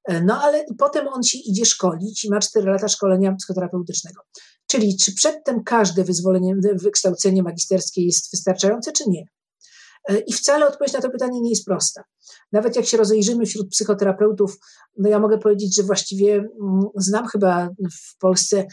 E, 0.04 0.20
no 0.24 0.42
ale 0.42 0.64
potem 0.78 1.08
on 1.08 1.22
się 1.22 1.38
idzie 1.38 1.64
szkolić 1.64 2.24
i 2.24 2.30
ma 2.30 2.40
4 2.40 2.66
lata 2.66 2.88
szkolenia 2.88 3.34
psychoterapeutycznego. 3.34 4.22
Czyli 4.66 4.96
czy 4.96 5.14
przedtem 5.14 5.64
każde 5.64 6.04
wyzwolenie, 6.04 6.54
wykształcenie 6.74 7.42
magisterskie 7.42 8.06
jest 8.06 8.30
wystarczające, 8.30 8.92
czy 8.92 9.04
nie? 9.10 9.26
I 10.26 10.32
wcale 10.32 10.68
odpowiedź 10.68 10.92
na 10.92 11.00
to 11.00 11.10
pytanie 11.10 11.40
nie 11.40 11.50
jest 11.50 11.64
prosta. 11.64 12.02
Nawet 12.52 12.76
jak 12.76 12.86
się 12.86 12.96
rozejrzymy 12.96 13.46
wśród 13.46 13.68
psychoterapeutów, 13.70 14.58
no 14.98 15.08
ja 15.08 15.18
mogę 15.18 15.38
powiedzieć, 15.38 15.76
że 15.76 15.82
właściwie 15.82 16.34
mm, 16.34 16.50
znam 16.96 17.26
chyba 17.26 17.68
w 17.92 18.18
Polsce 18.18 18.66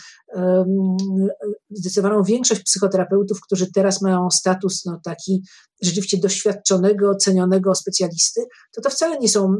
zdecydowaną 1.69 2.23
większość 2.23 2.63
psychoterapeutów, 2.63 3.41
którzy 3.41 3.71
teraz 3.71 4.01
mają 4.01 4.29
status 4.31 4.85
no, 4.85 4.99
taki 5.03 5.43
rzeczywiście 5.81 6.17
doświadczonego, 6.17 7.15
cenionego 7.15 7.75
specjalisty, 7.75 8.41
to 8.75 8.81
to 8.81 8.89
wcale 8.89 9.17
nie 9.19 9.29
są 9.29 9.55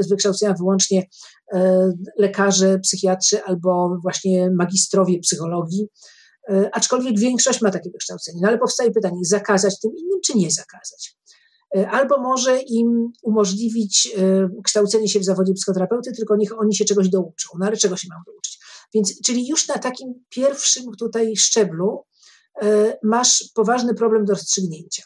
z 0.00 0.08
wykształcenia 0.08 0.54
wyłącznie 0.54 1.06
lekarze, 2.18 2.78
psychiatrzy 2.78 3.42
albo 3.44 3.98
właśnie 4.02 4.50
magistrowie 4.58 5.18
psychologii, 5.18 5.88
aczkolwiek 6.72 7.18
większość 7.18 7.60
ma 7.60 7.70
takie 7.70 7.90
wykształcenie. 7.90 8.38
No 8.42 8.48
ale 8.48 8.58
powstaje 8.58 8.90
pytanie, 8.90 9.18
zakazać 9.22 9.80
tym 9.80 9.90
innym, 9.96 10.20
czy 10.24 10.38
nie 10.38 10.50
zakazać? 10.50 11.16
E, 11.76 11.90
albo 11.90 12.20
może 12.20 12.60
im 12.60 13.12
umożliwić 13.22 14.16
kształcenie 14.64 15.08
się 15.08 15.20
w 15.20 15.24
zawodzie 15.24 15.52
psychoterapeuty, 15.52 16.12
tylko 16.12 16.36
niech 16.36 16.60
oni 16.60 16.74
się 16.76 16.84
czegoś 16.84 17.08
douczą. 17.08 17.48
No 17.58 17.66
ale 17.66 17.76
czego 17.76 17.96
się 17.96 18.08
mają 18.10 18.20
douczyć? 18.26 18.58
Więc, 18.94 19.20
czyli 19.22 19.48
już 19.48 19.68
na 19.68 19.78
takim 19.78 20.24
pierwszym 20.28 20.84
tutaj 20.98 21.36
szczeblu 21.36 22.04
masz 23.02 23.44
poważny 23.54 23.94
problem 23.94 24.24
do 24.24 24.32
rozstrzygnięcia 24.32 25.02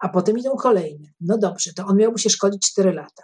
a 0.00 0.08
potem 0.08 0.38
idą 0.38 0.56
kolejne. 0.56 1.08
No 1.20 1.38
dobrze, 1.38 1.72
to 1.72 1.86
on 1.86 1.96
miałby 1.96 2.18
się 2.18 2.30
szkolić 2.30 2.70
4 2.70 2.92
lata. 2.92 3.22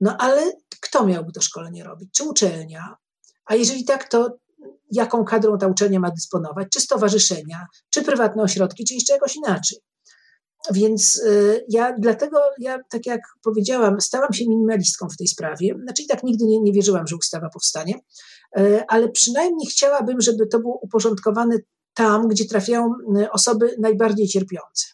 No 0.00 0.16
ale 0.18 0.52
kto 0.80 1.06
miałby 1.06 1.32
to 1.32 1.40
szkolenie 1.40 1.84
robić? 1.84 2.08
Czy 2.12 2.24
uczelnia? 2.24 2.96
A 3.44 3.54
jeżeli 3.54 3.84
tak, 3.84 4.08
to 4.08 4.36
jaką 4.90 5.24
kadrą 5.24 5.58
ta 5.58 5.66
uczelnia 5.66 6.00
ma 6.00 6.10
dysponować? 6.10 6.68
Czy 6.72 6.80
stowarzyszenia, 6.80 7.66
czy 7.90 8.02
prywatne 8.02 8.42
ośrodki, 8.42 8.84
czy 8.84 8.94
jeszcze 8.94 9.12
jakoś 9.12 9.36
inaczej? 9.36 9.78
Więc 10.72 11.22
y, 11.26 11.64
ja 11.68 11.94
dlatego, 11.98 12.38
ja 12.58 12.78
tak 12.90 13.06
jak 13.06 13.20
powiedziałam, 13.42 14.00
stałam 14.00 14.32
się 14.32 14.48
minimalistką 14.48 15.08
w 15.08 15.16
tej 15.16 15.28
sprawie. 15.28 15.74
Znaczy 15.82 16.02
i 16.02 16.06
tak 16.06 16.22
nigdy 16.22 16.44
nie, 16.44 16.60
nie 16.60 16.72
wierzyłam, 16.72 17.06
że 17.06 17.16
ustawa 17.16 17.48
powstanie, 17.50 17.94
y, 18.58 18.82
ale 18.88 19.08
przynajmniej 19.08 19.66
chciałabym, 19.66 20.20
żeby 20.20 20.46
to 20.46 20.58
było 20.58 20.78
uporządkowane 20.82 21.56
tam, 21.94 22.28
gdzie 22.28 22.44
trafiają 22.44 22.92
y, 23.18 23.30
osoby 23.30 23.76
najbardziej 23.80 24.28
cierpiące. 24.28 24.86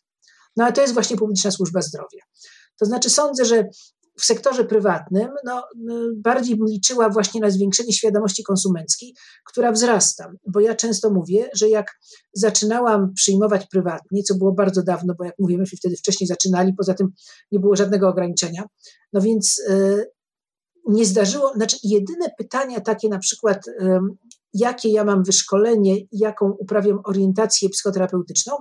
No 0.56 0.64
ale 0.64 0.72
to 0.72 0.80
jest 0.80 0.94
właśnie 0.94 1.16
publiczna 1.16 1.50
służba 1.50 1.82
zdrowia. 1.82 2.22
To 2.78 2.86
znaczy 2.86 3.10
sądzę, 3.10 3.44
że 3.44 3.64
w 4.20 4.24
sektorze 4.24 4.64
prywatnym 4.64 5.28
no, 5.44 5.64
bardziej 6.16 6.56
bym 6.56 6.66
liczyła 6.66 7.08
właśnie 7.08 7.40
na 7.40 7.50
zwiększenie 7.50 7.92
świadomości 7.92 8.44
konsumenckiej, 8.44 9.14
która 9.46 9.72
wzrasta. 9.72 10.32
Bo 10.46 10.60
ja 10.60 10.74
często 10.74 11.10
mówię, 11.10 11.48
że 11.54 11.68
jak 11.68 11.86
zaczynałam 12.32 13.14
przyjmować 13.14 13.66
prywatnie, 13.66 14.22
co 14.22 14.34
było 14.34 14.52
bardzo 14.52 14.82
dawno, 14.82 15.14
bo 15.18 15.24
jak 15.24 15.34
mówię, 15.38 15.58
myśmy 15.58 15.78
wtedy 15.78 15.96
wcześniej 15.96 16.28
zaczynali, 16.28 16.74
poza 16.74 16.94
tym 16.94 17.08
nie 17.52 17.58
było 17.58 17.76
żadnego 17.76 18.08
ograniczenia, 18.08 18.64
no 19.12 19.20
więc 19.20 19.58
y, 19.58 20.10
nie 20.88 21.04
zdarzyło, 21.04 21.52
znaczy 21.54 21.76
jedyne 21.82 22.26
pytania 22.38 22.80
takie 22.80 23.08
na 23.08 23.18
przykład, 23.18 23.68
y, 23.68 23.98
jakie 24.54 24.88
ja 24.88 25.04
mam 25.04 25.24
wyszkolenie, 25.24 25.96
jaką 26.12 26.50
uprawiam 26.50 27.00
orientację 27.04 27.68
psychoterapeutyczną, 27.68 28.52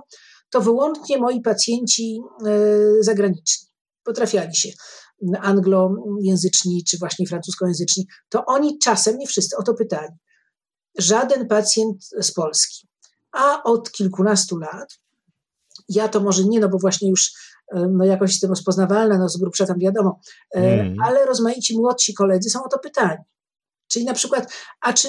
to 0.50 0.60
wyłącznie 0.60 1.18
moi 1.18 1.40
pacjenci 1.40 2.20
zagraniczni. 3.00 3.68
Potrafiali 4.04 4.56
się 4.56 4.68
anglojęzyczni 5.40 6.84
czy 6.84 6.98
właśnie 6.98 7.26
francuskojęzyczni, 7.26 8.06
to 8.28 8.44
oni 8.46 8.78
czasem, 8.78 9.18
nie 9.18 9.26
wszyscy, 9.26 9.56
o 9.56 9.62
to 9.62 9.74
pytali. 9.74 10.12
Żaden 10.98 11.48
pacjent 11.48 12.04
z 12.20 12.32
Polski. 12.32 12.88
A 13.32 13.62
od 13.62 13.92
kilkunastu 13.92 14.58
lat, 14.58 14.98
ja 15.88 16.08
to 16.08 16.20
może 16.20 16.44
nie, 16.44 16.60
no 16.60 16.68
bo 16.68 16.78
właśnie 16.78 17.10
już 17.10 17.32
e, 17.74 17.86
no 17.92 18.04
jakoś 18.04 18.30
jestem 18.30 18.50
rozpoznawalna, 18.50 19.18
no 19.18 19.28
z 19.28 19.36
grubsza 19.36 19.66
tam 19.66 19.78
wiadomo, 19.78 20.20
mm. 20.54 20.96
ale 21.04 21.26
rozmaici 21.26 21.78
młodsi 21.78 22.14
koledzy 22.14 22.50
są 22.50 22.64
o 22.64 22.68
to 22.68 22.78
pytani. 22.78 23.24
Czyli 23.88 24.04
na 24.04 24.14
przykład, 24.14 24.52
a 24.80 24.92
czy 24.92 25.08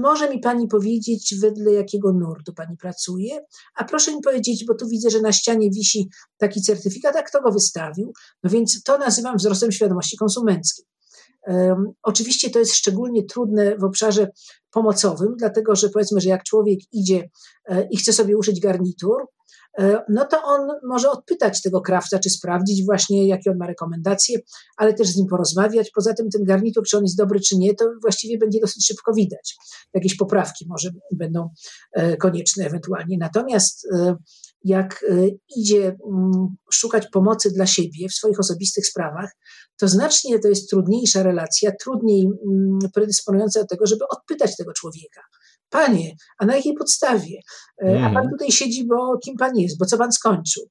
może 0.00 0.30
mi 0.30 0.40
Pani 0.40 0.68
powiedzieć, 0.68 1.34
wedle 1.40 1.72
jakiego 1.72 2.12
nurtu 2.12 2.52
Pani 2.54 2.76
pracuje? 2.76 3.44
A 3.74 3.84
proszę 3.84 4.14
mi 4.14 4.22
powiedzieć, 4.22 4.64
bo 4.64 4.74
tu 4.74 4.88
widzę, 4.88 5.10
że 5.10 5.20
na 5.20 5.32
ścianie 5.32 5.70
wisi 5.70 6.08
taki 6.38 6.62
certyfikat, 6.62 7.16
a 7.16 7.22
kto 7.22 7.42
go 7.42 7.52
wystawił? 7.52 8.12
No 8.42 8.50
więc 8.50 8.82
to 8.82 8.98
nazywam 8.98 9.36
wzrostem 9.36 9.72
świadomości 9.72 10.16
konsumenckiej. 10.16 10.84
Um, 11.46 11.92
oczywiście 12.02 12.50
to 12.50 12.58
jest 12.58 12.74
szczególnie 12.74 13.24
trudne 13.24 13.76
w 13.78 13.84
obszarze 13.84 14.28
pomocowym, 14.70 15.34
dlatego 15.38 15.76
że 15.76 15.88
powiedzmy, 15.88 16.20
że 16.20 16.28
jak 16.28 16.44
człowiek 16.44 16.78
idzie 16.92 17.30
e, 17.68 17.88
i 17.90 17.96
chce 17.96 18.12
sobie 18.12 18.36
uszyć 18.36 18.60
garnitur, 18.60 19.26
no 20.08 20.24
to 20.24 20.42
on 20.44 20.68
może 20.84 21.10
odpytać 21.10 21.62
tego 21.62 21.80
krawca, 21.80 22.18
czy 22.18 22.30
sprawdzić 22.30 22.84
właśnie, 22.84 23.28
jakie 23.28 23.50
on 23.50 23.56
ma 23.58 23.66
rekomendacje, 23.66 24.38
ale 24.76 24.94
też 24.94 25.08
z 25.08 25.16
nim 25.16 25.26
porozmawiać. 25.26 25.90
Poza 25.94 26.14
tym 26.14 26.30
ten 26.30 26.44
garnitur, 26.44 26.84
czy 26.84 26.96
on 26.96 27.02
jest 27.02 27.16
dobry, 27.16 27.40
czy 27.40 27.58
nie, 27.58 27.74
to 27.74 27.84
właściwie 28.02 28.38
będzie 28.38 28.60
dosyć 28.60 28.86
szybko 28.86 29.12
widać. 29.14 29.56
Jakieś 29.94 30.16
poprawki 30.16 30.66
może 30.68 30.90
będą 31.12 31.48
e, 31.92 32.16
konieczne 32.16 32.66
ewentualnie. 32.66 33.16
Natomiast 33.20 33.86
e, 33.92 34.16
jak 34.64 35.04
idzie 35.56 35.96
mm, 36.12 36.56
szukać 36.72 37.06
pomocy 37.12 37.50
dla 37.50 37.66
siebie 37.66 38.08
w 38.08 38.14
swoich 38.14 38.40
osobistych 38.40 38.86
sprawach, 38.86 39.30
to 39.78 39.88
znacznie 39.88 40.38
to 40.38 40.48
jest 40.48 40.70
trudniejsza 40.70 41.22
relacja, 41.22 41.72
trudniej 41.84 42.22
mm, 42.22 42.78
predysponująca 42.94 43.60
do 43.60 43.66
tego, 43.66 43.86
żeby 43.86 44.04
odpytać 44.10 44.56
tego 44.56 44.72
człowieka. 44.72 45.20
Panie, 45.70 46.14
a 46.38 46.46
na 46.46 46.56
jakiej 46.56 46.74
podstawie? 46.74 47.40
Mm. 47.82 47.96
A 47.96 48.06
pan 48.06 48.16
mhm. 48.16 48.30
tutaj 48.30 48.50
siedzi, 48.50 48.86
bo 48.86 49.18
kim 49.24 49.36
pan 49.36 49.56
jest, 49.56 49.78
bo 49.78 49.84
co 49.84 49.98
pan 49.98 50.12
skończył? 50.12 50.64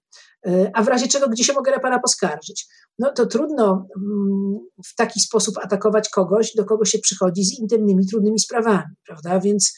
E, 0.48 0.72
a 0.74 0.84
w 0.84 0.88
razie 0.88 1.08
czego, 1.08 1.30
gdzie 1.30 1.44
się 1.44 1.54
mogę 1.54 1.72
na 1.72 1.80
pana 1.80 2.00
poskarżyć? 2.00 2.68
No 3.00 3.12
to 3.14 3.26
trudno 3.26 3.88
mm, 3.98 4.60
w 4.86 4.96
taki 4.96 5.20
sposób 5.20 5.58
atakować 5.58 6.10
kogoś, 6.10 6.52
do 6.56 6.66
kogo 6.66 6.86
się 6.86 7.00
przychodzi 7.00 7.44
z 7.44 7.60
intymnymi, 7.60 8.08
trudnymi 8.08 8.40
sprawami, 8.40 8.96
prawda? 9.06 9.40
Więc 9.40 9.74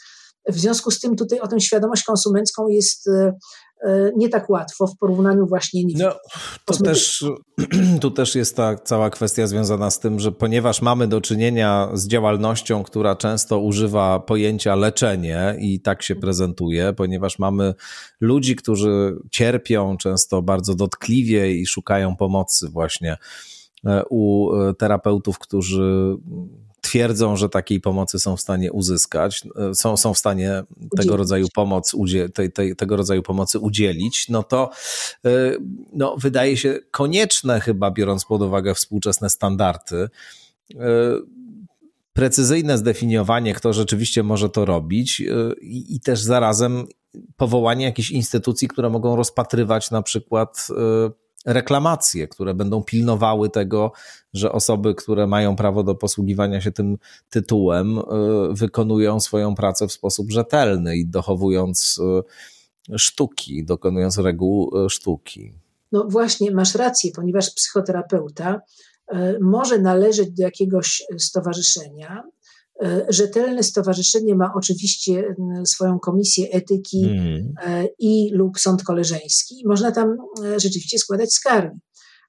w 0.49 0.59
związku 0.59 0.91
z 0.91 0.99
tym 0.99 1.15
tutaj 1.15 1.39
o 1.39 1.47
tę 1.47 1.59
świadomość 1.59 2.03
konsumencką 2.03 2.67
jest 2.67 3.07
e, 3.07 3.33
e, 3.83 4.11
nie 4.15 4.29
tak 4.29 4.49
łatwo 4.49 4.87
w 4.87 4.97
porównaniu 4.97 5.47
właśnie 5.47 5.83
nie 5.85 5.95
no, 5.97 6.15
to 6.65 6.73
też, 6.73 7.25
Tu 8.01 8.11
też 8.11 8.35
jest 8.35 8.55
ta 8.55 8.75
cała 8.75 9.09
kwestia 9.09 9.47
związana 9.47 9.91
z 9.91 9.99
tym, 9.99 10.19
że 10.19 10.31
ponieważ 10.31 10.81
mamy 10.81 11.07
do 11.07 11.21
czynienia 11.21 11.89
z 11.93 12.07
działalnością, 12.07 12.83
która 12.83 13.15
często 13.15 13.59
używa 13.59 14.19
pojęcia 14.19 14.75
leczenie 14.75 15.55
i 15.59 15.81
tak 15.81 16.03
się 16.03 16.15
prezentuje, 16.15 16.93
ponieważ 16.93 17.39
mamy 17.39 17.73
ludzi, 18.21 18.55
którzy 18.55 19.15
cierpią 19.31 19.97
często 19.97 20.41
bardzo 20.41 20.75
dotkliwie 20.75 21.55
i 21.55 21.65
szukają 21.65 22.15
pomocy 22.15 22.69
właśnie 22.69 23.17
e, 23.85 24.03
u 24.09 24.49
terapeutów, 24.77 25.39
którzy 25.39 26.15
twierdzą, 26.91 27.35
że 27.35 27.49
takiej 27.49 27.81
pomocy 27.81 28.19
są 28.19 28.37
w 28.37 28.41
stanie 28.41 28.71
uzyskać, 28.71 29.43
e, 29.55 29.75
są, 29.75 29.97
są 29.97 30.13
w 30.13 30.17
stanie 30.17 30.63
tego 30.97 31.17
rodzaju 31.17 31.47
pomoc, 31.53 31.95
tej, 32.33 32.51
tej, 32.51 32.75
tego 32.75 32.97
rodzaju 32.97 33.23
pomocy 33.23 33.59
udzielić, 33.59 34.29
no 34.29 34.43
to 34.43 34.69
e, 35.25 35.29
no, 35.93 36.15
wydaje 36.17 36.57
się 36.57 36.79
konieczne 36.91 37.59
chyba, 37.59 37.91
biorąc 37.91 38.25
pod 38.25 38.41
uwagę 38.41 38.75
współczesne 38.75 39.29
standardy, 39.29 40.09
e, 40.75 40.79
precyzyjne 42.13 42.77
zdefiniowanie, 42.77 43.53
kto 43.53 43.73
rzeczywiście 43.73 44.23
może 44.23 44.49
to 44.49 44.65
robić 44.65 45.19
i, 45.61 45.95
i 45.95 45.99
też 45.99 46.21
zarazem 46.21 46.87
powołanie 47.37 47.85
jakichś 47.85 48.11
instytucji, 48.11 48.67
które 48.67 48.89
mogą 48.89 49.15
rozpatrywać 49.15 49.91
na 49.91 50.01
przykład 50.01 50.67
reklamacje, 51.45 52.27
które 52.27 52.53
będą 52.53 52.83
pilnowały 52.83 53.49
tego, 53.49 53.91
że 54.33 54.51
osoby, 54.51 54.95
które 54.95 55.27
mają 55.27 55.55
prawo 55.55 55.83
do 55.83 55.95
posługiwania 55.95 56.61
się 56.61 56.71
tym 56.71 56.97
tytułem, 57.29 57.97
y, 57.97 58.03
wykonują 58.51 59.19
swoją 59.19 59.55
pracę 59.55 59.87
w 59.87 59.91
sposób 59.91 60.31
rzetelny 60.31 60.97
i 60.97 61.05
dochowując 61.07 61.99
y, 62.89 62.99
sztuki, 62.99 63.65
dokonując 63.65 64.17
reguł 64.17 64.85
y, 64.85 64.89
sztuki. 64.89 65.53
No 65.91 66.05
właśnie, 66.09 66.51
masz 66.51 66.75
rację, 66.75 67.11
ponieważ 67.15 67.49
psychoterapeuta 67.49 68.61
może 69.41 69.79
należeć 69.79 70.31
do 70.31 70.43
jakiegoś 70.43 71.03
stowarzyszenia, 71.17 72.23
rzetelne 73.09 73.63
stowarzyszenie 73.63 74.35
ma 74.35 74.53
oczywiście 74.55 75.35
swoją 75.65 75.99
komisję 75.99 76.51
etyki 76.51 77.03
mm. 77.03 77.53
i 77.99 78.29
lub 78.33 78.59
sąd 78.59 78.83
koleżeński. 78.83 79.63
Można 79.65 79.91
tam 79.91 80.17
e, 80.43 80.59
rzeczywiście 80.59 80.99
składać 80.99 81.33
skargi. 81.33 81.79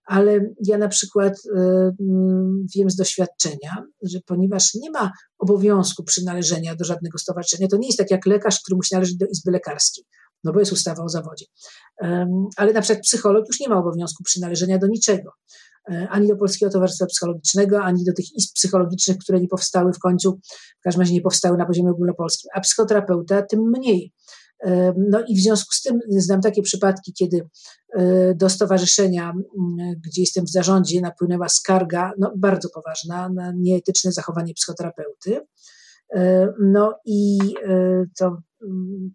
Ale 0.04 0.40
ja 0.66 0.78
na 0.78 0.88
przykład 0.88 1.34
wiem 2.76 2.90
z 2.90 2.96
doświadczenia, 2.96 3.84
że 4.02 4.18
ponieważ 4.26 4.74
nie 4.74 4.90
ma 4.90 5.10
obowiązku 5.38 6.04
przynależenia 6.04 6.74
do 6.74 6.84
żadnego 6.84 7.18
stowarzyszenia, 7.18 7.68
to 7.68 7.76
nie 7.76 7.86
jest 7.86 7.98
tak 7.98 8.10
jak 8.10 8.26
lekarz, 8.26 8.60
który 8.60 8.76
musi 8.76 8.94
należeć 8.94 9.16
do 9.16 9.26
izby 9.26 9.50
lekarskiej, 9.50 10.04
no 10.44 10.52
bo 10.52 10.58
jest 10.60 10.72
ustawa 10.72 11.04
o 11.04 11.08
zawodzie. 11.08 11.46
Ale 12.56 12.72
na 12.72 12.80
przykład 12.80 13.02
psycholog 13.02 13.44
już 13.48 13.60
nie 13.60 13.68
ma 13.68 13.78
obowiązku 13.78 14.24
przynależenia 14.24 14.78
do 14.78 14.86
niczego. 14.86 15.30
Ani 16.08 16.28
do 16.28 16.36
Polskiego 16.36 16.72
Towarzystwa 16.72 17.06
Psychologicznego, 17.06 17.82
ani 17.82 18.04
do 18.04 18.12
tych 18.12 18.36
izb 18.36 18.54
psychologicznych, 18.54 19.18
które 19.18 19.40
nie 19.40 19.48
powstały 19.48 19.92
w 19.92 19.98
końcu, 19.98 20.38
w 20.80 20.82
każdym 20.84 21.00
razie 21.00 21.14
nie 21.14 21.20
powstały 21.20 21.58
na 21.58 21.66
poziomie 21.66 21.90
ogólnopolskim, 21.90 22.50
a 22.54 22.60
psychoterapeuta 22.60 23.42
tym 23.42 23.60
mniej. 23.76 24.12
No 25.10 25.20
i 25.28 25.36
w 25.36 25.42
związku 25.42 25.72
z 25.72 25.82
tym 25.82 25.98
znam 26.08 26.40
takie 26.40 26.62
przypadki, 26.62 27.12
kiedy 27.12 27.48
do 28.34 28.48
stowarzyszenia, 28.48 29.32
gdzie 30.06 30.22
jestem 30.22 30.44
w 30.44 30.50
zarządzie, 30.50 31.00
napłynęła 31.00 31.48
skarga, 31.48 32.12
no 32.18 32.32
bardzo 32.36 32.68
poważna, 32.74 33.28
na 33.28 33.52
nieetyczne 33.56 34.12
zachowanie 34.12 34.54
psychoterapeuty. 34.54 35.40
No 36.60 36.94
i 37.04 37.38
to 38.18 38.36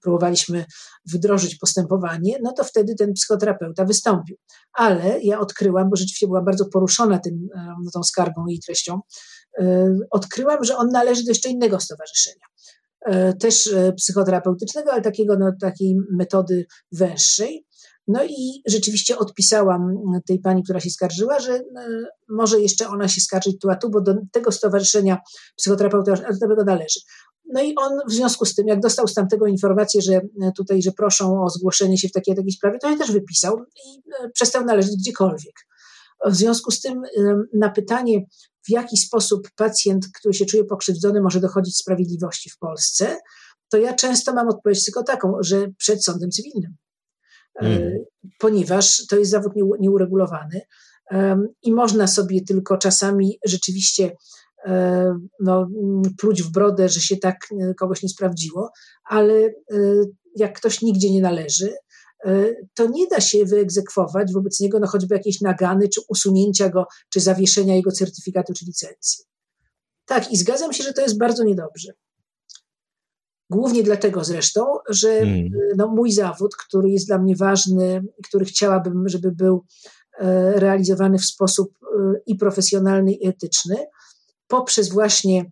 próbowaliśmy 0.02 0.66
wdrożyć 1.14 1.56
postępowanie, 1.56 2.38
no 2.44 2.54
to 2.54 2.64
wtedy 2.64 2.96
ten 2.96 3.14
psychoterapeuta 3.14 3.86
wystąpił. 3.86 4.38
Ale 4.74 5.22
ja 5.22 5.40
odkryłam, 5.40 5.90
bo 5.90 5.96
rzeczywiście 5.96 6.28
byłam 6.28 6.46
bardzo 6.46 6.66
poruszona 6.66 7.20
tym, 7.20 7.48
tą 7.94 8.04
skargą 8.04 8.46
i 8.50 8.60
treścią, 8.60 9.00
odkryłam, 10.12 10.64
że 10.64 10.78
on 10.78 10.90
należy 10.90 11.24
do 11.24 11.32
jeszcze 11.32 11.50
innego 11.50 11.80
stowarzyszenia. 11.80 12.46
E, 13.08 13.34
też 13.34 13.68
e, 13.68 13.94
psychoterapeutycznego, 13.94 14.92
ale 14.92 15.02
takiego, 15.02 15.38
no, 15.40 15.52
takiej 15.62 15.96
metody 16.12 16.66
węższej. 16.92 17.66
No 18.08 18.24
i 18.24 18.62
rzeczywiście 18.68 19.18
odpisałam 19.18 19.94
tej 20.28 20.40
pani, 20.40 20.64
która 20.64 20.80
się 20.80 20.90
skarżyła, 20.90 21.40
że 21.40 21.54
e, 21.54 21.64
może 22.30 22.60
jeszcze 22.60 22.88
ona 22.88 23.08
się 23.08 23.22
skarżyć 23.22 23.60
tu 23.62 23.70
a 23.70 23.76
tu, 23.76 23.90
bo 23.90 24.02
do 24.02 24.16
tego 24.32 24.52
stowarzyszenia 24.52 25.18
psychoterapeuta 25.58 26.64
należy. 26.66 27.00
No 27.54 27.62
i 27.62 27.76
on 27.76 28.00
w 28.10 28.14
związku 28.14 28.46
z 28.46 28.56
tym, 28.56 28.68
jak 28.68 28.80
dostał 28.80 29.08
z 29.08 29.14
tamtego 29.14 29.48
informację, 29.48 30.02
że 30.02 30.22
tutaj, 30.58 30.82
że 30.82 30.92
proszą 30.92 31.44
o 31.44 31.50
zgłoszenie 31.50 31.98
się 31.98 32.08
w 32.08 32.12
takiej 32.12 32.36
takiej 32.36 32.52
sprawie, 32.52 32.80
to 32.80 32.92
się 32.92 32.98
też 32.98 33.12
wypisał 33.12 33.58
i 33.60 34.02
przestał 34.34 34.66
należeć 34.66 34.96
gdziekolwiek. 34.98 35.56
W 36.26 36.36
związku 36.36 36.72
z 36.72 36.82
tym 36.82 37.02
na 37.54 37.70
pytanie, 37.70 38.26
w 38.68 38.70
jaki 38.70 38.98
sposób 38.98 39.50
pacjent, 39.56 40.06
który 40.20 40.34
się 40.34 40.46
czuje 40.46 40.64
pokrzywdzony, 40.64 41.22
może 41.22 41.40
dochodzić 41.40 41.78
sprawiedliwości 41.78 42.50
w 42.50 42.58
Polsce, 42.58 43.18
to 43.70 43.78
ja 43.78 43.94
często 43.94 44.34
mam 44.34 44.48
odpowiedź 44.48 44.86
tylko 44.86 45.04
taką, 45.04 45.34
że 45.40 45.68
przed 45.78 46.04
sądem 46.04 46.32
cywilnym. 46.32 46.76
Mm. 47.62 47.94
Ponieważ 48.40 49.06
to 49.10 49.16
jest 49.16 49.32
zawód 49.32 49.54
nieuregulowany 49.80 50.62
i 51.62 51.72
można 51.74 52.08
sobie 52.08 52.42
tylko 52.44 52.78
czasami 52.78 53.40
rzeczywiście 53.46 54.06
e, 54.06 54.16
no, 55.40 55.68
pluć 56.18 56.44
w 56.44 56.52
brodę, 56.52 56.90
że 56.90 57.00
się 57.00 57.18
tak 57.18 57.38
e, 57.52 57.74
kogoś 57.74 58.04
nie 58.04 58.10
sprawdziło, 58.10 58.72
ale 59.04 59.34
jak 60.36 60.58
ktoś 60.58 60.82
nigdzie 60.82 61.12
nie 61.12 61.22
należy, 61.22 61.74
E, 62.26 62.56
to 62.74 62.88
nie 62.90 63.08
da 63.08 63.22
się 63.22 63.46
wyegzekwować 63.46 64.34
wobec 64.34 64.60
niego 64.60 64.80
no 64.80 64.88
choćby 64.88 65.16
jakiejś 65.16 65.42
nagany, 65.42 65.90
czy 65.90 66.02
usunięcia 66.10 66.70
go, 66.70 66.86
czy 67.10 67.20
zawieszenia 67.20 67.76
jego 67.76 67.92
certyfikatu, 67.92 68.54
czy 68.54 68.66
licencji. 68.66 69.26
Tak, 70.06 70.32
i 70.32 70.38
zgadzam 70.38 70.74
się, 70.74 70.84
że 70.84 70.94
to 70.94 71.02
jest 71.02 71.18
bardzo 71.18 71.44
niedobrze. 71.44 71.94
Głównie 73.50 73.84
dlatego 73.84 74.24
zresztą, 74.24 74.66
że 74.90 75.20
hmm. 75.20 75.50
no, 75.78 75.88
mój 75.88 76.12
zawód, 76.12 76.56
który 76.56 76.90
jest 76.90 77.08
dla 77.08 77.18
mnie 77.18 77.36
ważny, 77.36 78.02
który 78.28 78.46
chciałabym, 78.46 79.10
żeby 79.10 79.32
był 79.32 79.66
e, 80.20 80.52
realizowany 80.60 81.18
w 81.18 81.26
sposób 81.26 81.70
e, 81.82 82.14
i 82.26 82.36
profesjonalny, 82.36 83.14
i 83.14 83.28
etyczny, 83.28 83.76
poprzez 84.48 84.90
właśnie 84.90 85.52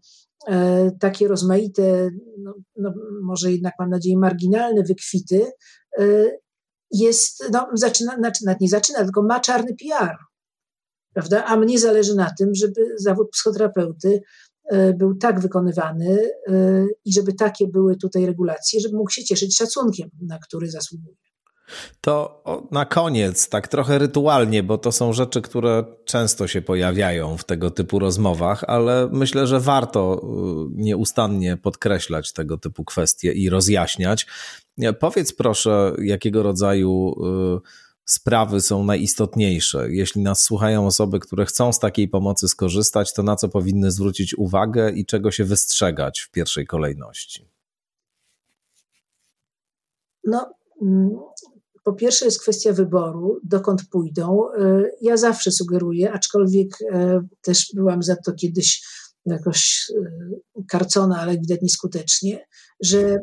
takie 1.00 1.28
rozmaite, 1.28 2.10
no, 2.40 2.54
no, 2.76 2.94
może 3.24 3.52
jednak 3.52 3.74
mam 3.80 3.90
nadzieję 3.90 4.18
marginalne 4.18 4.84
wykwity, 4.84 5.52
jest, 6.92 7.50
no, 7.52 7.68
zaczyna, 7.74 8.16
znaczy 8.18 8.44
nie 8.62 8.70
zaczyna, 8.70 9.04
tylko 9.04 9.24
ma 9.24 9.40
czarny 9.40 9.76
PR. 9.76 10.16
Prawda? 11.14 11.46
A 11.46 11.58
mnie 11.58 11.80
zależy 11.80 12.16
na 12.16 12.32
tym, 12.40 12.56
żeby 12.56 12.96
zawód 12.98 13.30
psychoterapeuty 13.32 14.22
e, 14.72 14.94
był 14.94 15.16
tak 15.16 15.40
wykonywany 15.40 16.32
e, 16.48 16.86
i 17.06 17.14
żeby 17.14 17.34
takie 17.34 17.68
były 17.68 17.98
tutaj 17.98 18.26
regulacje, 18.26 18.80
żeby 18.80 18.98
mógł 18.98 19.12
się 19.12 19.24
cieszyć 19.24 19.58
szacunkiem, 19.58 20.10
na 20.22 20.40
który 20.40 20.72
zasługuje. 20.72 21.16
To 22.02 22.44
na 22.72 22.86
koniec, 22.86 23.50
tak 23.50 23.68
trochę 23.68 23.98
rytualnie, 23.98 24.64
bo 24.64 24.78
to 24.78 24.92
są 24.92 25.14
rzeczy, 25.14 25.42
które 25.42 25.84
często 26.06 26.48
się 26.48 26.62
pojawiają 26.62 27.38
w 27.38 27.44
tego 27.44 27.72
typu 27.72 28.00
rozmowach, 28.00 28.64
ale 28.68 29.10
myślę, 29.12 29.48
że 29.48 29.60
warto 29.60 30.22
y, 30.24 30.82
nieustannie 30.82 31.58
podkreślać 31.58 32.34
tego 32.34 32.58
typu 32.58 32.86
kwestie 32.86 33.32
i 33.32 33.50
rozjaśniać. 33.50 34.28
Powiedz 35.00 35.34
proszę, 35.34 35.96
jakiego 36.02 36.44
rodzaju 36.44 37.16
y, 37.58 37.86
sprawy 38.06 38.62
są 38.62 38.84
najistotniejsze. 38.84 39.92
Jeśli 39.92 40.22
nas 40.22 40.44
słuchają 40.44 40.86
osoby, 40.86 41.20
które 41.20 41.46
chcą 41.46 41.74
z 41.74 41.80
takiej 41.80 42.08
pomocy 42.08 42.48
skorzystać, 42.48 43.14
to 43.14 43.24
na 43.24 43.36
co 43.36 43.50
powinny 43.50 43.92
zwrócić 43.92 44.38
uwagę 44.38 44.92
i 44.92 45.06
czego 45.06 45.32
się 45.32 45.44
wystrzegać 45.44 46.20
w 46.20 46.32
pierwszej 46.32 46.68
kolejności? 46.68 47.50
No, 50.24 50.54
mm, 50.82 51.10
po 51.86 51.94
pierwsze 51.94 52.26
jest 52.26 52.42
kwestia 52.42 52.74
wyboru, 52.74 53.40
dokąd 53.44 53.82
pójdą. 53.90 54.40
Y, 54.60 54.92
ja 55.02 55.18
zawsze 55.18 55.52
sugeruję, 55.52 56.12
aczkolwiek 56.12 56.82
y, 56.82 56.86
też 57.42 57.72
byłam 57.76 58.04
za 58.04 58.16
to 58.16 58.34
kiedyś 58.34 58.84
jakoś 59.26 59.92
karcona, 60.70 61.20
ale 61.20 61.38
widać 61.38 61.62
nieskutecznie, 61.62 62.46
że 62.82 63.18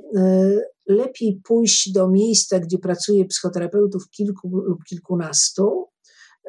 lepiej 0.86 1.40
pójść 1.44 1.92
do 1.92 2.08
miejsca, 2.08 2.58
gdzie 2.58 2.78
pracuje 2.78 3.24
psychoterapeutów 3.24 4.10
kilku 4.10 4.48
lub 4.48 4.84
kilkunastu, 4.84 5.88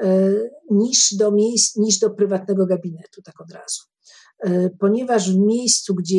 e, 0.04 0.32
niż 0.72 1.14
do, 1.14 1.32
miejsc, 1.32 1.76
niż 1.76 2.00
do 2.00 2.10
prywatnego 2.10 2.66
gabinetu, 2.66 3.22
tak 3.22 3.42
od 3.42 3.52
razu. 3.52 3.93
E, 4.44 4.70
ponieważ 4.80 5.32
w 5.32 5.38
miejscu, 5.38 5.96
gdzie, 5.96 6.18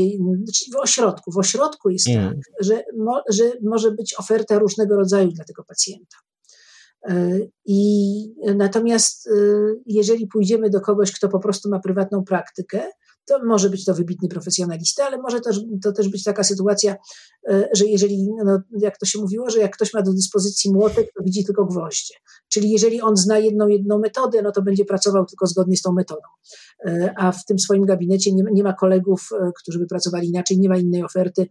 czyli 0.55 0.73
w 0.73 0.77
ośrodku, 0.77 1.33
w 1.33 1.39
ośrodku 1.39 1.91
jest 1.91 2.09
mm. 2.09 2.29
tak, 2.29 2.39
że, 2.61 2.83
mo, 2.99 3.23
że 3.29 3.45
może 3.63 3.91
być 3.91 4.15
oferta 4.19 4.59
różnego 4.59 4.97
rodzaju 4.97 5.29
dla 5.29 5.45
tego 5.45 5.65
pacjenta. 5.65 6.17
E, 7.09 7.39
I 7.67 8.15
natomiast 8.57 9.29
jeżeli 9.87 10.27
pójdziemy 10.27 10.71
do 10.71 10.81
kogoś, 10.81 11.13
kto 11.13 11.29
po 11.29 11.41
prostu 11.41 11.69
ma 11.71 11.81
prywatną 11.81 12.25
praktykę, 12.25 12.83
to 13.25 13.45
może 13.45 13.71
być 13.71 13.85
to 13.85 13.95
wybitny 13.95 14.29
profesjonalista, 14.29 15.07
ale 15.07 15.19
może 15.19 15.41
też, 15.41 15.61
to 15.83 15.93
też 15.93 16.09
być 16.09 16.25
taka 16.25 16.45
sytuacja, 16.45 16.93
e, 16.93 16.97
że 17.73 17.87
jeżeli, 17.87 18.29
no, 18.45 18.61
jak 18.79 18.99
to 18.99 19.07
się 19.07 19.19
mówiło, 19.19 19.51
że 19.51 19.61
jak 19.61 19.75
ktoś 19.75 19.95
ma 19.95 20.03
do 20.03 20.13
dyspozycji 20.13 20.73
młotek, 20.73 21.07
to 21.17 21.25
widzi 21.25 21.45
tylko 21.45 21.65
gwoździe. 21.65 22.15
Czyli 22.49 22.71
jeżeli 22.71 23.01
on 23.01 23.17
zna 23.17 23.39
jedną, 23.39 23.69
jedną 23.69 23.99
metodę, 23.99 24.43
no 24.43 24.53
to 24.53 24.63
będzie 24.63 24.85
pracował 24.85 25.27
tylko 25.27 25.47
zgodnie 25.47 25.77
z 25.77 25.83
tą 25.83 25.93
metodą. 25.93 26.21
E, 26.87 27.15
a 27.17 27.33
w 27.33 27.45
tym 27.45 27.59
swoim 27.59 27.85
gabinecie 27.85 28.33
nie, 28.33 28.45
nie 28.53 28.63
ma 28.63 28.73
kolegów, 28.73 29.29
e, 29.33 29.53
którzy 29.63 29.79
by 29.79 29.87
pracowali 29.87 30.29
inaczej, 30.29 30.59
nie 30.59 30.69
ma 30.69 30.77
innej 30.77 31.05
oferty, 31.05 31.47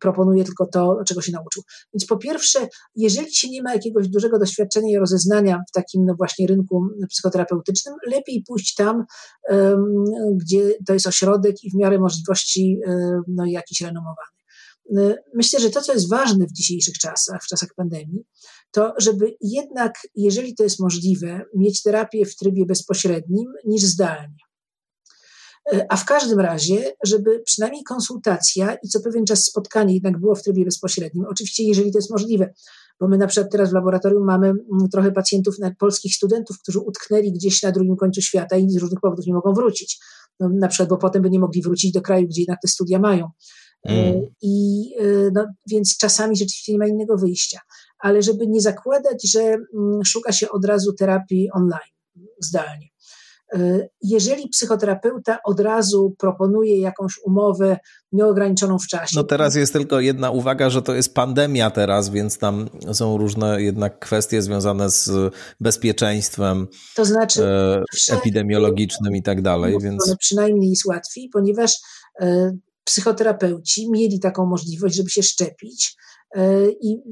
proponuje 0.00 0.44
tylko 0.44 0.66
to, 0.66 0.98
czego 1.06 1.20
się 1.20 1.32
nauczył. 1.32 1.62
Więc 1.94 2.06
po 2.06 2.16
pierwsze, 2.16 2.68
jeżeli 2.96 3.34
się 3.34 3.48
nie 3.50 3.62
ma 3.62 3.74
jakiegoś 3.74 4.08
dużego 4.08 4.38
doświadczenia 4.38 4.88
i 4.90 4.96
rozeznania 4.96 5.62
w 5.68 5.72
takim 5.72 6.04
no 6.04 6.14
właśnie 6.14 6.46
rynku 6.46 6.88
psychoterapeutycznym, 7.08 7.94
lepiej 8.06 8.44
pójść 8.46 8.74
tam, 8.74 9.04
gdzie 10.34 10.74
to 10.86 10.92
jest 10.92 11.06
ośrodek 11.06 11.64
i 11.64 11.70
w 11.70 11.74
miarę 11.74 11.98
możliwości 11.98 12.80
e, 12.86 13.20
no, 13.28 13.44
jakiś 13.46 13.80
renomowany. 13.80 14.41
E, 14.96 15.14
myślę, 15.34 15.60
że 15.60 15.70
to, 15.70 15.80
co 15.80 15.92
jest 15.92 16.10
ważne 16.10 16.46
w 16.46 16.52
dzisiejszych 16.52 16.98
czasach, 16.98 17.42
w 17.42 17.46
czasach 17.46 17.68
pandemii, 17.76 18.24
to 18.70 18.92
żeby 18.98 19.36
jednak, 19.40 19.94
jeżeli 20.14 20.54
to 20.54 20.62
jest 20.62 20.80
możliwe, 20.80 21.44
mieć 21.56 21.82
terapię 21.82 22.24
w 22.26 22.36
trybie 22.36 22.66
bezpośrednim 22.66 23.52
niż 23.64 23.82
zdalnie. 23.82 24.36
E, 25.72 25.86
a 25.88 25.96
w 25.96 26.04
każdym 26.04 26.40
razie, 26.40 26.92
żeby 27.04 27.42
przynajmniej 27.46 27.82
konsultacja 27.84 28.74
i 28.74 28.88
co 28.88 29.00
pewien 29.00 29.24
czas 29.24 29.44
spotkanie 29.44 29.94
jednak 29.94 30.20
było 30.20 30.34
w 30.34 30.42
trybie 30.42 30.64
bezpośrednim. 30.64 31.24
Oczywiście, 31.30 31.62
jeżeli 31.64 31.92
to 31.92 31.98
jest 31.98 32.10
możliwe, 32.10 32.52
bo 33.00 33.08
my 33.08 33.18
na 33.18 33.26
przykład 33.26 33.52
teraz 33.52 33.70
w 33.70 33.74
laboratorium 33.74 34.24
mamy 34.24 34.46
mm, 34.46 34.88
trochę 34.92 35.12
pacjentów, 35.12 35.56
polskich 35.78 36.14
studentów, 36.14 36.58
którzy 36.62 36.78
utknęli 36.78 37.32
gdzieś 37.32 37.62
na 37.62 37.72
drugim 37.72 37.96
końcu 37.96 38.22
świata 38.22 38.56
i 38.56 38.70
z 38.70 38.76
różnych 38.76 39.00
powodów 39.00 39.26
nie 39.26 39.34
mogą 39.34 39.52
wrócić. 39.54 40.00
No, 40.40 40.48
na 40.48 40.68
przykład, 40.68 40.88
bo 40.88 40.96
potem 40.96 41.22
by 41.22 41.30
nie 41.30 41.38
mogli 41.38 41.62
wrócić 41.62 41.92
do 41.92 42.00
kraju, 42.00 42.28
gdzie 42.28 42.40
jednak 42.40 42.58
te 42.62 42.68
studia 42.68 42.98
mają. 42.98 43.30
E, 43.88 43.92
mm. 43.92 44.26
I 44.42 44.84
e, 44.98 45.04
no, 45.32 45.46
więc 45.70 45.96
czasami 45.96 46.36
rzeczywiście 46.36 46.72
nie 46.72 46.78
ma 46.78 46.86
innego 46.86 47.16
wyjścia. 47.16 47.60
Ale 47.98 48.22
żeby 48.22 48.46
nie 48.46 48.60
zakładać, 48.60 49.30
że 49.30 49.40
mm, 49.40 50.04
szuka 50.04 50.32
się 50.32 50.50
od 50.50 50.64
razu 50.64 50.92
terapii 50.92 51.50
online, 51.50 51.92
zdalnie. 52.40 52.92
E, 53.54 53.88
jeżeli 54.02 54.48
psychoterapeuta 54.48 55.38
od 55.44 55.60
razu 55.60 56.14
proponuje 56.18 56.80
jakąś 56.80 57.18
umowę 57.24 57.78
nieograniczoną 58.12 58.78
w 58.78 58.86
czasie. 58.86 59.16
No 59.16 59.24
teraz 59.24 59.54
jest 59.54 59.72
tylko 59.72 60.00
jedna 60.00 60.30
uwaga, 60.30 60.70
że 60.70 60.82
to 60.82 60.94
jest 60.94 61.14
pandemia 61.14 61.70
teraz, 61.70 62.10
więc 62.10 62.38
tam 62.38 62.68
są 62.92 63.16
różne 63.16 63.62
jednak 63.62 63.98
kwestie 63.98 64.42
związane 64.42 64.90
z 64.90 65.34
bezpieczeństwem 65.60 66.68
to 66.96 67.04
znaczy, 67.04 67.44
e, 67.44 67.82
epidemiologicznym 68.10 69.16
i 69.16 69.22
tak 69.22 69.42
dalej. 69.42 69.76
Więc... 69.82 70.16
Przynajmniej 70.18 70.70
jest 70.70 70.84
łatwiej, 70.84 71.28
ponieważ 71.32 71.76
e, 72.20 72.52
psychoterapeuci 72.84 73.90
mieli 73.90 74.20
taką 74.20 74.46
możliwość, 74.46 74.94
żeby 74.94 75.10
się 75.10 75.22
szczepić 75.22 75.96
e, 76.34 76.70
i 76.70 77.02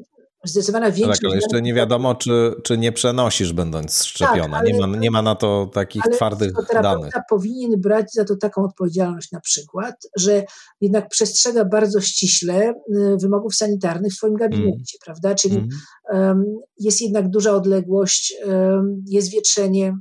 zdecydowana 0.44 0.90
większość. 0.90 1.20
Tak, 1.20 1.30
ale 1.30 1.34
jeszcze 1.34 1.62
nie 1.62 1.74
wiadomo, 1.74 2.14
czy, 2.14 2.54
czy 2.64 2.78
nie 2.78 2.92
przenosisz, 2.92 3.52
będąc 3.52 4.04
szczepiona. 4.04 4.42
Tak, 4.42 4.54
ale, 4.54 4.72
nie, 4.72 4.86
ma, 4.86 4.96
nie 4.96 5.10
ma 5.10 5.22
na 5.22 5.34
to 5.34 5.70
takich 5.74 6.02
ale 6.06 6.16
twardych 6.16 6.52
danych. 6.82 7.14
powinien 7.30 7.80
brać 7.80 8.12
za 8.12 8.24
to 8.24 8.36
taką 8.36 8.64
odpowiedzialność 8.64 9.32
na 9.32 9.40
przykład, 9.40 9.94
że 10.16 10.44
jednak 10.80 11.08
przestrzega 11.08 11.64
bardzo 11.64 12.00
ściśle 12.00 12.70
y, 12.70 13.16
wymogów 13.20 13.54
sanitarnych 13.54 14.12
w 14.12 14.16
swoim 14.16 14.34
gabinecie, 14.34 14.68
mm. 14.96 15.00
prawda? 15.04 15.34
Czyli 15.34 15.56
mm. 15.56 15.68
um, 16.28 16.44
jest 16.78 17.00
jednak 17.00 17.30
duża 17.30 17.52
odległość, 17.52 18.34
um, 18.46 19.04
jest 19.06 19.30
wietrzenie, 19.30 19.98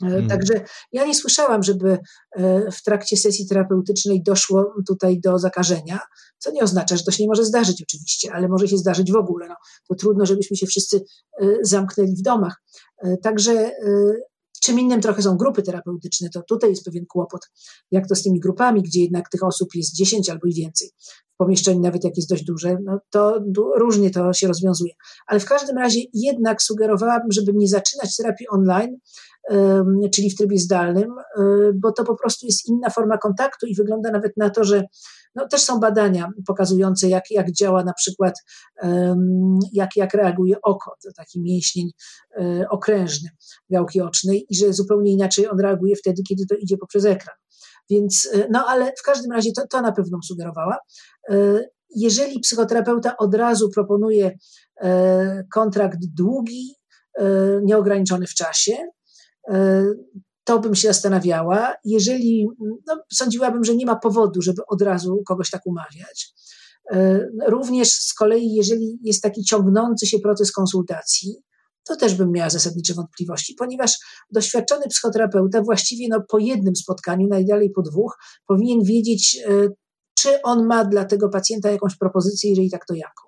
Hmm. 0.00 0.28
Także 0.28 0.60
ja 0.92 1.06
nie 1.06 1.14
słyszałam, 1.14 1.62
żeby 1.62 1.98
e, 2.36 2.70
w 2.70 2.82
trakcie 2.82 3.16
sesji 3.16 3.46
terapeutycznej 3.48 4.22
doszło 4.22 4.74
tutaj 4.86 5.20
do 5.20 5.38
zakażenia, 5.38 6.00
co 6.38 6.50
nie 6.50 6.62
oznacza, 6.62 6.96
że 6.96 7.04
to 7.04 7.10
się 7.10 7.22
nie 7.22 7.28
może 7.28 7.44
zdarzyć 7.44 7.82
oczywiście, 7.82 8.32
ale 8.32 8.48
może 8.48 8.68
się 8.68 8.78
zdarzyć 8.78 9.12
w 9.12 9.16
ogóle. 9.16 9.48
No, 9.48 9.54
to 9.88 9.94
trudno, 9.94 10.26
żebyśmy 10.26 10.56
się 10.56 10.66
wszyscy 10.66 11.04
e, 11.40 11.46
zamknęli 11.62 12.16
w 12.16 12.22
domach. 12.22 12.62
Także 13.22 13.70
Czym 14.62 14.80
innym 14.80 15.00
trochę 15.00 15.22
są 15.22 15.36
grupy 15.36 15.62
terapeutyczne, 15.62 16.28
to 16.30 16.42
tutaj 16.42 16.70
jest 16.70 16.84
pewien 16.84 17.06
kłopot, 17.06 17.40
jak 17.90 18.08
to 18.08 18.14
z 18.14 18.22
tymi 18.22 18.40
grupami, 18.40 18.82
gdzie 18.82 19.00
jednak 19.00 19.28
tych 19.28 19.42
osób 19.42 19.68
jest 19.74 19.94
10 19.94 20.30
albo 20.30 20.46
i 20.46 20.54
więcej 20.54 20.90
w 21.34 21.36
pomieszczeniu, 21.36 21.80
nawet 21.80 22.04
jak 22.04 22.16
jest 22.16 22.28
dość 22.28 22.44
duże, 22.44 22.76
no 22.84 22.98
to 23.10 23.40
różnie 23.76 24.10
to 24.10 24.32
się 24.32 24.48
rozwiązuje. 24.48 24.92
Ale 25.26 25.40
w 25.40 25.44
każdym 25.44 25.78
razie 25.78 26.00
jednak 26.14 26.62
sugerowałabym, 26.62 27.32
żeby 27.32 27.52
nie 27.54 27.68
zaczynać 27.68 28.16
terapii 28.16 28.48
online, 28.48 28.96
czyli 30.14 30.30
w 30.30 30.36
trybie 30.36 30.58
zdalnym, 30.58 31.14
bo 31.74 31.92
to 31.92 32.04
po 32.04 32.16
prostu 32.16 32.46
jest 32.46 32.68
inna 32.68 32.90
forma 32.90 33.18
kontaktu 33.18 33.66
i 33.66 33.74
wygląda 33.74 34.10
nawet 34.10 34.36
na 34.36 34.50
to, 34.50 34.64
że 34.64 34.82
no, 35.34 35.48
też 35.48 35.60
są 35.60 35.80
badania 35.80 36.30
pokazujące, 36.46 37.08
jak, 37.08 37.30
jak 37.30 37.52
działa 37.52 37.84
na 37.84 37.92
przykład, 37.92 38.34
jak, 39.72 39.96
jak 39.96 40.14
reaguje 40.14 40.56
oko, 40.62 40.94
to 41.02 41.10
taki 41.16 41.40
mięsień 41.40 41.90
e, 42.40 42.68
okrężny 42.68 43.28
gałki 43.70 44.00
ocznej 44.00 44.46
i 44.50 44.56
że 44.56 44.72
zupełnie 44.72 45.12
inaczej 45.12 45.48
on 45.48 45.60
reaguje 45.60 45.96
wtedy, 45.96 46.22
kiedy 46.28 46.46
to 46.46 46.54
idzie 46.54 46.76
poprzez 46.76 47.04
ekran. 47.04 47.36
Więc, 47.90 48.28
e, 48.34 48.48
no 48.50 48.64
ale 48.68 48.92
w 48.98 49.02
każdym 49.02 49.32
razie 49.32 49.52
to, 49.52 49.66
to 49.70 49.80
na 49.82 49.92
pewno 49.92 50.18
sugerowała. 50.22 50.78
E, 51.30 51.34
jeżeli 51.96 52.40
psychoterapeuta 52.40 53.16
od 53.16 53.34
razu 53.34 53.70
proponuje 53.70 54.38
kontrakt 55.54 55.98
długi, 56.00 56.74
nieograniczony 57.62 58.26
w 58.26 58.34
czasie, 58.34 58.72
to 60.44 60.58
bym 60.58 60.74
się 60.74 60.88
zastanawiała. 60.88 61.74
Jeżeli, 61.84 62.48
no, 62.86 63.02
sądziłabym, 63.12 63.64
że 63.64 63.76
nie 63.76 63.86
ma 63.86 63.96
powodu, 63.96 64.42
żeby 64.42 64.62
od 64.68 64.82
razu 64.82 65.22
kogoś 65.26 65.50
tak 65.50 65.66
umawiać. 65.66 66.34
E, 66.90 67.26
również 67.46 67.92
z 67.92 68.14
kolei, 68.14 68.54
jeżeli 68.54 68.98
jest 69.02 69.22
taki 69.22 69.44
ciągnący 69.44 70.06
się 70.06 70.18
proces 70.18 70.52
konsultacji, 70.52 71.36
to 71.84 71.96
też 71.96 72.14
bym 72.14 72.32
miała 72.32 72.50
zasadnicze 72.50 72.94
wątpliwości, 72.94 73.54
ponieważ 73.54 73.98
doświadczony 74.30 74.88
psychoterapeuta 74.88 75.62
właściwie 75.62 76.06
no, 76.10 76.22
po 76.28 76.38
jednym 76.38 76.76
spotkaniu, 76.76 77.28
najdalej 77.28 77.70
po 77.70 77.82
dwóch, 77.82 78.18
powinien 78.46 78.82
wiedzieć, 78.82 79.38
e, 79.46 79.68
czy 80.14 80.42
on 80.42 80.66
ma 80.66 80.84
dla 80.84 81.04
tego 81.04 81.28
pacjenta 81.28 81.70
jakąś 81.70 81.96
propozycję, 81.96 82.50
jeżeli 82.50 82.70
tak, 82.70 82.86
to 82.86 82.94
jaką. 82.94 83.27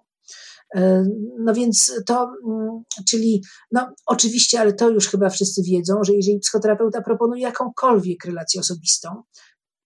E, 0.74 1.04
no 1.38 1.54
więc 1.54 1.92
to, 2.06 2.32
mm, 2.48 2.82
czyli, 3.08 3.42
no 3.72 3.94
oczywiście, 4.06 4.60
ale 4.60 4.72
to 4.72 4.90
już 4.90 5.08
chyba 5.08 5.30
wszyscy 5.30 5.62
wiedzą, 5.62 5.94
że 6.04 6.14
jeżeli 6.14 6.38
psychoterapeuta 6.38 7.02
proponuje 7.02 7.42
jakąkolwiek 7.42 8.24
relację 8.24 8.60
osobistą, 8.60 9.22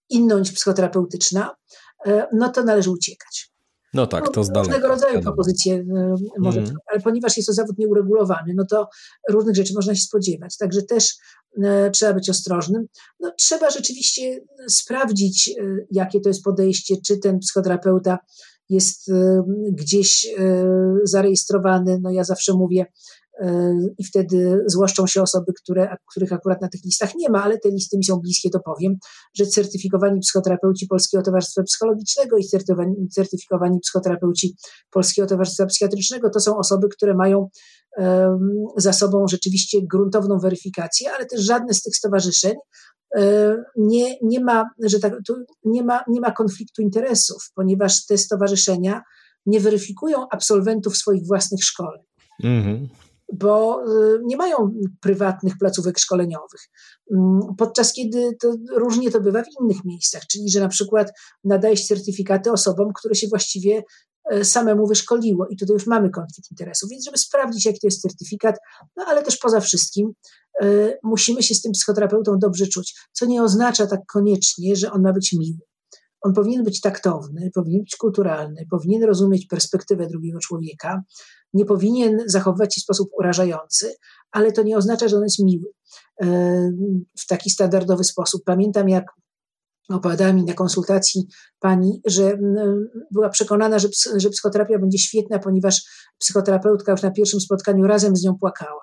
inną 0.09 0.39
niż 0.39 0.53
psychoterapeutyczna, 0.53 1.57
e, 2.07 2.27
no 2.33 2.49
to 2.49 2.65
należy 2.65 2.91
uciekać. 2.91 3.55
No 3.95 4.07
tak, 4.07 4.29
to 4.29 4.45
zdalnie. 4.45 4.69
Różnego 4.69 4.89
rodzaju 4.89 5.23
propozycje 5.23 5.75
e, 5.75 6.15
może, 6.39 6.61
mm. 6.61 6.77
ale 6.93 7.01
ponieważ 7.01 7.37
jest 7.37 7.47
to 7.47 7.53
zawód 7.53 7.79
nieuregulowany, 7.79 8.55
no 8.57 8.65
to 8.71 8.89
różnych 9.31 9.57
rzeczy 9.57 9.75
można 9.75 9.95
się 9.95 10.01
spodziewać. 10.01 10.57
Także 10.57 10.83
też 10.83 11.15
trzeba 11.93 12.15
być 12.15 12.31
ostrożnym. 12.31 12.87
No, 13.21 13.33
trzeba 13.39 13.71
rzeczywiście 13.71 14.41
sprawdzić, 14.69 15.55
jakie 15.91 16.21
to 16.21 16.29
jest 16.29 16.43
podejście, 16.43 16.95
czy 17.07 17.19
ten 17.19 17.39
psychoterapeuta 17.39 18.19
jest 18.69 19.09
y, 19.09 19.43
gdzieś 19.73 20.27
y, 20.39 20.67
zarejestrowany, 21.05 21.99
no 22.03 22.11
ja 22.11 22.25
zawsze 22.25 22.53
mówię, 22.53 22.87
y, 23.43 23.47
i 23.99 24.05
wtedy 24.05 24.65
złoszczą 24.67 25.07
się 25.07 25.23
osoby, 25.23 25.53
które, 25.63 25.97
których 26.11 26.33
akurat 26.33 26.61
na 26.63 26.69
tych 26.69 26.85
listach 26.85 27.15
nie 27.15 27.29
ma, 27.29 27.43
ale 27.43 27.59
te 27.59 27.71
listy 27.71 27.97
mi 27.97 28.05
są 28.05 28.17
bliskie, 28.17 28.51
to 28.51 28.61
powiem, 28.61 28.97
że 29.35 29.47
certyfikowani 29.47 30.21
psychoterapeuci 30.21 30.87
Polskiego 30.87 31.25
Towarzystwa 31.25 31.63
Psychologicznego 31.63 32.37
i 32.37 33.09
certyfikowani, 33.09 33.81
psychoterapeuci 33.81 34.57
Polskiego 34.91 35.29
Towarzystwa 35.29 35.67
Psychiatrycznego 35.67 36.31
to 36.31 36.41
są 36.41 36.57
osoby, 36.57 36.89
które 36.89 37.15
mają 37.15 37.49
um, 37.97 38.51
za 38.77 38.93
sobą 38.93 39.29
rzeczywiście 39.29 39.79
gruntowną 39.91 40.39
weryfikację, 40.39 41.13
ale 41.17 41.27
też 41.27 41.41
żadne 41.41 41.75
z 41.75 41.83
tych 41.83 41.97
stowarzyszeń 41.97 42.55
nie, 43.77 44.17
nie, 44.23 44.41
ma, 44.41 44.71
że 44.83 44.99
tak, 44.99 45.13
nie, 45.65 45.83
ma, 45.83 46.05
nie 46.09 46.21
ma 46.21 46.31
konfliktu 46.31 46.83
interesów, 46.83 47.51
ponieważ 47.55 48.07
te 48.07 48.19
stowarzyszenia 48.19 49.03
nie 49.47 49.61
weryfikują 49.61 50.29
absolwentów 50.31 50.97
swoich 50.97 51.27
własnych 51.27 51.65
szkoleń. 51.65 52.03
Mhm 52.45 52.89
bo 53.33 53.83
e, 53.83 54.19
nie 54.25 54.37
mają 54.37 54.75
prywatnych 55.01 55.59
placówek 55.59 55.99
szkoleniowych. 55.99 56.61
Mm, 57.11 57.41
podczas 57.59 57.93
kiedy 57.93 58.37
to 58.41 58.55
różnie 58.77 59.11
to 59.11 59.21
bywa 59.21 59.43
w 59.43 59.61
innych 59.61 59.85
miejscach, 59.85 60.23
czyli 60.27 60.51
że 60.51 60.61
na 60.61 60.69
przykład 60.69 61.13
nadaje 61.45 61.77
się 61.77 61.85
certyfikaty 61.85 62.53
osobom, 62.53 62.93
które 62.95 63.15
się 63.15 63.27
właściwie 63.29 63.83
e, 64.31 64.45
samemu 64.45 64.87
wyszkoliło 64.87 65.47
i 65.47 65.57
tutaj 65.57 65.75
już 65.75 65.87
mamy 65.87 66.11
konflikt 66.11 66.51
interesów, 66.51 66.91
więc 66.91 67.05
żeby 67.05 67.19
sprawdzić, 67.19 67.67
jaki 67.67 67.81
to 67.81 67.87
jest 67.87 68.03
certyfikat, 68.03 68.57
no 68.97 69.05
ale 69.07 69.23
też 69.23 69.37
poza 69.37 69.61
wszystkim 69.61 70.13
musimy 71.03 71.43
się 71.43 71.55
z 71.55 71.63
tym 71.63 71.73
psychoterapeutą 71.73 72.39
dobrze 72.39 72.67
czuć, 72.67 72.95
co 73.13 73.27
nie 73.27 73.43
oznacza 73.43 73.87
tak 73.87 74.01
koniecznie, 74.13 74.77
że 74.77 74.93
on 74.93 75.03
ma 75.03 75.13
być 75.13 75.33
miły. 75.33 75.59
On 76.21 76.33
powinien 76.33 76.65
być 76.65 76.81
taktowny, 76.81 77.51
powinien 77.55 77.81
być 77.81 77.97
kulturalny, 77.97 78.67
powinien 78.71 79.05
rozumieć 79.05 79.47
perspektywę 79.47 80.07
drugiego 80.07 80.39
człowieka, 80.39 81.03
nie 81.55 81.65
powinien 81.65 82.19
zachowywać 82.27 82.75
się 82.75 82.81
w 82.81 82.85
sposób 82.85 83.09
urażający, 83.19 83.95
ale 84.31 84.53
to 84.53 84.63
nie 84.63 84.77
oznacza, 84.77 85.09
że 85.09 85.17
on 85.17 85.23
jest 85.23 85.39
miły 85.39 85.67
y, 86.23 86.27
w 87.19 87.27
taki 87.27 87.51
standardowy 87.51 88.05
sposób. 88.05 88.43
Pamiętam, 88.45 88.89
jak 88.89 89.05
opowiadała 89.89 90.33
mi 90.33 90.45
na 90.45 90.55
konsultacji 90.55 91.27
pani, 91.61 92.01
że 92.07 92.33
mm, 92.33 92.89
była 93.11 93.29
przekonana, 93.29 93.79
że, 93.79 93.89
że 94.17 94.31
psychoterapia 94.31 94.79
będzie 94.79 94.99
świetna, 94.99 95.39
ponieważ 95.39 95.83
psychoterapeutka 96.19 96.93
już 96.93 97.03
na 97.03 97.11
pierwszym 97.11 97.41
spotkaniu 97.41 97.87
razem 97.87 98.17
z 98.17 98.23
nią 98.23 98.39
płakała. 98.39 98.83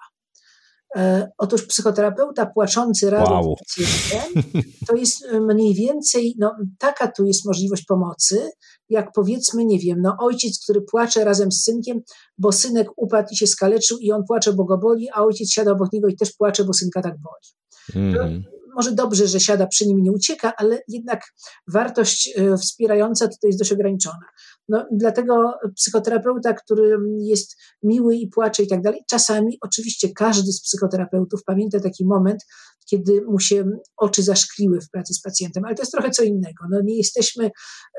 E, 0.96 1.32
otóż 1.38 1.66
psychoterapeuta 1.66 2.46
płaczący 2.46 3.10
razem 3.10 3.34
wow. 3.34 3.56
z 3.68 3.76
pacjentem 3.76 4.44
to 4.88 4.96
jest 4.96 5.28
mniej 5.42 5.74
więcej, 5.74 6.36
no, 6.40 6.56
taka 6.80 7.12
tu 7.12 7.26
jest 7.26 7.46
możliwość 7.46 7.86
pomocy, 7.86 8.50
jak 8.90 9.12
powiedzmy, 9.16 9.66
nie 9.66 9.80
wiem, 9.80 10.02
no, 10.02 10.16
ojciec, 10.20 10.64
który 10.64 10.82
płacze 10.82 11.24
razem 11.24 11.52
z 11.52 11.64
synkiem, 11.64 12.02
bo 12.38 12.52
synek 12.52 12.88
upadł 12.98 13.28
i 13.32 13.38
się 13.38 13.48
skaleczył 13.48 13.98
i 13.98 14.12
on 14.12 14.24
płacze, 14.28 14.54
bo 14.54 14.66
go 14.66 14.78
boli, 14.78 15.08
a 15.14 15.24
ojciec 15.24 15.52
siada 15.52 15.72
obok 15.72 15.94
niego 15.94 16.08
i 16.08 16.16
też 16.16 16.32
płacze, 16.34 16.64
bo 16.64 16.74
synka 16.74 17.02
tak 17.02 17.14
boli. 17.18 18.16
Mm 18.16 18.44
może 18.76 18.92
dobrze, 18.92 19.28
że 19.28 19.40
siada 19.40 19.68
przy 19.68 19.88
nim 19.88 20.00
i 20.00 20.04
nie 20.04 20.12
ucieka, 20.12 20.54
ale 20.58 20.80
jednak 20.88 21.22
wartość 21.68 22.34
e, 22.38 22.58
wspierająca 22.58 23.28
tutaj 23.28 23.48
jest 23.48 23.60
dość 23.60 23.72
ograniczona. 23.72 24.26
No, 24.72 24.88
dlatego 24.92 25.54
psychoterapeuta, 25.76 26.54
który 26.54 26.98
jest 27.20 27.56
miły 27.84 28.16
i 28.16 28.28
płacze 28.28 28.64
i 28.64 28.68
tak 28.68 28.82
dalej, 28.82 29.04
czasami 29.10 29.58
oczywiście 29.62 30.10
każdy 30.16 30.52
z 30.52 30.62
psychoterapeutów 30.62 31.44
pamięta 31.44 31.80
taki 31.80 32.06
moment, 32.06 32.42
kiedy 32.90 33.22
mu 33.22 33.40
się 33.40 33.66
oczy 33.98 34.24
zaszkliły 34.24 34.82
w 34.82 34.90
pracy 34.90 35.14
z 35.14 35.22
pacjentem, 35.22 35.66
ale 35.66 35.76
to 35.76 35.82
jest 35.82 35.92
trochę 35.92 36.10
co 36.10 36.24
innego. 36.24 36.66
No, 36.70 36.82
nie 36.84 36.98
jesteśmy 36.98 37.52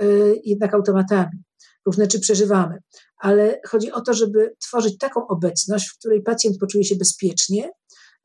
y, 0.02 0.40
jednak 0.44 0.74
automatami. 0.74 1.42
Różne 1.86 2.04
rzeczy 2.04 2.20
przeżywamy, 2.20 2.78
ale 3.16 3.60
chodzi 3.66 3.92
o 3.92 4.00
to, 4.00 4.14
żeby 4.14 4.54
tworzyć 4.60 4.98
taką 4.98 5.26
obecność, 5.26 5.88
w 5.88 5.98
której 5.98 6.22
pacjent 6.22 6.58
poczuje 6.58 6.84
się 6.84 6.96
bezpiecznie, 6.96 7.70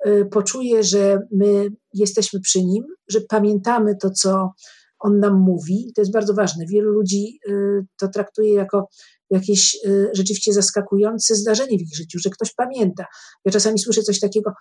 y, 0.07 0.25
poczuje, 0.31 0.83
że 0.83 1.19
my 1.31 1.67
jesteśmy 1.93 2.39
przy 2.39 2.63
nim, 2.63 2.83
że 3.07 3.21
pamiętamy 3.21 3.95
to, 4.01 4.09
co 4.09 4.51
on 4.99 5.19
nam 5.19 5.39
mówi. 5.39 5.91
To 5.95 6.01
jest 6.01 6.11
bardzo 6.11 6.33
ważne. 6.33 6.65
Wielu 6.65 6.91
ludzi 6.91 7.39
y, 7.49 7.85
to 7.99 8.07
traktuje 8.07 8.53
jako 8.53 8.87
jakieś 9.29 9.77
y, 9.85 10.09
rzeczywiście 10.13 10.53
zaskakujące 10.53 11.35
zdarzenie 11.35 11.77
w 11.77 11.81
ich 11.81 11.95
życiu, 11.95 12.19
że 12.19 12.29
ktoś 12.29 12.53
pamięta. 12.53 13.05
Ja 13.45 13.51
czasami 13.51 13.79
słyszę 13.79 14.01
coś 14.01 14.19
takiego, 14.19 14.51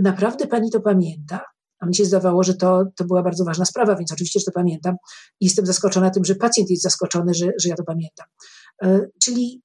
naprawdę 0.00 0.46
pani 0.46 0.70
to 0.70 0.80
pamięta? 0.80 1.40
A 1.78 1.86
mi 1.86 1.94
się 1.94 2.04
zdawało, 2.04 2.42
że 2.42 2.54
to, 2.54 2.84
to 2.96 3.04
była 3.04 3.22
bardzo 3.22 3.44
ważna 3.44 3.64
sprawa, 3.64 3.96
więc 3.96 4.12
oczywiście, 4.12 4.40
że 4.40 4.44
to 4.44 4.52
pamiętam. 4.52 4.94
I 5.40 5.44
jestem 5.44 5.66
zaskoczona 5.66 6.10
tym, 6.10 6.24
że 6.24 6.34
pacjent 6.34 6.70
jest 6.70 6.82
zaskoczony, 6.82 7.34
że, 7.34 7.46
że 7.60 7.68
ja 7.68 7.74
to 7.74 7.84
pamiętam. 7.84 8.26
Czyli 9.22 9.62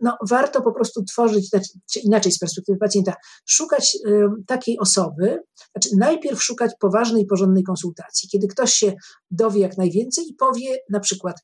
no, 0.00 0.16
warto 0.28 0.62
po 0.62 0.72
prostu 0.72 1.04
tworzyć, 1.04 1.48
znaczy, 1.48 1.68
czy 1.92 2.00
inaczej 2.00 2.32
z 2.32 2.38
perspektywy 2.38 2.78
pacjenta, 2.78 3.14
szukać 3.46 3.98
takiej 4.46 4.78
osoby, 4.78 5.42
znaczy 5.72 5.88
najpierw 5.98 6.42
szukać 6.42 6.72
poważnej, 6.80 7.26
porządnej 7.26 7.62
konsultacji. 7.62 8.28
Kiedy 8.28 8.46
ktoś 8.46 8.72
się 8.72 8.92
dowie 9.30 9.60
jak 9.60 9.78
najwięcej 9.78 10.24
i 10.28 10.34
powie 10.34 10.76
na 10.90 11.00
przykład, 11.00 11.36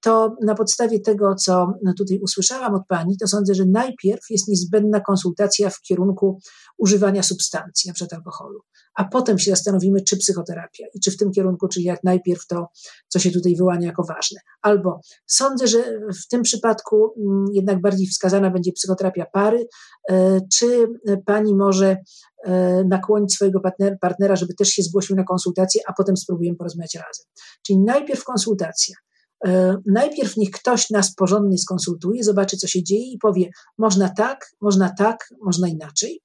to 0.00 0.36
na 0.42 0.54
podstawie 0.54 1.00
tego, 1.00 1.34
co 1.34 1.72
tutaj 1.98 2.18
usłyszałam 2.18 2.74
od 2.74 2.82
Pani, 2.88 3.16
to 3.18 3.26
sądzę, 3.26 3.54
że 3.54 3.64
najpierw 3.66 4.22
jest 4.30 4.48
niezbędna 4.48 5.00
konsultacja 5.00 5.70
w 5.70 5.80
kierunku 5.80 6.38
używania 6.78 7.22
substancji, 7.22 7.88
przykład 7.94 8.12
alkoholu, 8.12 8.60
a 8.96 9.04
potem 9.04 9.38
się 9.38 9.50
zastanowimy, 9.50 10.00
czy 10.00 10.16
psychoterapia 10.16 10.86
i 10.94 11.00
czy 11.00 11.10
w 11.10 11.16
tym 11.16 11.30
kierunku, 11.32 11.68
czy 11.68 11.82
jak 11.82 12.04
najpierw 12.04 12.46
to, 12.46 12.68
co 13.08 13.18
się 13.18 13.30
tutaj 13.30 13.56
wyłania 13.56 13.86
jako 13.86 14.04
ważne. 14.04 14.40
Albo 14.62 15.00
sądzę, 15.26 15.66
że 15.66 15.78
w 16.24 16.28
tym 16.28 16.42
przypadku 16.42 17.12
mm, 17.18 17.44
jednak 17.52 17.80
bardziej 17.80 18.06
wskazana 18.06 18.50
będzie 18.50 18.72
psychoterapia 18.72 19.26
pary, 19.32 19.66
e, 20.10 20.40
czy 20.54 20.86
Pani 21.26 21.54
może 21.54 21.96
e, 22.44 22.84
nakłonić 22.84 23.34
swojego 23.34 23.60
partnera, 24.00 24.36
żeby 24.36 24.54
też 24.54 24.68
się 24.68 24.82
zgłosił 24.82 25.16
na 25.16 25.24
konsultację, 25.24 25.80
a 25.86 25.92
potem 25.92 26.16
spróbujemy 26.16 26.56
porozmawiać 26.56 26.94
razem. 26.94 27.26
Czyli 27.62 27.78
najpierw 27.78 28.24
konsultacja, 28.24 28.96
E, 29.44 29.76
najpierw 29.86 30.36
niech 30.36 30.50
ktoś 30.50 30.90
nas 30.90 31.14
porządnie 31.14 31.58
skonsultuje, 31.58 32.24
zobaczy, 32.24 32.56
co 32.56 32.66
się 32.66 32.82
dzieje 32.82 33.12
i 33.12 33.18
powie, 33.18 33.50
można 33.78 34.08
tak, 34.08 34.50
można 34.60 34.94
tak, 34.98 35.28
można 35.42 35.68
inaczej. 35.68 36.20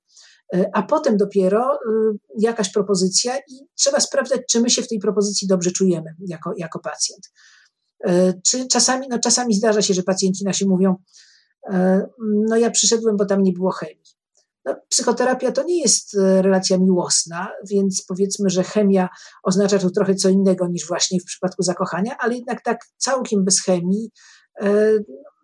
E, 0.54 0.70
a 0.74 0.84
potem 0.84 1.18
dopiero 1.18 1.74
e, 1.74 1.78
jakaś 2.38 2.72
propozycja 2.72 3.38
i 3.38 3.68
trzeba 3.76 4.00
sprawdzać, 4.00 4.42
czy 4.50 4.62
my 4.62 4.70
się 4.70 4.82
w 4.82 4.88
tej 4.88 5.00
propozycji 5.00 5.48
dobrze 5.48 5.72
czujemy 5.72 6.16
jako, 6.28 6.54
jako 6.58 6.80
pacjent. 6.80 7.32
Czy 8.46 8.68
czasami, 8.68 9.08
no 9.10 9.20
czasami 9.20 9.54
zdarza 9.54 9.82
się, 9.82 9.94
że 9.94 10.04
pacjenci 10.04 10.46
nasi 10.46 10.68
mówią, 10.68 10.96
no 12.20 12.58
ja 12.58 12.72
przyszedłem, 12.72 13.18
bo 13.18 13.26
tam 13.26 13.44
nie 13.44 13.54
było 13.54 13.72
chemii. 13.72 14.04
No, 14.66 14.76
psychoterapia 14.90 15.52
to 15.52 15.64
nie 15.64 15.82
jest 15.82 16.18
relacja 16.42 16.78
miłosna, 16.78 17.48
więc 17.70 18.06
powiedzmy, 18.08 18.50
że 18.50 18.64
chemia 18.64 19.10
oznacza 19.44 19.80
tu 19.80 19.92
trochę 19.92 20.16
co 20.16 20.30
innego 20.30 20.68
niż 20.68 20.88
właśnie 20.88 21.20
w 21.20 21.26
przypadku 21.26 21.64
zakochania, 21.64 22.16
ale 22.20 22.36
jednak 22.36 22.64
tak 22.64 22.80
całkiem 22.98 23.46
bez 23.46 23.62
chemii 23.62 24.12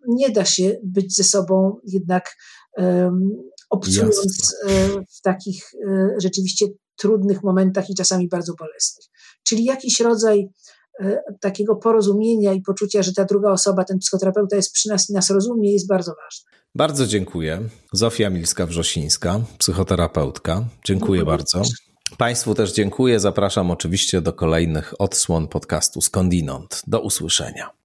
nie 0.08 0.30
da 0.30 0.44
się 0.44 0.76
być 0.82 1.16
ze 1.16 1.24
sobą 1.24 1.76
jednak 1.84 2.36
obcując 3.70 4.54
e, 4.66 4.88
w 4.88 5.20
takich 5.22 5.70
rzeczywiście 6.22 6.66
trudnych 6.96 7.42
momentach 7.42 7.90
i 7.90 7.94
czasami 7.94 8.28
bardzo 8.28 8.54
bolesnych. 8.54 9.06
Czyli 9.42 9.64
jakiś 9.64 10.00
rodzaj 10.00 10.48
takiego 11.40 11.76
porozumienia 11.76 12.52
i 12.52 12.60
poczucia, 12.60 13.02
że 13.02 13.12
ta 13.12 13.24
druga 13.24 13.50
osoba, 13.50 13.84
ten 13.84 13.98
psychoterapeuta 13.98 14.56
jest 14.56 14.72
przy 14.72 14.88
nas 14.88 15.10
i 15.10 15.12
nas 15.12 15.30
rozumie, 15.30 15.72
jest 15.72 15.88
bardzo 15.88 16.14
ważne. 16.24 16.50
Bardzo 16.74 17.06
dziękuję. 17.06 17.68
Zofia 17.92 18.30
Milska-Wrzosińska, 18.30 19.40
psychoterapeutka. 19.58 20.64
Dziękuję 20.84 21.24
bardzo. 21.24 21.62
Państwu 22.18 22.54
też 22.54 22.72
dziękuję. 22.72 23.20
Zapraszam 23.20 23.70
oczywiście 23.70 24.20
do 24.20 24.32
kolejnych 24.32 24.94
odsłon 24.98 25.48
podcastu 25.48 26.00
Skądinąd. 26.00 26.82
Do 26.86 27.00
usłyszenia. 27.00 27.77